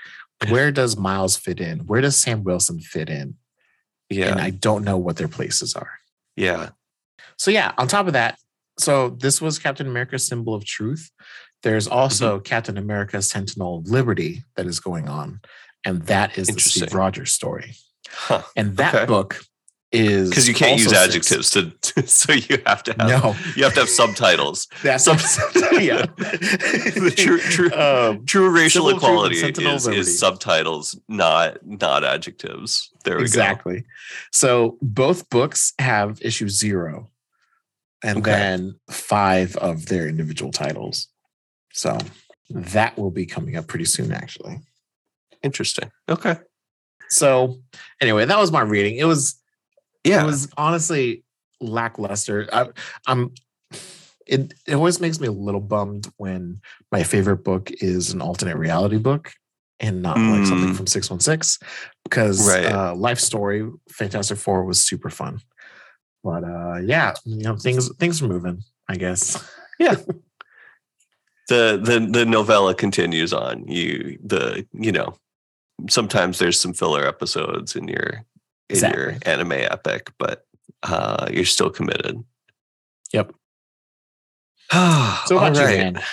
where 0.49 0.71
does 0.71 0.97
Miles 0.97 1.37
fit 1.37 1.59
in? 1.59 1.79
Where 1.87 2.01
does 2.01 2.15
Sam 2.15 2.43
Wilson 2.43 2.79
fit 2.79 3.09
in? 3.09 3.35
yeah 4.09 4.31
And 4.31 4.41
I 4.41 4.49
don't 4.51 4.83
know 4.83 4.97
what 4.97 5.17
their 5.17 5.27
places 5.27 5.75
are. 5.75 5.99
yeah 6.35 6.69
So 7.37 7.51
yeah, 7.51 7.71
on 7.77 7.87
top 7.87 8.07
of 8.07 8.13
that, 8.13 8.37
so 8.77 9.09
this 9.09 9.41
was 9.41 9.57
Captain 9.59 9.87
America's 9.87 10.27
symbol 10.27 10.53
of 10.53 10.65
truth. 10.65 11.11
There's 11.63 11.87
also 11.87 12.35
mm-hmm. 12.35 12.43
Captain 12.43 12.77
America's 12.77 13.29
Sentinel 13.29 13.79
of 13.79 13.87
Liberty 13.89 14.43
that 14.55 14.65
is 14.67 14.79
going 14.79 15.09
on, 15.09 15.39
and 15.83 16.03
that 16.03 16.37
is 16.37 16.47
the 16.47 16.59
Steve 16.59 16.93
Rogers 16.93 17.31
story. 17.33 17.73
huh 18.09 18.43
And 18.55 18.77
that 18.77 18.93
Okay. 18.93 19.05
book 19.05 19.41
is 19.95 20.29
because 20.29 20.47
you 20.47 20.53
can't 20.53 20.79
use 20.79 20.93
adjectives 20.93 21.49
to 21.51 21.71
so 22.07 22.33
you 22.33 22.57
have 22.65 22.83
to 22.83 22.93
have 22.99 23.09
No, 23.09 23.35
you 23.55 23.63
have 23.63 23.73
to 23.73 23.81
have 23.81 23.89
subtitles 23.89 24.67
that's 24.83 25.03
Sub- 25.05 25.19
yeah. 25.81 26.05
The 26.17 27.13
true- 27.15 27.39
true- 27.39 27.71
Um, 27.73 28.25
true 28.25 28.49
racial 28.49 28.87
Symbol 28.87 28.97
of 28.97 29.31
Truth 29.31 29.43
and 29.43 29.57
equality 29.57 29.75
is, 29.75 30.07
is 30.07 30.19
subtitles 30.19 30.99
not 31.07 31.57
not 31.65 32.03
adjectives 32.03 32.89
there 33.03 33.17
we 33.17 33.23
exactly. 33.23 33.85
So 34.31 34.77
both 34.81 35.29
books 35.29 35.73
have 35.79 36.19
issue 36.21 36.49
zero, 36.49 37.11
and 38.03 38.17
Okay. 38.19 38.31
then 38.31 38.79
five 38.89 39.55
of 39.57 39.85
their 39.87 40.07
individual 40.07 40.51
titles. 40.51 41.07
So 41.73 41.97
that 42.49 42.97
will 42.97 43.11
be 43.11 43.25
coming 43.25 43.55
up 43.57 43.67
pretty 43.67 43.85
soon, 43.85 44.11
actually. 44.11 44.59
interesting 45.43 45.91
okay 46.09 46.37
So 47.09 47.59
anyway, 48.01 48.25
that 48.25 48.39
was 48.39 48.51
my 48.51 48.61
reading. 48.61 48.95
It 48.97 49.05
was 49.05 49.35
yeah 50.05 50.23
it 50.23 50.25
was 50.25 50.47
honestly 50.57 51.23
lackluster. 51.61 52.47
I, 52.53 52.67
I'm 53.07 53.31
it 54.27 54.53
it 54.67 54.73
always 54.75 54.99
makes 54.99 55.19
me 55.19 55.27
a 55.27 55.31
little 55.31 55.61
bummed 55.61 56.07
when 56.17 56.59
my 56.91 57.03
favorite 57.03 57.43
book 57.43 57.71
is 57.81 58.11
an 58.11 58.21
alternate 58.21 58.57
reality 58.57 58.97
book 58.97 59.31
and 59.79 60.01
not 60.01 60.17
like 60.17 60.45
something 60.45 60.69
Mm. 60.71 60.77
from 60.77 60.87
616 60.87 61.65
because 62.03 62.47
Right. 62.47 62.65
uh, 62.71 62.95
life 62.95 63.19
story 63.19 63.69
fantastic 63.91 64.37
four 64.37 64.63
was 64.65 64.81
super 64.81 65.09
fun 65.09 65.39
but 66.23 66.43
uh 66.43 66.77
yeah 66.83 67.13
you 67.25 67.43
know 67.43 67.55
things 67.57 67.93
things 67.97 68.21
are 68.21 68.27
moving 68.27 68.63
i 68.89 68.95
guess 68.95 69.37
yeah 69.79 69.95
the 71.49 71.79
the 71.83 72.07
the 72.11 72.25
novella 72.25 72.73
continues 72.73 73.33
on 73.33 73.67
you 73.67 74.17
the 74.23 74.65
you 74.73 74.91
know 74.91 75.13
sometimes 75.89 76.39
there's 76.39 76.59
some 76.59 76.73
filler 76.73 77.05
episodes 77.05 77.75
in 77.75 77.87
your 77.87 78.23
in 78.69 78.91
your 78.91 79.15
anime 79.23 79.51
epic 79.51 80.11
but 80.17 80.45
uh 80.83 81.27
you're 81.31 81.45
still 81.45 81.69
committed 81.69 82.23
Yep. 83.15 83.31
so 84.71 85.19
so 85.27 85.37
about 85.37 86.03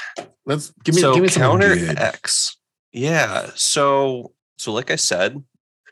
let's 0.46 0.72
give 0.84 0.94
me 0.94 1.00
so 1.00 1.14
give 1.14 1.22
me 1.22 1.28
counter. 1.28 1.74
X. 1.96 2.56
Yeah. 2.92 3.50
So 3.54 4.32
so 4.58 4.72
like 4.72 4.90
I 4.90 4.96
said, 4.96 5.42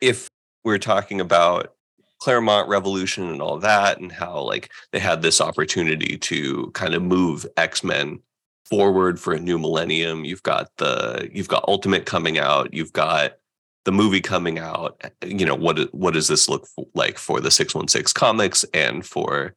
if 0.00 0.28
we're 0.64 0.78
talking 0.78 1.20
about 1.20 1.74
Claremont 2.20 2.68
Revolution 2.68 3.28
and 3.30 3.40
all 3.40 3.58
that, 3.58 3.98
and 3.98 4.12
how 4.12 4.40
like 4.40 4.70
they 4.92 4.98
had 4.98 5.22
this 5.22 5.40
opportunity 5.40 6.18
to 6.18 6.70
kind 6.74 6.94
of 6.94 7.02
move 7.02 7.46
X-Men 7.56 8.20
forward 8.66 9.18
for 9.18 9.32
a 9.32 9.40
new 9.40 9.58
millennium. 9.58 10.24
You've 10.24 10.42
got 10.42 10.68
the 10.76 11.28
you've 11.32 11.48
got 11.48 11.64
Ultimate 11.66 12.06
coming 12.06 12.38
out, 12.38 12.74
you've 12.74 12.92
got 12.92 13.38
the 13.84 13.92
movie 13.92 14.20
coming 14.20 14.58
out. 14.58 14.96
Eh, 15.02 15.26
you 15.26 15.46
know, 15.46 15.54
what 15.54 15.92
what 15.94 16.14
does 16.14 16.28
this 16.28 16.48
look 16.48 16.66
f- 16.78 16.84
like 16.94 17.18
for 17.18 17.40
the 17.40 17.50
616 17.50 18.12
comics 18.14 18.64
and 18.74 19.04
for 19.06 19.54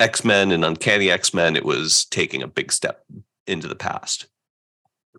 X-Men 0.00 0.52
and 0.52 0.64
Uncanny 0.64 1.10
X-Men? 1.10 1.56
It 1.56 1.64
was 1.64 2.04
taking 2.06 2.42
a 2.42 2.48
big 2.48 2.72
step 2.72 3.04
into 3.46 3.68
the 3.68 3.74
past. 3.74 4.26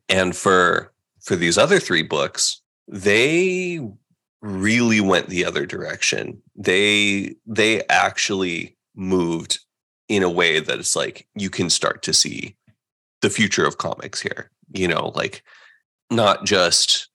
And 0.08 0.36
for 0.36 0.94
for 1.22 1.36
these 1.36 1.58
other 1.58 1.80
three 1.80 2.04
books, 2.04 2.62
they 2.88 3.80
really 4.42 5.02
went 5.02 5.28
the 5.28 5.46
other 5.46 5.66
direction. 5.66 6.42
They 6.56 7.36
they 7.46 7.84
actually 7.88 8.78
moved 8.96 9.60
in 10.08 10.24
a 10.24 10.30
way 10.30 10.60
that 10.60 10.80
it's 10.80 10.96
like 10.96 11.28
you 11.36 11.50
can 11.50 11.70
start 11.70 12.02
to 12.04 12.14
see 12.14 12.56
the 13.22 13.30
future 13.30 13.66
of 13.66 13.78
comics 13.78 14.22
here. 14.22 14.50
You 14.74 14.88
know, 14.88 15.12
like 15.16 15.44
not 16.10 16.46
just, 16.46 17.09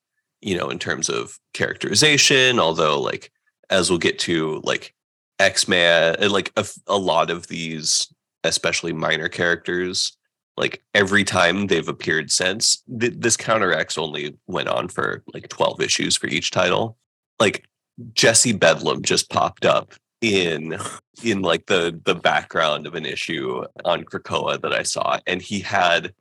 you 0.44 0.56
know, 0.56 0.68
in 0.68 0.78
terms 0.78 1.08
of 1.08 1.38
characterization, 1.52 2.58
although 2.58 3.00
like 3.00 3.32
as 3.70 3.90
we'll 3.90 3.98
get 3.98 4.18
to 4.20 4.60
like 4.64 4.94
X-Men 5.38 6.16
and 6.18 6.32
like 6.32 6.52
a 6.86 6.98
lot 6.98 7.30
of 7.30 7.48
these 7.48 8.12
especially 8.44 8.92
minor 8.92 9.28
characters 9.28 10.16
like 10.56 10.82
every 10.94 11.24
time 11.24 11.66
they've 11.66 11.88
appeared 11.88 12.30
since 12.30 12.82
th- 13.00 13.14
this 13.16 13.36
counter 13.36 13.72
x 13.72 13.98
only 13.98 14.36
went 14.46 14.68
on 14.68 14.88
for 14.88 15.22
like 15.32 15.48
12 15.48 15.80
issues 15.80 16.14
for 16.14 16.26
each 16.28 16.50
title. 16.50 16.96
Like 17.40 17.66
jesse 18.12 18.52
bedlam 18.52 19.02
just 19.02 19.30
popped 19.30 19.64
up 19.64 19.94
in 20.20 20.76
in 21.22 21.42
like 21.42 21.66
the 21.66 21.98
the 22.04 22.14
background 22.14 22.86
of 22.86 22.94
an 22.94 23.06
issue 23.06 23.64
on 23.84 24.02
krakoa 24.02 24.60
that 24.60 24.72
i 24.72 24.82
saw 24.82 25.18
and 25.28 25.40
he 25.40 25.60
had 25.60 26.12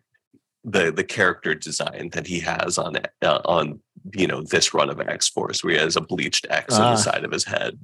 the 0.64 0.92
the 0.92 1.04
character 1.04 1.56
design 1.56 2.10
that 2.12 2.28
he 2.28 2.40
has 2.40 2.78
on 2.78 2.96
uh, 3.24 3.40
on 3.46 3.80
you 4.14 4.28
know 4.28 4.42
this 4.42 4.74
run 4.74 4.90
of 4.90 5.00
x 5.00 5.30
force 5.30 5.64
where 5.64 5.74
he 5.74 5.80
has 5.80 5.96
a 5.96 6.02
bleached 6.02 6.46
x 6.50 6.76
on 6.76 6.82
Ah. 6.82 6.92
the 6.92 6.98
side 6.98 7.24
of 7.24 7.32
his 7.32 7.46
head 7.46 7.80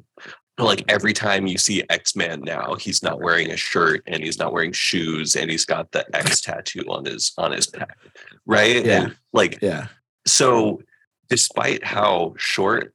like 0.58 0.84
every 0.90 1.14
time 1.14 1.48
you 1.48 1.58
see 1.58 1.84
X-Man 1.90 2.42
now, 2.42 2.74
he's 2.74 3.02
not 3.02 3.22
wearing 3.22 3.50
a 3.50 3.56
shirt 3.56 4.04
and 4.08 4.22
he's 4.22 4.38
not 4.38 4.52
wearing 4.52 4.74
shoes 4.74 5.38
and 5.38 5.50
he's 5.50 5.64
got 5.64 5.90
the 5.94 6.06
X 6.14 6.42
tattoo 6.48 6.84
on 6.90 7.06
his 7.06 7.32
on 7.38 7.54
his 7.54 7.68
back, 7.68 7.98
Right? 8.46 8.86
Yeah. 8.86 9.04
And, 9.04 9.16
like 9.32 9.60
yeah 9.62 9.88
so 10.28 10.82
despite 11.30 11.84
how 11.86 12.34
short 12.38 12.94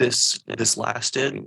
this 0.00 0.40
this 0.58 0.76
lasted, 0.76 1.44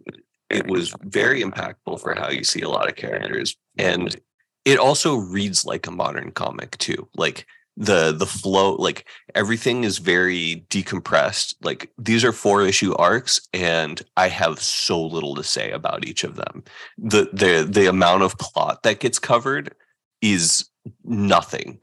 it 0.50 0.68
was 0.68 0.94
very 1.04 1.42
impactful 1.44 2.00
for 2.00 2.16
how 2.16 2.30
you 2.30 2.44
see 2.46 2.62
a 2.62 2.70
lot 2.70 2.88
of 2.88 2.96
characters 2.96 3.58
and 3.78 4.16
it 4.64 4.80
also 4.80 5.16
reads 5.18 5.66
like 5.66 5.86
a 5.88 5.92
modern 5.92 6.32
comic 6.32 6.78
too 6.78 7.08
like 7.16 7.46
the 7.78 8.12
the 8.12 8.26
flow 8.26 8.74
like 8.74 9.08
everything 9.36 9.84
is 9.84 10.00
very 10.00 10.66
decompressed 10.70 11.54
like 11.62 11.92
these 12.00 12.24
are 12.24 12.32
four 12.32 12.64
issue 12.64 12.96
arcs 12.96 13.40
and 13.54 14.02
i 14.18 14.28
have 14.28 14.60
so 14.60 15.00
little 15.00 15.36
to 15.36 15.44
say 15.44 15.70
about 15.72 16.06
each 16.06 16.24
of 16.24 16.36
them. 16.36 16.64
The 16.98 17.30
the 17.32 17.68
the 17.70 17.88
amount 17.88 18.24
of 18.24 18.38
plot 18.38 18.84
that 18.84 19.00
gets 19.00 19.20
covered 19.20 19.76
is 20.22 20.68
nothing 21.04 21.80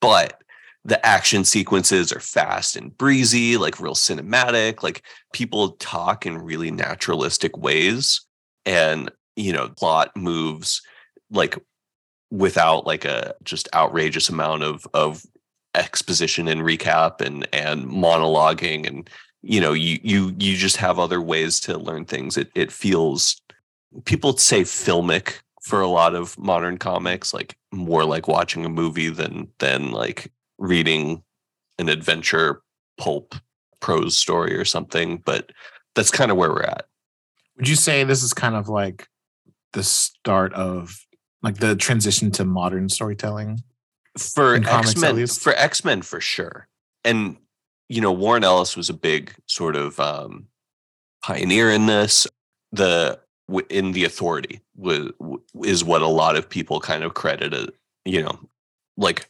but 0.00 0.42
the 0.84 1.04
action 1.04 1.44
sequences 1.44 2.12
are 2.12 2.20
fast 2.20 2.76
and 2.76 2.96
breezy 2.96 3.56
like 3.56 3.80
real 3.80 3.94
cinematic 3.94 4.82
like 4.82 5.02
people 5.32 5.70
talk 5.72 6.26
in 6.26 6.38
really 6.38 6.70
naturalistic 6.70 7.56
ways 7.56 8.20
and 8.66 9.10
you 9.36 9.52
know 9.52 9.68
plot 9.68 10.14
moves 10.16 10.82
like 11.30 11.58
without 12.30 12.86
like 12.86 13.04
a 13.04 13.34
just 13.42 13.68
outrageous 13.74 14.28
amount 14.28 14.62
of 14.62 14.86
of 14.92 15.24
exposition 15.74 16.48
and 16.48 16.62
recap 16.62 17.20
and 17.20 17.46
and 17.52 17.84
monologuing 17.84 18.86
and 18.86 19.08
you 19.42 19.60
know 19.60 19.72
you 19.72 19.98
you 20.02 20.34
you 20.38 20.56
just 20.56 20.76
have 20.76 20.98
other 20.98 21.20
ways 21.20 21.60
to 21.60 21.78
learn 21.78 22.04
things 22.04 22.36
it 22.36 22.50
it 22.54 22.72
feels 22.72 23.40
people 24.04 24.36
say 24.36 24.62
filmic 24.62 25.40
for 25.62 25.80
a 25.80 25.88
lot 25.88 26.14
of 26.14 26.38
modern 26.38 26.78
comics 26.78 27.34
like 27.34 27.56
more 27.72 28.04
like 28.04 28.26
watching 28.26 28.64
a 28.64 28.68
movie 28.68 29.10
than 29.10 29.48
than 29.58 29.90
like 29.90 30.32
reading 30.58 31.22
an 31.78 31.88
adventure 31.88 32.62
pulp 32.96 33.34
prose 33.80 34.16
story 34.16 34.56
or 34.56 34.64
something 34.64 35.18
but 35.18 35.52
that's 35.94 36.10
kind 36.10 36.30
of 36.30 36.36
where 36.36 36.50
we're 36.50 36.62
at 36.62 36.86
Would 37.56 37.68
you 37.68 37.76
say 37.76 38.04
this 38.04 38.22
is 38.22 38.32
kind 38.32 38.56
of 38.56 38.68
like 38.68 39.06
the 39.72 39.82
start 39.82 40.52
of 40.54 41.06
like 41.42 41.58
the 41.58 41.76
transition 41.76 42.30
to 42.32 42.44
modern 42.44 42.88
storytelling? 42.88 43.62
For 44.18 44.56
at 44.56 44.66
X-Men 44.66 45.26
for 45.26 45.52
X-Men 45.54 46.02
for 46.02 46.20
sure. 46.20 46.68
And 47.04 47.36
you 47.88 48.00
know, 48.00 48.12
Warren 48.12 48.44
Ellis 48.44 48.76
was 48.76 48.90
a 48.90 48.94
big 48.94 49.34
sort 49.46 49.76
of 49.76 49.98
um 50.00 50.46
pioneer 51.22 51.70
in 51.70 51.86
this. 51.86 52.26
The 52.72 53.20
in 53.70 53.92
the 53.92 54.04
authority 54.04 54.60
was 54.76 55.10
is 55.64 55.84
what 55.84 56.02
a 56.02 56.06
lot 56.06 56.36
of 56.36 56.48
people 56.48 56.80
kind 56.80 57.02
of 57.02 57.14
credit 57.14 57.54
it, 57.54 57.74
you 58.04 58.22
know, 58.22 58.38
like 58.96 59.28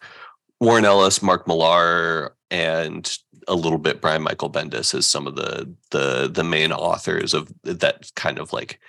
Warren 0.60 0.84
Ellis, 0.84 1.22
Mark 1.22 1.46
Millar, 1.46 2.34
and 2.50 3.16
a 3.46 3.54
little 3.54 3.78
bit 3.78 4.00
Brian 4.00 4.22
Michael 4.22 4.50
Bendis 4.50 4.94
as 4.94 5.06
some 5.06 5.26
of 5.26 5.36
the 5.36 5.72
the 5.90 6.28
the 6.32 6.44
main 6.44 6.72
authors 6.72 7.34
of 7.34 7.52
that 7.62 8.10
kind 8.16 8.38
of 8.38 8.52
like 8.52 8.80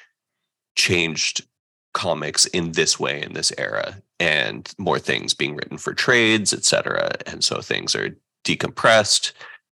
changed 0.75 1.45
comics 1.93 2.45
in 2.47 2.71
this 2.73 2.99
way 2.99 3.21
in 3.21 3.33
this 3.33 3.51
era 3.57 4.01
and 4.19 4.73
more 4.77 4.99
things 4.99 5.33
being 5.33 5.55
written 5.55 5.77
for 5.77 5.93
trades 5.93 6.53
etc 6.53 7.11
and 7.25 7.43
so 7.43 7.61
things 7.61 7.95
are 7.95 8.15
decompressed 8.45 9.31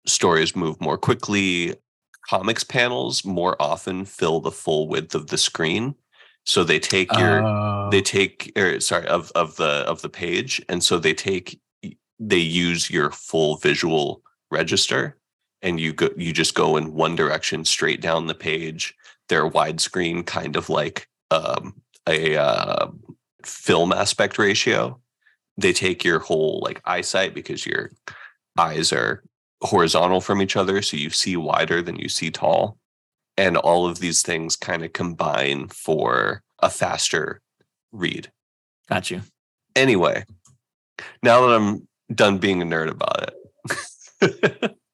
stories 0.08 0.56
move 0.56 0.80
more 0.82 0.98
quickly 0.98 1.76
comics 2.30 2.64
panels 2.64 3.26
more 3.26 3.60
often 3.60 4.06
fill 4.06 4.40
the 4.40 4.52
full 4.52 4.88
width 4.88 5.16
of 5.16 5.28
the 5.28 5.38
screen. 5.38 5.96
So 6.46 6.64
they 6.64 6.80
take 6.80 7.12
your 7.18 7.44
Uh, 7.44 7.90
they 7.90 8.02
take 8.02 8.52
or 8.56 8.80
sorry 8.80 9.08
of 9.08 9.32
of 9.34 9.56
the 9.56 9.84
of 9.88 10.02
the 10.02 10.10
page 10.10 10.64
and 10.70 10.84
so 10.84 11.00
they 11.00 11.14
take 11.14 11.60
they 12.20 12.38
use 12.38 12.90
your 12.90 13.12
full 13.12 13.58
visual 13.58 14.22
register 14.52 15.18
and 15.62 15.80
you 15.80 15.94
go 15.94 16.10
you 16.18 16.32
just 16.32 16.56
go 16.56 16.78
in 16.78 16.94
one 16.94 17.16
direction 17.16 17.66
straight 17.66 18.02
down 18.02 18.28
the 18.28 18.36
page. 18.36 18.96
They're 19.28 19.50
widescreen 19.50 20.26
kind 20.26 20.56
of 20.56 20.70
like 20.70 21.08
um 21.32 21.82
a 22.10 22.42
uh, 22.42 22.88
film 23.46 23.92
aspect 23.92 24.38
ratio 24.38 25.00
they 25.58 25.74
take 25.74 26.04
your 26.04 26.20
whole 26.20 26.62
like 26.64 26.82
eyesight 26.86 27.34
because 27.34 27.66
your 27.66 27.92
eyes 28.58 28.92
are 28.92 29.24
horizontal 29.62 30.22
from 30.22 30.42
each 30.42 30.56
other 30.56 30.82
so 30.82 30.96
you 30.98 31.10
see 31.10 31.36
wider 31.36 31.82
than 31.82 31.98
you 31.98 32.10
see 32.10 32.32
tall 32.32 32.78
and 33.38 33.58
all 33.58 33.86
of 33.86 34.00
these 34.00 34.22
things 34.22 34.56
kind 34.56 34.84
of 34.84 34.94
combine 34.94 35.68
for 35.68 36.42
a 36.60 36.70
faster 36.70 37.42
read 37.92 38.32
got 38.88 39.12
you. 39.12 39.22
anyway 39.76 40.24
now 41.24 41.42
that 41.42 41.56
i'm 41.56 41.88
done 42.14 42.38
being 42.38 42.62
a 42.62 42.66
nerd 42.66 42.90
about 42.90 43.32
it 44.22 44.76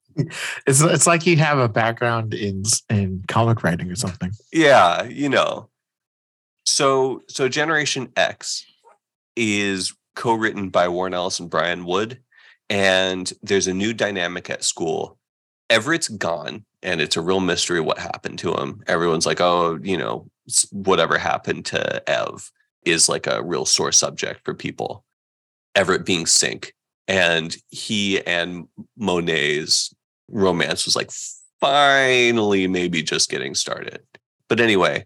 It's 0.66 0.82
it's 0.82 1.06
like 1.06 1.26
you 1.26 1.36
have 1.36 1.58
a 1.58 1.68
background 1.68 2.34
in 2.34 2.64
in 2.90 3.24
comic 3.28 3.64
writing 3.64 3.92
or 3.92 3.96
something. 3.96 4.32
yeah 4.54 5.04
you 5.04 5.28
know 5.28 5.70
so 6.66 7.22
so 7.28 7.48
generation 7.48 8.12
x 8.16 8.66
is 9.36 9.94
co-written 10.16 10.70
by 10.70 10.88
warren 10.88 11.14
ellis 11.14 11.40
and 11.40 11.50
brian 11.50 11.86
wood 11.86 12.20
and 12.70 13.32
there's 13.44 13.68
a 13.68 13.74
new 13.74 13.94
dynamic 13.94 14.50
at 14.50 14.64
school. 14.64 15.18
Everett's 15.70 16.08
gone 16.08 16.66
and 16.84 17.02
it's 17.02 17.18
a 17.18 17.22
real 17.22 17.40
mystery 17.40 17.80
what 17.80 17.98
happened 17.98 18.40
to 18.40 18.54
him. 18.54 18.84
Everyone's 18.88 19.26
like 19.26 19.42
oh 19.42 19.80
you 19.82 19.98
know 19.98 20.30
whatever 20.72 21.18
happened 21.18 21.66
to 21.66 22.10
ev 22.10 22.52
is 22.86 23.10
like 23.10 23.26
a 23.28 23.44
real 23.44 23.66
sore 23.66 23.92
subject 23.92 24.42
for 24.44 24.54
people. 24.54 25.04
Everett 25.74 26.06
being 26.06 26.26
Synch 26.26 26.72
and 27.08 27.56
he 27.70 28.22
and 28.26 28.68
monet's 28.98 29.94
romance 30.30 30.86
was 30.86 30.96
like 30.96 31.12
finally 31.60 32.68
maybe 32.68 33.02
just 33.02 33.30
getting 33.30 33.56
started. 33.56 34.02
But 34.48 34.60
anyway 34.60 35.06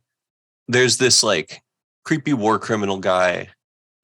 there's 0.69 0.97
this 0.97 1.23
like 1.23 1.61
creepy 2.05 2.33
war 2.33 2.57
criminal 2.57 2.99
guy 2.99 3.49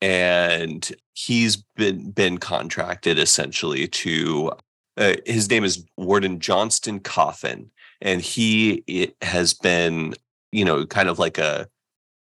and 0.01 0.91
he's 1.13 1.63
been 1.77 2.11
been 2.11 2.37
contracted 2.37 3.17
essentially 3.17 3.87
to 3.87 4.51
uh, 4.97 5.13
his 5.25 5.49
name 5.49 5.63
is 5.63 5.85
warden 5.95 6.39
johnston 6.39 6.99
coffin 6.99 7.69
and 8.01 8.21
he 8.21 8.83
it 8.87 9.15
has 9.21 9.53
been 9.53 10.13
you 10.51 10.65
know 10.65 10.85
kind 10.85 11.07
of 11.07 11.19
like 11.19 11.37
a 11.37 11.67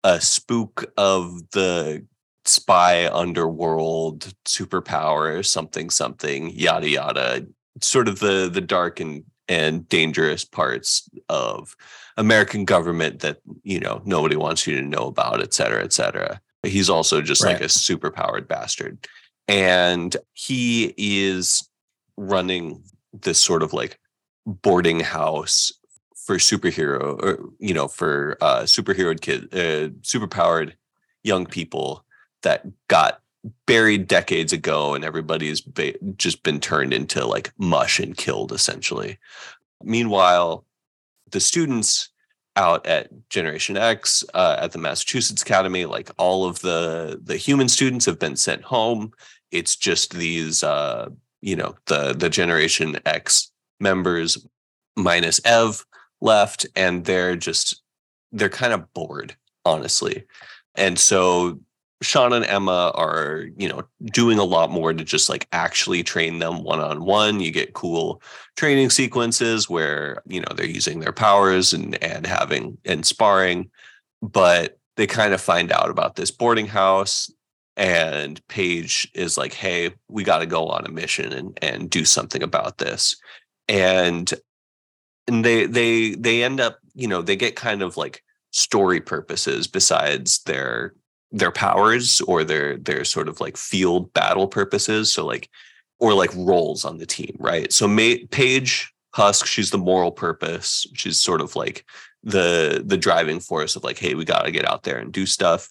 a 0.04 0.20
spook 0.20 0.92
of 0.98 1.50
the 1.52 2.04
spy 2.44 3.08
underworld 3.14 4.34
superpower 4.46 5.46
something 5.46 5.90
something 5.90 6.50
yada 6.50 6.90
yada 6.90 7.46
sort 7.80 8.08
of 8.08 8.20
the 8.20 8.50
the 8.52 8.62
dark 8.62 9.00
and 9.00 9.24
and 9.48 9.88
dangerous 9.90 10.46
parts 10.46 11.10
of 11.28 11.76
American 12.22 12.66
government 12.66 13.20
that 13.20 13.40
you 13.64 13.80
know 13.80 14.02
nobody 14.06 14.36
wants 14.36 14.68
you 14.68 14.76
to 14.76 14.82
know 14.82 15.08
about, 15.08 15.42
et 15.42 15.54
cetera, 15.54 15.84
et 15.84 15.92
cetera. 15.92 16.40
But 16.62 16.72
He's 16.72 16.90
also 16.90 17.22
just 17.22 17.44
like 17.44 17.60
a 17.60 17.70
super 17.70 18.12
powered 18.12 18.48
bastard, 18.48 19.08
and 19.48 20.16
he 20.34 20.94
is 20.98 21.68
running 22.18 22.84
this 23.12 23.40
sort 23.40 23.64
of 23.64 23.74
like 23.74 24.00
boarding 24.46 25.00
house 25.00 25.72
for 26.16 26.38
superhero 26.38 27.20
or 27.24 27.50
you 27.60 27.74
know 27.74 27.88
for 27.88 28.38
uh 28.42 28.62
superhero 28.62 29.20
kid 29.20 29.46
uh 29.54 29.90
superpowered 30.02 30.74
young 31.24 31.46
people 31.48 32.06
that 32.44 32.66
got 32.88 33.22
buried 33.66 34.08
decades 34.08 34.54
ago 34.54 34.94
and 34.94 35.04
everybody's 35.04 35.62
ba- 35.62 35.98
just 36.16 36.44
been 36.44 36.60
turned 36.60 36.94
into 36.94 37.26
like 37.26 37.52
mush 37.58 38.00
and 38.00 38.16
killed 38.16 38.52
essentially. 38.52 39.18
Meanwhile 39.84 40.64
the 41.32 41.40
students 41.40 42.11
out 42.56 42.86
at 42.86 43.10
generation 43.30 43.78
x 43.78 44.24
uh, 44.34 44.58
at 44.60 44.72
the 44.72 44.78
massachusetts 44.78 45.42
academy 45.42 45.86
like 45.86 46.12
all 46.18 46.46
of 46.46 46.60
the 46.60 47.20
the 47.24 47.38
human 47.38 47.70
students 47.70 48.06
have 48.06 48.20
been 48.20 48.36
sent 48.36 48.64
home. 48.64 49.12
It's 49.52 49.76
just 49.76 50.14
these 50.14 50.64
uh 50.64 51.10
you 51.42 51.56
know 51.56 51.76
the 51.86 52.14
the 52.14 52.30
generation 52.30 52.98
x 53.06 53.52
members 53.80 54.46
minus 54.96 55.40
ev 55.46 55.86
left 56.20 56.66
and 56.76 57.06
they're 57.06 57.36
just 57.36 57.82
they're 58.32 58.50
kind 58.50 58.74
of 58.74 58.94
bored 58.94 59.36
honestly. 59.66 60.26
And 60.76 60.98
so 60.98 61.60
Sean 62.02 62.34
and 62.34 62.46
Emma 62.46 62.92
are, 62.96 63.46
you 63.58 63.70
know, 63.70 63.84
doing 64.06 64.40
a 64.40 64.44
lot 64.44 64.72
more 64.72 64.92
to 64.94 65.04
just 65.04 65.30
like 65.30 65.48
actually 65.52 66.04
train 66.04 66.40
them 66.40 66.64
one 66.64 66.80
on 66.80 67.06
one. 67.06 67.40
You 67.40 67.52
get 67.52 67.74
cool 67.74 68.22
training 68.58 68.90
sequences 68.90 69.70
where, 69.70 70.22
you 70.28 70.42
know, 70.42 70.54
they're 70.56 70.66
using 70.66 71.00
their 71.00 71.14
powers 71.14 71.74
and 71.74 72.02
and 72.04 72.26
having 72.26 72.78
and 72.86 73.06
sparring, 73.06 73.70
but 74.22 74.80
they 74.98 75.08
kind 75.08 75.34
of 75.34 75.42
find 75.42 75.72
out 75.72 75.90
about 75.90 76.16
this 76.16 76.32
boarding 76.32 76.68
house 76.68 77.30
and 77.78 78.46
Paige 78.48 79.10
is 79.14 79.38
like, 79.38 79.54
"Hey, 79.54 79.92
we 80.10 80.24
got 80.24 80.40
to 80.40 80.46
go 80.46 80.68
on 80.68 80.86
a 80.86 80.92
mission 80.92 81.32
and 81.32 81.58
and 81.62 81.90
do 81.90 82.06
something 82.06 82.44
about 82.44 82.78
this." 82.80 83.16
And 83.68 84.32
and 85.28 85.46
they 85.46 85.66
they 85.66 86.16
they 86.16 86.44
end 86.44 86.60
up, 86.60 86.80
you 86.94 87.08
know, 87.08 87.22
they 87.22 87.36
get 87.36 87.56
kind 87.56 87.82
of 87.82 87.98
like 87.98 88.24
story 88.52 89.00
purposes 89.00 89.68
besides 89.68 90.44
their 90.44 90.94
their 91.32 91.52
powers 91.52 92.22
or 92.22 92.44
their 92.44 92.78
their 92.78 93.06
sort 93.06 93.28
of 93.28 93.40
like 93.40 93.58
field 93.58 94.12
battle 94.14 94.48
purposes 94.48 95.12
so 95.12 95.26
like 95.26 95.50
or 96.00 96.14
like 96.14 96.34
roles 96.36 96.84
on 96.84 96.98
the 96.98 97.06
team 97.06 97.36
right 97.40 97.72
so 97.72 97.88
May, 97.88 98.26
Paige 98.26 98.92
Husk, 99.14 99.46
she's 99.46 99.72
the 99.72 99.78
moral 99.78 100.12
purpose. 100.12 100.88
She's 100.94 101.20
sort 101.20 101.42
of 101.42 101.56
like 101.56 101.86
the 102.24 102.82
the 102.86 102.98
driving 102.98 103.40
force 103.40 103.76
of 103.76 103.84
like, 103.84 103.98
hey, 103.98 104.16
we 104.16 104.26
got 104.26 104.44
to 104.44 104.52
get 104.52 104.68
out 104.68 104.84
there 104.84 104.98
and 104.98 105.12
do 105.12 105.26
stuff. 105.26 105.70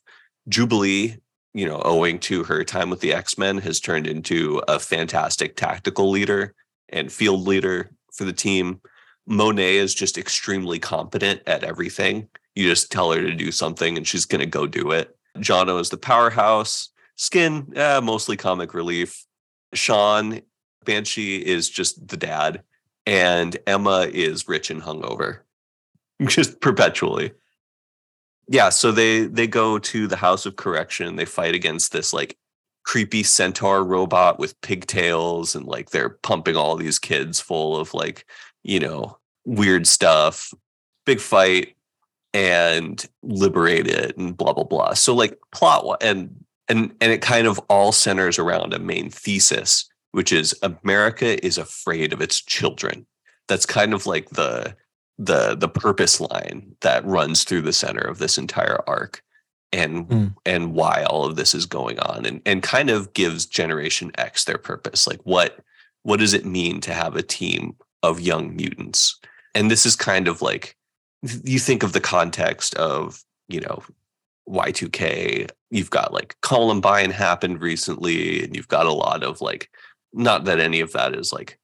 Jubilee, 0.48 1.16
you 1.54 1.66
know, 1.66 1.80
owing 1.84 2.18
to 2.20 2.44
her 2.44 2.64
time 2.64 2.90
with 2.90 3.00
the 3.00 3.14
X 3.14 3.38
Men, 3.38 3.58
has 3.58 3.80
turned 3.80 4.06
into 4.06 4.62
a 4.68 4.78
fantastic 4.78 5.56
tactical 5.56 6.10
leader 6.10 6.54
and 6.90 7.10
field 7.10 7.46
leader 7.46 7.90
for 8.12 8.24
the 8.24 8.32
team. 8.32 8.80
Monet 9.26 9.76
is 9.76 9.94
just 9.94 10.18
extremely 10.18 10.78
competent 10.78 11.40
at 11.46 11.64
everything. 11.64 12.28
You 12.54 12.68
just 12.68 12.90
tell 12.90 13.12
her 13.12 13.20
to 13.20 13.34
do 13.34 13.52
something 13.52 13.96
and 13.96 14.06
she's 14.06 14.26
going 14.26 14.40
to 14.40 14.46
go 14.46 14.66
do 14.66 14.90
it. 14.90 15.16
Jono 15.40 15.80
is 15.80 15.90
the 15.90 15.96
powerhouse. 15.96 16.90
Skin, 17.16 17.72
eh, 17.76 18.00
mostly 18.00 18.36
comic 18.36 18.74
relief. 18.74 19.26
Sean, 19.74 20.40
Banshee 20.84 21.44
is 21.44 21.68
just 21.68 22.08
the 22.08 22.16
dad. 22.16 22.62
And 23.06 23.58
Emma 23.66 24.08
is 24.12 24.48
rich 24.48 24.70
and 24.70 24.82
hungover, 24.82 25.40
just 26.26 26.60
perpetually. 26.60 27.32
Yeah, 28.48 28.68
so 28.68 28.90
they 28.92 29.26
they 29.26 29.46
go 29.46 29.78
to 29.78 30.06
the 30.06 30.16
House 30.16 30.44
of 30.44 30.56
Correction. 30.56 31.16
They 31.16 31.24
fight 31.24 31.54
against 31.54 31.92
this 31.92 32.12
like 32.12 32.36
creepy 32.82 33.22
centaur 33.22 33.84
robot 33.84 34.38
with 34.38 34.60
pigtails, 34.60 35.54
and 35.54 35.66
like 35.66 35.90
they're 35.90 36.08
pumping 36.08 36.56
all 36.56 36.76
these 36.76 36.98
kids 36.98 37.40
full 37.40 37.76
of 37.76 37.94
like 37.94 38.26
you 38.62 38.80
know 38.80 39.18
weird 39.44 39.86
stuff. 39.86 40.52
Big 41.06 41.20
fight 41.20 41.76
and 42.32 43.04
liberate 43.22 43.86
it 43.86 44.16
and 44.16 44.36
blah 44.36 44.52
blah 44.52 44.64
blah. 44.64 44.94
So 44.94 45.14
like 45.14 45.38
plot 45.52 46.02
and 46.02 46.44
and 46.68 46.94
and 47.00 47.12
it 47.12 47.22
kind 47.22 47.46
of 47.46 47.58
all 47.68 47.92
centers 47.92 48.38
around 48.38 48.72
a 48.72 48.78
main 48.78 49.10
thesis, 49.10 49.88
which 50.12 50.32
is 50.32 50.54
America 50.62 51.44
is 51.44 51.58
afraid 51.58 52.12
of 52.12 52.20
its 52.20 52.40
children. 52.40 53.06
That's 53.48 53.66
kind 53.66 53.92
of 53.92 54.06
like 54.06 54.30
the 54.30 54.76
the 55.18 55.54
the 55.54 55.68
purpose 55.68 56.20
line 56.20 56.74
that 56.80 57.04
runs 57.04 57.44
through 57.44 57.62
the 57.62 57.72
center 57.72 58.00
of 58.00 58.18
this 58.18 58.38
entire 58.38 58.80
arc 58.88 59.22
and 59.72 60.08
mm. 60.08 60.34
and 60.46 60.72
why 60.72 61.04
all 61.04 61.24
of 61.24 61.36
this 61.36 61.54
is 61.54 61.66
going 61.66 61.98
on 62.00 62.24
and 62.24 62.40
and 62.46 62.62
kind 62.62 62.88
of 62.88 63.12
gives 63.12 63.44
generation 63.44 64.10
x 64.16 64.44
their 64.44 64.56
purpose 64.56 65.06
like 65.06 65.20
what 65.24 65.58
what 66.02 66.18
does 66.18 66.32
it 66.32 66.46
mean 66.46 66.80
to 66.80 66.94
have 66.94 67.16
a 67.16 67.22
team 67.22 67.76
of 68.02 68.20
young 68.20 68.56
mutants 68.56 69.20
and 69.54 69.70
this 69.70 69.84
is 69.84 69.94
kind 69.94 70.26
of 70.26 70.40
like 70.40 70.74
you 71.22 71.58
think 71.58 71.82
of 71.82 71.92
the 71.92 72.00
context 72.00 72.74
of 72.76 73.22
you 73.48 73.60
know 73.60 73.82
Y2K, 74.48 75.50
you've 75.70 75.90
got 75.90 76.12
like 76.12 76.36
Columbine 76.42 77.10
happened 77.10 77.60
recently, 77.60 78.44
and 78.44 78.56
you've 78.56 78.68
got 78.68 78.86
a 78.86 78.92
lot 78.92 79.22
of 79.22 79.40
like, 79.40 79.70
not 80.12 80.44
that 80.44 80.60
any 80.60 80.80
of 80.80 80.92
that 80.92 81.14
is 81.14 81.32
like 81.32 81.58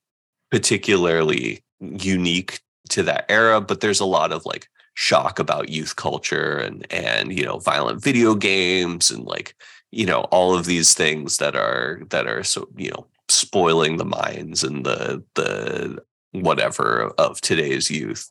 particularly 0.50 1.62
unique 1.80 2.60
to 2.90 3.02
that 3.02 3.26
era, 3.28 3.60
but 3.60 3.80
there's 3.80 4.00
a 4.00 4.06
lot 4.06 4.32
of 4.32 4.46
like 4.46 4.68
shock 4.94 5.38
about 5.38 5.68
youth 5.68 5.96
culture 5.96 6.56
and 6.56 6.86
and 6.90 7.36
you 7.36 7.44
know 7.44 7.58
violent 7.58 8.02
video 8.02 8.34
games 8.34 9.10
and 9.10 9.24
like 9.26 9.54
you 9.92 10.06
know 10.06 10.20
all 10.30 10.56
of 10.56 10.64
these 10.64 10.94
things 10.94 11.36
that 11.36 11.54
are 11.54 12.00
that 12.08 12.26
are 12.26 12.42
so 12.42 12.66
you 12.76 12.90
know 12.90 13.06
spoiling 13.28 13.98
the 13.98 14.06
minds 14.06 14.64
and 14.64 14.86
the 14.86 15.22
the 15.34 16.02
whatever 16.32 17.12
of 17.18 17.40
today's 17.42 17.90
youth 17.90 18.30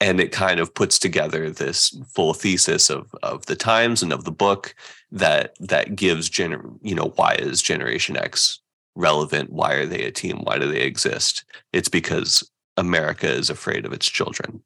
and 0.00 0.20
it 0.20 0.32
kind 0.32 0.60
of 0.60 0.74
puts 0.74 0.98
together 0.98 1.50
this 1.50 1.98
full 2.08 2.34
thesis 2.34 2.90
of 2.90 3.14
of 3.22 3.46
the 3.46 3.56
times 3.56 4.02
and 4.02 4.12
of 4.12 4.24
the 4.24 4.32
book 4.32 4.74
that 5.10 5.56
that 5.60 5.96
gives 5.96 6.28
gener 6.28 6.76
you 6.82 6.94
know 6.94 7.12
why 7.16 7.34
is 7.34 7.62
generation 7.62 8.16
x 8.16 8.60
relevant? 8.94 9.52
Why 9.52 9.74
are 9.74 9.86
they 9.86 10.04
a 10.04 10.10
team? 10.10 10.38
Why 10.38 10.58
do 10.58 10.70
they 10.70 10.80
exist? 10.80 11.44
It's 11.72 11.88
because 11.88 12.50
america 12.78 13.28
is 13.28 13.48
afraid 13.48 13.86
of 13.86 13.92
its 13.92 14.06
children. 14.06 14.62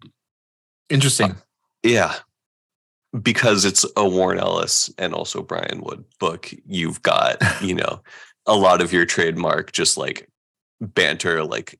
Interesting. 0.89 1.31
Uh, 1.31 1.35
yeah. 1.85 2.15
Because 3.23 3.65
it's 3.65 3.85
a 3.97 4.09
warren 4.09 4.39
ellis 4.39 4.93
and 4.99 5.15
also 5.15 5.43
brian 5.43 5.81
wood 5.83 6.05
book 6.19 6.53
you've 6.67 7.03
got 7.03 7.39
you 7.63 7.75
know 7.75 8.01
a 8.47 8.55
lot 8.55 8.81
of 8.81 8.93
your 8.93 9.05
trademark 9.05 9.73
just 9.73 9.97
like 9.97 10.29
banter 10.81 11.45
like 11.45 11.79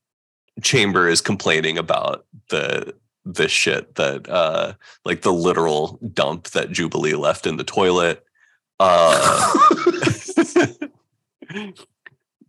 chamber 0.61 1.07
is 1.07 1.21
complaining 1.21 1.77
about 1.77 2.25
the 2.49 2.93
the 3.25 3.47
shit 3.47 3.95
that 3.95 4.27
uh 4.29 4.73
like 5.05 5.21
the 5.21 5.33
literal 5.33 5.99
dump 6.13 6.49
that 6.49 6.71
Jubilee 6.71 7.13
left 7.13 7.45
in 7.45 7.57
the 7.57 7.63
toilet. 7.63 8.25
Uh 8.79 9.53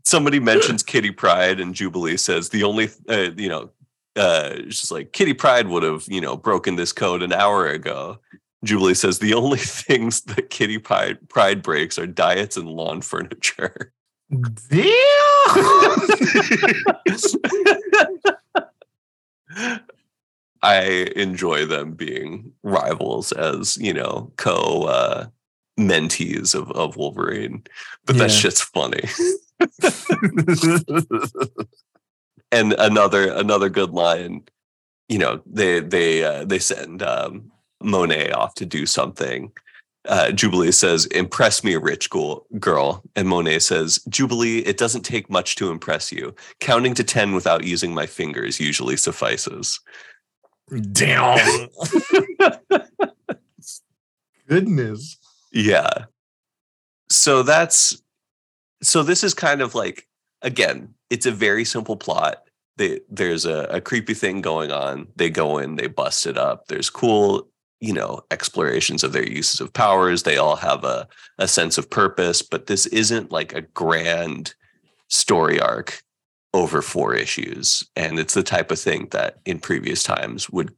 somebody 0.04 0.40
mentions 0.40 0.82
Kitty 0.82 1.10
Pryde 1.10 1.60
and 1.60 1.74
Jubilee 1.74 2.16
says 2.16 2.48
the 2.48 2.62
only 2.64 2.88
uh, 3.08 3.30
you 3.36 3.48
know 3.48 3.70
uh 4.16 4.50
it's 4.54 4.80
just 4.80 4.92
like 4.92 5.12
Kitty 5.12 5.34
Pryde 5.34 5.68
would 5.68 5.82
have, 5.82 6.04
you 6.08 6.20
know, 6.20 6.36
broken 6.36 6.76
this 6.76 6.92
code 6.92 7.22
an 7.22 7.32
hour 7.32 7.66
ago. 7.68 8.18
Jubilee 8.64 8.94
says 8.94 9.18
the 9.18 9.34
only 9.34 9.58
things 9.58 10.22
that 10.22 10.50
Kitty 10.50 10.78
Pryde, 10.78 11.28
Pryde 11.28 11.62
breaks 11.62 11.98
are 11.98 12.06
diets 12.06 12.56
and 12.56 12.68
lawn 12.68 13.00
furniture. 13.02 13.92
Damn. 14.70 14.92
I 20.62 21.10
enjoy 21.16 21.66
them 21.66 21.92
being 21.92 22.52
rivals 22.62 23.32
as 23.32 23.76
you 23.78 23.92
know 23.92 24.32
co 24.36 24.84
uh, 24.84 25.26
mentees 25.78 26.54
of 26.54 26.70
of 26.72 26.96
Wolverine, 26.96 27.64
but 28.06 28.16
yeah. 28.16 28.22
that 28.22 28.30
shit's 28.30 28.60
funny. 28.60 29.02
and 32.52 32.74
another 32.74 33.32
another 33.32 33.68
good 33.68 33.90
line, 33.90 34.44
you 35.08 35.18
know, 35.18 35.42
they 35.46 35.80
they 35.80 36.24
uh, 36.24 36.44
they 36.44 36.58
send 36.58 37.02
um, 37.02 37.50
Monet 37.82 38.30
off 38.30 38.54
to 38.54 38.66
do 38.66 38.86
something. 38.86 39.52
Uh, 40.08 40.32
Jubilee 40.32 40.72
says, 40.72 41.06
"Impress 41.06 41.64
me, 41.64 41.76
rich 41.76 42.10
girl." 42.10 42.46
Girl, 42.58 43.02
and 43.16 43.28
Monet 43.28 43.60
says, 43.60 44.00
"Jubilee, 44.08 44.58
it 44.60 44.76
doesn't 44.76 45.02
take 45.02 45.30
much 45.30 45.56
to 45.56 45.70
impress 45.70 46.12
you. 46.12 46.34
Counting 46.60 46.94
to 46.94 47.04
ten 47.04 47.34
without 47.34 47.64
using 47.64 47.94
my 47.94 48.06
fingers 48.06 48.60
usually 48.60 48.96
suffices." 48.96 49.80
Damn. 50.92 51.68
Goodness. 54.48 55.18
Yeah. 55.52 56.06
So 57.10 57.42
that's 57.42 58.02
so 58.82 59.02
this 59.02 59.22
is 59.22 59.34
kind 59.34 59.60
of 59.60 59.74
like 59.74 60.08
again, 60.42 60.94
it's 61.10 61.26
a 61.26 61.32
very 61.32 61.64
simple 61.64 61.96
plot. 61.96 62.44
They, 62.76 63.00
there's 63.08 63.44
a, 63.44 63.64
a 63.70 63.80
creepy 63.80 64.14
thing 64.14 64.40
going 64.40 64.72
on. 64.72 65.08
They 65.16 65.30
go 65.30 65.58
in, 65.58 65.76
they 65.76 65.88
bust 65.88 66.26
it 66.26 66.38
up. 66.38 66.68
There's 66.68 66.88
cool, 66.90 67.48
you 67.80 67.92
know, 67.92 68.22
explorations 68.30 69.04
of 69.04 69.12
their 69.12 69.28
uses 69.28 69.60
of 69.60 69.72
powers. 69.72 70.22
They 70.22 70.38
all 70.38 70.56
have 70.56 70.82
a, 70.84 71.06
a 71.38 71.46
sense 71.46 71.76
of 71.76 71.90
purpose, 71.90 72.40
but 72.40 72.66
this 72.66 72.86
isn't 72.86 73.30
like 73.30 73.54
a 73.54 73.60
grand 73.60 74.54
story 75.08 75.60
arc 75.60 76.02
over 76.54 76.82
four 76.82 77.14
issues. 77.14 77.88
And 77.96 78.18
it's 78.18 78.34
the 78.34 78.42
type 78.42 78.70
of 78.70 78.78
thing 78.78 79.08
that 79.10 79.38
in 79.44 79.58
previous 79.58 80.02
times 80.02 80.50
would 80.50 80.74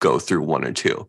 go 0.00 0.18
through 0.18 0.42
one 0.42 0.64
or 0.64 0.72
two. 0.72 1.08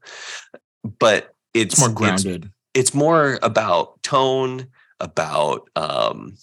But 1.00 1.34
it's, 1.54 1.74
it's 1.74 1.80
more 1.80 1.90
grounded. 1.90 2.45
It's, 2.74 2.90
it's, 2.90 2.94
more 2.94 3.40
about 3.41 4.02
tone, 4.04 4.68
about 5.00 5.70
um, 5.76 6.38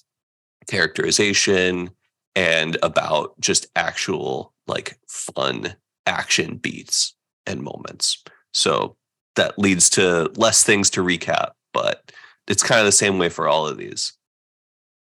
characterization, 0.66 1.90
and 2.36 2.76
about 2.82 3.38
just 3.40 3.66
actual 3.76 4.52
like 4.66 4.98
fun 5.08 5.74
action 6.06 6.56
beats 6.56 7.14
and 7.46 7.62
moments. 7.62 8.22
So 8.52 8.96
that 9.36 9.58
leads 9.58 9.90
to 9.90 10.30
less 10.36 10.64
things 10.64 10.90
to 10.90 11.02
recap, 11.02 11.50
but 11.72 12.12
it's 12.46 12.62
kind 12.62 12.80
of 12.80 12.86
the 12.86 12.92
same 12.92 13.18
way 13.18 13.28
for 13.28 13.48
all 13.48 13.66
of 13.66 13.76
these. 13.76 14.12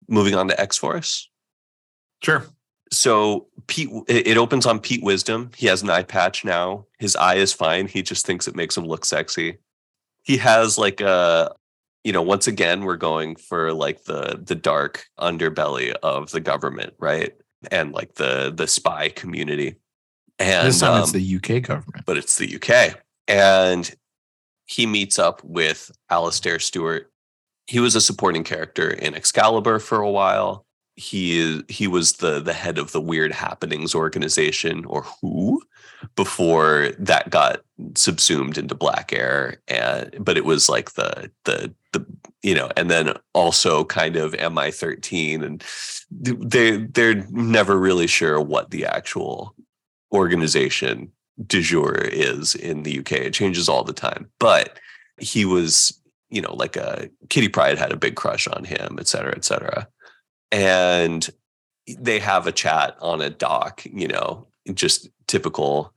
Moving 0.08 0.34
on 0.34 0.48
to 0.48 0.60
X 0.60 0.76
Force. 0.76 1.27
Sure. 2.22 2.44
So 2.90 3.46
Pete, 3.66 3.90
it 4.08 4.36
opens 4.38 4.66
on 4.66 4.80
Pete 4.80 5.02
Wisdom. 5.02 5.50
He 5.56 5.66
has 5.66 5.82
an 5.82 5.90
eye 5.90 6.02
patch 6.02 6.44
now. 6.44 6.86
His 6.98 7.16
eye 7.16 7.36
is 7.36 7.52
fine. 7.52 7.86
He 7.86 8.02
just 8.02 8.24
thinks 8.24 8.48
it 8.48 8.56
makes 8.56 8.76
him 8.76 8.86
look 8.86 9.04
sexy. 9.04 9.58
He 10.22 10.38
has 10.38 10.78
like 10.78 11.00
a, 11.00 11.54
you 12.04 12.12
know, 12.12 12.22
once 12.22 12.46
again, 12.46 12.82
we're 12.82 12.96
going 12.96 13.36
for 13.36 13.72
like 13.72 14.04
the 14.04 14.40
the 14.42 14.54
dark 14.54 15.06
underbelly 15.18 15.92
of 16.02 16.30
the 16.30 16.40
government, 16.40 16.94
right? 16.98 17.34
And 17.70 17.92
like 17.92 18.14
the 18.14 18.52
the 18.54 18.66
spy 18.66 19.10
community. 19.10 19.76
And 20.38 20.68
this 20.68 20.80
time 20.80 20.94
um, 20.94 21.02
it's 21.02 21.12
the 21.12 21.36
UK 21.36 21.62
government, 21.62 22.04
but 22.06 22.16
it's 22.16 22.38
the 22.38 22.56
UK. 22.56 23.00
And 23.26 23.92
he 24.66 24.86
meets 24.86 25.18
up 25.18 25.42
with 25.44 25.90
Alistaire 26.10 26.60
Stuart. 26.60 27.10
He 27.66 27.80
was 27.80 27.94
a 27.94 28.00
supporting 28.00 28.44
character 28.44 28.88
in 28.88 29.14
Excalibur 29.14 29.78
for 29.78 30.00
a 30.00 30.10
while 30.10 30.64
he 30.98 31.62
he 31.68 31.86
was 31.86 32.14
the 32.14 32.40
the 32.40 32.52
head 32.52 32.76
of 32.76 32.92
the 32.92 33.00
weird 33.00 33.32
happenings 33.32 33.94
organization 33.94 34.84
or 34.84 35.02
who 35.20 35.62
before 36.16 36.90
that 36.98 37.30
got 37.30 37.60
subsumed 37.94 38.58
into 38.58 38.74
black 38.74 39.12
air 39.12 39.60
and 39.68 40.14
but 40.20 40.36
it 40.36 40.44
was 40.44 40.68
like 40.68 40.92
the 40.92 41.30
the 41.44 41.72
the 41.92 42.04
you 42.42 42.54
know, 42.54 42.70
and 42.76 42.90
then 42.90 43.14
also 43.34 43.84
kind 43.84 44.16
of 44.16 44.32
MI13, 44.32 45.44
and 45.44 45.64
they 46.10 46.78
they're 46.78 47.26
never 47.30 47.78
really 47.78 48.06
sure 48.06 48.40
what 48.40 48.70
the 48.70 48.84
actual 48.86 49.54
organization 50.12 51.12
du 51.46 51.60
jour 51.60 51.94
is 51.94 52.54
in 52.54 52.82
the 52.82 53.00
UK. 53.00 53.12
It 53.12 53.34
changes 53.34 53.68
all 53.68 53.84
the 53.84 53.92
time, 53.92 54.30
but 54.38 54.78
he 55.18 55.44
was, 55.44 56.00
you 56.30 56.40
know, 56.40 56.54
like 56.54 56.76
a 56.76 57.10
Kitty 57.28 57.48
Pryde 57.48 57.78
had 57.78 57.92
a 57.92 57.96
big 57.96 58.14
crush 58.14 58.46
on 58.46 58.64
him, 58.64 58.98
et 59.00 59.08
cetera, 59.08 59.34
et 59.34 59.44
cetera, 59.44 59.88
and 60.50 61.28
they 61.98 62.18
have 62.18 62.46
a 62.46 62.52
chat 62.52 62.96
on 63.00 63.20
a 63.20 63.30
dock, 63.30 63.82
you 63.84 64.08
know, 64.08 64.46
just 64.74 65.08
typical 65.26 65.92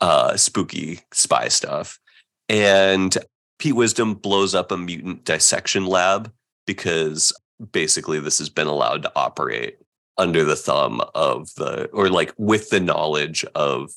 uh, 0.00 0.36
spooky 0.36 1.00
spy 1.12 1.48
stuff. 1.48 1.98
And 2.48 3.16
Pete 3.58 3.76
Wisdom 3.76 4.14
blows 4.14 4.54
up 4.54 4.70
a 4.70 4.76
mutant 4.76 5.24
dissection 5.24 5.86
lab 5.86 6.32
because 6.66 7.32
basically 7.72 8.20
this 8.20 8.38
has 8.38 8.48
been 8.48 8.66
allowed 8.66 9.02
to 9.02 9.12
operate 9.16 9.78
under 10.18 10.44
the 10.44 10.56
thumb 10.56 11.00
of 11.14 11.54
the, 11.54 11.86
or 11.92 12.08
like 12.08 12.32
with 12.36 12.70
the 12.70 12.80
knowledge 12.80 13.44
of 13.54 13.92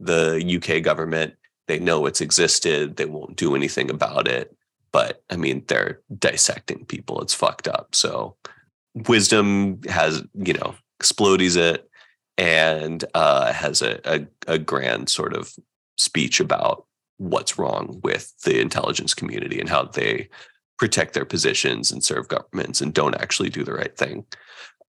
the 0.00 0.42
UK 0.56 0.82
government. 0.82 1.34
They 1.68 1.78
know 1.78 2.06
it's 2.06 2.20
existed, 2.20 2.96
they 2.96 3.04
won't 3.04 3.36
do 3.36 3.54
anything 3.54 3.90
about 3.90 4.28
it. 4.28 4.54
But 4.92 5.22
I 5.30 5.36
mean, 5.36 5.64
they're 5.68 6.00
dissecting 6.18 6.84
people. 6.84 7.22
It's 7.22 7.32
fucked 7.32 7.66
up. 7.66 7.94
So 7.94 8.36
Wisdom 8.94 9.80
has, 9.88 10.22
you 10.34 10.52
know, 10.52 10.74
explodies 11.00 11.56
it 11.56 11.88
and 12.38 13.04
uh, 13.14 13.52
has 13.52 13.82
a, 13.82 14.00
a, 14.04 14.26
a 14.46 14.58
grand 14.58 15.08
sort 15.08 15.34
of 15.34 15.54
speech 15.96 16.40
about 16.40 16.86
what's 17.18 17.58
wrong 17.58 18.00
with 18.02 18.32
the 18.44 18.60
intelligence 18.60 19.14
community 19.14 19.60
and 19.60 19.68
how 19.68 19.84
they 19.84 20.28
protect 20.78 21.14
their 21.14 21.24
positions 21.24 21.92
and 21.92 22.02
serve 22.02 22.28
governments 22.28 22.80
and 22.80 22.92
don't 22.92 23.20
actually 23.20 23.48
do 23.48 23.62
the 23.62 23.72
right 23.72 23.96
thing. 23.96 24.24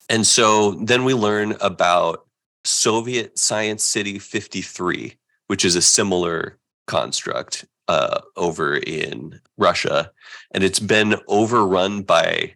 And 0.08 0.26
so 0.26 0.72
then 0.72 1.04
we 1.04 1.14
learn 1.14 1.54
about 1.60 2.26
Soviet 2.64 3.38
Science 3.38 3.84
City 3.84 4.18
53, 4.18 5.14
which 5.48 5.64
is 5.64 5.76
a 5.76 5.82
similar 5.82 6.58
construct 6.86 7.66
uh, 7.88 8.20
over 8.36 8.76
in 8.76 9.40
Russia. 9.58 10.10
And 10.52 10.64
it's 10.64 10.80
been 10.80 11.16
overrun 11.28 12.02
by, 12.02 12.54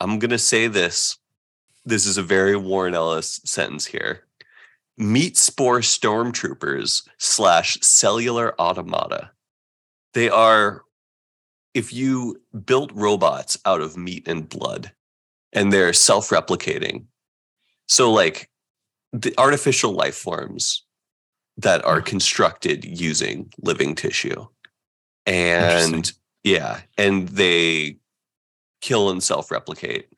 I'm 0.00 0.18
going 0.18 0.30
to 0.30 0.38
say 0.38 0.66
this, 0.66 1.18
this 1.84 2.06
is 2.06 2.16
a 2.16 2.22
very 2.22 2.56
Warren 2.56 2.94
Ellis 2.94 3.40
sentence 3.44 3.86
here. 3.86 4.24
Meat 4.96 5.36
spore 5.36 5.80
stormtroopers 5.80 7.06
slash 7.18 7.78
cellular 7.80 8.58
automata. 8.60 9.30
They 10.14 10.28
are, 10.28 10.82
if 11.74 11.92
you 11.92 12.40
built 12.64 12.90
robots 12.94 13.58
out 13.64 13.80
of 13.80 13.96
meat 13.96 14.28
and 14.28 14.48
blood, 14.48 14.92
and 15.52 15.72
they're 15.72 15.92
self 15.92 16.30
replicating. 16.30 17.06
So, 17.86 18.12
like 18.12 18.50
the 19.12 19.34
artificial 19.38 19.92
life 19.92 20.16
forms 20.16 20.84
that 21.56 21.84
are 21.84 21.98
mm-hmm. 21.98 22.06
constructed 22.06 22.84
using 22.84 23.52
living 23.60 23.94
tissue. 23.94 24.46
And 25.26 26.12
yeah, 26.42 26.80
and 26.98 27.28
they 27.28 27.96
kill 28.84 29.10
and 29.10 29.22
self 29.22 29.50
replicate 29.50 30.08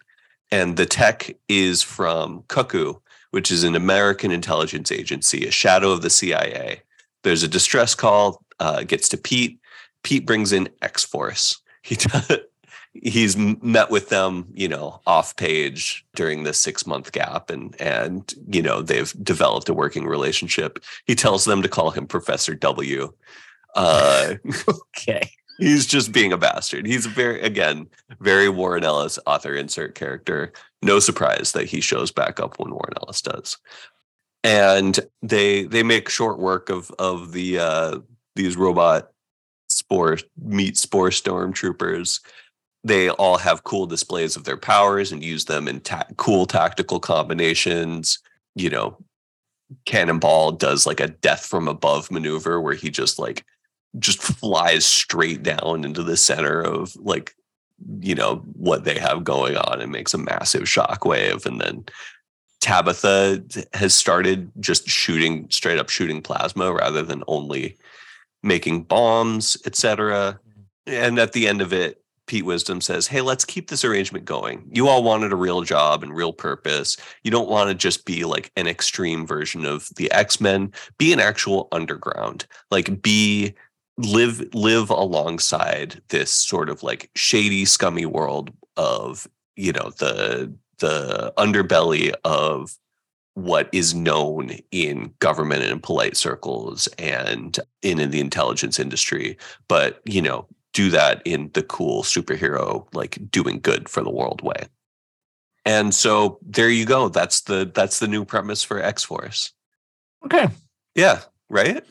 and 0.50 0.76
the 0.76 0.86
tech 0.86 1.36
is 1.48 1.82
from 1.82 2.44
Cuckoo, 2.48 2.94
which 3.30 3.50
is 3.50 3.64
an 3.64 3.74
American 3.74 4.30
intelligence 4.30 4.92
agency, 4.92 5.46
a 5.46 5.50
shadow 5.50 5.90
of 5.90 6.02
the 6.02 6.10
CIA. 6.10 6.82
There's 7.22 7.42
a 7.42 7.48
distress 7.48 7.94
call, 7.94 8.44
uh, 8.60 8.84
gets 8.84 9.08
to 9.10 9.16
Pete. 9.16 9.58
Pete 10.02 10.24
brings 10.24 10.52
in 10.52 10.68
X 10.82 11.04
Force. 11.04 11.60
He 11.82 11.96
he's 12.92 13.36
met 13.36 13.90
with 13.90 14.08
them, 14.08 14.46
you 14.54 14.68
know, 14.68 15.00
off 15.06 15.36
page 15.36 16.06
during 16.14 16.44
this 16.44 16.58
six 16.58 16.86
month 16.86 17.12
gap, 17.12 17.50
and 17.50 17.74
and 17.80 18.32
you 18.48 18.62
know 18.62 18.82
they've 18.82 19.12
developed 19.24 19.68
a 19.68 19.74
working 19.74 20.06
relationship. 20.06 20.78
He 21.06 21.16
tells 21.16 21.44
them 21.44 21.62
to 21.62 21.68
call 21.68 21.90
him 21.90 22.06
Professor 22.06 22.54
W. 22.54 23.12
Uh, 23.74 24.34
okay 24.68 25.30
he's 25.58 25.86
just 25.86 26.12
being 26.12 26.32
a 26.32 26.36
bastard. 26.36 26.86
He's 26.86 27.06
very 27.06 27.40
again 27.40 27.88
very 28.20 28.48
Warren 28.48 28.84
Ellis 28.84 29.18
author 29.26 29.54
insert 29.54 29.94
character. 29.94 30.52
No 30.82 30.98
surprise 30.98 31.52
that 31.52 31.66
he 31.66 31.80
shows 31.80 32.10
back 32.10 32.40
up 32.40 32.58
when 32.58 32.70
Warren 32.70 32.94
Ellis 33.02 33.22
does. 33.22 33.58
And 34.44 34.98
they 35.22 35.64
they 35.64 35.82
make 35.82 36.08
short 36.08 36.38
work 36.38 36.68
of 36.68 36.90
of 36.98 37.32
the 37.32 37.58
uh 37.58 37.98
these 38.34 38.56
robot 38.56 39.10
spore 39.68 40.18
meet 40.40 40.76
spore 40.76 41.10
stormtroopers. 41.10 42.20
They 42.84 43.08
all 43.10 43.38
have 43.38 43.64
cool 43.64 43.86
displays 43.86 44.36
of 44.36 44.44
their 44.44 44.56
powers 44.56 45.10
and 45.10 45.24
use 45.24 45.46
them 45.46 45.66
in 45.66 45.80
ta- 45.80 46.06
cool 46.16 46.46
tactical 46.46 47.00
combinations. 47.00 48.20
You 48.54 48.70
know, 48.70 48.98
Cannonball 49.86 50.52
does 50.52 50.86
like 50.86 51.00
a 51.00 51.08
death 51.08 51.44
from 51.44 51.66
above 51.66 52.10
maneuver 52.10 52.60
where 52.60 52.74
he 52.74 52.90
just 52.90 53.18
like 53.18 53.44
just 53.98 54.22
flies 54.22 54.84
straight 54.84 55.42
down 55.42 55.84
into 55.84 56.02
the 56.02 56.16
center 56.16 56.60
of 56.60 56.94
like 56.96 57.34
you 58.00 58.14
know 58.14 58.36
what 58.54 58.84
they 58.84 58.98
have 58.98 59.24
going 59.24 59.56
on 59.56 59.80
and 59.80 59.92
makes 59.92 60.14
a 60.14 60.18
massive 60.18 60.62
shockwave 60.62 61.44
and 61.44 61.60
then 61.60 61.84
tabitha 62.60 63.42
has 63.74 63.94
started 63.94 64.50
just 64.60 64.88
shooting 64.88 65.46
straight 65.50 65.78
up 65.78 65.88
shooting 65.88 66.22
plasma 66.22 66.72
rather 66.72 67.02
than 67.02 67.22
only 67.28 67.76
making 68.42 68.82
bombs 68.82 69.56
etc 69.66 70.38
mm-hmm. 70.48 71.04
and 71.04 71.18
at 71.18 71.32
the 71.32 71.46
end 71.46 71.60
of 71.60 71.72
it 71.72 72.02
pete 72.26 72.44
wisdom 72.44 72.80
says 72.80 73.06
hey 73.06 73.20
let's 73.20 73.44
keep 73.44 73.68
this 73.68 73.84
arrangement 73.84 74.24
going. 74.24 74.68
You 74.72 74.88
all 74.88 75.02
wanted 75.02 75.32
a 75.32 75.36
real 75.36 75.62
job 75.62 76.02
and 76.02 76.14
real 76.14 76.32
purpose. 76.32 76.96
You 77.22 77.30
don't 77.30 77.48
want 77.48 77.68
to 77.68 77.74
just 77.74 78.04
be 78.04 78.24
like 78.24 78.50
an 78.56 78.66
extreme 78.66 79.26
version 79.26 79.64
of 79.64 79.88
the 79.96 80.10
x-men. 80.10 80.72
Be 80.98 81.12
an 81.12 81.20
actual 81.20 81.68
underground. 81.72 82.46
Like 82.70 83.00
be 83.00 83.54
live 83.98 84.54
live 84.54 84.90
alongside 84.90 86.02
this 86.08 86.30
sort 86.30 86.68
of 86.68 86.82
like 86.82 87.10
shady 87.14 87.64
scummy 87.64 88.06
world 88.06 88.50
of 88.76 89.26
you 89.56 89.72
know 89.72 89.90
the 89.98 90.52
the 90.78 91.32
underbelly 91.38 92.12
of 92.24 92.76
what 93.34 93.68
is 93.72 93.94
known 93.94 94.58
in 94.70 95.12
government 95.18 95.62
and 95.62 95.82
polite 95.82 96.16
circles 96.16 96.86
and 96.98 97.58
in, 97.82 97.98
in 97.98 98.10
the 98.10 98.20
intelligence 98.20 98.78
industry 98.78 99.36
but 99.68 100.00
you 100.04 100.20
know 100.20 100.46
do 100.76 100.90
that 100.90 101.22
in 101.24 101.50
the 101.54 101.62
cool 101.62 102.02
superhero 102.02 102.86
like 102.92 103.18
doing 103.30 103.58
good 103.60 103.88
for 103.88 104.02
the 104.02 104.10
world 104.10 104.42
way. 104.42 104.66
And 105.64 105.94
so 105.94 106.38
there 106.42 106.68
you 106.68 106.84
go. 106.84 107.08
That's 107.08 107.40
the 107.40 107.70
that's 107.74 107.98
the 107.98 108.06
new 108.06 108.26
premise 108.26 108.62
for 108.62 108.78
x-force. 108.82 109.54
Okay. 110.26 110.48
Yeah 110.94 111.20
right 111.48 111.82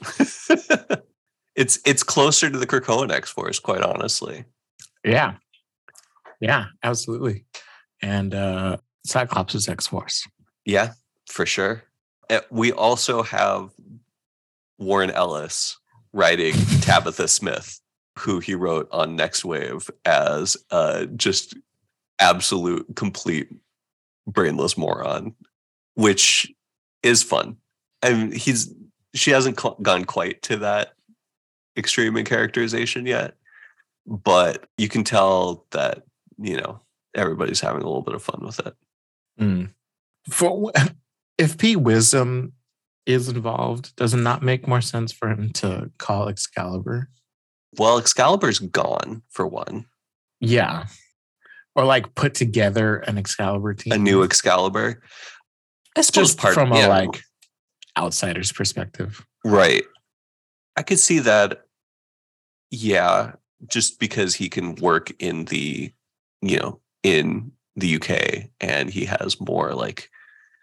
it's 1.56 1.80
it's 1.86 2.04
closer 2.04 2.50
to 2.50 2.58
the 2.58 2.68
Krakoan 2.68 3.12
X 3.12 3.30
Force, 3.30 3.60
quite 3.60 3.82
honestly. 3.82 4.46
Yeah, 5.04 5.36
yeah, 6.40 6.66
absolutely. 6.84 7.46
And 8.02 8.34
uh 8.34 8.78
Cyclops 9.06 9.56
is 9.56 9.68
X 9.68 9.88
Force. 9.88 10.28
Yeah, 10.66 10.94
for 11.30 11.46
sure. 11.46 11.84
We 12.50 12.72
also 12.72 13.22
have 13.22 13.70
Warren 14.80 15.12
Ellis 15.12 15.78
writing 16.12 16.54
Tabitha 16.82 17.28
Smith, 17.28 17.80
who 18.18 18.40
he 18.40 18.56
wrote 18.56 18.88
on 18.92 19.18
Nextwave 19.18 19.90
as 20.06 20.58
uh, 20.72 21.06
just 21.16 21.56
absolute, 22.20 22.88
complete 22.96 23.50
brainless 24.26 24.78
moron, 24.78 25.36
which 25.94 26.52
is 27.04 27.22
fun. 27.22 27.58
And 28.02 28.34
he's 28.34 28.74
she 29.14 29.32
hasn't 29.32 29.60
cl- 29.60 29.78
gone 29.82 30.06
quite 30.06 30.42
to 30.44 30.58
that 30.58 30.95
extreme 31.78 32.18
in 32.18 32.26
characterization 32.26 33.06
yet, 33.06 33.36
but 34.06 34.68
you 34.78 34.88
can 34.88 35.04
tell 35.04 35.66
that 35.72 36.04
you 36.38 36.58
know 36.58 36.82
everybody's 37.16 37.62
having 37.62 37.82
a 37.82 37.86
little 37.86 38.02
bit 38.02 38.16
of 38.16 38.24
fun 38.24 38.42
with 38.42 38.60
it. 38.66 38.74
Mm. 39.40 39.70
For 40.30 40.72
if 41.38 41.58
P 41.58 41.76
Wisdom 41.76 42.54
is 43.06 43.30
involved, 43.30 43.96
does 43.96 44.14
it 44.14 44.18
not 44.18 44.42
make 44.42 44.68
more 44.68 44.82
sense 44.82 45.12
for 45.12 45.30
him 45.30 45.52
to 45.54 45.92
call 45.98 46.28
Excalibur? 46.28 47.10
Well, 47.78 47.98
Excalibur's 47.98 48.60
gone 48.60 49.22
for 49.30 49.46
one. 49.46 49.86
Yeah. 50.40 50.88
Or 51.76 51.86
like 51.86 52.16
put 52.16 52.34
together 52.34 52.98
an 52.98 53.18
Excalibur 53.18 53.74
team. 53.74 53.94
A 53.94 53.98
new 53.98 54.24
Excalibur. 54.24 55.02
I 55.96 56.02
suppose 56.02 56.30
Just 56.30 56.40
part, 56.40 56.54
from 56.54 56.72
a 56.72 56.80
yeah. 56.80 56.88
like 56.88 57.22
outsider's 57.98 58.52
perspective. 58.52 59.26
Right. 59.44 59.84
I 60.76 60.84
could 60.84 61.00
see 61.00 61.20
that 61.20 61.65
yeah, 62.72 63.34
just 63.68 64.00
because 64.00 64.36
he 64.36 64.50
can 64.50 64.76
work 64.76 65.12
in 65.20 65.46
the, 65.46 65.94
you 66.42 66.58
know, 66.58 66.80
in 67.04 67.52
the 67.76 67.96
UK 67.96 68.50
and 68.62 68.90
he 68.90 69.06
has 69.06 69.40
more 69.40 69.74
like 69.74 70.10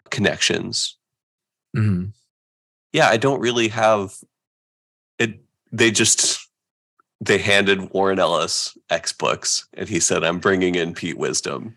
connections. 0.09 0.97
Mm-hmm. 1.75 2.09
Yeah, 2.91 3.07
I 3.07 3.17
don't 3.17 3.39
really 3.39 3.69
have 3.69 4.15
it. 5.17 5.39
They 5.71 5.89
just 5.91 6.47
they 7.19 7.37
handed 7.37 7.91
Warren 7.91 8.19
Ellis 8.19 8.77
X 8.89 9.11
books, 9.13 9.67
and 9.73 9.89
he 9.89 9.99
said, 9.99 10.23
"I'm 10.23 10.37
bringing 10.39 10.75
in 10.75 10.93
Pete 10.93 11.17
Wisdom, 11.17 11.75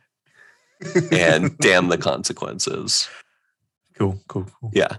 and 1.10 1.56
damn 1.60 1.88
the 1.88 1.96
consequences." 1.96 3.08
cool, 3.96 4.20
cool, 4.28 4.46
cool. 4.60 4.70
Yeah. 4.74 4.98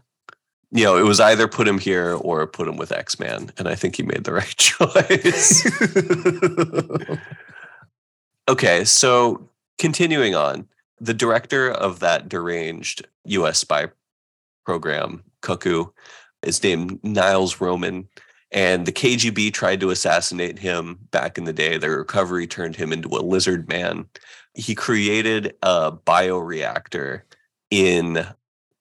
You 0.71 0.83
know, 0.83 0.97
it 0.97 1.03
was 1.03 1.19
either 1.19 1.47
put 1.47 1.67
him 1.67 1.79
here 1.79 2.13
or 2.15 2.45
put 2.45 2.67
him 2.67 2.77
with 2.77 2.91
X 2.91 3.19
Man, 3.19 3.51
and 3.57 3.67
I 3.67 3.75
think 3.75 3.95
he 3.95 4.03
made 4.03 4.25
the 4.25 4.33
right 4.33 4.57
choice. 4.57 5.65
okay, 8.49 8.83
so 8.83 9.49
continuing 9.77 10.35
on, 10.35 10.67
the 10.99 11.13
director 11.13 11.69
of 11.71 11.99
that 11.99 12.27
deranged 12.27 13.07
U.S. 13.25 13.59
spy 13.59 13.87
program, 14.65 15.23
Cuckoo, 15.41 15.85
is 16.41 16.61
named 16.63 16.99
Niles 17.03 17.61
Roman. 17.61 18.07
And 18.51 18.85
the 18.85 18.93
KGB 18.93 19.53
tried 19.53 19.81
to 19.81 19.89
assassinate 19.89 20.59
him 20.59 20.99
back 21.11 21.37
in 21.37 21.43
the 21.43 21.53
day. 21.53 21.77
Their 21.77 21.97
recovery 21.97 22.47
turned 22.47 22.77
him 22.77 22.93
into 22.93 23.09
a 23.09 23.19
lizard 23.19 23.67
man. 23.67 24.05
He 24.53 24.73
created 24.73 25.55
a 25.61 25.91
bioreactor 25.91 27.21
in 27.69 28.25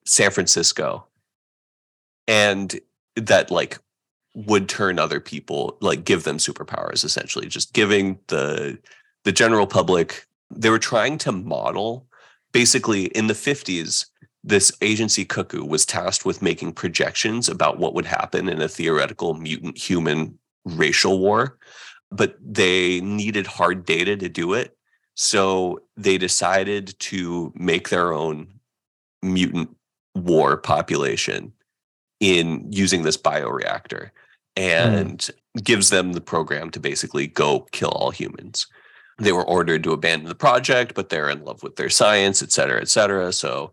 San 0.05 0.31
Francisco 0.31 1.05
and 2.27 2.79
that 3.15 3.49
like 3.49 3.79
would 4.35 4.69
turn 4.69 4.99
other 4.99 5.19
people 5.19 5.77
like 5.81 6.05
give 6.05 6.23
them 6.23 6.37
superpowers 6.37 7.03
essentially 7.03 7.47
just 7.47 7.73
giving 7.73 8.19
the 8.27 8.77
the 9.23 9.31
general 9.31 9.65
public 9.65 10.27
they 10.51 10.69
were 10.69 10.79
trying 10.79 11.17
to 11.17 11.31
model 11.31 12.07
basically 12.51 13.05
in 13.07 13.27
the 13.27 13.33
50s 13.33 14.05
this 14.43 14.71
agency 14.81 15.25
cuckoo 15.25 15.65
was 15.65 15.85
tasked 15.85 16.25
with 16.25 16.41
making 16.41 16.71
projections 16.71 17.49
about 17.49 17.79
what 17.79 17.93
would 17.95 18.05
happen 18.05 18.47
in 18.47 18.61
a 18.61 18.69
theoretical 18.69 19.33
mutant 19.33 19.77
human 19.77 20.37
racial 20.65 21.19
war 21.19 21.57
but 22.11 22.37
they 22.39 23.01
needed 23.01 23.47
hard 23.47 23.85
data 23.85 24.15
to 24.15 24.29
do 24.29 24.53
it 24.53 24.77
so 25.15 25.81
they 25.95 26.17
decided 26.17 26.93
to 26.99 27.51
make 27.55 27.89
their 27.89 28.13
own 28.13 28.47
mutant 29.23 29.75
war 30.13 30.57
population 30.57 31.51
in 32.19 32.65
using 32.71 33.03
this 33.03 33.17
bioreactor 33.17 34.09
and 34.55 35.19
mm. 35.19 35.63
gives 35.63 35.89
them 35.89 36.13
the 36.13 36.21
program 36.21 36.69
to 36.71 36.79
basically 36.79 37.27
go 37.27 37.67
kill 37.71 37.89
all 37.89 38.11
humans 38.11 38.67
they 39.19 39.31
were 39.31 39.45
ordered 39.45 39.83
to 39.83 39.93
abandon 39.93 40.27
the 40.27 40.35
project, 40.35 40.93
but 40.93 41.09
they're 41.09 41.29
in 41.29 41.43
love 41.43 41.63
with 41.63 41.75
their 41.75 41.89
science, 41.89 42.43
et 42.43 42.51
cetera, 42.51 42.79
et 42.81 42.89
cetera. 42.89 43.33
So 43.33 43.71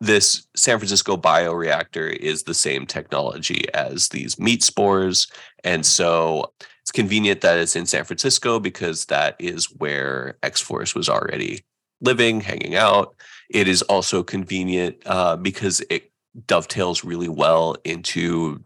this 0.00 0.46
San 0.54 0.78
Francisco 0.78 1.16
bioreactor 1.16 2.14
is 2.14 2.42
the 2.42 2.54
same 2.54 2.84
technology 2.86 3.64
as 3.72 4.08
these 4.08 4.38
meat 4.38 4.62
spores. 4.62 5.26
And 5.62 5.86
so 5.86 6.52
it's 6.82 6.92
convenient 6.92 7.40
that 7.40 7.58
it's 7.58 7.76
in 7.76 7.86
San 7.86 8.04
Francisco 8.04 8.60
because 8.60 9.06
that 9.06 9.36
is 9.38 9.66
where 9.76 10.36
X 10.42 10.60
Force 10.60 10.94
was 10.94 11.08
already 11.08 11.64
living, 12.02 12.42
hanging 12.42 12.74
out. 12.74 13.14
It 13.48 13.68
is 13.68 13.80
also 13.82 14.22
convenient 14.22 14.96
uh, 15.06 15.36
because 15.36 15.80
it 15.88 16.10
dovetails 16.46 17.04
really 17.04 17.28
well 17.28 17.76
into 17.84 18.62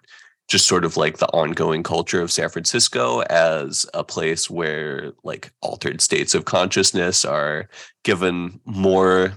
just 0.49 0.67
sort 0.67 0.85
of 0.85 0.97
like 0.97 1.19
the 1.19 1.29
ongoing 1.29 1.83
culture 1.83 2.23
of 2.23 2.33
San 2.33 2.49
Francisco 2.49 3.21
as 3.23 3.85
a 3.93 4.03
place 4.03 4.49
where 4.49 5.13
like 5.23 5.53
altered 5.61 6.01
states 6.01 6.35
of 6.35 6.47
consciousness 6.47 7.25
are 7.25 7.69
given 8.03 8.59
more 8.65 9.35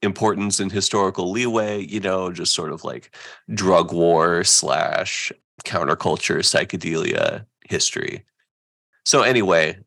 importance 0.00 0.60
and 0.60 0.72
historical 0.72 1.30
leeway, 1.30 1.84
you 1.84 2.00
know, 2.00 2.32
just 2.32 2.54
sort 2.54 2.72
of 2.72 2.82
like 2.82 3.14
drug 3.52 3.92
war 3.92 4.42
slash 4.44 5.30
counterculture 5.64 6.38
psychedelia 6.38 7.44
history. 7.68 8.24
So 9.04 9.22
anyway, 9.22 9.78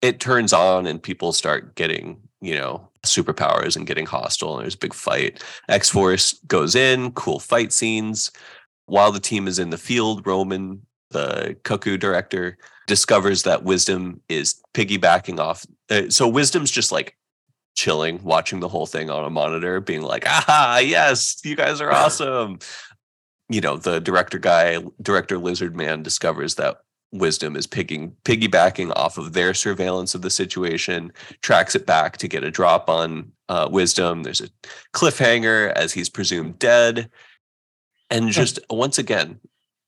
it 0.00 0.18
turns 0.18 0.52
on 0.52 0.86
and 0.86 1.02
people 1.02 1.32
start 1.32 1.74
getting, 1.74 2.20
you 2.42 2.54
know, 2.54 2.86
superpowers 3.06 3.76
and 3.76 3.86
getting 3.86 4.04
hostile 4.04 4.56
and 4.56 4.64
there's 4.64 4.74
a 4.74 4.78
big 4.78 4.92
fight. 4.92 5.42
X-Force 5.68 6.34
goes 6.46 6.74
in, 6.74 7.12
cool 7.12 7.40
fight 7.40 7.72
scenes 7.72 8.30
while 8.86 9.12
the 9.12 9.20
team 9.20 9.48
is 9.48 9.58
in 9.58 9.70
the 9.70 9.78
field, 9.78 10.26
Roman, 10.26 10.84
the 11.10 11.56
Cuckoo 11.62 11.96
director, 11.96 12.58
discovers 12.86 13.44
that 13.44 13.62
Wisdom 13.62 14.20
is 14.28 14.60
piggybacking 14.74 15.38
off. 15.38 15.64
Uh, 15.88 16.10
so 16.10 16.28
Wisdom's 16.28 16.70
just 16.70 16.92
like 16.92 17.16
chilling, 17.74 18.22
watching 18.22 18.60
the 18.60 18.68
whole 18.68 18.86
thing 18.86 19.08
on 19.08 19.24
a 19.24 19.30
monitor, 19.30 19.80
being 19.80 20.02
like, 20.02 20.24
"Ah, 20.26 20.78
yes, 20.78 21.40
you 21.44 21.56
guys 21.56 21.80
are 21.80 21.90
awesome." 21.92 22.58
you 23.48 23.60
know, 23.60 23.76
the 23.76 24.00
director 24.00 24.38
guy, 24.38 24.82
director 25.00 25.38
Lizard 25.38 25.76
Man, 25.76 26.02
discovers 26.02 26.54
that 26.54 26.78
Wisdom 27.12 27.56
is 27.56 27.66
pigging, 27.66 28.16
piggybacking 28.24 28.92
off 28.96 29.18
of 29.18 29.34
their 29.34 29.54
surveillance 29.54 30.14
of 30.14 30.22
the 30.22 30.30
situation, 30.30 31.12
tracks 31.42 31.74
it 31.74 31.86
back 31.86 32.16
to 32.18 32.28
get 32.28 32.44
a 32.44 32.50
drop 32.50 32.88
on 32.88 33.30
uh, 33.48 33.68
Wisdom. 33.70 34.22
There's 34.22 34.40
a 34.40 34.48
cliffhanger 34.94 35.72
as 35.72 35.92
he's 35.92 36.08
presumed 36.08 36.58
dead. 36.58 37.10
And 38.10 38.30
just 38.30 38.58
once 38.70 38.98
again 38.98 39.40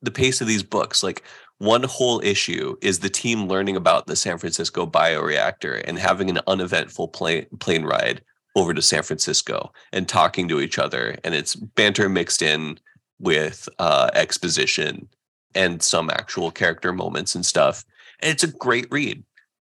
the 0.05 0.11
pace 0.11 0.41
of 0.41 0.47
these 0.47 0.63
books 0.63 1.03
like 1.03 1.25
one 1.59 1.83
whole 1.85 2.21
issue 2.23 2.77
is 2.83 2.99
the 2.99 3.09
team 3.09 3.49
learning 3.49 3.77
about 3.77 4.07
the 4.07 4.17
San 4.17 4.39
Francisco 4.39 4.87
bioreactor 4.87 5.83
and 5.87 5.99
having 5.99 6.29
an 6.29 6.41
uneventful 6.47 7.09
plane 7.09 7.47
plane 7.59 7.85
ride 7.85 8.23
over 8.57 8.75
to 8.75 8.83
San 8.83 9.03
Francisco 9.03 9.73
and 9.93 10.09
talking 10.09 10.47
to 10.49 10.61
each 10.61 10.79
other. 10.79 11.17
And 11.25 11.35
it's 11.35 11.55
banter 11.55 12.09
mixed 12.09 12.43
in 12.43 12.79
with 13.19 13.69
uh, 13.79 14.11
exposition 14.15 15.09
and 15.55 15.83
some 15.83 16.11
actual 16.11 16.51
character 16.51 16.93
moments 16.93 17.35
and 17.35 17.47
stuff 17.47 17.85
and 18.21 18.31
it's 18.31 18.45
a 18.45 18.49
great 18.49 18.87
read 18.91 19.23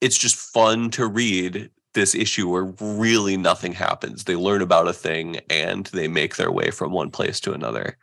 it's 0.01 0.17
just 0.17 0.35
fun 0.35 0.89
to 0.89 1.07
read 1.07 1.69
this 1.93 2.15
issue 2.15 2.49
where 2.49 2.73
really 2.79 3.37
nothing 3.37 3.73
happens 3.73 4.23
they 4.23 4.35
learn 4.35 4.61
about 4.61 4.87
a 4.87 4.93
thing 4.93 5.39
and 5.49 5.87
they 5.87 6.07
make 6.07 6.35
their 6.35 6.51
way 6.51 6.71
from 6.71 6.91
one 6.91 7.11
place 7.11 7.39
to 7.39 7.53
another 7.53 7.97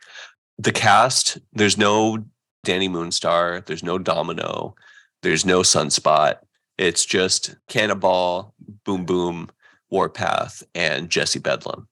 the 0.61 0.73
cast, 0.73 1.39
there's 1.55 1.78
no 1.78 2.19
Dani 2.66 2.90
Moonstar, 2.90 3.65
there's 3.65 3.82
no 3.82 3.98
Domino, 3.98 4.74
there's 5.23 5.47
no 5.47 5.61
Sunspot. 5.61 6.36
It's 6.77 7.07
just 7.07 7.55
Cannonball, 7.69 8.55
Boom 8.85 9.07
Boom, 9.07 9.48
Warpath, 9.90 10.62
and 10.74 11.09
Jesse 11.09 11.39
Bedlam. 11.39 11.89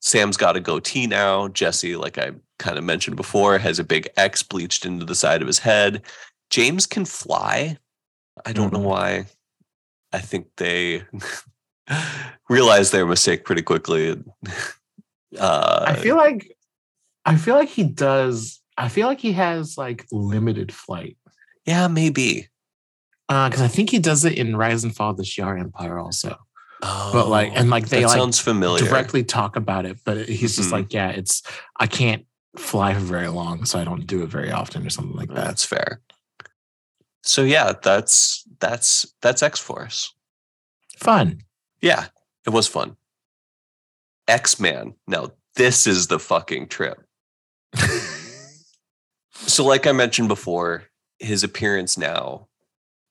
Sam's 0.00 0.36
got 0.36 0.56
a 0.56 0.60
goatee 0.60 1.06
now. 1.06 1.46
Jesse, 1.48 1.94
like 1.94 2.18
I 2.18 2.32
kind 2.58 2.78
of 2.78 2.84
mentioned 2.84 3.16
before, 3.16 3.58
has 3.58 3.78
a 3.78 3.84
big 3.84 4.08
X 4.16 4.42
bleached 4.42 4.84
into 4.84 5.04
the 5.04 5.14
side 5.14 5.40
of 5.40 5.46
his 5.46 5.60
head. 5.60 6.02
James 6.50 6.86
can 6.86 7.04
fly. 7.04 7.78
I 8.44 8.52
don't 8.52 8.72
mm-hmm. 8.72 8.82
know 8.82 8.88
why. 8.88 9.26
I 10.12 10.20
think 10.20 10.48
they 10.56 11.04
realized 12.48 12.92
their 12.92 13.06
mistake 13.06 13.44
pretty 13.44 13.62
quickly. 13.62 14.22
Uh, 15.38 15.84
I 15.86 15.94
feel 15.94 16.16
like 16.16 16.56
I 17.26 17.36
feel 17.36 17.54
like 17.54 17.68
he 17.68 17.84
does. 17.84 18.62
I 18.78 18.88
feel 18.88 19.06
like 19.06 19.20
he 19.20 19.32
has 19.32 19.76
like 19.76 20.06
limited 20.10 20.72
flight. 20.72 21.18
Yeah, 21.66 21.86
maybe. 21.88 22.48
Because 23.28 23.60
uh, 23.60 23.64
I 23.64 23.68
think 23.68 23.90
he 23.90 23.98
does 23.98 24.24
it 24.24 24.38
in 24.38 24.56
Rise 24.56 24.84
and 24.84 24.96
Fall 24.96 25.10
of 25.10 25.18
the 25.18 25.24
Shi'ar 25.24 25.60
Empire 25.60 25.98
also. 25.98 26.38
Oh, 26.82 27.10
but 27.12 27.28
like, 27.28 27.52
and 27.54 27.68
like 27.68 27.88
they 27.88 28.06
like 28.06 28.16
sounds 28.16 28.38
familiar. 28.38 28.86
directly 28.86 29.22
talk 29.22 29.56
about 29.56 29.84
it, 29.84 29.98
but 30.04 30.28
he's 30.28 30.56
just 30.56 30.68
mm-hmm. 30.68 30.76
like, 30.76 30.94
yeah, 30.94 31.10
it's 31.10 31.42
I 31.76 31.86
can't 31.86 32.24
fly 32.58 32.94
for 32.94 33.00
very 33.00 33.28
long, 33.28 33.64
so 33.64 33.78
I 33.78 33.84
don't 33.84 34.06
do 34.06 34.22
it 34.22 34.28
very 34.28 34.50
often 34.50 34.86
or 34.86 34.90
something 34.90 35.16
like 35.16 35.28
mm. 35.28 35.34
that. 35.36 35.46
That's 35.46 35.64
fair. 35.64 36.00
So 37.22 37.42
yeah, 37.42 37.72
that's 37.82 38.44
that's 38.60 39.14
that's 39.20 39.42
X 39.42 39.58
Force. 39.58 40.14
Fun. 40.96 41.42
Yeah, 41.80 42.06
it 42.46 42.50
was 42.50 42.66
fun. 42.66 42.96
X 44.26 44.58
Man. 44.58 44.94
Now 45.06 45.32
this 45.54 45.86
is 45.86 46.06
the 46.06 46.18
fucking 46.18 46.68
trip 46.68 47.08
so, 49.32 49.64
like 49.64 49.86
I 49.86 49.92
mentioned 49.92 50.28
before, 50.28 50.84
his 51.18 51.44
appearance 51.44 51.98
now, 51.98 52.48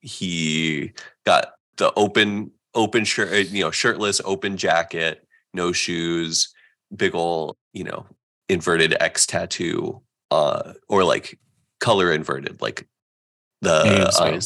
he 0.00 0.92
got 1.24 1.52
the 1.76 1.92
open, 1.94 2.52
open 2.74 3.04
shirt, 3.04 3.48
you 3.48 3.62
know, 3.62 3.70
shirtless, 3.70 4.20
open 4.24 4.56
jacket, 4.56 5.26
no 5.54 5.72
shoes, 5.72 6.52
big 6.94 7.14
old, 7.14 7.56
you 7.72 7.84
know, 7.84 8.06
inverted 8.48 8.96
X 9.00 9.26
tattoo, 9.26 10.02
uh, 10.30 10.72
or 10.88 11.04
like 11.04 11.38
color 11.80 12.12
inverted, 12.12 12.60
like 12.60 12.86
the 13.60 14.10
um, 14.20 14.40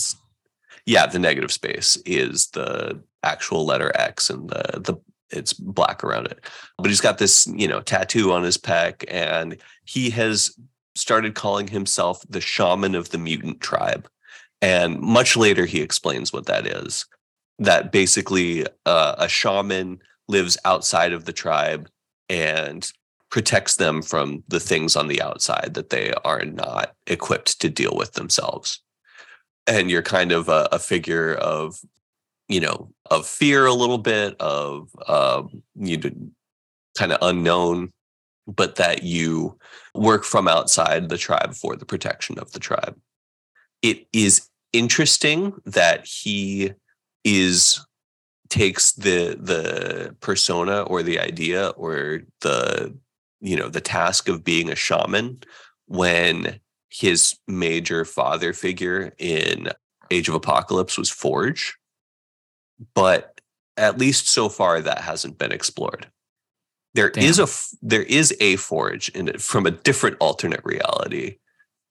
yeah, 0.87 1.07
the 1.07 1.19
negative 1.19 1.53
space 1.53 1.97
is 2.05 2.49
the 2.49 3.03
actual 3.23 3.65
letter 3.65 3.93
X, 3.95 4.31
and 4.31 4.49
the 4.49 4.81
the 4.81 4.97
it's 5.31 5.53
black 5.53 6.05
around 6.05 6.27
it. 6.27 6.45
But 6.79 6.89
he's 6.89 7.01
got 7.01 7.19
this, 7.19 7.47
you 7.47 7.66
know, 7.66 7.81
tattoo 7.81 8.33
on 8.33 8.43
his 8.43 8.59
pec, 8.59 9.05
and 9.09 9.57
he 9.85 10.11
has 10.11 10.57
started 10.95 11.35
calling 11.35 11.69
himself 11.69 12.23
the 12.29 12.41
shaman 12.41 12.95
of 12.95 13.11
the 13.11 13.19
mutant 13.19 13.61
tribe. 13.61 14.09
And 14.61 15.01
much 15.01 15.37
later, 15.37 15.65
he 15.65 15.81
explains 15.81 16.33
what 16.33 16.47
that 16.47 16.66
is. 16.66 17.07
That 17.59 17.93
basically 17.93 18.66
uh, 18.87 19.15
a 19.19 19.29
shaman 19.29 20.01
lives 20.29 20.59
outside 20.65 21.12
of 21.12 21.24
the 21.24 21.33
tribe 21.33 21.89
and 22.29 22.91
protects 23.33 23.77
them 23.77 24.03
from 24.03 24.45
the 24.47 24.61
things 24.61 24.95
on 24.95 25.09
the 25.09 25.21
outside 25.21 25.73
that 25.73 25.89
they 25.89 26.13
are 26.23 26.45
not 26.45 26.95
equipped 27.07 27.59
to 27.61 27.69
deal 27.71 27.95
with 27.97 28.13
themselves. 28.13 28.81
and 29.67 29.91
you're 29.91 30.03
kind 30.03 30.33
of 30.33 30.49
a, 30.49 30.69
a 30.73 30.79
figure 30.79 31.35
of 31.35 31.81
you 32.49 32.61
know 32.61 32.91
of 33.11 33.27
fear 33.27 33.67
a 33.67 33.73
little 33.73 33.99
bit 33.99 34.35
of 34.41 34.91
um, 35.09 35.63
you 35.77 35.97
know, 35.97 36.11
kind 36.99 37.13
of 37.13 37.19
unknown 37.23 37.91
but 38.47 38.75
that 38.75 39.05
you 39.05 39.57
work 39.95 40.25
from 40.25 40.49
outside 40.49 41.09
the 41.09 41.17
tribe 41.17 41.55
for 41.55 41.77
the 41.77 41.87
protection 41.87 42.39
of 42.39 42.53
the 42.53 42.59
tribe 42.59 42.97
it 43.83 44.07
is 44.13 44.49
interesting 44.73 45.55
that 45.65 46.05
he 46.05 46.73
is 47.25 47.87
takes 48.49 48.93
the 48.93 49.39
the 49.41 50.15
persona 50.21 50.83
or 50.83 51.03
the 51.03 51.19
idea 51.19 51.69
or 51.71 52.23
the 52.41 52.93
you 53.43 53.56
know 53.56 53.69
the 53.69 53.81
task 53.81 54.28
of 54.28 54.44
being 54.44 54.70
a 54.70 54.77
shaman 54.77 55.43
when 55.86 56.60
his 56.89 57.36
major 57.47 58.05
father 58.05 58.52
figure 58.52 59.12
in 59.19 59.69
Age 60.10 60.28
of 60.28 60.35
Apocalypse 60.35 60.97
was 60.97 61.10
Forge, 61.10 61.77
but 62.94 63.40
at 63.77 63.98
least 63.98 64.28
so 64.28 64.48
far 64.48 64.81
that 64.81 64.98
hasn't 64.98 65.39
been 65.39 65.52
explored. 65.52 66.06
There 66.94 67.10
Damn. 67.10 67.24
is 67.24 67.39
a 67.39 67.48
there 67.82 68.02
is 68.02 68.35
a 68.40 68.56
Forge 68.56 69.09
in 69.10 69.28
it 69.28 69.40
from 69.40 69.66
a 69.66 69.70
different 69.70 70.19
alternate 70.20 70.60
reality 70.64 71.39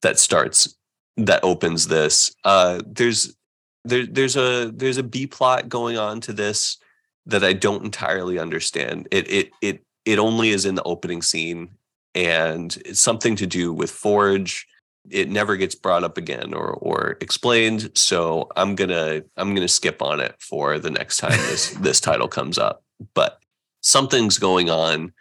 that 0.02 0.18
starts 0.18 0.76
that 1.16 1.42
opens 1.42 1.88
this. 1.88 2.34
Uh, 2.44 2.80
there's 2.86 3.36
there, 3.84 4.06
there's 4.06 4.36
a 4.36 4.70
there's 4.74 4.98
a 4.98 5.02
B 5.02 5.26
plot 5.26 5.68
going 5.68 5.98
on 5.98 6.20
to 6.22 6.32
this 6.32 6.78
that 7.26 7.44
I 7.44 7.52
don't 7.52 7.84
entirely 7.84 8.38
understand. 8.38 9.08
It 9.10 9.30
it 9.30 9.50
it 9.60 9.84
it 10.04 10.18
only 10.18 10.50
is 10.50 10.64
in 10.64 10.74
the 10.74 10.82
opening 10.82 11.22
scene 11.22 11.70
and 12.14 12.76
it's 12.84 13.00
something 13.00 13.36
to 13.36 13.46
do 13.46 13.72
with 13.72 13.90
Forge. 13.90 14.66
It 15.10 15.28
never 15.30 15.56
gets 15.56 15.74
brought 15.74 16.04
up 16.04 16.16
again 16.16 16.54
or 16.54 16.70
or 16.74 17.16
explained 17.20 17.90
so 17.94 18.48
i'm 18.54 18.76
gonna 18.76 19.22
i'm 19.36 19.52
gonna 19.52 19.66
skip 19.66 20.00
on 20.00 20.20
it 20.20 20.36
for 20.38 20.78
the 20.78 20.90
next 20.90 21.16
time 21.16 21.32
this 21.32 21.70
this 21.80 22.00
title 22.00 22.28
comes 22.28 22.58
up. 22.58 22.84
But 23.14 23.38
something's 23.80 24.38
going 24.38 24.70
on 24.70 25.12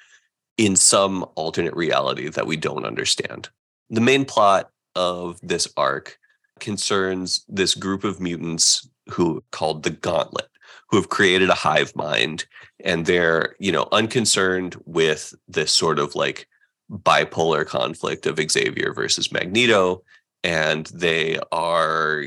in 0.57 0.75
some 0.75 1.25
alternate 1.35 1.75
reality 1.75 2.29
that 2.29 2.45
we 2.45 2.57
don't 2.57 2.85
understand. 2.85 3.49
The 3.89 4.01
main 4.01 4.25
plot 4.25 4.69
of 4.95 5.39
this 5.41 5.67
arc 5.75 6.19
concerns 6.59 7.43
this 7.49 7.73
group 7.73 8.03
of 8.03 8.19
mutants 8.19 8.87
who 9.09 9.43
called 9.51 9.81
the 9.81 9.89
gauntlet 9.89 10.50
who 10.91 10.97
have 10.97 11.09
created 11.09 11.49
a 11.49 11.55
hive 11.55 11.95
mind 11.95 12.45
and 12.83 13.05
they're 13.05 13.55
you 13.59 13.71
know 13.71 13.87
unconcerned 13.91 14.75
with 14.85 15.33
this 15.47 15.71
sort 15.71 15.97
of 15.97 16.15
like 16.15 16.47
bipolar 16.91 17.65
conflict 17.65 18.25
of 18.25 18.39
Xavier 18.51 18.93
versus 18.93 19.31
Magneto, 19.31 20.03
and 20.43 20.87
they 20.87 21.39
are 21.51 22.25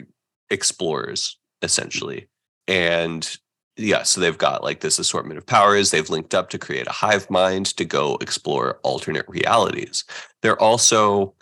explorers 0.50 1.38
essentially. 1.62 2.28
And 2.66 3.36
yeah, 3.76 4.04
so 4.04 4.20
they've 4.20 4.38
got 4.38 4.62
like 4.62 4.80
this 4.80 4.98
assortment 4.98 5.38
of 5.38 5.46
powers. 5.46 5.90
They've 5.90 6.08
linked 6.08 6.34
up 6.34 6.48
to 6.50 6.58
create 6.58 6.86
a 6.86 6.92
hive 6.92 7.28
mind 7.28 7.66
to 7.76 7.84
go 7.84 8.16
explore 8.20 8.78
alternate 8.82 9.26
realities. 9.28 10.04
They're 10.42 10.60
also 10.60 11.34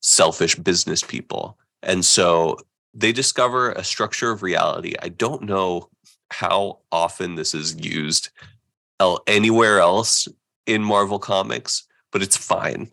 selfish 0.00 0.54
business 0.54 1.02
people. 1.02 1.58
And 1.82 2.04
so 2.04 2.58
they 2.94 3.12
discover 3.12 3.72
a 3.72 3.84
structure 3.84 4.30
of 4.30 4.42
reality. 4.42 4.94
I 5.02 5.08
don't 5.08 5.42
know 5.42 5.88
how 6.30 6.80
often 6.92 7.34
this 7.34 7.54
is 7.54 7.76
used 7.76 8.30
anywhere 9.26 9.80
else 9.80 10.28
in 10.66 10.82
Marvel 10.82 11.18
Comics, 11.18 11.86
but 12.12 12.22
it's 12.22 12.36
fine. 12.36 12.90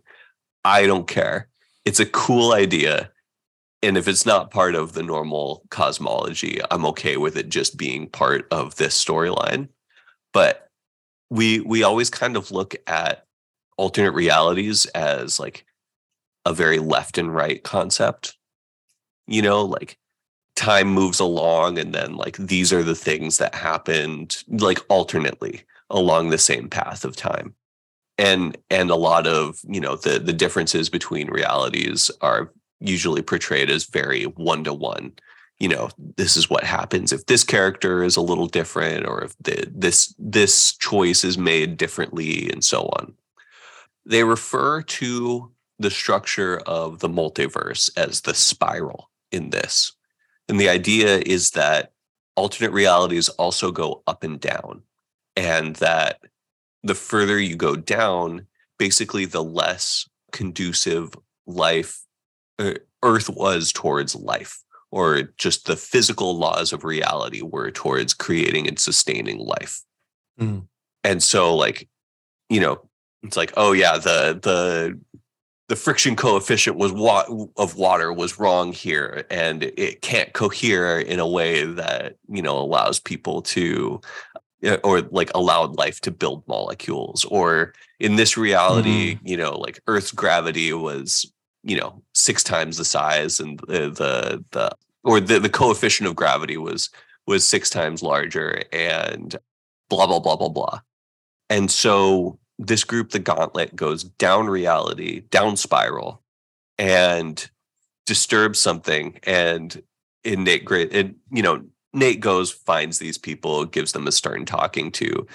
I 0.64 0.86
don't 0.88 1.08
care. 1.08 1.50
It's 1.86 2.00
a 2.00 2.06
cool 2.06 2.54
idea. 2.54 3.12
And 3.84 3.98
if 3.98 4.08
it's 4.08 4.26
not 4.26 4.52
part 4.52 4.74
of 4.76 4.94
the 4.94 5.04
normal 5.04 5.64
cosmology, 5.70 6.60
I'm 6.72 6.86
okay 6.88 7.18
with 7.18 7.38
it 7.38 7.50
just 7.50 7.78
being 7.78 8.10
part 8.10 8.48
of 8.52 8.76
this 8.76 9.02
storyline. 9.02 9.70
But 10.34 10.68
we 11.30 11.60
we 11.62 11.84
always 11.84 12.10
kind 12.10 12.36
of 12.36 12.52
look 12.52 12.76
at 12.88 13.26
alternate 13.78 14.14
realities 14.14 14.86
as 14.88 15.40
like 15.40 15.66
a 16.46 16.54
very 16.54 16.80
left 16.80 17.18
and 17.18 17.34
right 17.34 17.64
concept. 17.64 18.38
You 19.28 19.42
know, 19.42 19.64
like 19.64 19.98
time 20.58 20.88
moves 20.88 21.20
along 21.20 21.78
and 21.78 21.94
then 21.94 22.18
like 22.18 22.36
these 22.38 22.74
are 22.74 22.84
the 22.84 22.96
things 22.96 23.38
that 23.38 23.54
happened 23.56 24.44
like 24.50 24.80
alternately 24.90 25.62
along 25.92 26.30
the 26.30 26.38
same 26.38 26.68
path 26.68 27.06
of 27.06 27.16
time. 27.16 27.54
And 28.18 28.58
and 28.72 28.90
a 28.90 28.96
lot 28.96 29.28
of 29.28 29.60
you 29.70 29.80
know 29.80 29.96
the 29.96 30.20
the 30.20 30.34
differences 30.34 30.90
between 30.90 31.30
realities 31.30 32.12
are 32.22 32.52
usually 32.80 33.22
portrayed 33.22 33.70
as 33.70 33.86
very 33.86 34.24
one 34.24 34.64
to 34.64 34.74
one 34.74 35.14
you 35.60 35.68
know 35.68 35.90
this 36.18 36.38
is 36.38 36.50
what 36.50 36.64
happens 36.64 37.12
if 37.12 37.26
this 37.26 37.44
character 37.44 38.04
is 38.04 38.16
a 38.16 38.22
little 38.22 38.48
different 38.48 39.08
or 39.08 39.24
if 39.24 39.36
the, 39.40 39.68
this 39.72 40.14
this 40.18 40.76
choice 40.78 41.24
is 41.24 41.38
made 41.38 41.78
differently 41.78 42.50
and 42.50 42.64
so 42.64 42.84
on. 42.98 43.14
They 44.06 44.24
refer 44.24 44.82
to 44.82 45.52
the 45.78 45.92
structure 45.92 46.60
of 46.66 47.00
the 47.00 47.10
multiverse 47.10 47.92
as 47.96 48.22
the 48.22 48.34
spiral 48.34 49.12
in 49.32 49.52
this 49.52 49.97
and 50.50 50.60
the 50.60 50.70
idea 50.70 51.18
is 51.26 51.52
that 51.52 51.92
alternate 52.36 52.72
realities 52.72 53.30
also 53.30 53.72
go 53.72 54.04
up 54.08 54.24
and 54.24 54.40
down 54.40 54.84
and 55.36 55.76
that 55.78 56.20
the 56.84 56.96
further 56.96 57.40
you 57.40 57.56
go 57.56 57.76
down, 57.76 58.48
basically 58.78 59.26
the 59.26 59.44
less 59.44 60.08
conducive 60.32 61.14
life 61.46 62.04
uh, 62.60 62.74
Earth 63.04 63.30
was 63.30 63.72
towards 63.72 64.16
life, 64.16 64.64
or 64.92 65.24
just 65.38 65.66
the 65.66 65.76
physical 65.76 66.38
laws 66.38 66.74
of 66.74 66.84
reality 66.84 67.42
were 67.42 67.70
towards 67.70 68.14
creating 68.14 68.68
and 68.68 68.80
sustaining 68.80 69.38
life. 69.38 69.84
Mm. 70.40 70.68
And 71.04 71.22
so, 71.22 71.56
like, 71.56 71.88
you 72.50 72.60
know, 72.60 72.82
it's 73.22 73.38
like, 73.38 73.54
oh 73.56 73.74
yeah, 73.74 73.98
the 73.98 74.40
the 74.42 75.00
the 75.68 75.76
friction 75.76 76.16
coefficient 76.16 76.78
was 76.78 76.92
wa- 76.94 77.26
of 77.58 77.76
water 77.76 78.14
was 78.14 78.40
wrong 78.40 78.72
here 78.72 79.26
and 79.30 79.64
it 79.64 80.02
can't 80.02 80.34
cohere 80.34 81.00
in 81.00 81.20
a 81.20 81.28
way 81.28 81.66
that 81.66 82.16
you 82.30 82.42
know 82.42 82.58
allows 82.58 83.00
people 83.00 83.42
to 83.42 84.00
or 84.84 85.02
like 85.02 85.30
allowed 85.36 85.76
life 85.76 86.02
to 86.02 86.12
build 86.12 86.48
molecules 86.48 87.26
or 87.26 87.74
in 88.00 88.16
this 88.16 88.38
reality 88.38 89.16
mm-hmm. 89.16 89.28
you 89.28 89.38
know 89.38 89.58
like 89.58 89.80
earth's 89.88 90.12
gravity 90.12 90.74
was 90.74 91.32
you 91.64 91.78
know 91.78 92.02
six 92.14 92.44
times 92.44 92.78
the 92.78 92.86
size 92.86 93.40
and 93.40 93.60
the 93.68 93.90
the, 93.90 94.44
the 94.52 94.72
or 95.04 95.20
the, 95.20 95.40
the 95.40 95.50
coefficient 95.50 96.08
of 96.08 96.16
gravity 96.16 96.58
was 96.58 96.90
was 97.28 97.46
six 97.46 97.70
times 97.70 98.02
larger 98.02 98.64
and 98.72 99.36
blah 99.90 100.08
blah 100.08 100.20
blah 100.20 100.36
blah 100.36 100.50
blah 100.50 100.80
and 101.50 101.70
so 101.70 102.40
this 102.60 102.84
group 102.84 103.12
the 103.12 103.20
gauntlet 103.20 103.76
goes 103.76 104.04
down 104.04 104.48
reality 104.48 105.22
down 105.30 105.56
spiral 105.56 106.22
and 106.78 107.50
disturbs 108.06 108.60
something 108.60 109.20
and 109.24 109.84
in 110.24 110.44
Nate 110.44 110.66
Gray 110.66 110.90
and 110.90 111.16
you 111.32 111.44
know 111.44 111.64
Nate 111.94 112.20
goes, 112.20 112.52
finds 112.52 113.00
these 113.00 113.18
people, 113.18 113.66
gives 113.66 113.92
them 113.92 114.08
a 114.08 114.12
stern 114.12 114.46
talking 114.46 114.92
to, 114.92 115.26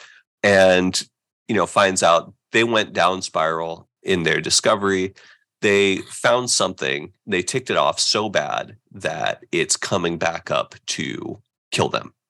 and 0.42 1.02
you 1.48 1.54
know, 1.54 1.66
finds 1.66 2.02
out 2.02 2.32
they 2.52 2.64
went 2.64 2.92
down 2.92 3.20
spiral 3.22 3.88
in 4.02 4.22
their 4.22 4.40
discovery. 4.40 5.14
They 5.60 5.98
found 5.98 6.50
something, 6.50 7.12
they 7.26 7.42
ticked 7.42 7.70
it 7.70 7.76
off 7.76 8.00
so 8.00 8.28
bad 8.28 8.76
that 8.92 9.44
it's 9.52 9.76
coming 9.76 10.18
back 10.18 10.50
up 10.50 10.74
to 10.86 11.42
kill 11.70 11.88
them. 11.88 12.14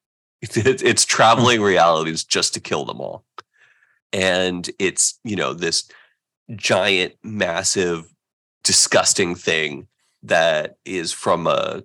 It's 0.42 1.04
hmm. 1.04 1.08
traveling 1.08 1.62
realities 1.62 2.24
just 2.24 2.54
to 2.54 2.60
kill 2.60 2.84
them 2.84 3.00
all. 3.00 3.24
And 4.12 4.68
it's, 4.78 5.18
you 5.24 5.36
know, 5.36 5.54
this 5.54 5.88
giant, 6.56 7.14
massive, 7.22 8.12
disgusting 8.62 9.34
thing 9.34 9.88
that 10.22 10.76
is 10.84 11.12
from 11.12 11.46
a 11.46 11.82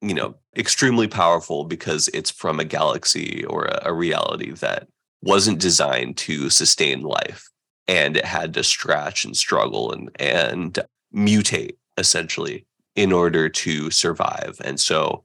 you 0.00 0.14
know 0.14 0.34
extremely 0.56 1.08
powerful 1.08 1.64
because 1.64 2.08
it's 2.08 2.30
from 2.30 2.60
a 2.60 2.64
galaxy 2.64 3.44
or 3.46 3.64
a, 3.64 3.80
a 3.86 3.92
reality 3.92 4.52
that 4.52 4.88
wasn't 5.22 5.58
designed 5.58 6.16
to 6.16 6.50
sustain 6.50 7.00
life 7.00 7.48
and 7.88 8.16
it 8.16 8.24
had 8.24 8.52
to 8.52 8.64
scratch 8.64 9.24
and 9.24 9.36
struggle 9.36 9.92
and 9.92 10.10
and 10.20 10.80
mutate 11.14 11.76
essentially 11.96 12.66
in 12.96 13.12
order 13.12 13.48
to 13.48 13.90
survive 13.90 14.60
and 14.64 14.78
so 14.78 15.24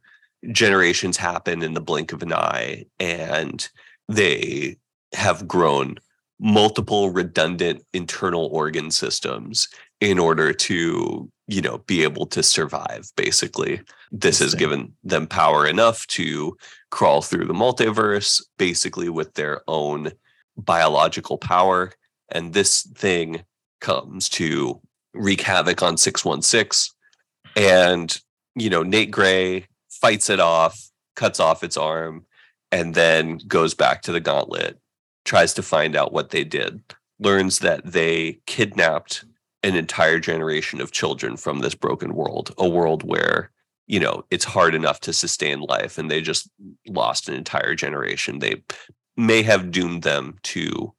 generations 0.52 1.18
happen 1.18 1.64
in 1.64 1.74
the 1.74 1.82
blink 1.82 2.14
of 2.14 2.22
an 2.22 2.32
eye 2.32 2.86
and 3.00 3.70
they 4.08 4.78
have 5.14 5.48
grown 5.48 5.98
multiple 6.40 7.10
redundant 7.10 7.84
internal 7.94 8.48
organ 8.48 8.92
systems 8.92 9.68
in 10.00 10.20
order 10.20 10.54
to 10.54 11.30
you 11.48 11.62
know 11.62 11.80
be 11.80 12.04
able 12.04 12.26
to 12.26 12.44
survive 12.44 13.10
basically. 13.16 13.82
This 14.12 14.40
has 14.40 14.54
given 14.54 14.94
them 15.04 15.28
power 15.28 15.66
enough 15.66 16.06
to 16.08 16.56
crawl 16.92 17.22
through 17.22 17.46
the 17.46 17.54
multiverse 17.54 18.44
basically 18.58 19.10
with 19.10 19.34
their 19.34 19.62
own 19.68 20.12
biological 20.58 21.38
power 21.38 21.92
and 22.30 22.54
this 22.54 22.84
thing 22.96 23.44
comes 23.80 24.28
to 24.30 24.82
wreak 25.14 25.42
havoc 25.42 25.82
on 25.82 25.98
616 25.98 26.94
and 27.56 28.20
you 28.56 28.70
know 28.70 28.84
Nate 28.84 29.12
Gray 29.12 29.68
fights 29.90 30.30
it 30.30 30.40
off, 30.40 30.80
cuts 31.16 31.40
off 31.40 31.64
its 31.64 31.78
arm, 31.78 32.26
and 32.72 32.94
then 32.94 33.40
goes 33.48 33.74
back 33.74 34.02
to 34.04 34.12
the 34.12 34.20
gauntlet, 34.20 34.80
tries 35.28 35.54
to 35.54 35.62
find 35.62 35.96
out 35.96 36.14
what 36.14 36.30
they 36.30 36.46
did, 36.46 36.82
learns 37.20 37.60
that 37.60 37.86
they 37.86 38.40
kidnapped 38.46 39.26
an 39.62 39.76
entire 39.76 40.20
generation 40.20 40.80
of 40.80 40.92
children 40.92 41.36
from 41.36 41.60
this 41.60 41.76
broken 41.76 42.16
world, 42.16 42.54
a 42.58 42.68
world 42.68 43.04
where 43.04 43.52
you 43.88 44.00
know 44.00 44.24
it's 44.32 44.46
hard 44.46 44.74
enough 44.74 45.00
to 45.02 45.14
sustain 45.14 45.60
life 45.62 45.98
and 45.98 46.10
they 46.10 46.22
just 46.22 46.50
lost 46.88 47.28
an 47.28 47.36
entire 47.36 47.76
generation. 47.76 48.40
They 48.40 48.64
may 49.18 49.44
have 49.44 49.72
doomed 49.72 50.04
them 50.04 50.38
to 50.44 50.94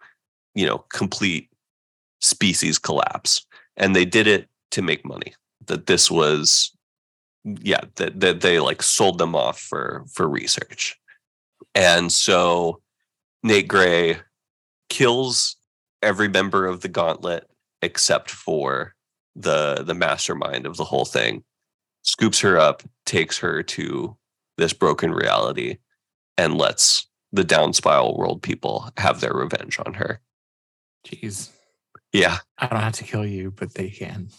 you 0.55 0.67
know 0.67 0.85
complete 0.93 1.49
species 2.21 2.79
collapse 2.79 3.47
and 3.77 3.97
they 3.97 4.05
did 4.05 4.27
it 4.27 4.49
to 4.73 4.83
make 4.83 5.05
money. 5.05 5.35
That 5.67 5.87
this 5.87 6.11
was 6.11 6.77
yeah 7.45 7.81
that, 7.97 8.21
that 8.21 8.41
they 8.43 8.61
like 8.61 8.83
sold 8.83 9.17
them 9.19 9.35
off 9.35 9.59
for 9.59 10.05
for 10.13 10.29
research. 10.29 10.99
And 11.75 12.13
so 12.13 12.83
nate 13.43 13.69
gray 13.69 14.17
kills 14.89 15.57
every 16.03 16.29
member 16.29 16.67
of 16.67 16.81
the 16.81 16.89
gauntlet 16.89 17.49
except 17.83 18.31
for 18.31 18.95
the 19.37 19.83
the 19.85 19.95
mastermind 19.95 20.67
of 20.67 20.77
the 20.77 20.85
whole 20.85 21.05
thing 21.05 21.45
scoops 22.03 22.41
her 22.41 22.59
up 22.59 22.83
takes 23.07 23.39
her 23.39 23.63
to 23.63 24.17
this 24.57 24.73
broken 24.73 25.13
reality 25.13 25.77
and 26.37 26.57
lets 26.59 27.07
the 27.33 27.45
down 27.45 27.73
spiral 27.73 28.17
world 28.17 28.43
people 28.43 28.91
have 28.97 29.21
their 29.21 29.35
revenge 29.35 29.79
on 29.85 29.95
her 29.95 30.21
Jeez. 31.07 31.51
yeah 32.13 32.39
I 32.57 32.67
don't 32.67 32.81
have 32.81 32.95
to 32.95 33.05
kill 33.05 33.25
you, 33.25 33.53
but 33.53 33.75
they 33.75 33.91
can. 33.91 34.29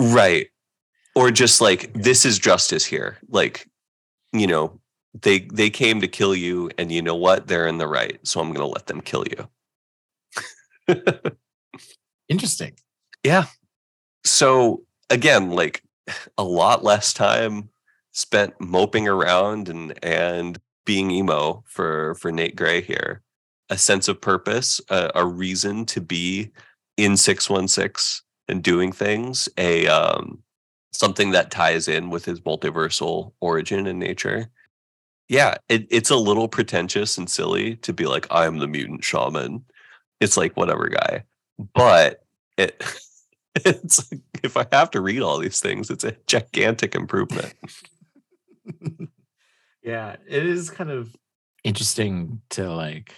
Right. 0.00 0.48
Or 1.14 1.30
just 1.30 1.60
like 1.60 1.92
this 1.92 2.24
is 2.24 2.38
justice 2.38 2.86
here. 2.86 3.18
Like, 3.28 3.68
you 4.32 4.46
know, 4.46 4.79
they 5.14 5.40
they 5.40 5.70
came 5.70 6.00
to 6.00 6.08
kill 6.08 6.34
you 6.34 6.70
and 6.78 6.92
you 6.92 7.02
know 7.02 7.16
what? 7.16 7.46
They're 7.46 7.66
in 7.66 7.78
the 7.78 7.88
right. 7.88 8.18
So 8.26 8.40
I'm 8.40 8.48
going 8.48 8.66
to 8.66 8.72
let 8.72 8.86
them 8.86 9.00
kill 9.00 9.24
you. 9.26 9.48
Interesting. 12.28 12.74
Yeah. 13.24 13.46
So 14.24 14.82
again, 15.08 15.50
like 15.50 15.82
a 16.38 16.44
lot 16.44 16.84
less 16.84 17.12
time 17.12 17.70
spent 18.12 18.54
moping 18.60 19.08
around 19.08 19.68
and 19.68 19.92
and 20.04 20.58
being 20.86 21.10
emo 21.10 21.62
for 21.66 22.14
for 22.16 22.32
Nate 22.32 22.56
Gray 22.56 22.80
here. 22.80 23.22
A 23.68 23.78
sense 23.78 24.08
of 24.08 24.20
purpose, 24.20 24.80
a, 24.88 25.12
a 25.14 25.24
reason 25.24 25.86
to 25.86 26.00
be 26.00 26.50
in 26.96 27.16
616 27.16 28.24
and 28.48 28.62
doing 28.62 28.90
things, 28.92 29.48
a 29.56 29.86
um 29.86 30.42
something 30.92 31.30
that 31.30 31.50
ties 31.50 31.86
in 31.88 32.10
with 32.10 32.24
his 32.24 32.40
multiversal 32.40 33.32
origin 33.40 33.86
and 33.86 33.98
nature. 33.98 34.50
Yeah, 35.30 35.54
it, 35.68 35.86
it's 35.90 36.10
a 36.10 36.16
little 36.16 36.48
pretentious 36.48 37.16
and 37.16 37.30
silly 37.30 37.76
to 37.76 37.92
be 37.92 38.06
like, 38.06 38.26
I'm 38.32 38.58
the 38.58 38.66
mutant 38.66 39.04
shaman. 39.04 39.64
It's 40.20 40.36
like 40.36 40.56
whatever 40.56 40.88
guy. 40.88 41.22
But 41.72 42.24
it 42.58 42.82
it's 43.54 44.10
if 44.42 44.56
I 44.56 44.66
have 44.72 44.90
to 44.90 45.00
read 45.00 45.22
all 45.22 45.38
these 45.38 45.60
things, 45.60 45.88
it's 45.88 46.02
a 46.02 46.16
gigantic 46.26 46.96
improvement. 46.96 47.54
yeah, 49.84 50.16
it 50.28 50.44
is 50.44 50.68
kind 50.68 50.90
of 50.90 51.14
interesting 51.62 52.40
to 52.50 52.68
like 52.68 53.14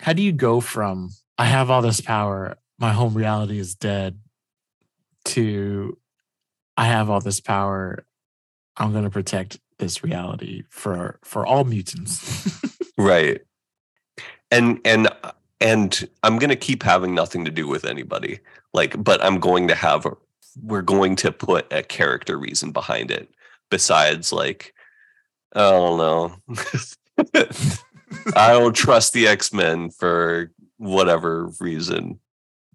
how 0.00 0.12
do 0.12 0.22
you 0.22 0.32
go 0.32 0.60
from 0.60 1.08
I 1.38 1.46
have 1.46 1.70
all 1.70 1.80
this 1.80 2.02
power, 2.02 2.58
my 2.78 2.92
home 2.92 3.14
reality 3.14 3.58
is 3.58 3.74
dead 3.74 4.18
to 5.24 5.96
I 6.76 6.84
have 6.84 7.08
all 7.08 7.20
this 7.20 7.40
power, 7.40 8.04
I'm 8.76 8.92
going 8.92 9.04
to 9.04 9.10
protect 9.10 9.58
this 9.78 10.02
reality 10.02 10.64
for 10.70 11.18
for 11.22 11.46
all 11.46 11.64
mutants. 11.64 12.60
right. 12.98 13.40
And 14.50 14.80
and 14.84 15.08
and 15.60 16.08
I'm 16.22 16.38
going 16.38 16.50
to 16.50 16.56
keep 16.56 16.82
having 16.82 17.14
nothing 17.14 17.44
to 17.44 17.50
do 17.50 17.66
with 17.66 17.84
anybody. 17.84 18.40
Like 18.72 19.02
but 19.02 19.22
I'm 19.24 19.38
going 19.38 19.68
to 19.68 19.74
have 19.74 20.06
we're 20.62 20.82
going 20.82 21.16
to 21.16 21.32
put 21.32 21.72
a 21.72 21.82
character 21.82 22.38
reason 22.38 22.72
behind 22.72 23.10
it 23.10 23.28
besides 23.70 24.32
like 24.32 24.74
I 25.54 25.70
don't 25.70 25.98
know. 25.98 26.36
I 28.36 28.52
don't 28.52 28.76
trust 28.76 29.12
the 29.12 29.26
X-Men 29.26 29.90
for 29.90 30.52
whatever 30.76 31.50
reason. 31.60 32.20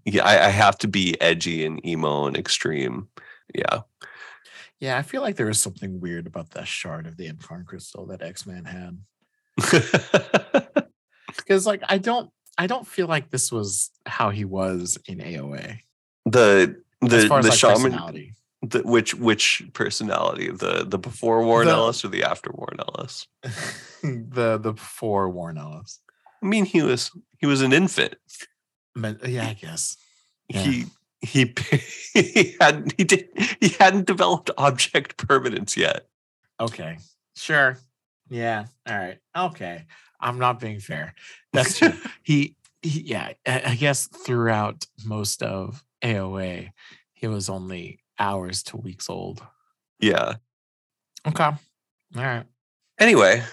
Yeah, 0.03 0.26
I, 0.26 0.48
I 0.48 0.49
have 0.49 0.78
to 0.80 0.88
be 0.88 1.19
edgy 1.22 1.65
and 1.65 1.86
emo 1.86 2.26
and 2.26 2.36
extreme. 2.36 3.07
Yeah. 3.53 3.82
Yeah, 4.82 4.98
I 4.98 5.03
feel 5.03 5.22
like 5.22 5.36
there 5.38 5.45
was 5.45 5.62
something 5.62 6.02
weird 6.02 6.26
about 6.28 6.49
that 6.52 6.68
shard 6.68 7.06
of 7.08 7.16
the 7.16 7.32
M'Kraan 7.32 7.66
crystal 7.66 8.06
that 8.08 8.22
X-Man 8.22 8.66
had. 8.66 8.98
Because 11.38 11.66
like 11.66 11.82
I 11.88 11.98
don't 11.98 12.30
I 12.58 12.68
don't 12.68 12.86
feel 12.86 13.08
like 13.08 13.30
this 13.30 13.52
was 13.52 13.90
how 14.06 14.30
he 14.32 14.44
was 14.45 14.98
in 15.08 15.20
AOA. 15.20 15.80
the 16.26 16.76
As 17.03 17.10
the 17.10 17.28
far 17.28 17.40
as 17.40 17.45
the 17.45 17.49
like 17.52 17.60
shaman 17.60 17.91
personality. 17.91 18.34
the, 18.62 18.80
which 18.84 19.16
which 19.16 19.64
personality 19.74 20.52
the 20.52 20.84
the 20.88 20.98
before 20.98 21.44
Warren 21.45 21.68
The- 21.68 21.74
Ellis 21.74 22.03
or 22.03 22.10
the 22.10 22.24
after 22.24 22.52
Warren 22.53 22.80
Ellis? 22.80 23.28
the 24.03 24.58
the 24.62 24.74
before 24.74 25.30
Warren 25.30 25.58
Ellis. 25.58 25.99
I 26.44 26.45
mean, 26.48 26.66
he 26.66 26.82
was 26.82 27.12
he 27.40 27.45
was 27.48 27.62
an 27.62 27.72
infant. 27.74 28.16
But, 28.95 29.28
yeah, 29.28 29.48
I 29.48 29.53
guess. 29.53 29.95
Yeah. 30.49 30.62
He 30.64 30.86
he 31.22 31.53
he 32.14 32.56
hadn't 32.60 32.93
he 32.98 33.03
did 33.03 33.30
he 33.60 33.69
hadn't 33.80 34.07
developed 34.07 34.49
object 34.57 35.18
permanence 35.18 35.77
yet. 35.77 36.07
Okay. 36.60 36.98
Sure. 37.35 37.77
Yeah. 38.30 38.65
All 38.88 38.98
right. 38.98 39.19
Okay. 39.35 39.85
I'm 40.19 40.39
not 40.39 40.60
being 40.60 40.80
fair. 40.80 41.15
That's 41.53 41.80
true. 41.80 41.93
he, 42.23 42.56
he 42.81 43.02
yeah, 43.02 43.34
I, 43.48 43.61
I 43.68 43.76
guess 43.76 44.07
throughout 44.07 44.85
most 45.06 45.41
of 45.43 45.84
AOA, 46.03 46.69
he 47.14 47.27
was 47.27 47.49
only 47.49 47.99
hours 48.19 48.64
to 48.64 48.77
weeks 48.77 49.10
old. 49.10 49.41
Yeah. 49.99 50.35
Okay. 51.27 51.43
All 51.43 51.57
right. 52.15 52.45
Anyway, 52.99 53.43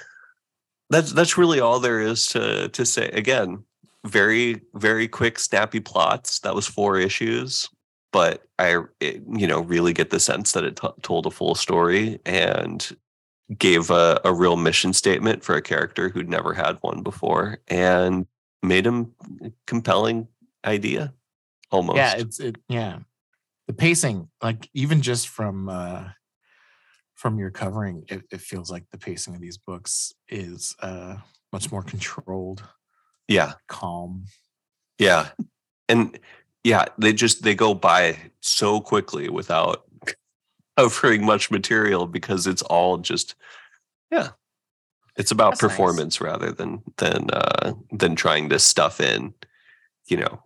that's 0.91 1.13
that's 1.13 1.39
really 1.39 1.61
all 1.61 1.81
there 1.81 2.01
is 2.01 2.27
to 2.29 2.69
to 2.69 2.85
say. 2.85 3.09
Again, 3.09 3.65
very 4.07 4.63
very 4.75 5.09
quick, 5.09 5.39
snappy 5.39 5.81
plots. 5.81 6.41
That 6.41 6.55
was 6.55 6.67
four 6.67 6.99
issues, 6.99 7.69
but 8.13 8.45
I 8.59 8.83
it, 9.01 9.23
you 9.29 9.47
know 9.47 9.61
really 9.61 9.93
get 9.93 10.11
the 10.11 10.21
sense 10.21 10.53
that 10.53 10.65
it 10.65 10.77
t- 10.77 10.89
told 11.03 11.27
a 11.27 11.31
full 11.31 11.55
story 11.55 12.21
and 12.25 12.97
gave 13.57 13.91
a, 13.91 14.21
a 14.25 14.33
real 14.33 14.57
mission 14.57 14.93
statement 14.93 15.43
for 15.43 15.55
a 15.55 15.63
character 15.63 16.11
who'd 16.11 16.29
never 16.29 16.53
had 16.53 16.77
one 16.83 17.03
before 17.03 17.59
and 17.69 18.27
made 18.63 18.87
him 18.87 19.15
a 19.43 19.51
compelling 19.67 20.29
idea 20.65 21.15
almost. 21.71 21.97
Yeah, 21.97 22.15
it's 22.17 22.41
it 22.41 22.57
yeah. 22.69 22.99
The 23.67 23.75
pacing, 23.75 24.29
like 24.43 24.69
even 24.75 25.03
just 25.03 25.29
from 25.29 25.69
uh 25.69 26.05
from 27.15 27.39
your 27.39 27.51
covering, 27.51 28.05
it, 28.09 28.23
it 28.31 28.41
feels 28.41 28.71
like 28.71 28.85
the 28.93 28.99
pacing 28.99 29.35
of 29.35 29.41
these 29.41 29.59
books 29.59 30.13
is 30.29 30.75
uh 30.81 31.17
much 31.53 31.73
more 31.73 31.83
controlled, 31.83 32.63
yeah. 33.29 33.53
calm. 33.69 34.25
Yeah. 34.99 35.29
And 35.89 36.19
yeah, 36.65 36.87
they 36.99 37.13
just 37.13 37.43
they 37.43 37.55
go 37.55 37.75
by 37.75 38.17
so 38.41 38.81
quickly 38.81 39.29
without 39.29 39.85
covering 40.77 41.25
much 41.25 41.51
material 41.51 42.07
because 42.07 42.47
it's 42.47 42.63
all 42.63 42.99
just 42.99 43.35
yeah. 44.11 44.31
It's 45.17 45.31
about 45.31 45.53
That's 45.53 45.63
nice. 45.63 45.71
performance 45.71 46.21
rather 46.21 46.51
than 46.53 46.83
than 46.97 47.31
uh 47.31 47.75
than 47.93 48.17
trying 48.17 48.49
to 48.51 48.59
stuff 48.59 49.01
in, 49.01 49.35
you 50.07 50.17
know, 50.17 50.43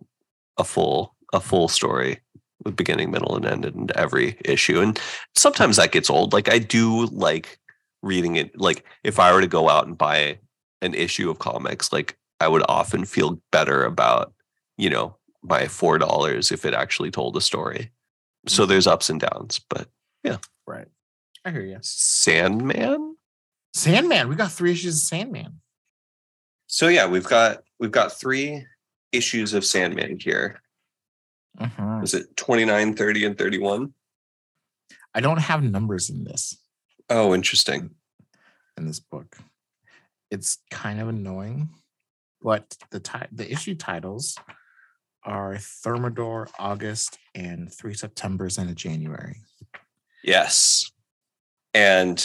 a 0.57 0.63
full 0.63 1.15
a 1.31 1.39
full 1.39 1.67
story 1.67 2.21
with 2.63 2.75
beginning, 2.75 3.11
middle, 3.11 3.35
and 3.35 3.45
end 3.45 3.65
in 3.65 3.89
every 3.95 4.37
issue. 4.45 4.79
And 4.79 4.99
sometimes 5.35 5.77
that 5.77 5.91
gets 5.91 6.09
old. 6.09 6.33
Like 6.33 6.49
I 6.49 6.59
do 6.59 7.05
like 7.07 7.59
reading 8.01 8.35
it 8.35 8.59
like 8.59 8.83
if 9.03 9.19
I 9.19 9.33
were 9.33 9.41
to 9.41 9.47
go 9.47 9.69
out 9.69 9.87
and 9.87 9.97
buy 9.97 10.39
an 10.81 10.93
issue 10.93 11.29
of 11.29 11.39
comics, 11.39 11.93
like 11.93 12.17
I 12.43 12.47
would 12.47 12.63
often 12.67 13.05
feel 13.05 13.41
better 13.51 13.85
about, 13.85 14.33
you 14.77 14.89
know, 14.89 15.15
my 15.41 15.67
four 15.67 15.97
dollars 15.97 16.51
if 16.51 16.65
it 16.65 16.73
actually 16.73 17.09
told 17.09 17.37
a 17.37 17.41
story. 17.41 17.91
So 18.47 18.63
mm-hmm. 18.63 18.71
there's 18.71 18.87
ups 18.87 19.09
and 19.09 19.19
downs, 19.19 19.61
but 19.69 19.87
yeah. 20.23 20.37
Right. 20.67 20.87
I 21.45 21.51
hear 21.51 21.63
you. 21.63 21.77
Sandman. 21.81 23.15
Sandman. 23.73 24.27
We 24.27 24.35
got 24.35 24.51
three 24.51 24.71
issues 24.71 24.95
of 24.95 25.01
Sandman. 25.01 25.61
So 26.67 26.89
yeah, 26.89 27.07
we've 27.07 27.23
got 27.25 27.63
we've 27.79 27.91
got 27.91 28.11
three 28.11 28.65
issues 29.13 29.53
of 29.53 29.63
Sandman 29.63 30.19
here. 30.19 30.61
Mm-hmm. 31.59 32.03
Is 32.03 32.13
it 32.13 32.35
29, 32.35 32.95
30, 32.95 33.25
and 33.25 33.37
31? 33.37 33.93
I 35.13 35.21
don't 35.21 35.37
have 35.37 35.63
numbers 35.63 36.09
in 36.09 36.23
this 36.23 36.57
Oh, 37.09 37.33
interesting. 37.33 37.91
in 38.75 38.87
this 38.87 38.99
book. 38.99 39.37
It's 40.31 40.57
kind 40.71 40.99
of 40.99 41.07
annoying, 41.09 41.69
but 42.43 42.75
the 42.91 42.99
ti- 42.99 43.29
the 43.31 43.51
issue 43.51 43.75
titles 43.75 44.37
are 45.23 45.57
Thermidor, 45.57 46.49
August, 46.59 47.17
and 47.33 47.73
three 47.73 47.93
Septembers 47.93 48.57
and 48.57 48.69
a 48.69 48.75
January. 48.75 49.37
Yes. 50.23 50.91
And 51.73 52.19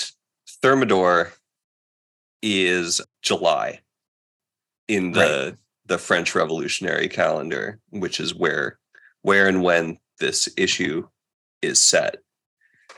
Thermidor 0.62 1.32
is 2.42 3.00
July 3.22 3.80
in 4.88 5.12
the 5.12 5.56
the 5.86 5.98
French 5.98 6.34
Revolutionary 6.34 7.08
calendar, 7.08 7.78
which 7.90 8.20
is 8.20 8.34
where 8.34 8.78
where 9.22 9.48
and 9.48 9.62
when 9.62 9.98
this 10.18 10.48
issue 10.56 11.06
is 11.62 11.82
set. 11.82 12.16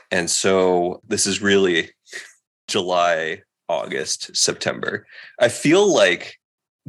And 0.09 0.29
so 0.29 1.01
this 1.07 1.25
is 1.25 1.41
really 1.41 1.91
July, 2.67 3.43
August, 3.69 4.35
September. 4.35 5.07
I 5.39 5.47
feel 5.47 5.93
like 5.93 6.37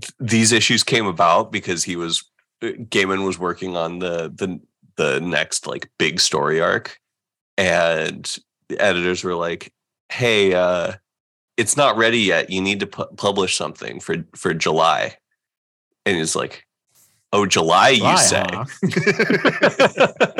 th- 0.00 0.12
these 0.20 0.52
issues 0.52 0.82
came 0.82 1.06
about 1.06 1.52
because 1.52 1.84
he 1.84 1.96
was 1.96 2.24
uh, 2.62 2.68
Gaiman 2.88 3.24
was 3.24 3.38
working 3.38 3.76
on 3.76 3.98
the 3.98 4.32
the 4.34 4.60
the 4.96 5.20
next 5.20 5.66
like 5.66 5.90
big 5.98 6.20
story 6.20 6.60
arc 6.60 6.98
and 7.56 8.36
the 8.68 8.80
editors 8.80 9.24
were 9.24 9.34
like, 9.34 9.72
"Hey, 10.10 10.54
uh 10.54 10.92
it's 11.56 11.76
not 11.76 11.96
ready 11.96 12.18
yet. 12.20 12.50
You 12.50 12.60
need 12.62 12.80
to 12.80 12.86
pu- 12.86 13.14
publish 13.16 13.56
something 13.56 14.00
for 14.00 14.24
for 14.34 14.54
July." 14.54 15.16
And 16.06 16.16
he's 16.16 16.34
like, 16.34 16.66
"Oh, 17.32 17.46
July, 17.46 17.90
you 17.90 18.16
say?" 18.18 18.44
huh? 18.50 18.64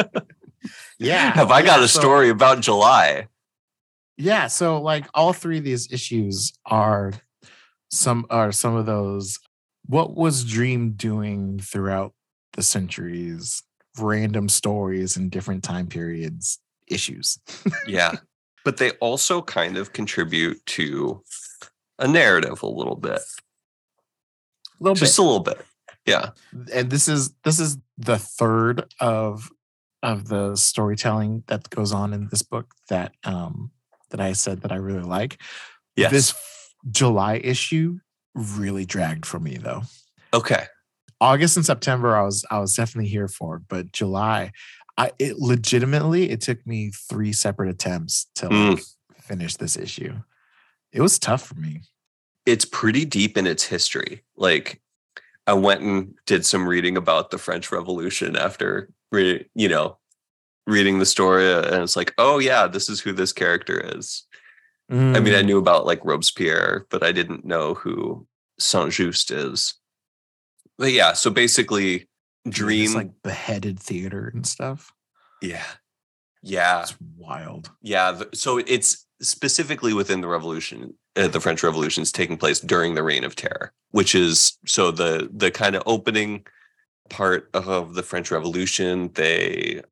yeah. 0.98 1.32
Have 1.34 1.50
I 1.50 1.62
got 1.62 1.78
yeah, 1.78 1.84
a 1.84 1.88
so- 1.88 2.00
story 2.00 2.30
about 2.30 2.60
July? 2.60 3.28
Yeah, 4.16 4.46
so 4.46 4.80
like 4.80 5.06
all 5.14 5.32
three 5.32 5.58
of 5.58 5.64
these 5.64 5.90
issues 5.90 6.52
are 6.66 7.12
some 7.92 8.26
are 8.30 8.50
some 8.50 8.74
of 8.74 8.86
those 8.86 9.38
what 9.86 10.16
was 10.16 10.44
Dream 10.44 10.92
doing 10.92 11.58
throughout 11.58 12.14
the 12.54 12.62
centuries, 12.62 13.62
random 13.98 14.48
stories 14.48 15.16
in 15.16 15.28
different 15.28 15.62
time 15.62 15.86
periods 15.86 16.58
issues. 16.88 17.38
Yeah. 17.86 18.12
But 18.64 18.76
they 18.76 18.92
also 19.00 19.42
kind 19.42 19.76
of 19.76 19.92
contribute 19.92 20.64
to 20.66 21.20
a 21.98 22.06
narrative 22.06 22.62
a 22.62 22.68
little 22.68 22.94
bit. 22.94 23.18
A 23.18 24.78
little 24.78 24.94
Just 24.94 25.18
a 25.18 25.22
little 25.22 25.40
bit. 25.40 25.60
Yeah. 26.06 26.30
And 26.72 26.88
this 26.88 27.08
is 27.08 27.34
this 27.42 27.58
is 27.58 27.76
the 27.98 28.18
third 28.18 28.84
of 29.00 29.50
of 30.00 30.28
the 30.28 30.54
storytelling 30.54 31.42
that 31.48 31.68
goes 31.70 31.92
on 31.92 32.12
in 32.12 32.28
this 32.28 32.42
book 32.42 32.72
that 32.88 33.14
um 33.24 33.72
that 34.10 34.20
I 34.20 34.34
said 34.34 34.60
that 34.62 34.70
I 34.70 34.76
really 34.76 35.02
like. 35.02 35.42
Yes. 35.96 36.12
This 36.12 36.34
July 36.90 37.40
issue 37.42 37.98
really 38.34 38.84
dragged 38.84 39.26
for 39.26 39.38
me 39.38 39.56
though. 39.56 39.82
okay. 40.32 40.64
August 41.20 41.56
and 41.56 41.64
September, 41.64 42.16
I 42.16 42.22
was 42.22 42.44
I 42.50 42.58
was 42.58 42.74
definitely 42.74 43.08
here 43.08 43.28
for, 43.28 43.60
but 43.68 43.92
July, 43.92 44.50
I 44.98 45.12
it 45.18 45.38
legitimately 45.38 46.30
it 46.30 46.40
took 46.40 46.66
me 46.66 46.90
three 46.90 47.32
separate 47.32 47.70
attempts 47.70 48.26
to 48.36 48.48
like, 48.48 48.78
mm. 48.78 48.94
finish 49.20 49.56
this 49.56 49.76
issue. 49.76 50.14
It 50.92 51.00
was 51.00 51.18
tough 51.18 51.42
for 51.42 51.54
me. 51.54 51.82
It's 52.44 52.64
pretty 52.64 53.04
deep 53.04 53.38
in 53.38 53.46
its 53.46 53.64
history. 53.64 54.24
Like 54.36 54.82
I 55.46 55.52
went 55.52 55.82
and 55.82 56.14
did 56.26 56.44
some 56.44 56.68
reading 56.68 56.96
about 56.96 57.30
the 57.30 57.38
French 57.38 57.70
Revolution 57.70 58.36
after 58.36 58.90
re- 59.12 59.48
you 59.54 59.68
know, 59.68 59.98
reading 60.66 60.98
the 60.98 61.06
story 61.06 61.52
and 61.52 61.82
it's 61.82 61.96
like, 61.96 62.12
"Oh 62.18 62.40
yeah, 62.40 62.66
this 62.66 62.88
is 62.88 63.00
who 63.00 63.12
this 63.12 63.32
character 63.32 63.80
is." 63.96 64.26
I 64.92 65.20
mean, 65.20 65.34
I 65.34 65.42
Mm, 65.42 65.46
knew 65.46 65.58
about 65.58 65.86
like 65.86 66.04
Robespierre, 66.04 66.86
but 66.90 67.02
I 67.02 67.12
didn't 67.12 67.46
know 67.46 67.74
who 67.74 68.26
Saint 68.58 68.92
Just 68.92 69.30
is. 69.30 69.74
But 70.78 70.92
yeah, 70.92 71.14
so 71.14 71.30
basically 71.30 72.08
Dream 72.48 72.94
like 72.94 73.10
beheaded 73.22 73.78
theater 73.78 74.30
and 74.34 74.46
stuff. 74.46 74.92
Yeah. 75.40 75.64
Yeah. 76.42 76.82
It's 76.82 76.96
wild. 77.16 77.70
Yeah. 77.80 78.22
So 78.34 78.58
it's 78.58 79.06
specifically 79.22 79.94
within 79.94 80.20
the 80.20 80.28
revolution, 80.28 80.94
uh, 81.16 81.28
the 81.28 81.40
French 81.40 81.62
Revolution 81.62 82.02
is 82.02 82.12
taking 82.12 82.36
place 82.36 82.60
during 82.60 82.94
the 82.94 83.02
Reign 83.02 83.24
of 83.24 83.36
Terror, 83.36 83.72
which 83.92 84.14
is 84.14 84.58
so 84.66 84.90
the 84.90 85.30
the 85.32 85.50
kind 85.50 85.76
of 85.76 85.82
opening 85.86 86.44
part 87.08 87.48
of 87.54 87.94
the 87.94 88.02
French 88.02 88.30
Revolution. 88.30 89.10
They, 89.14 89.82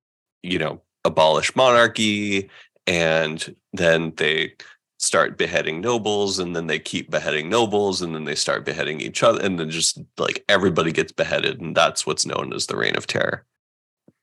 you 0.42 0.58
know, 0.58 0.82
abolish 1.04 1.54
monarchy, 1.54 2.50
and 2.86 3.54
then 3.72 4.12
they 4.16 4.54
start 5.00 5.38
beheading 5.38 5.80
nobles, 5.80 6.38
and 6.38 6.54
then 6.54 6.66
they 6.66 6.78
keep 6.78 7.10
beheading 7.10 7.48
nobles, 7.48 8.02
and 8.02 8.14
then 8.14 8.24
they 8.24 8.34
start 8.34 8.66
beheading 8.66 9.00
each 9.00 9.22
other, 9.22 9.40
and 9.40 9.58
then 9.58 9.70
just 9.70 9.98
like 10.18 10.44
everybody 10.48 10.92
gets 10.92 11.10
beheaded, 11.10 11.60
and 11.60 11.74
that's 11.74 12.06
what's 12.06 12.26
known 12.26 12.52
as 12.52 12.66
the 12.66 12.76
Reign 12.76 12.96
of 12.96 13.06
Terror. 13.06 13.46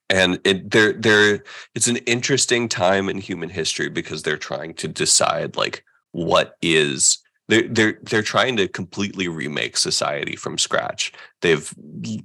And 0.09 0.39
it 0.45 0.69
they're 0.69 0.93
they're 0.93 1.43
it's 1.75 1.87
an 1.87 1.97
interesting 1.97 2.69
time 2.69 3.09
in 3.09 3.17
human 3.17 3.49
history 3.49 3.89
because 3.89 4.21
they're 4.21 4.37
trying 4.37 4.75
to 4.75 4.87
decide 4.87 5.57
like 5.57 5.83
what 6.11 6.55
is 6.61 7.17
they're 7.47 7.67
they're 7.67 7.97
they're 8.03 8.21
trying 8.21 8.55
to 8.57 8.67
completely 8.67 9.27
remake 9.27 9.77
society 9.77 10.35
from 10.35 10.59
scratch. 10.59 11.11
They've 11.41 11.73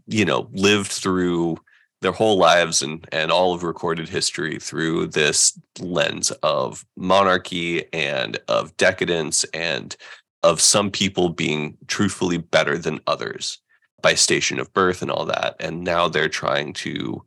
you 0.06 0.24
know 0.26 0.48
lived 0.52 0.92
through 0.92 1.56
their 2.02 2.12
whole 2.12 2.36
lives 2.36 2.82
and 2.82 3.06
and 3.12 3.30
all 3.30 3.54
of 3.54 3.62
recorded 3.62 4.08
history 4.08 4.58
through 4.58 5.06
this 5.06 5.58
lens 5.80 6.30
of 6.42 6.84
monarchy 6.96 7.84
and 7.92 8.38
of 8.48 8.76
decadence 8.76 9.44
and 9.54 9.96
of 10.42 10.60
some 10.60 10.90
people 10.90 11.28
being 11.28 11.78
truthfully 11.86 12.36
better 12.36 12.76
than 12.76 13.00
others 13.06 13.58
by 14.02 14.14
station 14.14 14.58
of 14.58 14.72
birth 14.72 15.00
and 15.00 15.10
all 15.10 15.24
that 15.24 15.56
and 15.60 15.84
now 15.84 16.08
they're 16.08 16.28
trying 16.28 16.72
to 16.72 17.24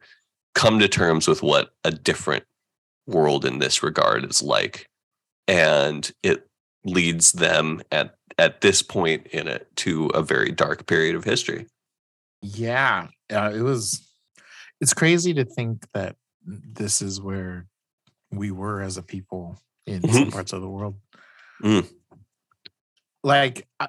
come 0.53 0.77
to 0.79 0.87
terms 0.87 1.27
with 1.27 1.41
what 1.41 1.71
a 1.83 1.91
different 1.91 2.43
world 3.07 3.45
in 3.45 3.59
this 3.59 3.81
regard 3.81 4.29
is 4.29 4.41
like 4.41 4.87
and 5.47 6.11
it 6.21 6.47
leads 6.83 7.31
them 7.31 7.81
at 7.91 8.15
at 8.37 8.59
this 8.59 8.81
point 8.81 9.25
in 9.27 9.47
it 9.47 9.67
to 9.77 10.07
a 10.07 10.21
very 10.21 10.51
dark 10.51 10.85
period 10.85 11.15
of 11.15 11.23
history 11.23 11.65
Yeah. 12.41 13.07
Uh, 13.31 13.51
it 13.53 13.61
was 13.61 14.04
it's 14.81 14.93
crazy 14.93 15.33
to 15.33 15.45
think 15.45 15.85
that 15.93 16.15
this 16.45 17.01
is 17.01 17.21
where 17.21 17.67
we 18.31 18.51
were 18.51 18.81
as 18.81 18.97
a 18.97 19.01
people 19.03 19.57
in 19.85 20.01
some 20.07 20.25
Mhm. 20.25 20.31
parts 20.33 20.53
of 20.53 20.61
the 20.61 20.69
world. 20.69 20.95
Mm. 21.63 21.87
Like 23.23 23.67
I, 23.79 23.87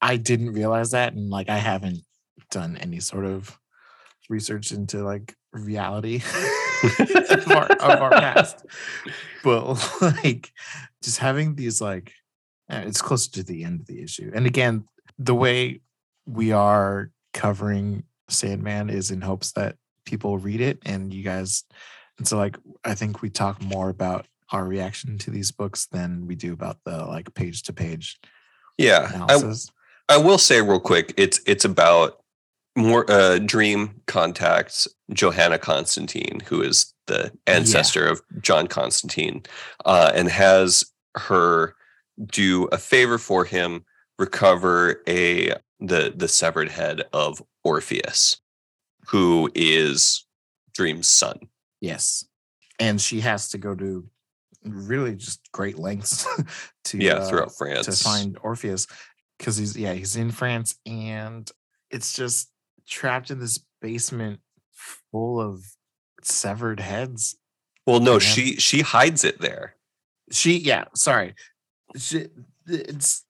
I 0.00 0.16
didn't 0.16 0.52
realize 0.52 0.92
that 0.92 1.14
and 1.14 1.30
like 1.30 1.48
I 1.48 1.58
haven't 1.58 2.02
done 2.50 2.76
any 2.76 3.00
sort 3.00 3.24
of 3.24 3.58
research 4.28 4.70
into 4.72 5.02
like 5.02 5.34
reality 5.52 6.16
of, 7.00 7.50
our, 7.50 7.66
of 7.72 8.00
our 8.02 8.10
past. 8.10 8.64
But 9.42 9.74
like 10.24 10.52
just 11.02 11.18
having 11.18 11.54
these 11.56 11.80
like 11.80 12.12
uh, 12.70 12.82
it's 12.86 13.02
close 13.02 13.26
to 13.28 13.42
the 13.42 13.64
end 13.64 13.80
of 13.80 13.86
the 13.86 14.00
issue. 14.02 14.30
And 14.34 14.46
again, 14.46 14.84
the 15.18 15.34
way 15.34 15.80
we 16.26 16.52
are 16.52 17.10
covering 17.34 18.04
Sandman 18.30 18.90
is 18.90 19.10
in 19.10 19.20
hopes 19.20 19.52
that 19.52 19.76
people 20.04 20.38
read 20.38 20.60
it 20.60 20.78
and 20.84 21.12
you 21.12 21.22
guys 21.22 21.64
and 22.18 22.26
so 22.26 22.36
like 22.36 22.56
I 22.84 22.94
think 22.94 23.22
we 23.22 23.30
talk 23.30 23.62
more 23.62 23.88
about 23.88 24.26
our 24.50 24.64
reaction 24.64 25.18
to 25.18 25.30
these 25.30 25.52
books 25.52 25.86
than 25.86 26.26
we 26.26 26.34
do 26.34 26.52
about 26.52 26.78
the 26.84 27.04
like 27.06 27.32
page 27.34 27.62
to 27.64 27.72
page 27.72 28.18
yeah 28.78 29.10
I. 29.28 29.34
I 30.08 30.16
will 30.16 30.38
say 30.38 30.60
real 30.60 30.80
quick 30.80 31.14
it's 31.16 31.40
it's 31.46 31.64
about 31.64 32.22
more 32.76 33.08
uh 33.10 33.38
dream 33.38 34.00
contacts 34.06 34.88
johanna 35.12 35.58
constantine 35.58 36.40
who 36.46 36.62
is 36.62 36.92
the 37.06 37.32
ancestor 37.46 38.06
of 38.06 38.22
john 38.40 38.66
constantine 38.68 39.42
uh 39.84 40.12
and 40.14 40.28
has 40.28 40.84
her 41.16 41.74
do 42.26 42.64
a 42.66 42.78
favor 42.78 43.18
for 43.18 43.44
him 43.44 43.84
recover 44.20 45.02
a 45.08 45.52
the 45.80 46.12
the 46.14 46.28
severed 46.28 46.68
head 46.68 47.02
of 47.12 47.42
orpheus 47.64 48.36
who 49.08 49.50
is 49.54 50.26
dream's 50.74 51.08
son 51.08 51.48
Yes. 51.80 52.26
And 52.78 53.00
she 53.00 53.20
has 53.20 53.48
to 53.50 53.58
go 53.58 53.74
to 53.74 54.06
really 54.64 55.14
just 55.14 55.40
great 55.52 55.78
lengths 55.78 56.26
to 56.84 56.98
yeah 56.98 57.14
uh, 57.14 57.28
throughout 57.28 57.50
france 57.56 57.86
to 57.86 57.92
find 57.92 58.38
Orpheus 58.42 58.86
because 59.38 59.56
he's 59.56 59.74
yeah 59.74 59.94
he's 59.94 60.16
in 60.16 60.30
France 60.30 60.74
and 60.84 61.50
it's 61.90 62.12
just 62.12 62.50
trapped 62.86 63.30
in 63.30 63.40
this 63.40 63.58
basement 63.80 64.40
full 65.10 65.40
of 65.40 65.64
severed 66.22 66.78
heads. 66.78 67.36
well 67.86 68.00
no 68.00 68.18
she 68.18 68.56
she 68.56 68.82
hides 68.82 69.24
it 69.24 69.40
there 69.40 69.76
She 70.30 70.58
yeah 70.58 70.84
sorry, 70.94 71.34
she, 71.96 72.26
it's 72.66 73.24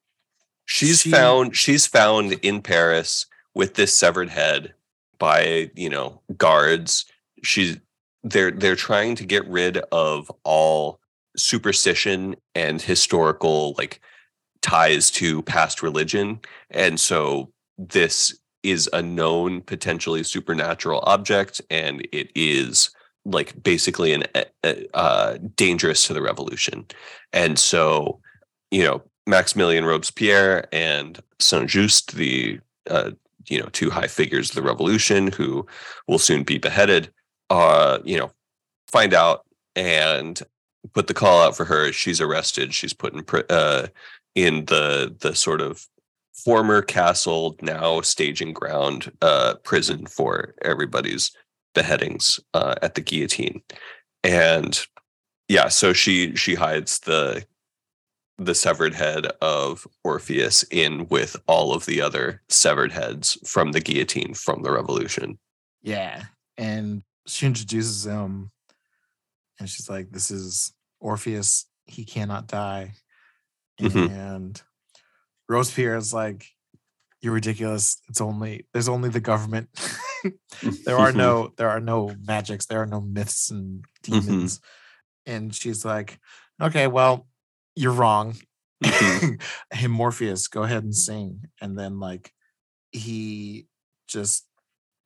she's 0.71 1.01
She- 1.01 1.11
found 1.11 1.55
she's 1.55 1.85
found 1.87 2.33
in 2.41 2.61
paris 2.61 3.25
with 3.53 3.75
this 3.75 3.95
severed 3.95 4.29
head 4.29 4.73
by 5.19 5.69
you 5.75 5.89
know 5.89 6.21
guards. 6.37 7.05
She's 7.43 7.77
they're 8.23 8.51
they're 8.51 8.75
trying 8.75 9.15
to 9.15 9.25
get 9.25 9.47
rid 9.47 9.77
of 9.91 10.31
all 10.43 10.99
superstition 11.37 12.35
and 12.55 12.81
historical 12.81 13.73
like 13.77 14.01
ties 14.61 15.09
to 15.11 15.41
past 15.43 15.81
religion. 15.81 16.39
And 16.69 16.99
so 16.99 17.51
this 17.77 18.37
is 18.63 18.89
a 18.93 19.01
known 19.01 19.61
potentially 19.61 20.23
supernatural 20.23 21.03
object 21.07 21.61
and 21.71 22.07
it 22.11 22.31
is 22.35 22.91
like 23.25 23.61
basically 23.63 24.13
an 24.13 24.23
uh, 24.35 24.73
uh, 24.93 25.37
dangerous 25.55 26.05
to 26.07 26.13
the 26.13 26.21
revolution. 26.21 26.85
And 27.33 27.57
so 27.57 28.19
you 28.71 28.83
know, 28.83 29.01
Maximilian 29.27 29.85
Robespierre 29.85 30.67
and 30.71 31.19
Saint 31.39 31.69
Just, 31.69 32.15
the 32.15 32.59
uh, 32.89 33.11
you 33.47 33.59
know 33.59 33.69
two 33.71 33.89
high 33.89 34.07
figures 34.07 34.49
of 34.49 34.55
the 34.55 34.61
revolution 34.61 35.31
who 35.31 35.65
will 36.07 36.19
soon 36.19 36.43
be 36.43 36.57
beheaded, 36.57 37.11
uh, 37.49 37.99
you 38.03 38.17
know, 38.17 38.31
find 38.87 39.13
out 39.13 39.45
and 39.75 40.41
put 40.93 41.07
the 41.07 41.13
call 41.13 41.41
out 41.41 41.55
for 41.55 41.65
her. 41.65 41.91
She's 41.91 42.21
arrested. 42.21 42.73
She's 42.73 42.93
put 42.93 43.13
in 43.13 43.23
uh, 43.49 43.87
in 44.35 44.65
the 44.65 45.15
the 45.19 45.35
sort 45.35 45.61
of 45.61 45.87
former 46.33 46.81
castle, 46.81 47.55
now 47.61 48.01
staging 48.01 48.53
ground 48.53 49.11
uh, 49.21 49.55
prison 49.63 50.07
for 50.07 50.55
everybody's 50.63 51.31
beheadings 51.75 52.39
uh, 52.53 52.75
at 52.81 52.95
the 52.95 53.01
guillotine, 53.01 53.61
and 54.23 54.85
yeah, 55.47 55.67
so 55.67 55.93
she 55.93 56.35
she 56.35 56.55
hides 56.55 56.99
the 56.99 57.45
the 58.45 58.55
severed 58.55 58.95
head 58.95 59.27
of 59.41 59.87
Orpheus 60.03 60.63
in 60.63 61.07
with 61.09 61.35
all 61.47 61.73
of 61.73 61.85
the 61.85 62.01
other 62.01 62.41
severed 62.49 62.91
heads 62.91 63.37
from 63.45 63.71
the 63.71 63.79
guillotine 63.81 64.33
from 64.33 64.63
the 64.63 64.71
revolution. 64.71 65.37
Yeah. 65.81 66.23
And 66.57 67.03
she 67.27 67.45
introduces 67.45 68.05
him 68.05 68.51
and 69.59 69.69
she's 69.69 69.89
like, 69.89 70.11
This 70.11 70.31
is 70.31 70.73
Orpheus. 70.99 71.67
He 71.85 72.03
cannot 72.03 72.47
die. 72.47 72.93
Mhm. 73.79 74.09
And 74.09 74.61
Robespierre 75.47 75.97
is 75.97 76.13
like, 76.13 76.47
You're 77.21 77.33
ridiculous. 77.33 78.01
It's 78.09 78.21
only 78.21 78.67
there's 78.73 78.89
only 78.89 79.09
the 79.09 79.19
government. 79.19 79.69
there 80.85 80.97
are 80.97 81.11
no 81.11 81.53
there 81.57 81.69
are 81.69 81.79
no 81.79 82.15
magics, 82.25 82.65
there 82.65 82.81
are 82.81 82.87
no 82.87 83.01
myths 83.01 83.51
and 83.51 83.85
demons. 84.01 84.59
And 85.27 85.53
she's 85.53 85.85
like, 85.85 86.19
Okay, 86.59 86.87
well, 86.87 87.27
you're 87.75 87.93
wrong. 87.93 88.35
Mhm. 88.83 89.41
hey 89.73 89.87
Morpheus, 89.87 90.47
go 90.47 90.63
ahead 90.63 90.83
and 90.83 90.95
sing. 90.95 91.45
And 91.61 91.77
then 91.77 91.99
like 91.99 92.31
he 92.91 93.67
just 94.07 94.45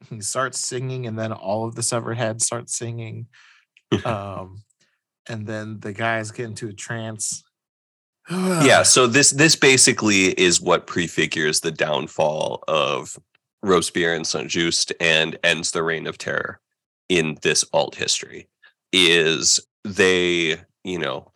he 0.10 0.22
starts 0.22 0.60
singing 0.60 1.08
and 1.08 1.18
then 1.18 1.32
all 1.32 1.66
of 1.68 1.76
the 1.76 1.84
severed 1.84 2.16
heads 2.18 2.46
start 2.46 2.70
singing. 2.70 3.28
um 4.06 4.64
and 5.28 5.48
then 5.48 5.80
the 5.80 5.94
guys 5.94 6.32
get 6.32 6.46
into 6.46 6.68
a 6.68 6.74
trance. 6.74 7.44
yeah 8.30 8.84
so 8.84 9.08
this 9.08 9.32
this 9.32 9.56
basically 9.56 10.28
is 10.40 10.60
what 10.62 10.88
prefigures 10.88 11.60
the 11.60 11.72
downfall 11.72 12.64
of 12.68 13.18
robespierre 13.62 14.16
and 14.16 14.26
saint 14.28 14.50
just 14.50 14.92
and 15.00 15.38
ends 15.44 15.72
the 15.72 15.84
reign 15.84 16.08
of 16.08 16.18
terror 16.18 16.60
in 17.10 17.38
this 17.44 17.64
alt 17.74 17.96
history 17.96 18.48
is 18.92 19.60
they 19.84 20.58
you 20.84 20.98
know 20.98 21.32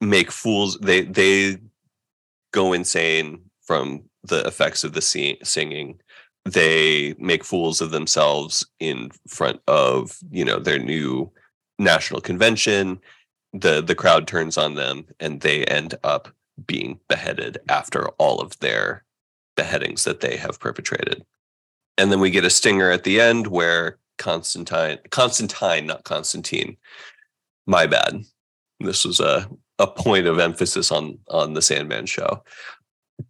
make 0.00 0.30
fools 0.30 0.78
they 0.78 1.02
they 1.02 1.58
go 2.52 2.72
insane 2.72 3.40
from 3.62 4.02
the 4.24 4.46
effects 4.46 4.84
of 4.84 4.92
the 4.92 5.02
si- 5.02 5.38
singing. 5.42 6.00
They 6.44 7.14
make 7.18 7.44
fools 7.44 7.80
of 7.80 7.90
themselves 7.90 8.66
in 8.78 9.10
front 9.28 9.60
of 9.66 10.18
you 10.30 10.44
know 10.44 10.58
their 10.58 10.78
new 10.78 11.30
national 11.78 12.20
convention. 12.20 13.00
The 13.52 13.82
the 13.82 13.94
crowd 13.94 14.26
turns 14.26 14.56
on 14.58 14.74
them 14.74 15.06
and 15.20 15.40
they 15.40 15.64
end 15.64 15.94
up 16.04 16.28
being 16.66 17.00
beheaded 17.08 17.58
after 17.68 18.08
all 18.18 18.40
of 18.40 18.58
their 18.60 19.04
beheadings 19.56 20.04
that 20.04 20.20
they 20.20 20.36
have 20.36 20.60
perpetrated. 20.60 21.24
And 21.98 22.12
then 22.12 22.20
we 22.20 22.30
get 22.30 22.44
a 22.44 22.50
stinger 22.50 22.90
at 22.90 23.04
the 23.04 23.20
end 23.20 23.46
where 23.46 23.98
constantine 24.18 24.98
constantine 25.10 25.86
not 25.86 26.04
constantine. 26.04 26.76
My 27.66 27.86
bad. 27.86 28.24
This 28.78 29.04
was 29.04 29.20
a 29.20 29.48
a 29.78 29.86
point 29.86 30.26
of 30.26 30.38
emphasis 30.38 30.90
on 30.90 31.18
on 31.28 31.54
the 31.54 31.62
sandman 31.62 32.06
show 32.06 32.42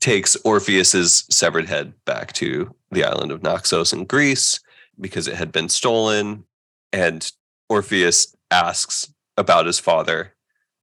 takes 0.00 0.36
orpheus's 0.44 1.24
severed 1.30 1.68
head 1.68 1.92
back 2.04 2.32
to 2.32 2.74
the 2.90 3.04
island 3.04 3.30
of 3.30 3.42
naxos 3.42 3.92
in 3.92 4.04
greece 4.04 4.60
because 5.00 5.28
it 5.28 5.34
had 5.34 5.52
been 5.52 5.68
stolen 5.68 6.44
and 6.92 7.32
orpheus 7.68 8.34
asks 8.50 9.12
about 9.36 9.66
his 9.66 9.78
father 9.78 10.34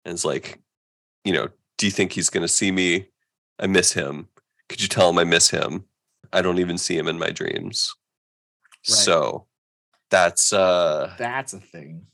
and 0.05 0.13
is 0.13 0.25
like, 0.25 0.59
you 1.23 1.33
know, 1.33 1.47
do 1.77 1.85
you 1.85 1.91
think 1.91 2.11
he's 2.11 2.29
going 2.29 2.43
to 2.43 2.47
see 2.47 2.71
me? 2.71 3.07
I 3.59 3.67
miss 3.67 3.93
him. 3.93 4.27
Could 4.69 4.81
you 4.81 4.87
tell 4.87 5.09
him 5.09 5.19
I 5.19 5.23
miss 5.23 5.49
him? 5.49 5.85
I 6.31 6.41
don't 6.41 6.59
even 6.59 6.77
see 6.77 6.97
him 6.97 7.07
in 7.07 7.19
my 7.19 7.29
dreams. 7.29 7.93
Right. 8.87 8.95
So 8.95 9.47
that's 10.09 10.53
uh 10.53 11.13
That's 11.17 11.53
a 11.53 11.59
thing. 11.59 12.05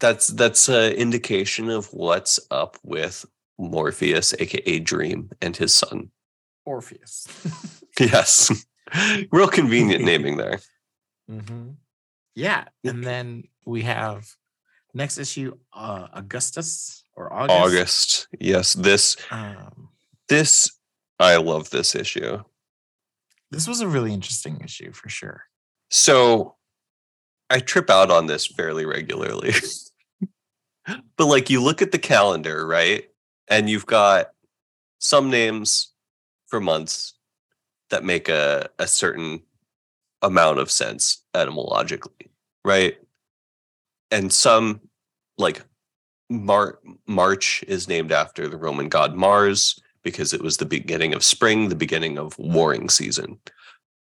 That's 0.00 0.28
that's 0.28 0.68
an 0.68 0.92
indication 0.92 1.70
of 1.70 1.86
what's 1.92 2.40
up 2.50 2.76
with 2.82 3.24
Morpheus 3.58 4.34
aka 4.38 4.78
Dream 4.80 5.30
and 5.40 5.56
his 5.56 5.74
son. 5.74 6.10
Orpheus. 6.64 7.26
Yes. 7.98 8.50
Real 9.32 9.48
convenient 9.48 10.04
naming 10.10 10.36
there. 10.36 10.60
hmm 11.28 11.70
Yeah. 12.34 12.64
And 12.84 13.02
then 13.02 13.44
we 13.64 13.82
have 13.82 14.28
next 14.92 15.16
issue, 15.18 15.56
uh 15.72 16.08
Augustus 16.12 17.04
or 17.14 17.32
August. 17.32 17.56
August. 17.58 18.28
Yes, 18.38 18.74
this 18.74 19.16
Um, 19.30 19.88
this 20.28 20.70
I 21.18 21.36
love 21.36 21.70
this 21.70 21.94
issue. 21.94 22.42
this 23.50 23.66
was 23.66 23.80
a 23.80 23.88
really 23.88 24.12
interesting 24.12 24.60
issue 24.62 24.92
for 24.92 25.08
sure. 25.08 25.44
So 25.90 26.55
I 27.50 27.60
trip 27.60 27.90
out 27.90 28.10
on 28.10 28.26
this 28.26 28.46
fairly 28.46 28.84
regularly. 28.84 29.52
but 31.16 31.26
like 31.26 31.50
you 31.50 31.62
look 31.62 31.82
at 31.82 31.92
the 31.92 31.98
calendar, 31.98 32.66
right? 32.66 33.04
And 33.48 33.70
you've 33.70 33.86
got 33.86 34.30
some 34.98 35.30
names 35.30 35.92
for 36.48 36.60
months 36.60 37.14
that 37.90 38.04
make 38.04 38.28
a, 38.28 38.68
a 38.78 38.86
certain 38.86 39.42
amount 40.22 40.58
of 40.58 40.70
sense 40.70 41.22
etymologically, 41.34 42.30
right? 42.64 42.98
And 44.10 44.32
some 44.32 44.80
like 45.38 45.62
Mar- 46.28 46.80
March 47.06 47.64
is 47.68 47.88
named 47.88 48.10
after 48.10 48.48
the 48.48 48.56
Roman 48.56 48.88
god 48.88 49.14
Mars 49.14 49.78
because 50.02 50.32
it 50.32 50.42
was 50.42 50.56
the 50.56 50.66
beginning 50.66 51.14
of 51.14 51.24
spring, 51.24 51.68
the 51.68 51.74
beginning 51.74 52.18
of 52.18 52.38
warring 52.38 52.88
season. 52.88 53.38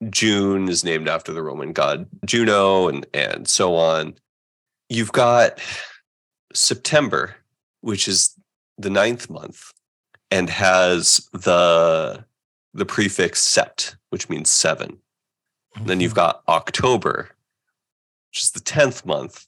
June 0.10 0.70
is 0.70 0.84
named 0.84 1.08
after 1.08 1.34
the 1.34 1.42
Roman 1.42 1.74
god 1.74 2.08
Juno, 2.26 2.88
and 2.88 3.06
and 3.14 3.48
so 3.48 3.76
on. 3.76 4.16
You've 4.90 5.12
got 5.12 5.60
September, 6.54 7.36
which 7.82 8.08
is 8.08 8.34
the 8.78 8.90
ninth 8.90 9.30
month, 9.30 9.74
and 10.30 10.50
has 10.50 11.28
the 11.34 12.24
the 12.74 12.86
prefix 12.86 13.42
sept, 13.42 13.96
which 14.12 14.30
means 14.30 14.52
seven. 14.52 15.00
Then 15.82 16.00
you've 16.00 16.16
got 16.16 16.44
October, 16.48 17.30
which 18.30 18.44
is 18.44 18.52
the 18.52 18.60
tenth 18.60 19.06
month, 19.06 19.48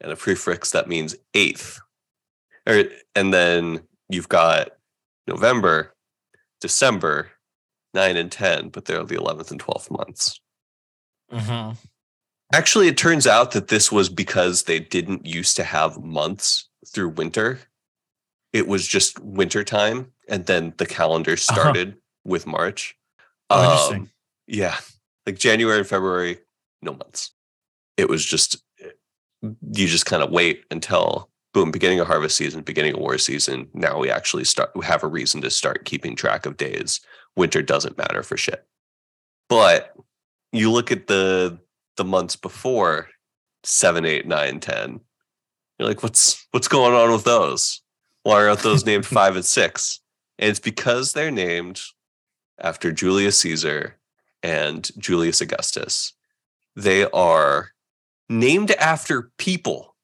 and 0.00 0.12
a 0.12 0.16
prefix 0.16 0.70
that 0.70 0.88
means 0.88 1.16
eighth. 1.34 1.80
Or, 2.66 2.84
and 3.14 3.32
then 3.32 3.80
you've 4.08 4.28
got 4.28 4.70
November, 5.26 5.94
December, 6.60 7.30
nine 7.98 8.16
and 8.16 8.30
ten, 8.30 8.68
but 8.68 8.84
they're 8.84 9.04
the 9.04 9.16
eleventh 9.16 9.50
and 9.50 9.58
twelfth 9.58 9.90
months. 9.90 10.40
Mhm. 11.32 11.76
Actually, 12.54 12.88
it 12.88 12.96
turns 12.96 13.26
out 13.26 13.50
that 13.50 13.68
this 13.68 13.90
was 13.92 14.08
because 14.08 14.62
they 14.62 14.78
didn't 14.78 15.26
used 15.26 15.56
to 15.56 15.64
have 15.64 16.02
months 16.02 16.68
through 16.86 17.10
winter. 17.10 17.60
It 18.52 18.68
was 18.68 18.86
just 18.86 19.18
winter 19.18 19.64
time, 19.64 20.12
and 20.28 20.46
then 20.46 20.74
the 20.78 20.86
calendar 20.86 21.36
started 21.36 21.96
with 22.24 22.46
March. 22.46 22.96
Oh, 23.50 23.62
interesting. 23.64 24.02
Um, 24.02 24.10
yeah, 24.46 24.78
like 25.26 25.38
January 25.38 25.78
and 25.78 25.86
February, 25.86 26.38
no 26.80 26.92
months. 26.94 27.32
It 27.96 28.08
was 28.08 28.24
just 28.24 28.62
you 29.42 29.86
just 29.86 30.06
kind 30.06 30.22
of 30.22 30.30
wait 30.30 30.64
until 30.70 31.30
boom, 31.54 31.70
beginning 31.70 32.00
of 32.00 32.06
harvest 32.06 32.36
season, 32.36 32.62
beginning 32.62 32.94
of 32.94 33.00
war 33.00 33.18
season. 33.18 33.68
Now 33.74 33.98
we 33.98 34.10
actually 34.10 34.44
start 34.44 34.70
we 34.74 34.84
have 34.86 35.02
a 35.02 35.08
reason 35.08 35.40
to 35.42 35.50
start 35.50 35.84
keeping 35.84 36.16
track 36.16 36.46
of 36.46 36.56
days. 36.56 37.00
Winter 37.38 37.62
doesn't 37.62 37.96
matter 37.96 38.22
for 38.22 38.36
shit. 38.36 38.66
But 39.48 39.94
you 40.52 40.70
look 40.70 40.92
at 40.92 41.06
the 41.06 41.58
the 41.96 42.04
months 42.04 42.36
before 42.36 43.08
seven, 43.64 44.04
eight, 44.04 44.26
nine, 44.26 44.60
ten. 44.60 45.00
You're 45.78 45.88
like, 45.88 46.02
what's 46.02 46.46
what's 46.50 46.68
going 46.68 46.92
on 46.94 47.10
with 47.12 47.24
those? 47.24 47.80
Why 48.24 48.44
aren't 48.46 48.60
those 48.60 48.84
named 48.84 49.06
five 49.18 49.36
and 49.36 49.44
six? 49.44 50.00
And 50.38 50.50
it's 50.50 50.60
because 50.60 51.12
they're 51.12 51.30
named 51.30 51.80
after 52.60 52.92
Julius 52.92 53.38
Caesar 53.38 53.96
and 54.42 54.88
Julius 54.98 55.40
Augustus. 55.40 56.12
They 56.76 57.04
are 57.10 57.70
named 58.28 58.70
after 58.72 59.30
people, 59.38 59.96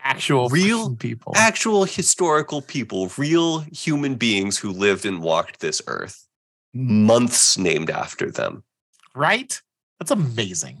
Actual 0.00 0.48
Real 0.48 0.94
people. 0.96 1.32
actual 1.36 1.84
historical 1.84 2.62
people, 2.62 3.10
real 3.16 3.60
human 3.60 4.16
beings 4.16 4.58
who 4.58 4.70
lived 4.70 5.06
and 5.06 5.20
walked 5.22 5.60
this 5.60 5.80
earth. 5.86 6.26
Months 6.74 7.58
named 7.58 7.90
after 7.90 8.30
them. 8.30 8.64
right? 9.14 9.60
That's 9.98 10.10
amazing. 10.10 10.78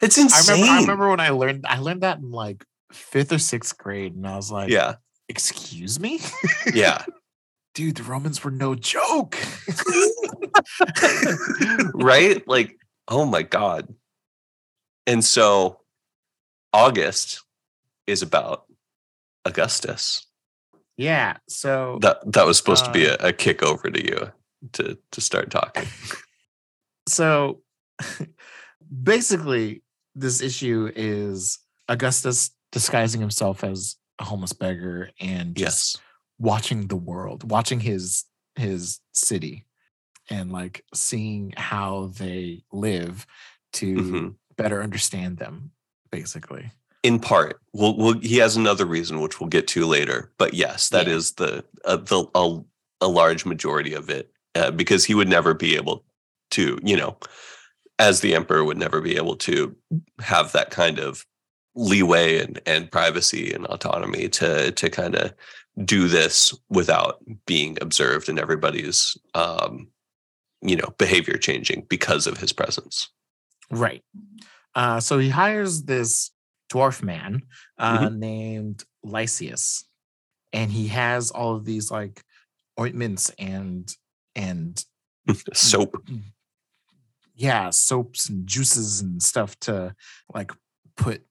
It's 0.00 0.18
I 0.18 0.22
insane. 0.22 0.56
remember 0.56 0.72
I 0.72 0.80
remember 0.80 1.10
when 1.10 1.20
I 1.20 1.30
learned 1.30 1.64
I 1.66 1.78
learned 1.78 2.02
that 2.02 2.18
in 2.18 2.30
like 2.30 2.64
fifth 2.92 3.32
or 3.32 3.38
sixth 3.38 3.76
grade, 3.78 4.14
and 4.14 4.26
I 4.28 4.36
was 4.36 4.50
like, 4.52 4.70
Yeah, 4.70 4.96
excuse 5.28 5.98
me? 6.00 6.20
yeah. 6.74 7.04
dude, 7.74 7.96
the 7.96 8.02
Romans 8.02 8.44
were 8.44 8.50
no 8.50 8.74
joke. 8.74 9.38
right? 11.94 12.46
Like, 12.46 12.78
oh 13.08 13.24
my 13.24 13.42
God. 13.42 13.94
And 15.06 15.24
so 15.24 15.80
August 16.72 17.42
is 18.06 18.22
about 18.22 18.64
Augustus. 19.44 20.26
yeah. 20.96 21.36
So 21.48 21.98
That 22.02 22.18
that 22.32 22.46
was 22.46 22.56
supposed 22.58 22.84
to 22.84 22.92
be 22.92 23.08
Uh, 23.08 23.16
a, 23.20 23.28
a 23.28 23.32
kick 23.32 23.62
over 23.62 23.90
to 23.90 24.04
you 24.04 24.32
to 24.72 24.98
to 25.10 25.20
start 25.20 25.50
talking. 25.50 25.86
so 27.08 27.62
basically 29.02 29.82
this 30.14 30.40
issue 30.40 30.90
is 30.94 31.58
augustus 31.88 32.50
disguising 32.70 33.20
himself 33.20 33.64
as 33.64 33.96
a 34.18 34.24
homeless 34.24 34.52
beggar 34.52 35.10
and 35.20 35.54
just 35.56 35.94
Yes. 35.96 36.02
watching 36.38 36.86
the 36.86 36.96
world 36.96 37.50
watching 37.50 37.80
his 37.80 38.24
his 38.56 39.00
city 39.12 39.66
and 40.30 40.52
like 40.52 40.84
seeing 40.94 41.52
how 41.56 42.12
they 42.18 42.62
live 42.72 43.26
to 43.74 43.94
Mhm. 43.96 44.34
better 44.56 44.82
understand 44.82 45.38
them 45.38 45.72
basically 46.10 46.70
In 47.04 47.18
part, 47.18 47.60
we'll, 47.72 47.96
we'll 47.96 48.18
he 48.20 48.36
has 48.36 48.56
another 48.56 48.86
reason 48.86 49.20
which 49.20 49.40
we'll 49.40 49.48
get 49.48 49.66
to 49.68 49.86
later. 49.86 50.32
But 50.38 50.54
yes, 50.54 50.88
that 50.90 51.08
Yeah. 51.08 51.14
is 51.14 51.32
the 51.32 51.64
uh, 51.84 51.96
the 51.96 52.26
a, 52.36 52.60
a 53.00 53.08
large 53.08 53.44
majority 53.44 53.94
of 53.94 54.08
it 54.08 54.30
uh, 54.54 54.70
because 54.70 55.04
he 55.04 55.14
would 55.14 55.28
never 55.28 55.54
be 55.54 55.76
able 55.76 56.04
to, 56.52 56.78
you 56.82 56.96
know, 56.96 57.16
as 57.98 58.20
the 58.20 58.34
emperor 58.34 58.64
would 58.64 58.78
never 58.78 59.00
be 59.00 59.16
able 59.16 59.36
to 59.36 59.74
have 60.20 60.52
that 60.52 60.70
kind 60.70 60.98
of 60.98 61.24
leeway 61.74 62.38
and 62.38 62.60
and 62.66 62.90
privacy 62.90 63.52
and 63.52 63.66
autonomy 63.66 64.28
to 64.28 64.70
to 64.72 64.90
kind 64.90 65.14
of 65.14 65.32
do 65.84 66.06
this 66.06 66.54
without 66.68 67.18
being 67.46 67.78
observed 67.80 68.28
and 68.28 68.38
everybody's 68.38 69.16
um 69.34 69.88
you 70.60 70.76
know 70.76 70.92
behavior 70.98 71.38
changing 71.38 71.86
because 71.88 72.26
of 72.26 72.36
his 72.36 72.52
presence 72.52 73.08
right 73.70 74.04
uh 74.74 75.00
so 75.00 75.18
he 75.18 75.30
hires 75.30 75.84
this 75.84 76.30
dwarf 76.70 77.02
man 77.02 77.42
uh 77.78 78.00
Mm-hmm. 78.00 78.18
named 78.18 78.84
Lycius 79.02 79.84
and 80.52 80.70
he 80.70 80.88
has 80.88 81.30
all 81.30 81.54
of 81.56 81.64
these 81.64 81.90
like 81.90 82.22
ointments 82.78 83.30
and 83.38 83.96
and 84.34 84.84
soap. 85.52 85.96
Yeah 87.34 87.70
soaps 87.70 88.28
and 88.28 88.46
juices 88.46 89.00
and 89.00 89.22
stuff 89.22 89.58
to 89.60 89.94
like 90.34 90.52
put 90.96 91.24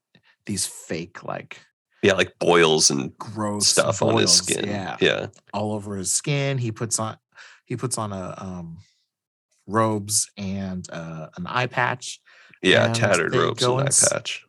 these 0.46 0.66
fake 0.66 1.22
like 1.22 1.60
yeah 2.02 2.14
like 2.14 2.36
boils 2.40 2.90
and 2.90 3.16
gross 3.16 3.68
stuff 3.68 4.02
on 4.02 4.18
his 4.18 4.32
skin. 4.32 4.66
yeah. 4.66 4.96
Yeah. 5.00 5.26
All 5.54 5.72
over 5.72 5.96
his 5.96 6.10
skin. 6.10 6.58
He 6.58 6.72
puts 6.72 6.98
on 6.98 7.16
he 7.64 7.76
puts 7.76 7.98
on 7.98 8.12
a 8.12 8.34
um 8.36 8.78
robes 9.66 10.30
and 10.36 10.86
uh 10.90 11.28
an 11.36 11.46
eye 11.46 11.66
patch. 11.66 12.20
Yeah 12.62 12.92
tattered 12.92 13.34
robes 13.34 13.62
and 13.62 13.80
eye 13.80 13.84
patch. 13.84 14.44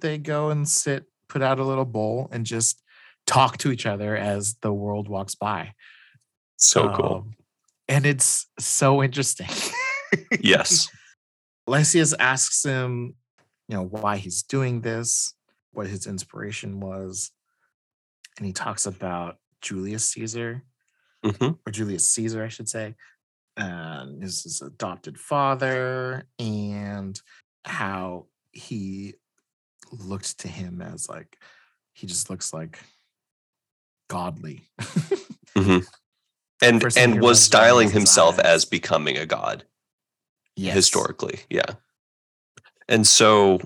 they 0.00 0.18
go 0.18 0.50
and 0.50 0.68
sit 0.68 1.04
put 1.28 1.42
out 1.42 1.60
a 1.60 1.64
little 1.64 1.84
bowl 1.84 2.28
and 2.32 2.44
just 2.44 2.82
talk 3.26 3.58
to 3.58 3.70
each 3.70 3.86
other 3.86 4.16
as 4.16 4.56
the 4.62 4.72
world 4.72 5.08
walks 5.08 5.34
by. 5.34 5.72
So 6.56 6.92
cool. 6.94 7.14
Um, 7.14 7.34
and 7.88 8.06
it's 8.06 8.46
so 8.58 9.02
interesting 9.02 9.48
yes 10.40 10.88
Lycius 11.68 12.14
asks 12.18 12.64
him, 12.64 13.14
you 13.68 13.76
know, 13.76 13.84
why 13.84 14.16
he's 14.16 14.42
doing 14.42 14.80
this, 14.80 15.34
what 15.72 15.86
his 15.86 16.06
inspiration 16.06 16.80
was. 16.80 17.30
And 18.38 18.46
he 18.46 18.52
talks 18.52 18.86
about 18.86 19.36
Julius 19.60 20.08
Caesar, 20.10 20.62
hmm 21.22 21.50
or 21.66 21.72
Julius 21.72 22.10
Caesar, 22.12 22.42
I 22.42 22.48
should 22.48 22.68
say, 22.68 22.94
and 23.56 24.22
his, 24.22 24.44
his 24.44 24.62
adopted 24.62 25.18
father, 25.18 26.26
and 26.38 27.20
how 27.64 28.26
he 28.52 29.14
looked 29.92 30.38
to 30.40 30.48
him 30.48 30.80
as 30.80 31.08
like, 31.08 31.36
he 31.92 32.06
just 32.06 32.30
looks 32.30 32.54
like 32.54 32.78
godly. 34.08 34.62
and 36.62 36.84
and 36.96 37.20
was 37.20 37.42
styling 37.42 37.90
himself 37.90 38.38
eyes. 38.38 38.44
as 38.44 38.64
becoming 38.64 39.16
a 39.16 39.26
god 39.26 39.64
yes. 40.56 40.74
historically 40.74 41.40
yeah 41.50 41.74
and 42.88 43.06
so 43.06 43.60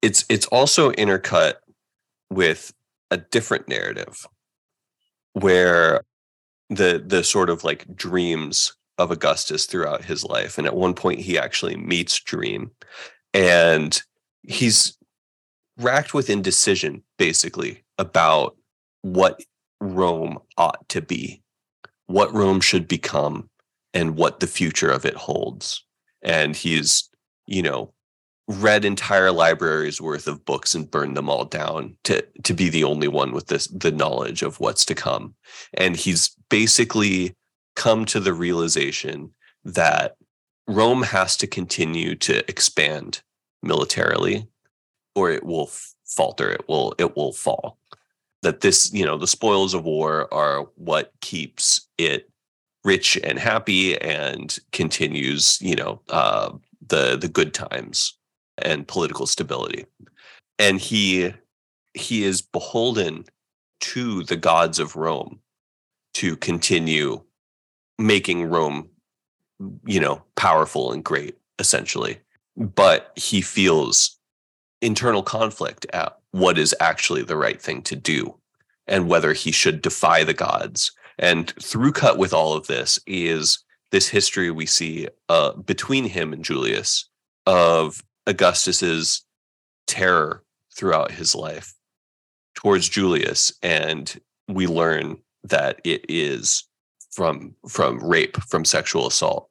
it's 0.00 0.24
it's 0.28 0.46
also 0.46 0.90
intercut 0.92 1.54
with 2.30 2.72
a 3.10 3.16
different 3.16 3.68
narrative 3.68 4.26
where 5.34 6.02
the 6.70 7.02
the 7.04 7.22
sort 7.22 7.50
of 7.50 7.64
like 7.64 7.94
dreams 7.94 8.74
of 8.98 9.10
augustus 9.10 9.66
throughout 9.66 10.04
his 10.04 10.24
life 10.24 10.58
and 10.58 10.66
at 10.66 10.76
one 10.76 10.94
point 10.94 11.20
he 11.20 11.38
actually 11.38 11.76
meets 11.76 12.18
dream 12.18 12.70
and 13.34 14.02
he's 14.42 14.96
racked 15.78 16.14
with 16.14 16.30
indecision 16.30 17.02
basically 17.18 17.82
about 17.98 18.56
what 19.02 19.40
rome 19.80 20.38
ought 20.56 20.88
to 20.88 21.00
be 21.00 21.41
what 22.12 22.32
rome 22.34 22.60
should 22.60 22.86
become 22.86 23.48
and 23.94 24.16
what 24.16 24.40
the 24.40 24.46
future 24.46 24.90
of 24.90 25.04
it 25.04 25.14
holds. 25.14 25.84
And 26.22 26.54
he's 26.54 27.08
you 27.46 27.62
know 27.62 27.92
read 28.48 28.84
entire 28.84 29.30
libraries 29.30 30.00
worth 30.00 30.26
of 30.26 30.44
books 30.44 30.74
and 30.74 30.90
burned 30.90 31.16
them 31.16 31.30
all 31.30 31.44
down 31.44 31.96
to 32.04 32.24
to 32.42 32.54
be 32.54 32.68
the 32.68 32.84
only 32.84 33.08
one 33.08 33.32
with 33.32 33.46
this 33.46 33.66
the 33.68 33.92
knowledge 33.92 34.42
of 34.42 34.60
what's 34.60 34.84
to 34.86 34.94
come. 34.94 35.34
And 35.74 35.96
he's 35.96 36.36
basically 36.48 37.34
come 37.76 38.04
to 38.06 38.20
the 38.20 38.34
realization 38.34 39.32
that 39.64 40.16
Rome 40.68 41.02
has 41.02 41.36
to 41.38 41.46
continue 41.46 42.14
to 42.16 42.48
expand 42.48 43.22
militarily 43.62 44.46
or 45.14 45.30
it 45.30 45.44
will 45.44 45.70
falter 46.04 46.50
it 46.50 46.68
will 46.68 46.94
it 46.98 47.16
will 47.16 47.32
fall 47.32 47.78
that 48.42 48.60
this 48.60 48.92
you 48.92 49.04
know 49.04 49.16
the 49.16 49.26
spoils 49.26 49.74
of 49.74 49.84
war 49.84 50.32
are 50.32 50.62
what 50.76 51.12
keeps 51.20 51.88
it 51.98 52.28
rich 52.84 53.18
and 53.22 53.38
happy 53.38 54.00
and 54.00 54.58
continues 54.72 55.58
you 55.60 55.76
know 55.76 56.00
uh 56.08 56.50
the 56.88 57.16
the 57.16 57.28
good 57.28 57.54
times 57.54 58.18
and 58.58 58.86
political 58.86 59.26
stability. 59.26 59.86
And 60.58 60.80
he 60.80 61.32
he 61.94 62.24
is 62.24 62.40
beholden 62.40 63.24
to 63.80 64.22
the 64.24 64.36
gods 64.36 64.78
of 64.78 64.96
rome 64.96 65.40
to 66.14 66.36
continue 66.36 67.22
making 67.98 68.44
rome 68.44 68.88
you 69.86 70.00
know 70.00 70.22
powerful 70.36 70.92
and 70.92 71.04
great 71.04 71.38
essentially. 71.58 72.18
But 72.56 73.12
he 73.16 73.40
feels 73.40 74.18
internal 74.82 75.22
conflict 75.22 75.86
at 75.92 76.18
what 76.32 76.58
is 76.58 76.74
actually 76.80 77.22
the 77.22 77.36
right 77.36 77.60
thing 77.60 77.82
to 77.82 77.96
do 77.96 78.34
and 78.86 79.08
whether 79.08 79.32
he 79.32 79.52
should 79.52 79.80
defy 79.80 80.24
the 80.24 80.34
gods 80.34 80.92
and 81.18 81.50
through 81.62 81.92
cut 81.92 82.18
with 82.18 82.32
all 82.32 82.54
of 82.54 82.66
this 82.66 82.98
is 83.06 83.62
this 83.90 84.08
history 84.08 84.50
we 84.50 84.66
see 84.66 85.06
uh, 85.28 85.52
between 85.52 86.04
him 86.04 86.32
and 86.32 86.44
Julius 86.44 87.08
of 87.46 88.02
Augustus's 88.26 89.24
terror 89.86 90.42
throughout 90.74 91.10
his 91.12 91.34
life 91.34 91.74
towards 92.54 92.88
Julius, 92.88 93.52
and 93.62 94.18
we 94.48 94.66
learn 94.66 95.18
that 95.44 95.80
it 95.84 96.04
is 96.08 96.64
from 97.10 97.54
from 97.68 97.98
rape, 97.98 98.36
from 98.44 98.64
sexual 98.64 99.06
assault. 99.06 99.48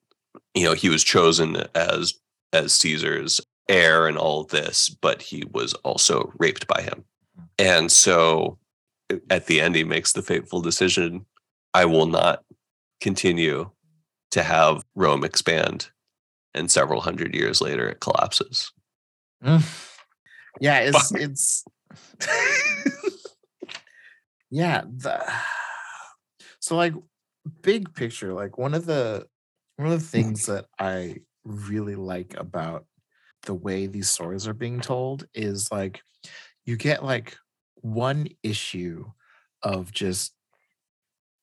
You 0.54 0.66
know, 0.66 0.74
he 0.74 0.90
was 0.90 1.04
chosen 1.04 1.64
as 1.76 2.16
as 2.54 2.74
Caesar's 2.74 3.40
heir 3.70 4.08
and 4.08 4.18
all 4.18 4.44
this, 4.44 4.90
but 4.90 5.22
he 5.22 5.44
was 5.52 5.74
also 5.76 6.32
raped 6.38 6.68
by 6.68 6.82
him, 6.82 7.06
and 7.58 7.92
so 7.92 8.58
at 9.30 9.48
the 9.48 9.62
end 9.62 9.76
he 9.76 9.84
makes 9.84 10.14
the 10.14 10.22
fateful 10.22 10.62
decision: 10.62 11.26
I 11.74 11.86
will 11.86 12.08
not 12.08 12.44
continue 13.02 13.72
to 14.32 14.44
have 14.44 14.84
Rome 14.96 15.24
expand. 15.24 15.90
And 16.54 16.70
several 16.70 17.02
hundred 17.02 17.34
years 17.34 17.62
later, 17.62 17.88
it 17.88 18.02
collapses. 18.02 18.72
Mm. 19.44 19.64
Yeah, 20.60 20.80
it's 20.80 21.14
it's 21.14 21.66
yeah. 24.50 24.82
The, 24.82 25.24
so 26.60 26.76
like 26.76 26.94
big 27.62 27.94
picture, 27.94 28.34
like 28.34 28.58
one 28.58 28.74
of 28.74 28.86
the 28.86 29.26
one 29.78 29.92
of 29.92 30.00
the 30.00 30.06
things 30.06 30.48
that 30.48 30.66
I 30.78 31.18
really 31.46 31.96
like 31.96 32.36
about 32.38 32.86
the 33.44 33.54
way 33.54 33.88
these 33.88 34.10
stories 34.10 34.48
are 34.48 34.54
being 34.54 34.80
told 34.80 35.26
is 35.34 35.72
like 35.72 36.02
you 36.66 36.78
get 36.78 37.04
like 37.04 37.36
one 37.76 38.28
issue 38.44 39.06
of 39.64 39.92
just 39.92 40.34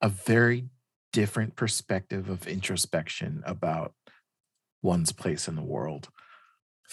a 0.02 0.08
very 0.08 0.68
different 1.12 1.56
perspective 1.56 2.28
of 2.28 2.46
introspection 2.46 3.42
about 3.44 3.92
one's 4.82 5.12
place 5.12 5.48
in 5.48 5.56
the 5.56 5.62
world 5.62 6.08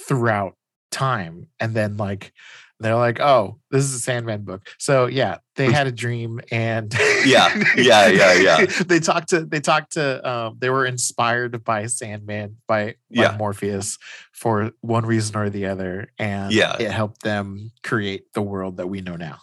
throughout 0.07 0.55
time 0.91 1.47
and 1.59 1.73
then 1.73 1.97
like 1.97 2.31
they're 2.79 2.95
like 2.95 3.19
oh 3.21 3.57
this 3.71 3.83
is 3.83 3.93
a 3.93 3.99
sandman 3.99 4.41
book 4.43 4.67
so 4.79 5.05
yeah 5.05 5.37
they 5.55 5.71
had 5.71 5.87
a 5.87 5.91
dream 5.91 6.41
and 6.51 6.93
Yeah, 7.25 7.53
yeah, 7.77 8.07
yeah, 8.07 8.33
yeah. 8.33 8.65
they 8.85 8.99
talked 8.99 9.29
to 9.29 9.45
they 9.45 9.61
talked 9.61 9.93
to 9.93 10.29
um 10.29 10.57
they 10.59 10.69
were 10.69 10.85
inspired 10.85 11.63
by 11.63 11.85
sandman 11.85 12.57
by, 12.67 12.85
by 12.85 12.95
Yeah. 13.09 13.35
morpheus 13.37 13.97
for 14.33 14.71
one 14.81 15.05
reason 15.05 15.37
or 15.37 15.49
the 15.49 15.67
other 15.67 16.11
and 16.19 16.51
Yeah. 16.51 16.75
it 16.77 16.91
helped 16.91 17.23
them 17.23 17.71
create 17.83 18.31
the 18.33 18.41
world 18.41 18.77
that 18.77 18.87
we 18.87 19.01
know 19.01 19.15
now 19.15 19.39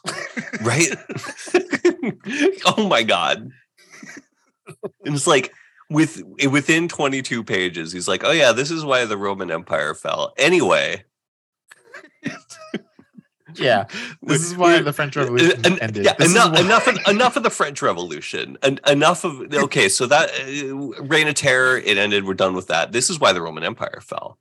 right? 0.62 0.94
oh 2.66 2.86
my 2.88 3.02
god! 3.02 3.50
And 5.04 5.14
it's 5.14 5.26
like 5.26 5.52
with 5.90 6.22
within 6.50 6.88
22 6.88 7.44
pages, 7.44 7.92
he's 7.92 8.08
like, 8.08 8.24
"Oh 8.24 8.30
yeah, 8.32 8.52
this 8.52 8.70
is 8.70 8.84
why 8.84 9.04
the 9.04 9.16
Roman 9.16 9.50
Empire 9.50 9.94
fell." 9.94 10.32
Anyway, 10.38 11.04
yeah 13.54 13.84
this 14.22 14.42
is 14.42 14.56
why 14.56 14.80
the 14.80 14.92
french 14.92 15.16
revolution 15.16 15.66
en- 15.66 15.78
ended 15.80 16.04
yeah, 16.04 16.14
enough, 16.20 16.58
enough, 16.58 16.86
of, 16.86 16.96
enough 17.06 17.36
of 17.36 17.42
the 17.42 17.50
French 17.50 17.82
Revolution, 17.82 18.56
and 18.62 18.80
enough 18.86 19.24
of 19.24 19.52
okay. 19.52 19.88
So 19.88 20.06
that 20.06 20.30
uh, 20.30 21.02
reign 21.02 21.28
of 21.28 21.34
terror, 21.34 21.76
it 21.76 21.98
ended. 21.98 22.24
We're 22.24 22.34
done 22.34 22.54
with 22.54 22.68
that. 22.68 22.92
This 22.92 23.10
is 23.10 23.20
why 23.20 23.32
the 23.32 23.42
Roman 23.42 23.62
Empire 23.62 24.00
fell. 24.00 24.38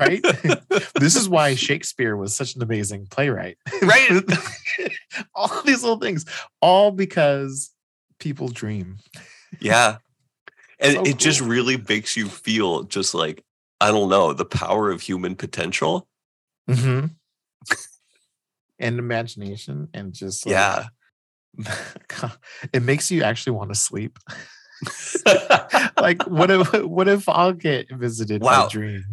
right 0.00 0.22
this 0.94 1.14
is 1.14 1.28
why 1.28 1.54
shakespeare 1.54 2.16
was 2.16 2.34
such 2.34 2.56
an 2.56 2.62
amazing 2.62 3.06
playwright 3.10 3.58
Right? 3.82 4.10
all 5.34 5.60
these 5.62 5.82
little 5.82 5.98
things 5.98 6.24
all 6.62 6.90
because 6.90 7.70
people 8.18 8.48
dream 8.48 8.96
Yeah. 9.60 9.98
And 10.78 10.94
So 10.94 11.02
it 11.04 11.18
just 11.18 11.40
really 11.40 11.76
makes 11.88 12.16
you 12.16 12.28
feel 12.28 12.82
just 12.84 13.14
like, 13.14 13.42
I 13.80 13.90
don't 13.90 14.08
know, 14.08 14.32
the 14.32 14.44
power 14.44 14.90
of 14.90 15.00
human 15.00 15.34
potential. 15.34 16.06
Mm-hmm. 16.68 17.06
and 18.78 18.98
imagination 18.98 19.88
and 19.94 20.12
just 20.12 20.46
like, 20.46 20.52
Yeah. 20.52 20.86
it 22.72 22.82
makes 22.82 23.10
you 23.10 23.22
actually 23.22 23.56
want 23.56 23.70
to 23.70 23.74
sleep 23.74 24.18
like 25.98 26.22
what 26.26 26.50
if 26.50 26.84
what 26.84 27.08
if 27.08 27.26
i'll 27.30 27.54
get 27.54 27.90
visited 27.90 28.42
by 28.42 28.46
Wow. 28.58 28.66
a 28.66 28.70
dream 28.70 29.04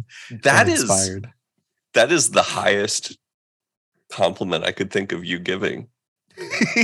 that 0.42 0.68
is 0.68 0.82
inspired 0.82 1.30
that 1.94 2.12
is 2.12 2.30
the 2.32 2.42
highest 2.42 3.16
compliment 4.10 4.64
I 4.64 4.72
could 4.72 4.90
think 4.90 5.12
of 5.12 5.24
you 5.24 5.38
giving. 5.38 5.88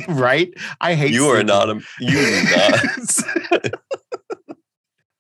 right 0.09 0.53
i 0.81 0.95
hate 0.95 1.13
You 1.13 1.27
are 1.27 1.43
not 1.45 1.69
a 1.69 1.81
you 1.99 2.19
do 2.19 2.43
not. 2.57 3.75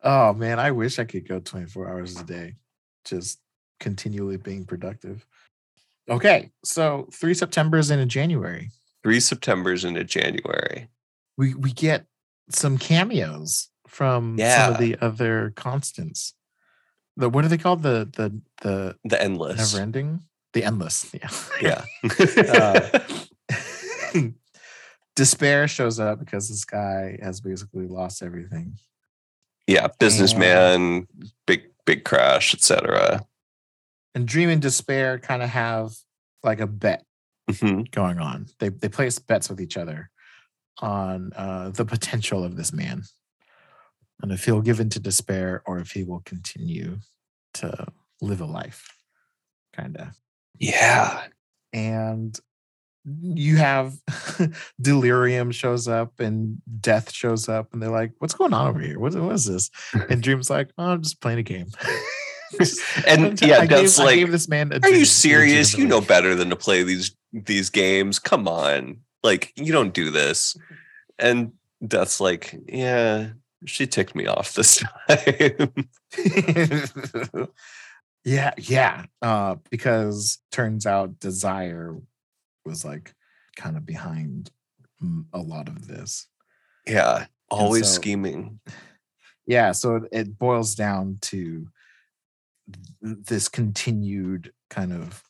oh 0.02 0.32
man, 0.32 0.58
I 0.58 0.70
wish 0.70 0.98
I 0.98 1.04
could 1.04 1.28
go 1.28 1.40
24 1.40 1.88
hours 1.88 2.18
a 2.18 2.24
day, 2.24 2.54
just 3.04 3.40
continually 3.80 4.36
being 4.36 4.64
productive. 4.64 5.26
Okay, 6.10 6.50
so 6.64 7.08
three 7.12 7.34
Septembers 7.34 7.90
and 7.90 8.00
a 8.02 8.06
January. 8.06 8.70
Three 9.02 9.20
Septembers 9.20 9.84
into 9.84 10.02
January. 10.04 10.88
We 11.38 11.54
we 11.54 11.72
get 11.72 12.06
some 12.50 12.76
cameos 12.78 13.68
from 13.86 14.36
some 14.38 14.72
of 14.72 14.78
the 14.78 14.96
other 15.00 15.52
constants. 15.56 16.34
The 17.16 17.28
what 17.28 17.44
are 17.44 17.48
they 17.48 17.58
called? 17.58 17.82
The 17.82 18.08
the 18.16 18.40
the 18.62 18.96
The 19.04 19.22
endless. 19.22 19.72
never 19.72 19.82
ending? 19.82 20.22
The 20.52 20.64
endless. 20.64 21.12
Yeah. 21.14 21.30
Yeah. 21.62 21.84
Uh, 24.12 24.20
Despair 25.16 25.68
shows 25.68 26.00
up 26.00 26.18
because 26.18 26.48
this 26.48 26.64
guy 26.64 27.18
has 27.22 27.40
basically 27.40 27.86
lost 27.86 28.22
everything. 28.22 28.78
yeah. 29.66 29.88
Businessman, 29.98 31.06
big, 31.46 31.64
big 31.84 32.04
crash, 32.04 32.54
etc. 32.54 33.24
And 34.14 34.26
Dream 34.26 34.48
and 34.50 34.60
Despair 34.62 35.18
kind 35.18 35.42
of 35.42 35.48
have 35.50 35.92
like 36.42 36.60
a 36.60 36.66
bet 36.66 37.04
Mhm. 37.50 37.90
going 37.90 38.18
on. 38.18 38.46
They 38.58 38.68
they 38.68 38.88
place 38.88 39.18
bets 39.18 39.48
with 39.50 39.60
each 39.60 39.76
other 39.76 40.10
on 40.80 41.32
uh, 41.34 41.70
the 41.70 41.84
potential 41.84 42.44
of 42.44 42.56
this 42.56 42.72
man, 42.72 43.02
and 44.22 44.32
if 44.32 44.44
he'll 44.44 44.62
give 44.62 44.80
in 44.80 44.88
to 44.90 45.00
despair 45.00 45.62
or 45.66 45.78
if 45.78 45.90
he 45.92 46.02
will 46.04 46.20
continue 46.20 46.98
to 47.54 47.86
live 48.20 48.40
a 48.40 48.46
life, 48.46 48.96
kind 49.72 49.96
of. 49.96 50.08
Yeah. 50.58 51.26
And 51.72 52.38
you 53.20 53.56
have 53.56 53.94
delirium 54.80 55.50
shows 55.50 55.88
up 55.88 56.20
and 56.20 56.58
death 56.80 57.10
shows 57.12 57.48
up, 57.48 57.72
and 57.72 57.82
they're 57.82 57.90
like, 57.90 58.12
"What's 58.18 58.34
going 58.34 58.52
on 58.54 58.68
over 58.68 58.78
here? 58.80 58.98
What, 58.98 59.14
what 59.14 59.34
is 59.34 59.46
this?" 59.46 59.70
And 60.10 60.22
Dream's 60.22 60.50
like, 60.50 60.70
"Oh, 60.78 60.92
I'm 60.92 61.02
just 61.02 61.20
playing 61.20 61.38
a 61.38 61.42
game." 61.42 61.68
And 63.06 63.42
I 63.42 63.46
yeah, 63.46 63.60
gave- 63.66 63.68
that's 63.68 63.98
I 64.00 64.04
like 64.04 64.14
gave 64.16 64.30
this 64.32 64.48
man. 64.48 64.72
Are 64.82 64.88
you 64.90 65.04
serious? 65.04 65.76
You 65.76 65.86
know 65.86 66.00
better 66.00 66.34
than 66.34 66.50
to 66.50 66.56
play 66.56 66.82
these 66.82 67.14
these 67.32 67.70
games. 67.70 68.18
Come 68.18 68.48
on. 68.48 68.98
Like 69.22 69.52
you 69.56 69.72
don't 69.72 69.94
do 69.94 70.10
this. 70.10 70.56
And 71.18 71.52
that's 71.80 72.20
like, 72.20 72.54
yeah, 72.66 73.30
she 73.66 73.86
ticked 73.86 74.14
me 74.14 74.26
off 74.26 74.54
this 74.54 74.82
time. 75.08 75.74
yeah, 78.24 78.52
yeah. 78.58 79.04
Uh, 79.22 79.56
because 79.70 80.38
turns 80.52 80.86
out 80.86 81.18
desire 81.20 81.96
was 82.64 82.84
like 82.84 83.14
kind 83.56 83.76
of 83.76 83.86
behind 83.86 84.50
a 85.32 85.38
lot 85.38 85.68
of 85.68 85.86
this. 85.86 86.26
yeah. 86.86 87.26
Always 87.50 87.88
so- 87.88 87.94
scheming. 87.94 88.60
Yeah, 89.46 89.72
so 89.72 90.06
it- 90.12 90.38
boils 90.38 90.74
down 90.76 91.18
to 91.22 91.66
this 93.02 93.48
continued 93.48 94.52
kind 94.70 94.92
of 94.92 95.22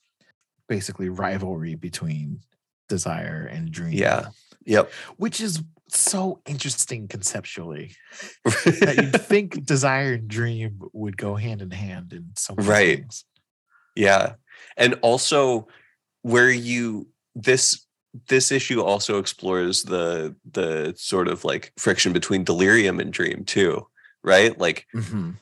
basically 0.68 1.08
rivalry 1.08 1.74
between 1.74 2.40
desire 2.88 3.46
and 3.50 3.70
dream. 3.70 3.92
Yeah. 3.92 4.28
Yep. 4.66 4.92
which 5.16 5.40
is 5.40 5.62
so 5.88 6.40
interesting 6.46 7.08
conceptually 7.08 7.96
that 8.44 8.94
you'd 9.02 9.20
think 9.22 9.64
desire 9.64 10.12
and 10.12 10.28
dream 10.28 10.78
would 10.92 11.16
go 11.16 11.34
hand 11.34 11.62
in 11.62 11.70
hand 11.70 12.12
in 12.12 12.26
so 12.36 12.54
many 12.54 12.68
Right. 12.68 12.98
things. 12.98 13.24
Yeah. 13.96 14.34
And 14.76 14.94
also 15.02 15.66
where 16.22 16.50
you 16.50 17.08
this 17.34 17.86
this 18.28 18.52
issue 18.52 18.82
also 18.82 19.18
explores 19.18 19.84
the 19.84 20.36
the 20.52 20.92
sort 20.96 21.26
of 21.26 21.44
like 21.44 21.72
friction 21.78 22.12
between 22.12 22.44
delirium 22.44 23.00
and 23.00 23.12
dream 23.12 23.44
too, 23.44 23.86
right? 24.22 24.56
Like 24.58 24.86
Mhm. 24.94 25.36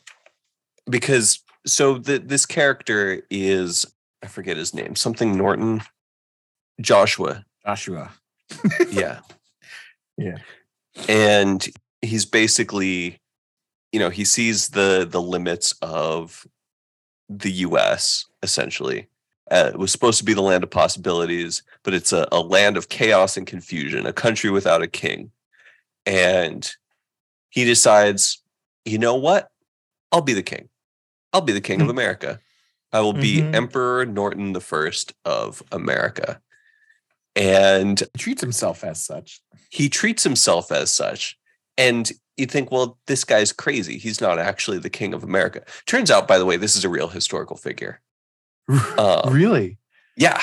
because 0.88 1.40
so 1.66 1.98
the, 1.98 2.18
this 2.18 2.46
character 2.46 3.22
is 3.30 3.86
I 4.22 4.26
forget 4.26 4.56
his 4.56 4.74
name, 4.74 4.96
something 4.96 5.36
Norton, 5.36 5.82
Joshua. 6.80 7.44
Joshua. 7.64 8.12
Yeah. 8.90 9.20
Yeah. 10.20 10.38
And 11.08 11.64
he's 12.02 12.24
basically, 12.26 13.20
you 13.92 14.00
know, 14.00 14.10
he 14.10 14.24
sees 14.24 14.70
the 14.70 15.06
the 15.08 15.22
limits 15.22 15.76
of 15.80 16.44
the 17.28 17.52
US 17.52 18.26
essentially. 18.42 19.06
Uh, 19.48 19.70
it 19.72 19.78
was 19.78 19.92
supposed 19.92 20.18
to 20.18 20.24
be 20.24 20.34
the 20.34 20.42
land 20.42 20.64
of 20.64 20.70
possibilities, 20.70 21.62
but 21.84 21.94
it's 21.94 22.12
a, 22.12 22.26
a 22.32 22.40
land 22.40 22.76
of 22.76 22.88
chaos 22.88 23.36
and 23.36 23.46
confusion, 23.46 24.06
a 24.06 24.12
country 24.12 24.50
without 24.50 24.82
a 24.82 24.88
king. 24.88 25.30
And 26.04 26.68
he 27.50 27.64
decides, 27.64 28.42
you 28.84 28.98
know 28.98 29.14
what? 29.14 29.52
I'll 30.10 30.20
be 30.20 30.34
the 30.34 30.42
king. 30.42 30.68
I'll 31.32 31.40
be 31.40 31.52
the 31.52 31.60
king 31.60 31.80
of 31.80 31.86
Hmm. 31.86 31.90
America. 31.90 32.40
I 32.92 33.00
will 33.00 33.12
be 33.12 33.40
Mhm. 33.42 33.54
Emperor 33.54 34.06
Norton 34.06 34.52
the 34.54 34.60
First 34.60 35.12
of 35.24 35.62
America. 35.70 36.40
And 37.36 38.00
He 38.00 38.06
treats 38.18 38.40
himself 38.40 38.82
as 38.82 39.04
such. 39.04 39.40
he 39.70 39.88
treats 39.88 40.22
himself 40.24 40.72
as 40.72 40.90
such. 40.90 41.38
And 41.76 42.10
you 42.36 42.46
think, 42.46 42.70
well, 42.72 42.98
this 43.06 43.24
guy's 43.24 43.52
crazy. 43.52 43.98
He's 43.98 44.20
not 44.20 44.38
actually 44.38 44.78
the 44.78 44.90
king 44.90 45.12
of 45.12 45.22
America. 45.22 45.62
Turns 45.86 46.10
out, 46.10 46.26
by 46.26 46.38
the 46.38 46.44
way, 46.46 46.56
this 46.56 46.74
is 46.76 46.84
a 46.84 46.88
real 46.88 47.08
historical 47.08 47.56
figure. 47.56 48.00
Um, 48.96 49.32
really? 49.32 49.78
Yeah. 50.16 50.40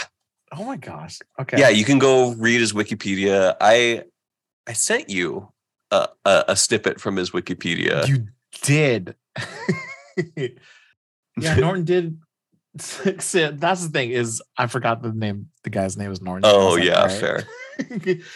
Oh 0.52 0.64
my 0.64 0.78
gosh. 0.78 1.20
Okay. 1.40 1.60
Yeah. 1.60 1.70
You 1.70 1.84
can 1.84 2.00
go 2.00 2.34
read 2.36 2.60
his 2.62 2.74
Wikipedia. 2.74 3.56
I 3.60 4.04
I 4.68 4.74
sent 4.74 5.10
you 5.10 5.52
a, 5.92 6.08
a, 6.26 6.46
a 6.50 6.56
snippet 6.56 7.00
from 7.02 7.16
his 7.18 7.32
Wikipedia. 7.32 8.08
You 8.08 8.28
did. 8.62 9.16
yeah, 11.38 11.56
Norton 11.60 11.84
did. 11.84 12.20
That's 12.76 13.32
the 13.32 13.90
thing 13.92 14.12
is 14.12 14.42
I 14.58 14.68
forgot 14.68 15.02
the 15.02 15.14
name. 15.14 15.48
The 15.64 15.70
guy's 15.70 15.96
name 15.96 16.08
oh, 16.08 16.10
was 16.10 16.22
Norton. 16.22 16.44
Oh, 16.46 16.76
yeah. 16.76 17.06
right. 17.06 17.12
Fair. 17.12 17.44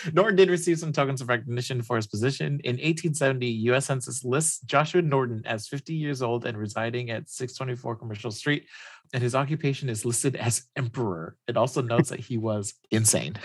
Norton 0.13 0.37
did 0.37 0.49
receive 0.49 0.79
some 0.79 0.93
tokens 0.93 1.19
of 1.19 1.27
recognition 1.27 1.81
for 1.81 1.97
his 1.97 2.07
position. 2.07 2.61
In 2.63 2.75
1870, 2.75 3.47
U.S. 3.47 3.87
Census 3.87 4.23
lists 4.23 4.61
Joshua 4.61 5.01
Norton 5.01 5.41
as 5.45 5.67
50 5.67 5.93
years 5.93 6.21
old 6.21 6.45
and 6.45 6.57
residing 6.57 7.11
at 7.11 7.29
624 7.29 7.97
Commercial 7.97 8.31
Street, 8.31 8.65
and 9.13 9.21
his 9.21 9.35
occupation 9.35 9.89
is 9.89 10.05
listed 10.05 10.37
as 10.37 10.63
emperor. 10.77 11.35
It 11.47 11.57
also 11.57 11.81
notes 11.81 12.09
that 12.09 12.21
he 12.21 12.37
was 12.37 12.73
insane. 12.91 13.35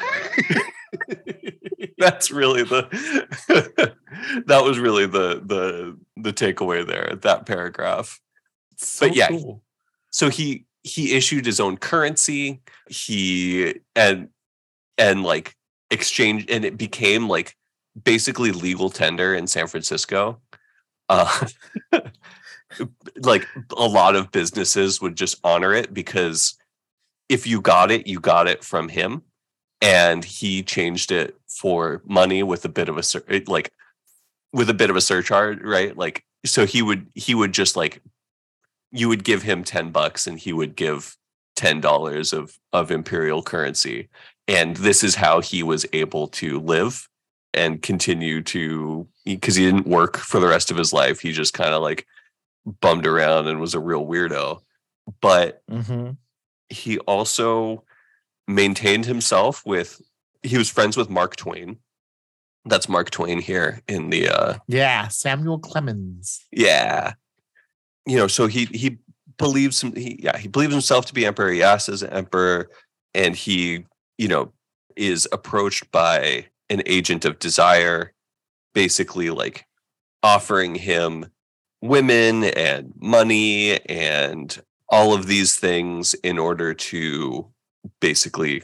That's 1.98 2.30
really 2.30 2.62
the 2.62 3.94
that 4.46 4.64
was 4.64 4.78
really 4.78 5.06
the 5.06 5.42
the 5.44 5.98
the 6.16 6.32
takeaway 6.32 6.86
there, 6.86 7.16
that 7.22 7.46
paragraph. 7.46 8.20
So 8.76 9.08
But 9.08 9.16
yeah, 9.16 9.28
cool. 9.28 9.62
so 10.10 10.28
he 10.28 10.66
he 10.82 11.14
issued 11.14 11.46
his 11.46 11.60
own 11.60 11.76
currency. 11.76 12.60
He 12.88 13.80
and 13.96 14.28
and 14.98 15.22
like 15.22 15.56
exchange 15.90 16.46
and 16.48 16.64
it 16.64 16.76
became 16.76 17.28
like 17.28 17.56
basically 18.02 18.52
legal 18.52 18.90
tender 18.90 19.34
in 19.34 19.46
San 19.46 19.66
Francisco. 19.66 20.40
Uh, 21.08 21.46
like 23.22 23.46
a 23.76 23.86
lot 23.86 24.16
of 24.16 24.30
businesses 24.32 25.00
would 25.00 25.16
just 25.16 25.38
honor 25.44 25.72
it 25.72 25.92
because 25.94 26.56
if 27.28 27.46
you 27.46 27.60
got 27.60 27.90
it, 27.90 28.06
you 28.06 28.20
got 28.20 28.48
it 28.48 28.64
from 28.64 28.88
him, 28.88 29.22
and 29.80 30.24
he 30.24 30.62
changed 30.62 31.12
it 31.12 31.36
for 31.48 32.02
money 32.04 32.42
with 32.42 32.64
a 32.64 32.68
bit 32.68 32.88
of 32.88 32.98
a 32.98 33.42
like 33.46 33.70
with 34.52 34.68
a 34.70 34.74
bit 34.74 34.90
of 34.90 34.96
a 34.96 35.00
surcharge, 35.00 35.60
right? 35.62 35.96
Like 35.96 36.24
so 36.44 36.66
he 36.66 36.82
would 36.82 37.06
he 37.14 37.34
would 37.34 37.52
just 37.52 37.76
like 37.76 38.02
you 38.94 39.08
would 39.08 39.24
give 39.24 39.42
him 39.42 39.64
10 39.64 39.90
bucks 39.90 40.26
and 40.26 40.38
he 40.38 40.52
would 40.52 40.76
give 40.76 41.16
$10 41.56 42.32
of 42.32 42.56
of 42.72 42.90
imperial 42.90 43.42
currency. 43.42 44.08
And 44.46 44.76
this 44.76 45.02
is 45.02 45.14
how 45.16 45.40
he 45.40 45.62
was 45.62 45.84
able 45.92 46.28
to 46.28 46.60
live 46.60 47.08
and 47.52 47.82
continue 47.82 48.40
to 48.42 49.06
because 49.24 49.56
he 49.56 49.64
didn't 49.64 49.86
work 49.86 50.16
for 50.16 50.38
the 50.40 50.46
rest 50.48 50.70
of 50.70 50.76
his 50.76 50.92
life. 50.92 51.20
He 51.20 51.32
just 51.32 51.54
kind 51.54 51.74
of 51.74 51.82
like 51.82 52.06
bummed 52.80 53.06
around 53.06 53.48
and 53.48 53.60
was 53.60 53.74
a 53.74 53.80
real 53.80 54.06
weirdo. 54.06 54.60
But 55.20 55.62
Mm-hmm. 55.70 56.12
he 56.68 56.98
also 57.00 57.84
maintained 58.46 59.06
himself 59.06 59.62
with 59.66 60.00
he 60.42 60.56
was 60.58 60.70
friends 60.70 60.96
with 60.96 61.10
mark 61.10 61.36
twain. 61.36 61.78
That's 62.66 62.88
mark 62.88 63.10
twain 63.10 63.40
here 63.40 63.80
in 63.88 64.10
the 64.10 64.28
uh 64.28 64.54
Yeah, 64.68 65.08
Samuel 65.08 65.58
Clemens. 65.58 66.40
yeah 66.52 67.14
you 68.06 68.16
know 68.16 68.26
so 68.26 68.46
he 68.46 68.66
he 68.66 68.98
believes 69.38 69.82
him 69.82 69.94
he 69.94 70.18
yeah 70.22 70.36
he 70.36 70.48
believes 70.48 70.72
himself 70.72 71.06
to 71.06 71.14
be 71.14 71.26
emperor 71.26 71.50
he 71.50 71.62
asks 71.62 71.88
as 71.88 72.02
emperor 72.02 72.70
and 73.14 73.34
he 73.34 73.84
you 74.18 74.28
know 74.28 74.52
is 74.96 75.26
approached 75.32 75.90
by 75.90 76.46
an 76.70 76.82
agent 76.86 77.24
of 77.24 77.38
desire 77.38 78.12
basically 78.74 79.30
like 79.30 79.66
offering 80.22 80.74
him 80.74 81.26
women 81.84 82.44
and 82.44 82.92
money 82.98 83.78
and 83.86 84.62
all 84.88 85.12
of 85.14 85.26
these 85.26 85.54
things 85.54 86.14
in 86.14 86.38
order 86.38 86.72
to 86.72 87.46
basically 88.00 88.62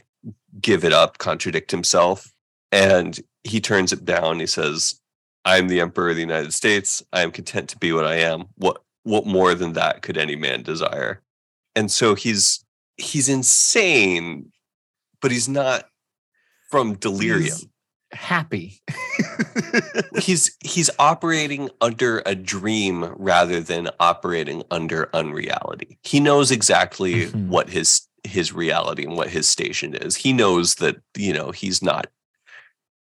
give 0.59 0.83
it 0.83 0.93
up 0.93 1.17
contradict 1.19 1.71
himself. 1.71 2.33
And 2.71 3.19
he 3.43 3.59
turns 3.59 3.93
it 3.93 4.05
down. 4.05 4.39
He 4.39 4.47
says 4.47 4.99
i'm 5.43 5.67
the 5.67 5.81
emperor 5.81 6.09
of 6.09 6.15
the 6.15 6.21
united 6.21 6.53
states. 6.53 7.03
I 7.11 7.21
am 7.21 7.31
content 7.31 7.69
to 7.69 7.77
be 7.77 7.91
what 7.91 8.05
i 8.05 8.15
am. 8.15 8.45
What 8.55 8.81
what 9.03 9.25
more 9.25 9.53
than 9.55 9.73
that 9.73 10.01
could 10.01 10.17
any 10.17 10.35
man 10.35 10.61
desire 10.63 11.21
and 11.75 11.91
so 11.91 12.15
he's 12.15 12.63
he's 12.97 13.27
insane 13.29 14.51
but 15.21 15.31
he's 15.31 15.47
not 15.49 15.85
from 16.69 16.95
delirium 16.95 17.43
He's 17.45 17.67
happy. 18.13 18.81
he's 20.19 20.55
he's 20.63 20.89
operating 20.99 21.69
under 21.79 22.21
a 22.25 22.35
dream 22.35 23.05
rather 23.17 23.61
than 23.61 23.89
operating 23.99 24.63
under 24.69 25.09
unreality. 25.13 25.97
He 26.03 26.19
knows 26.19 26.51
exactly 26.51 27.27
Mhm. 27.27 27.47
what 27.47 27.69
his 27.69 28.01
his 28.23 28.51
reality 28.53 29.05
and 29.05 29.15
what 29.15 29.29
his 29.29 29.47
station 29.49 29.95
is. 29.95 30.17
He 30.17 30.33
knows 30.33 30.75
that 30.75 30.97
you 31.15 31.31
know 31.33 31.51
he's 31.51 31.81
not 31.81 32.07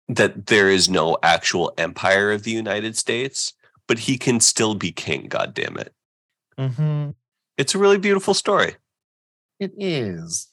that 0.09 0.47
there 0.47 0.71
is 0.71 0.89
no 0.89 1.19
actual 1.23 1.73
empire 1.77 2.33
of 2.33 2.45
the 2.45 2.53
United 2.53 2.97
States, 2.97 3.53
but 3.89 4.01
he 4.01 4.19
can 4.19 4.41
still 4.41 4.75
be 4.75 4.93
king. 4.93 5.27
God 5.29 5.55
damn 5.55 5.77
it! 5.77 5.93
mm-hmm. 6.59 7.11
It's 7.57 7.75
a 7.75 7.79
really 7.79 7.99
beautiful 7.99 8.35
story. 8.35 8.77
It 9.59 9.73
is. 9.79 10.49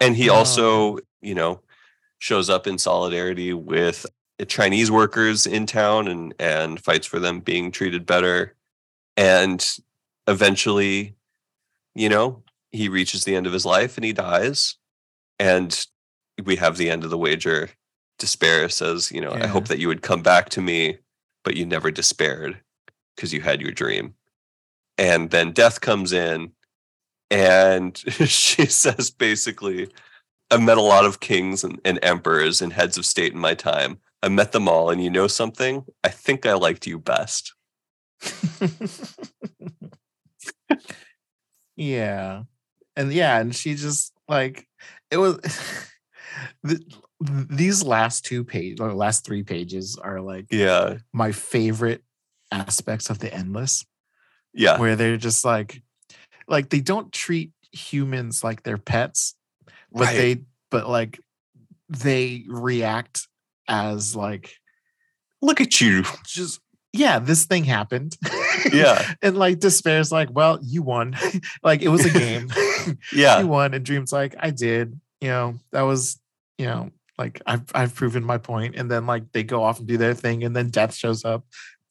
And 0.00 0.16
he 0.16 0.28
also, 0.28 0.98
you 1.20 1.34
know, 1.34 1.60
shows 2.18 2.48
up 2.48 2.66
in 2.66 2.78
solidarity 2.78 3.52
with 3.52 4.06
Chinese 4.46 4.90
workers 4.90 5.46
in 5.46 5.66
town 5.66 6.08
and 6.08 6.34
and 6.38 6.80
fights 6.80 7.06
for 7.06 7.18
them 7.18 7.40
being 7.40 7.70
treated 7.70 8.06
better. 8.06 8.54
And 9.16 9.66
eventually, 10.26 11.14
you 11.94 12.08
know, 12.08 12.42
he 12.72 12.88
reaches 12.88 13.24
the 13.24 13.36
end 13.36 13.46
of 13.46 13.52
his 13.52 13.64
life 13.64 13.96
and 13.96 14.04
he 14.04 14.12
dies. 14.12 14.76
And 15.38 15.86
we 16.44 16.56
have 16.56 16.76
the 16.76 16.90
end 16.90 17.04
of 17.04 17.10
the 17.10 17.18
wager. 17.18 17.70
Despair 18.18 18.68
says, 18.68 19.10
you 19.10 19.20
know, 19.20 19.32
I 19.32 19.46
hope 19.46 19.66
that 19.68 19.78
you 19.78 19.88
would 19.88 20.02
come 20.02 20.22
back 20.22 20.48
to 20.50 20.60
me, 20.60 20.98
but 21.42 21.56
you 21.56 21.66
never 21.66 21.90
despaired 21.90 22.60
because 23.14 23.32
you 23.32 23.40
had 23.40 23.60
your 23.60 23.72
dream. 23.72 24.14
And 24.98 25.30
then 25.30 25.52
death 25.52 25.80
comes 25.80 26.12
in 26.12 26.52
and 27.30 27.96
she 28.26 28.66
says 28.66 29.10
basically 29.10 29.88
i've 30.50 30.60
met 30.60 30.76
a 30.76 30.82
lot 30.82 31.06
of 31.06 31.20
kings 31.20 31.64
and, 31.64 31.80
and 31.82 31.98
emperors 32.02 32.60
and 32.60 32.74
heads 32.74 32.98
of 32.98 33.06
state 33.06 33.32
in 33.32 33.38
my 33.38 33.54
time 33.54 33.98
i 34.22 34.28
met 34.28 34.52
them 34.52 34.68
all 34.68 34.90
and 34.90 35.02
you 35.02 35.08
know 35.08 35.26
something 35.26 35.82
i 36.04 36.08
think 36.08 36.44
i 36.44 36.52
liked 36.52 36.86
you 36.86 36.98
best 36.98 37.54
yeah. 41.76 42.42
And 42.96 43.12
yeah, 43.12 43.38
and 43.38 43.54
she 43.54 43.74
just 43.74 44.12
like 44.28 44.66
it 45.10 45.16
was 45.16 45.38
th- 46.66 46.80
these 47.20 47.82
last 47.82 48.24
two 48.24 48.44
pages 48.44 48.80
or 48.80 48.92
last 48.92 49.24
three 49.24 49.42
pages 49.42 49.96
are 49.96 50.20
like 50.20 50.46
yeah 50.50 50.96
my 51.12 51.32
favorite 51.32 52.02
aspects 52.54 53.10
of 53.10 53.18
the 53.18 53.32
endless 53.34 53.84
yeah. 54.52 54.78
where 54.78 54.96
they're 54.96 55.16
just 55.16 55.44
like 55.44 55.82
like 56.46 56.70
they 56.70 56.80
don't 56.80 57.12
treat 57.12 57.50
humans 57.72 58.44
like 58.44 58.62
they're 58.62 58.78
pets 58.78 59.34
but 59.92 60.04
Right. 60.06 60.16
they 60.16 60.42
but 60.70 60.88
like 60.88 61.20
they 61.88 62.44
react 62.48 63.28
as 63.68 64.14
like 64.16 64.56
look 65.42 65.60
at 65.60 65.80
you. 65.80 66.04
just 66.26 66.60
yeah 66.92 67.18
this 67.18 67.44
thing 67.46 67.64
happened. 67.64 68.16
Yeah. 68.72 69.14
and 69.22 69.36
like 69.36 69.58
despair's 69.58 70.10
like 70.12 70.28
well 70.32 70.58
you 70.62 70.82
won. 70.82 71.16
Like 71.62 71.82
it 71.82 71.88
was 71.88 72.04
a 72.04 72.10
game. 72.10 72.50
Yeah. 73.14 73.40
You 73.40 73.46
won 73.48 73.72
and 73.72 73.82
dreams 73.82 74.12
like 74.12 74.34
i 74.38 74.50
did. 74.50 75.00
You 75.20 75.28
know 75.28 75.54
that 75.72 75.82
was 75.82 76.20
you 76.58 76.66
know 76.66 76.90
like 77.16 77.40
i've 77.46 77.64
i've 77.74 77.94
proven 77.94 78.24
my 78.24 78.38
point 78.38 78.74
and 78.76 78.90
then 78.90 79.06
like 79.06 79.30
they 79.32 79.42
go 79.42 79.62
off 79.62 79.78
and 79.78 79.88
do 79.88 79.96
their 79.96 80.14
thing 80.14 80.44
and 80.44 80.54
then 80.54 80.68
death 80.68 80.94
shows 80.94 81.24
up 81.24 81.44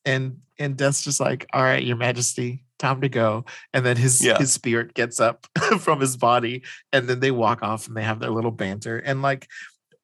and 0.06 0.38
and 0.60 0.78
death's 0.78 1.04
just 1.04 1.20
like 1.20 1.46
all 1.54 1.62
right 1.64 1.84
your 1.84 1.96
majesty 1.98 2.64
time 2.80 3.02
to 3.02 3.10
go 3.10 3.46
and 3.74 3.86
then 3.86 3.96
his 3.98 4.24
Yeah. 4.24 4.38
his 4.38 4.52
spirit 4.54 4.94
gets 4.94 5.20
up 5.20 5.48
from 5.80 6.00
his 6.02 6.18
body 6.18 6.64
and 6.92 7.08
then 7.08 7.20
they 7.20 7.32
walk 7.32 7.64
off 7.64 7.88
and 7.88 7.96
they 7.96 8.04
have 8.04 8.20
their 8.20 8.30
little 8.32 8.52
banter 8.52 8.98
and 8.98 9.22
like 9.22 9.48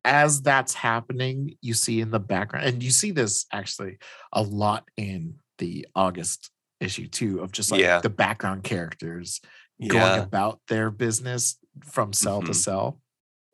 as 0.06 0.42
that's 0.42 0.74
happening 0.74 1.56
you 1.62 1.74
see 1.74 2.00
in 2.00 2.10
the 2.12 2.20
background 2.20 2.66
and 2.66 2.82
you 2.82 2.90
see 2.90 3.12
this 3.12 3.46
actually 3.52 3.98
a 4.32 4.42
lot 4.42 4.86
in 4.96 5.36
the 5.58 5.86
august 5.96 6.52
issue 6.80 7.08
too 7.08 7.42
of 7.42 7.52
just 7.52 7.70
like 7.72 7.82
Yeah. 7.82 8.00
the 8.00 8.10
background 8.10 8.64
characters 8.64 9.42
going 9.86 10.22
about 10.22 10.60
their 10.70 10.90
business 10.90 11.58
from 11.84 12.14
cell 12.14 12.42
to 12.42 12.52
Mhm. 12.52 12.56
cell 12.56 13.02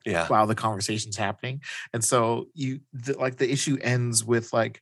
yeah 0.06 0.28
while 0.28 0.46
the 0.46 0.54
conversation's 0.56 1.18
happening 1.18 1.62
and 1.94 2.04
so 2.04 2.48
you 2.54 2.82
the, 2.94 3.18
like 3.18 3.38
the 3.38 3.52
issue 3.52 3.78
ends 3.82 4.24
with 4.24 4.54
like 4.54 4.82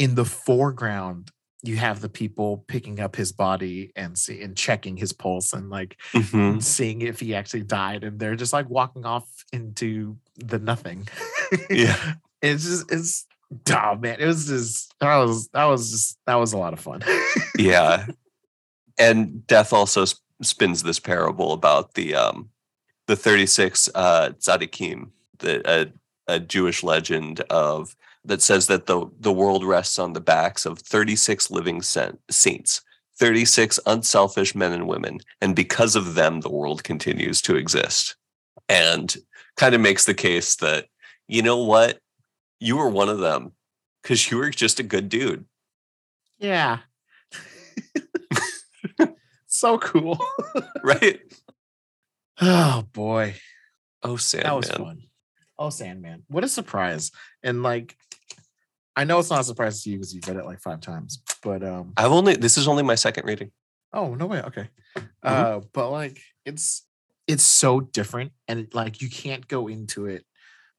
in 0.00 0.14
the 0.14 0.24
foreground 0.24 1.30
you 1.62 1.76
have 1.76 2.00
the 2.00 2.08
people 2.08 2.64
picking 2.68 2.98
up 3.00 3.14
his 3.14 3.32
body 3.32 3.92
and 3.94 4.16
see 4.16 4.40
and 4.42 4.56
checking 4.56 4.96
his 4.96 5.12
pulse 5.12 5.52
and 5.52 5.68
like 5.68 6.00
Mhm. 6.14 6.62
seeing 6.62 7.02
if 7.02 7.20
he 7.20 7.34
actually 7.34 7.64
died 7.64 8.02
and 8.02 8.18
they're 8.18 8.34
just 8.34 8.54
like 8.54 8.68
walking 8.70 9.04
off 9.04 9.28
into 9.52 10.16
the 10.36 10.58
nothing 10.58 11.06
Yeah. 11.68 12.14
it's 12.42 12.64
just 12.64 12.90
it's 12.90 13.26
oh 13.72 13.94
man 13.96 14.16
it 14.20 14.24
was 14.26 14.46
just 14.46 14.94
that 15.00 15.16
was 15.18 15.48
that 15.48 15.64
was 15.66 15.90
just 15.90 16.18
that 16.26 16.36
was 16.36 16.54
a 16.54 16.58
lot 16.58 16.72
of 16.72 16.80
fun 16.80 17.02
yeah 17.58 18.06
and 18.98 19.46
death 19.46 19.72
also 19.74 20.06
sp- 20.08 20.22
spins 20.40 20.82
this 20.82 20.98
parable 21.00 21.52
about 21.52 21.92
the 21.92 22.14
um 22.14 22.48
the 23.06 23.16
36 23.16 23.90
uh 23.94 24.30
tzaddikim 24.38 25.10
the 25.40 25.60
a, 25.70 25.92
a 26.36 26.40
jewish 26.40 26.82
legend 26.82 27.40
of 27.50 27.94
that 28.24 28.42
says 28.42 28.66
that 28.66 28.86
the 28.86 29.06
the 29.18 29.32
world 29.32 29.64
rests 29.64 29.98
on 29.98 30.12
the 30.12 30.20
backs 30.20 30.66
of 30.66 30.78
36 30.78 31.50
living 31.50 31.82
saints 31.82 32.82
36 33.18 33.80
unselfish 33.86 34.54
men 34.54 34.72
and 34.72 34.86
women 34.86 35.18
and 35.40 35.56
because 35.56 35.96
of 35.96 36.14
them 36.14 36.40
the 36.40 36.50
world 36.50 36.84
continues 36.84 37.40
to 37.40 37.56
exist 37.56 38.16
and 38.68 39.16
kind 39.56 39.74
of 39.74 39.80
makes 39.80 40.04
the 40.04 40.14
case 40.14 40.56
that 40.56 40.86
you 41.28 41.42
know 41.42 41.62
what 41.64 41.98
you 42.58 42.76
were 42.76 42.90
one 42.90 43.08
of 43.08 43.18
them 43.18 43.52
because 44.02 44.30
you 44.30 44.36
were 44.36 44.50
just 44.50 44.80
a 44.80 44.84
good 44.84 45.08
dude 45.08 45.44
yeah 46.38 46.78
so 49.46 49.78
cool 49.78 50.18
right 50.82 51.20
oh 52.40 52.84
boy 52.92 53.34
oh 54.02 54.16
that 54.16 54.56
was 54.56 54.66
Sandman. 54.66 54.86
fun. 54.86 55.02
Oh, 55.60 55.68
Sandman! 55.68 56.22
What 56.28 56.42
a 56.42 56.48
surprise! 56.48 57.12
And 57.42 57.62
like, 57.62 57.94
I 58.96 59.04
know 59.04 59.18
it's 59.18 59.30
not 59.30 59.40
a 59.40 59.44
surprise 59.44 59.82
to 59.82 59.90
you 59.90 59.96
because 59.96 60.14
you've 60.14 60.26
read 60.26 60.36
it 60.36 60.44
like 60.44 60.60
five 60.60 60.80
times. 60.80 61.22
But 61.42 61.62
um, 61.62 61.92
I've 61.96 62.12
only 62.12 62.36
this 62.36 62.58
is 62.58 62.68
only 62.68 62.82
my 62.82 62.94
second 62.96 63.26
reading. 63.26 63.50
oh 63.92 64.14
no 64.14 64.26
way, 64.26 64.42
okay. 64.42 64.68
Uh, 65.22 65.60
but 65.72 65.90
like, 65.90 66.20
it's 66.44 66.86
it's 67.26 67.44
so 67.44 67.80
different 67.80 68.32
and 68.48 68.66
like 68.74 69.00
you 69.00 69.08
can't 69.08 69.46
go 69.46 69.68
into 69.68 70.06
it 70.06 70.24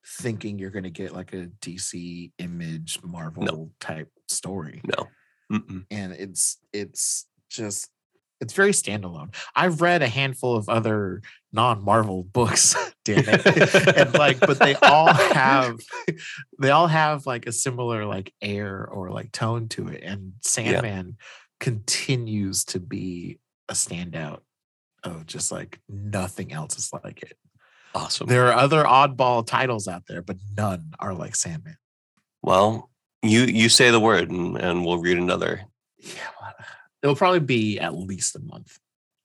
thinking 0.05 0.59
you're 0.59 0.71
going 0.71 0.83
to 0.83 0.89
get 0.89 1.13
like 1.13 1.31
a 1.33 1.47
DC 1.61 2.31
image 2.39 2.99
Marvel 3.03 3.71
type 3.79 4.09
story 4.27 4.81
No. 4.83 5.07
Mm-mm. 5.51 5.85
and 5.91 6.11
it's 6.13 6.57
it's 6.73 7.27
just 7.49 7.89
it's 8.41 8.53
very 8.53 8.71
standalone. 8.71 9.33
I've 9.55 9.81
read 9.81 10.01
a 10.01 10.07
handful 10.07 10.55
of 10.55 10.67
other 10.67 11.21
non-Marvel 11.53 12.23
books, 12.33 12.75
damn 13.05 13.23
it. 13.27 13.97
and 13.97 14.13
like 14.13 14.39
but 14.39 14.59
they 14.59 14.75
all 14.75 15.13
have 15.13 15.79
they 16.59 16.71
all 16.71 16.87
have 16.87 17.25
like 17.25 17.45
a 17.47 17.51
similar 17.51 18.05
like 18.05 18.33
air 18.41 18.85
or 18.85 19.11
like 19.11 19.31
tone 19.31 19.69
to 19.69 19.87
it 19.87 20.03
and 20.03 20.33
Sandman 20.41 21.17
continues 21.59 22.65
to 22.65 22.79
be 22.79 23.37
a 23.69 23.73
standout 23.73 24.39
of 25.03 25.25
just 25.25 25.51
like 25.51 25.79
nothing 25.87 26.51
else 26.51 26.77
is 26.77 26.91
like 27.03 27.23
it. 27.23 27.37
Awesome. 27.93 28.27
There 28.27 28.47
are 28.47 28.53
other 28.53 28.83
oddball 28.83 29.45
titles 29.45 29.87
out 29.87 30.03
there, 30.07 30.21
but 30.21 30.37
none 30.55 30.91
are 30.99 31.13
like 31.13 31.35
Sandman. 31.35 31.77
Well, 32.41 32.89
you 33.21 33.41
you 33.41 33.69
say 33.69 33.91
the 33.91 33.99
word 33.99 34.31
and, 34.31 34.57
and 34.57 34.85
we'll 34.85 34.97
read 34.97 35.17
another. 35.17 35.61
Yeah, 35.97 36.40
it'll 37.01 37.15
probably 37.15 37.39
be 37.39 37.79
at 37.79 37.95
least 37.95 38.35
a 38.35 38.39
month. 38.39 38.79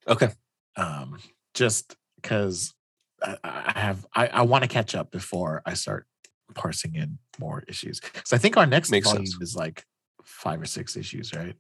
Okay. 0.09 0.31
Um, 0.77 1.19
just 1.55 1.97
because 2.17 2.75
I, 3.23 3.37
I 3.45 3.79
have 3.79 4.07
I, 4.15 4.27
I 4.29 4.43
want 4.43 4.63
to 4.63 4.69
catch 4.69 4.95
up 4.95 5.11
before 5.11 5.63
I 5.67 5.75
start 5.75 6.07
parsing 6.55 6.95
in 6.95 7.19
more 7.39 7.65
issues. 7.69 8.01
Because 8.01 8.33
I 8.33 8.39
think 8.39 8.57
our 8.57 8.67
next 8.67 8.91
Makes 8.91 9.09
volume 9.09 9.27
sense. 9.27 9.43
is 9.43 9.57
like 9.57 9.85
five 10.25 10.61
or 10.61 10.67
six 10.67 10.97
issues, 10.97 11.33
right? 11.35 11.55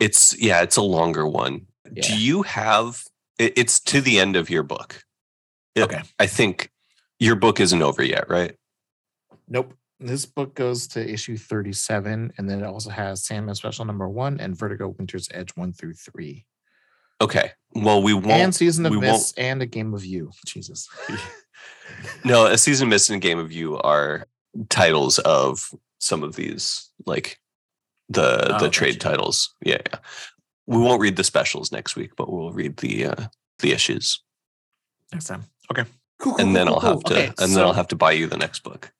It's 0.00 0.36
yeah, 0.40 0.62
it's 0.62 0.76
a 0.76 0.82
longer 0.82 1.26
one. 1.26 1.66
Yeah. 1.92 2.02
Do 2.02 2.18
you 2.18 2.42
have 2.42 3.02
it, 3.38 3.52
it's 3.56 3.80
to 3.80 4.00
the 4.00 4.18
end 4.18 4.36
of 4.36 4.50
your 4.50 4.62
book? 4.62 5.02
Okay. 5.76 6.02
I 6.18 6.26
think 6.26 6.70
your 7.18 7.36
book 7.36 7.60
isn't 7.60 7.82
over 7.82 8.02
yet, 8.02 8.28
right? 8.28 8.56
Nope. 9.48 9.74
This 10.00 10.26
book 10.26 10.54
goes 10.54 10.86
to 10.88 11.08
issue 11.08 11.36
37, 11.36 12.32
and 12.36 12.50
then 12.50 12.60
it 12.60 12.66
also 12.66 12.90
has 12.90 13.24
Sandman 13.24 13.54
Special 13.54 13.84
number 13.84 14.08
one 14.08 14.40
and 14.40 14.56
Vertigo 14.56 14.88
Winter's 14.98 15.28
Edge 15.32 15.50
one 15.54 15.72
through 15.72 15.94
three. 15.94 16.46
Okay. 17.20 17.52
Well, 17.74 18.02
we 18.02 18.12
won't 18.12 18.26
and 18.26 18.54
Season 18.54 18.84
of 18.86 18.90
we 18.90 18.96
won't- 18.98 19.08
Mist 19.12 19.38
and 19.38 19.62
a 19.62 19.66
Game 19.66 19.94
of 19.94 20.04
You. 20.04 20.30
Jesus. 20.46 20.88
No, 22.24 22.46
a 22.46 22.56
season 22.58 22.86
of 22.86 22.90
mist 22.90 23.10
and 23.10 23.16
a 23.16 23.20
game 23.20 23.38
of 23.38 23.52
you 23.52 23.78
are 23.78 24.26
titles 24.70 25.18
of 25.20 25.70
some 25.98 26.22
of 26.22 26.34
these, 26.34 26.90
like 27.06 27.38
the 28.08 28.54
Oh, 28.56 28.58
the 28.58 28.70
trade 28.70 28.98
gotcha. 28.98 29.10
titles. 29.10 29.54
Yeah, 29.64 29.78
yeah. 29.92 29.98
We 30.66 30.78
won't 30.78 31.00
read 31.00 31.16
the 31.16 31.24
specials 31.24 31.72
next 31.72 31.94
week, 31.94 32.12
but 32.16 32.32
we'll 32.32 32.52
read 32.52 32.78
the 32.78 33.06
uh 33.06 33.26
the 33.58 33.72
issues, 33.72 34.22
Next 35.12 35.26
time. 35.26 35.44
Okay. 35.70 35.84
Cool. 36.18 36.36
and 36.38 36.56
then 36.56 36.68
I'll 36.68 36.80
have 36.80 37.00
to, 37.04 37.14
Okay, 37.14 37.32
and 37.38 37.54
then 37.54 37.64
I'll 37.64 37.72
have 37.74 37.88
to 37.88 37.96
buy 37.96 38.12
you 38.12 38.26
the 38.26 38.38
next 38.38 38.60
book. 38.62 38.90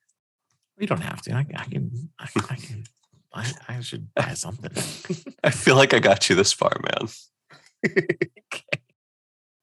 You 0.78 0.86
don't 0.86 1.00
have 1.02 1.22
to. 1.22 1.32
I, 1.34 1.40
I 1.56 1.64
can. 1.64 2.10
I, 2.18 2.26
can- 2.26 2.44
I 2.50 2.56
can. 2.56 2.84
I, 3.32 3.52
I 3.68 3.80
should 3.80 4.12
buy 4.14 4.34
something. 4.34 4.70
I 5.42 5.50
feel 5.50 5.76
like 5.76 5.92
I 5.94 5.98
got 5.98 6.28
you 6.28 6.36
this 6.36 6.52
far, 6.52 6.72
man. 6.82 7.08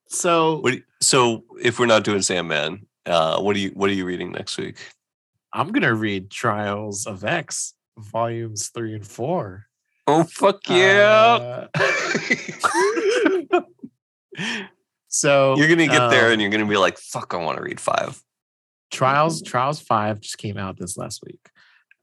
so 0.07 0.59
What? 0.59 0.73
you- 0.73 0.83
so 1.01 1.43
if 1.61 1.79
we're 1.79 1.85
not 1.87 2.03
doing 2.03 2.21
Sandman, 2.21 2.85
uh, 3.05 3.41
what 3.41 3.55
are 3.55 3.59
you 3.59 3.69
what 3.69 3.89
are 3.89 3.93
you 3.93 4.05
reading 4.05 4.31
next 4.31 4.57
week? 4.57 4.77
I'm 5.53 5.71
gonna 5.71 5.93
read 5.95 6.29
Trials 6.29 7.05
of 7.07 7.23
X, 7.25 7.73
volumes 7.97 8.69
three 8.69 8.93
and 8.93 9.05
four. 9.07 9.65
Oh 10.07 10.23
fuck 10.23 10.61
yeah! 10.69 11.67
Uh, 11.73 11.91
so 15.07 15.55
you're 15.57 15.67
gonna 15.67 15.87
get 15.87 16.09
there 16.09 16.27
um, 16.27 16.33
and 16.33 16.41
you're 16.41 16.51
gonna 16.51 16.65
be 16.65 16.77
like, 16.77 16.97
"Fuck, 16.97 17.33
I 17.33 17.37
want 17.37 17.57
to 17.57 17.63
read 17.63 17.79
five. 17.79 18.21
Trials 18.91 19.41
Trials 19.41 19.79
Five 19.79 20.19
just 20.19 20.37
came 20.37 20.57
out 20.57 20.77
this 20.77 20.97
last 20.97 21.21
week. 21.25 21.39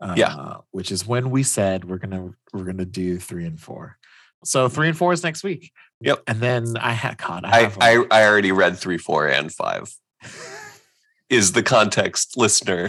Uh, 0.00 0.15
Yeah. 0.17 0.57
which 0.70 0.91
is 0.92 1.07
when 1.07 1.31
we 1.31 1.42
said 1.42 1.84
we're 1.84 1.99
gonna 1.99 2.31
we're 2.52 2.65
gonna 2.65 2.84
do 2.84 3.18
three 3.18 3.44
and 3.47 3.60
four. 3.60 3.99
So 4.44 4.68
three 4.68 4.89
and 4.89 4.97
four 4.97 5.12
is 5.12 5.23
next 5.25 5.42
week. 5.42 5.73
Yep. 6.00 6.23
And 6.28 6.41
then 6.41 6.76
I 6.76 6.92
had 6.92 7.18
caught. 7.18 7.44
I, 7.44 7.65
I, 7.65 7.73
I 7.81 8.05
I 8.10 8.26
already 8.26 8.52
read 8.52 8.76
three, 8.78 8.99
four, 8.99 9.26
and 9.28 9.52
five. 9.52 9.92
Is 11.28 11.52
the 11.52 11.62
context 11.62 12.36
listener 12.39 12.89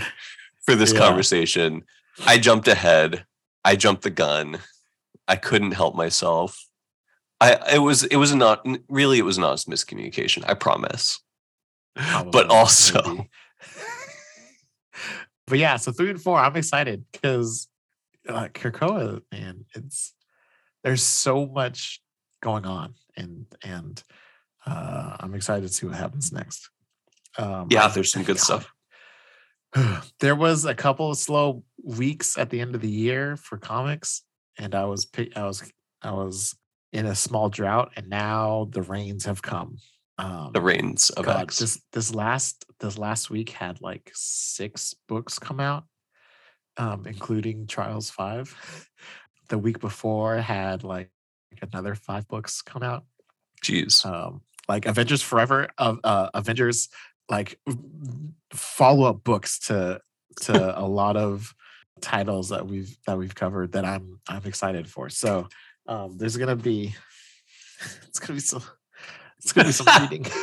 for 0.65 0.75
this 0.75 0.93
Yeah. 0.93 0.99
conversation? 0.99 1.83
I 2.25 2.37
jumped 2.37 2.67
ahead. 2.67 3.25
I 3.65 3.75
jumped 3.75 4.03
the 4.03 4.09
gun. 4.09 4.59
I 5.27 5.35
couldn't 5.35 5.71
help 5.73 5.95
myself. 5.95 6.65
I 7.41 7.57
it 7.73 7.79
was 7.79 8.03
it 8.03 8.15
was 8.17 8.33
not 8.33 8.65
really 8.87 9.17
it 9.19 9.25
was 9.25 9.37
not 9.37 9.57
miscommunication. 9.59 10.43
I 10.47 10.53
promise. 10.53 11.19
Probably, 11.95 12.31
but 12.31 12.49
also 12.49 13.01
maybe. 13.03 13.29
But 15.49 15.57
yeah, 15.57 15.75
so 15.77 15.91
three 15.91 16.09
and 16.09 16.21
four, 16.21 16.37
I'm 16.37 16.55
excited 16.55 17.03
because 17.11 17.67
uh, 18.27 18.47
Krakoa, 18.53 19.21
man, 19.31 19.65
it's 19.73 20.13
there's 20.83 21.03
so 21.03 21.45
much 21.45 22.01
going 22.41 22.65
on, 22.65 22.93
and 23.17 23.45
and 23.63 24.01
uh, 24.65 25.17
I'm 25.19 25.33
excited 25.33 25.67
to 25.67 25.73
see 25.73 25.87
what 25.87 25.95
happens 25.95 26.31
next. 26.31 26.69
Um, 27.37 27.67
yeah, 27.69 27.87
there's 27.87 28.11
some 28.11 28.23
good 28.23 28.37
God. 28.37 28.43
stuff. 28.43 30.09
there 30.19 30.35
was 30.35 30.65
a 30.65 30.75
couple 30.75 31.11
of 31.11 31.17
slow 31.17 31.63
weeks 31.83 32.37
at 32.37 32.49
the 32.49 32.61
end 32.61 32.75
of 32.75 32.81
the 32.81 32.89
year 32.89 33.35
for 33.35 33.57
comics, 33.57 34.23
and 34.57 34.75
I 34.75 34.85
was 34.85 35.05
pick, 35.05 35.35
I 35.35 35.45
was 35.45 35.69
I 36.01 36.11
was 36.11 36.55
in 36.93 37.05
a 37.05 37.15
small 37.15 37.49
drought, 37.49 37.91
and 37.95 38.09
now 38.09 38.67
the 38.71 38.81
rains 38.81 39.25
have 39.25 39.41
come. 39.41 39.77
Um, 40.19 40.51
The 40.51 40.61
reigns 40.61 41.09
of 41.11 41.25
God, 41.25 41.43
X. 41.43 41.59
this 41.59 41.81
this 41.93 42.13
last 42.13 42.65
this 42.79 42.97
last 42.97 43.29
week 43.29 43.51
had 43.51 43.81
like 43.81 44.11
six 44.13 44.93
books 45.07 45.39
come 45.39 45.59
out, 45.59 45.85
um, 46.77 47.05
including 47.07 47.67
Trials 47.67 48.09
Five. 48.09 48.55
The 49.47 49.57
week 49.57 49.79
before 49.79 50.37
had 50.37 50.83
like 50.83 51.09
another 51.63 51.95
five 51.95 52.27
books 52.27 52.61
come 52.61 52.83
out. 52.83 53.03
Jeez. 53.63 54.05
Um, 54.05 54.41
like 54.67 54.85
Avengers 54.85 55.23
Forever 55.23 55.69
of 55.79 55.99
uh, 56.03 56.29
Avengers 56.35 56.89
like 57.29 57.59
follow 58.53 59.09
up 59.09 59.23
books 59.23 59.57
to 59.67 60.01
to 60.41 60.79
a 60.79 60.85
lot 60.85 61.17
of 61.17 61.51
titles 61.99 62.49
that 62.49 62.67
we've 62.67 62.95
that 63.07 63.17
we've 63.17 63.33
covered 63.33 63.71
that 63.71 63.85
I'm 63.85 64.19
I'm 64.27 64.45
excited 64.45 64.87
for. 64.87 65.09
So 65.09 65.47
um, 65.87 66.17
there's 66.17 66.37
gonna 66.37 66.55
be 66.55 66.93
it's 68.07 68.19
gonna 68.19 68.35
be 68.35 68.39
some 68.39 68.63
it's 69.39 69.51
gonna 69.53 69.67
be 69.69 69.71
some 69.71 69.87
reading. 70.09 70.25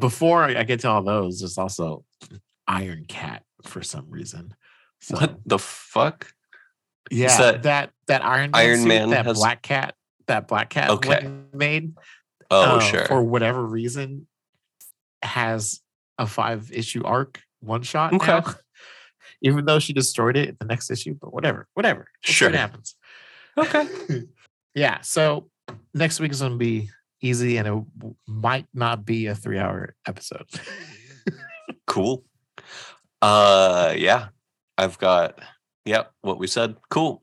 Before 0.00 0.44
I 0.44 0.64
get 0.64 0.80
to 0.80 0.88
all 0.90 1.02
those, 1.02 1.38
there's 1.40 1.56
also 1.56 2.04
Iron 2.66 3.04
Cat 3.06 3.42
for 3.64 3.82
some 3.82 4.06
reason. 4.10 4.54
So 5.00 5.16
what 5.16 5.38
the 5.46 5.58
fuck? 5.58 6.32
yeah, 7.10 7.36
that- 7.36 7.62
that 7.64 7.90
that, 8.06 8.24
Iron 8.24 8.50
Man, 8.50 8.60
Iron 8.60 8.78
suit, 8.80 8.88
Man 8.88 9.10
that 9.10 9.26
has- 9.26 9.38
Black 9.38 9.62
Cat, 9.62 9.94
that 10.26 10.48
Black 10.48 10.70
Cat 10.70 10.90
Okay. 10.90 11.30
made 11.52 11.94
Oh, 12.50 12.76
uh, 12.76 12.80
sure. 12.80 13.04
for 13.06 13.22
whatever 13.22 13.64
reason 13.64 14.26
has 15.22 15.80
a 16.18 16.26
five 16.26 16.70
issue 16.72 17.02
arc 17.04 17.40
one 17.60 17.82
shot 17.82 18.12
Okay. 18.14 18.26
now. 18.26 18.44
Even 19.42 19.64
though 19.64 19.78
she 19.78 19.92
destroyed 19.92 20.36
it 20.36 20.48
in 20.50 20.56
the 20.58 20.66
next 20.66 20.90
issue, 20.90 21.14
but 21.20 21.32
whatever, 21.32 21.66
whatever. 21.74 22.08
Sure. 22.22 22.48
what 22.50 22.58
happens. 22.58 22.96
okay. 23.56 23.86
yeah. 24.74 25.00
So 25.02 25.48
next 25.92 26.20
week 26.20 26.32
is 26.32 26.40
going 26.40 26.52
to 26.52 26.58
be 26.58 26.90
easy, 27.20 27.56
and 27.56 27.68
it 27.68 27.84
might 28.26 28.66
not 28.74 29.04
be 29.04 29.26
a 29.26 29.34
three 29.34 29.58
hour 29.58 29.94
episode. 30.06 30.46
Cool. 31.86 32.24
Uh 33.22 33.94
yeah. 33.96 34.28
I've 34.76 34.98
got 34.98 35.38
yep, 35.84 36.12
what 36.22 36.38
we 36.38 36.46
said. 36.46 36.76
Cool. 36.90 37.22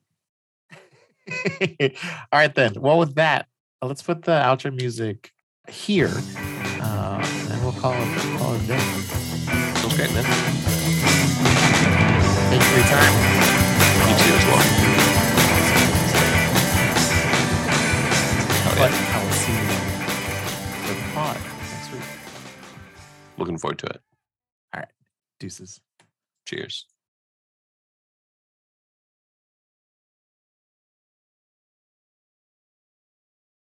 All 1.29 1.89
right, 2.33 2.53
then. 2.55 2.73
Well, 2.79 2.97
with 2.97 3.15
that, 3.15 3.47
let's 3.81 4.01
put 4.01 4.23
the 4.23 4.31
outro 4.31 4.73
music 4.75 5.31
here, 5.69 6.11
uh, 6.81 7.27
and 7.49 7.63
we'll 7.63 7.73
call 7.73 7.93
it 7.93 8.37
call 8.37 8.53
it 8.55 8.63
a 8.63 8.67
day. 8.67 8.79
Sounds 8.79 9.95
great, 9.95 10.13
man. 10.13 10.23
Thank 12.49 12.61
you 12.61 12.69
for 12.69 12.77
your 12.77 12.87
time. 12.87 13.13
You 14.09 14.15
too 14.17 14.33
as 14.33 14.45
well. 14.45 15.10
But 18.77 18.89
yeah. 18.91 19.15
I 19.15 19.23
will 19.23 19.31
see 19.33 19.51
you 19.51 19.67
for 20.87 20.93
the 20.93 21.13
pod 21.13 21.37
next 21.71 21.91
week. 21.93 22.01
Looking 23.37 23.57
forward 23.57 23.79
to 23.79 23.85
it. 23.87 24.01
All 24.73 24.79
right. 24.81 24.89
Deuces. 25.39 25.81
Cheers. 26.47 26.85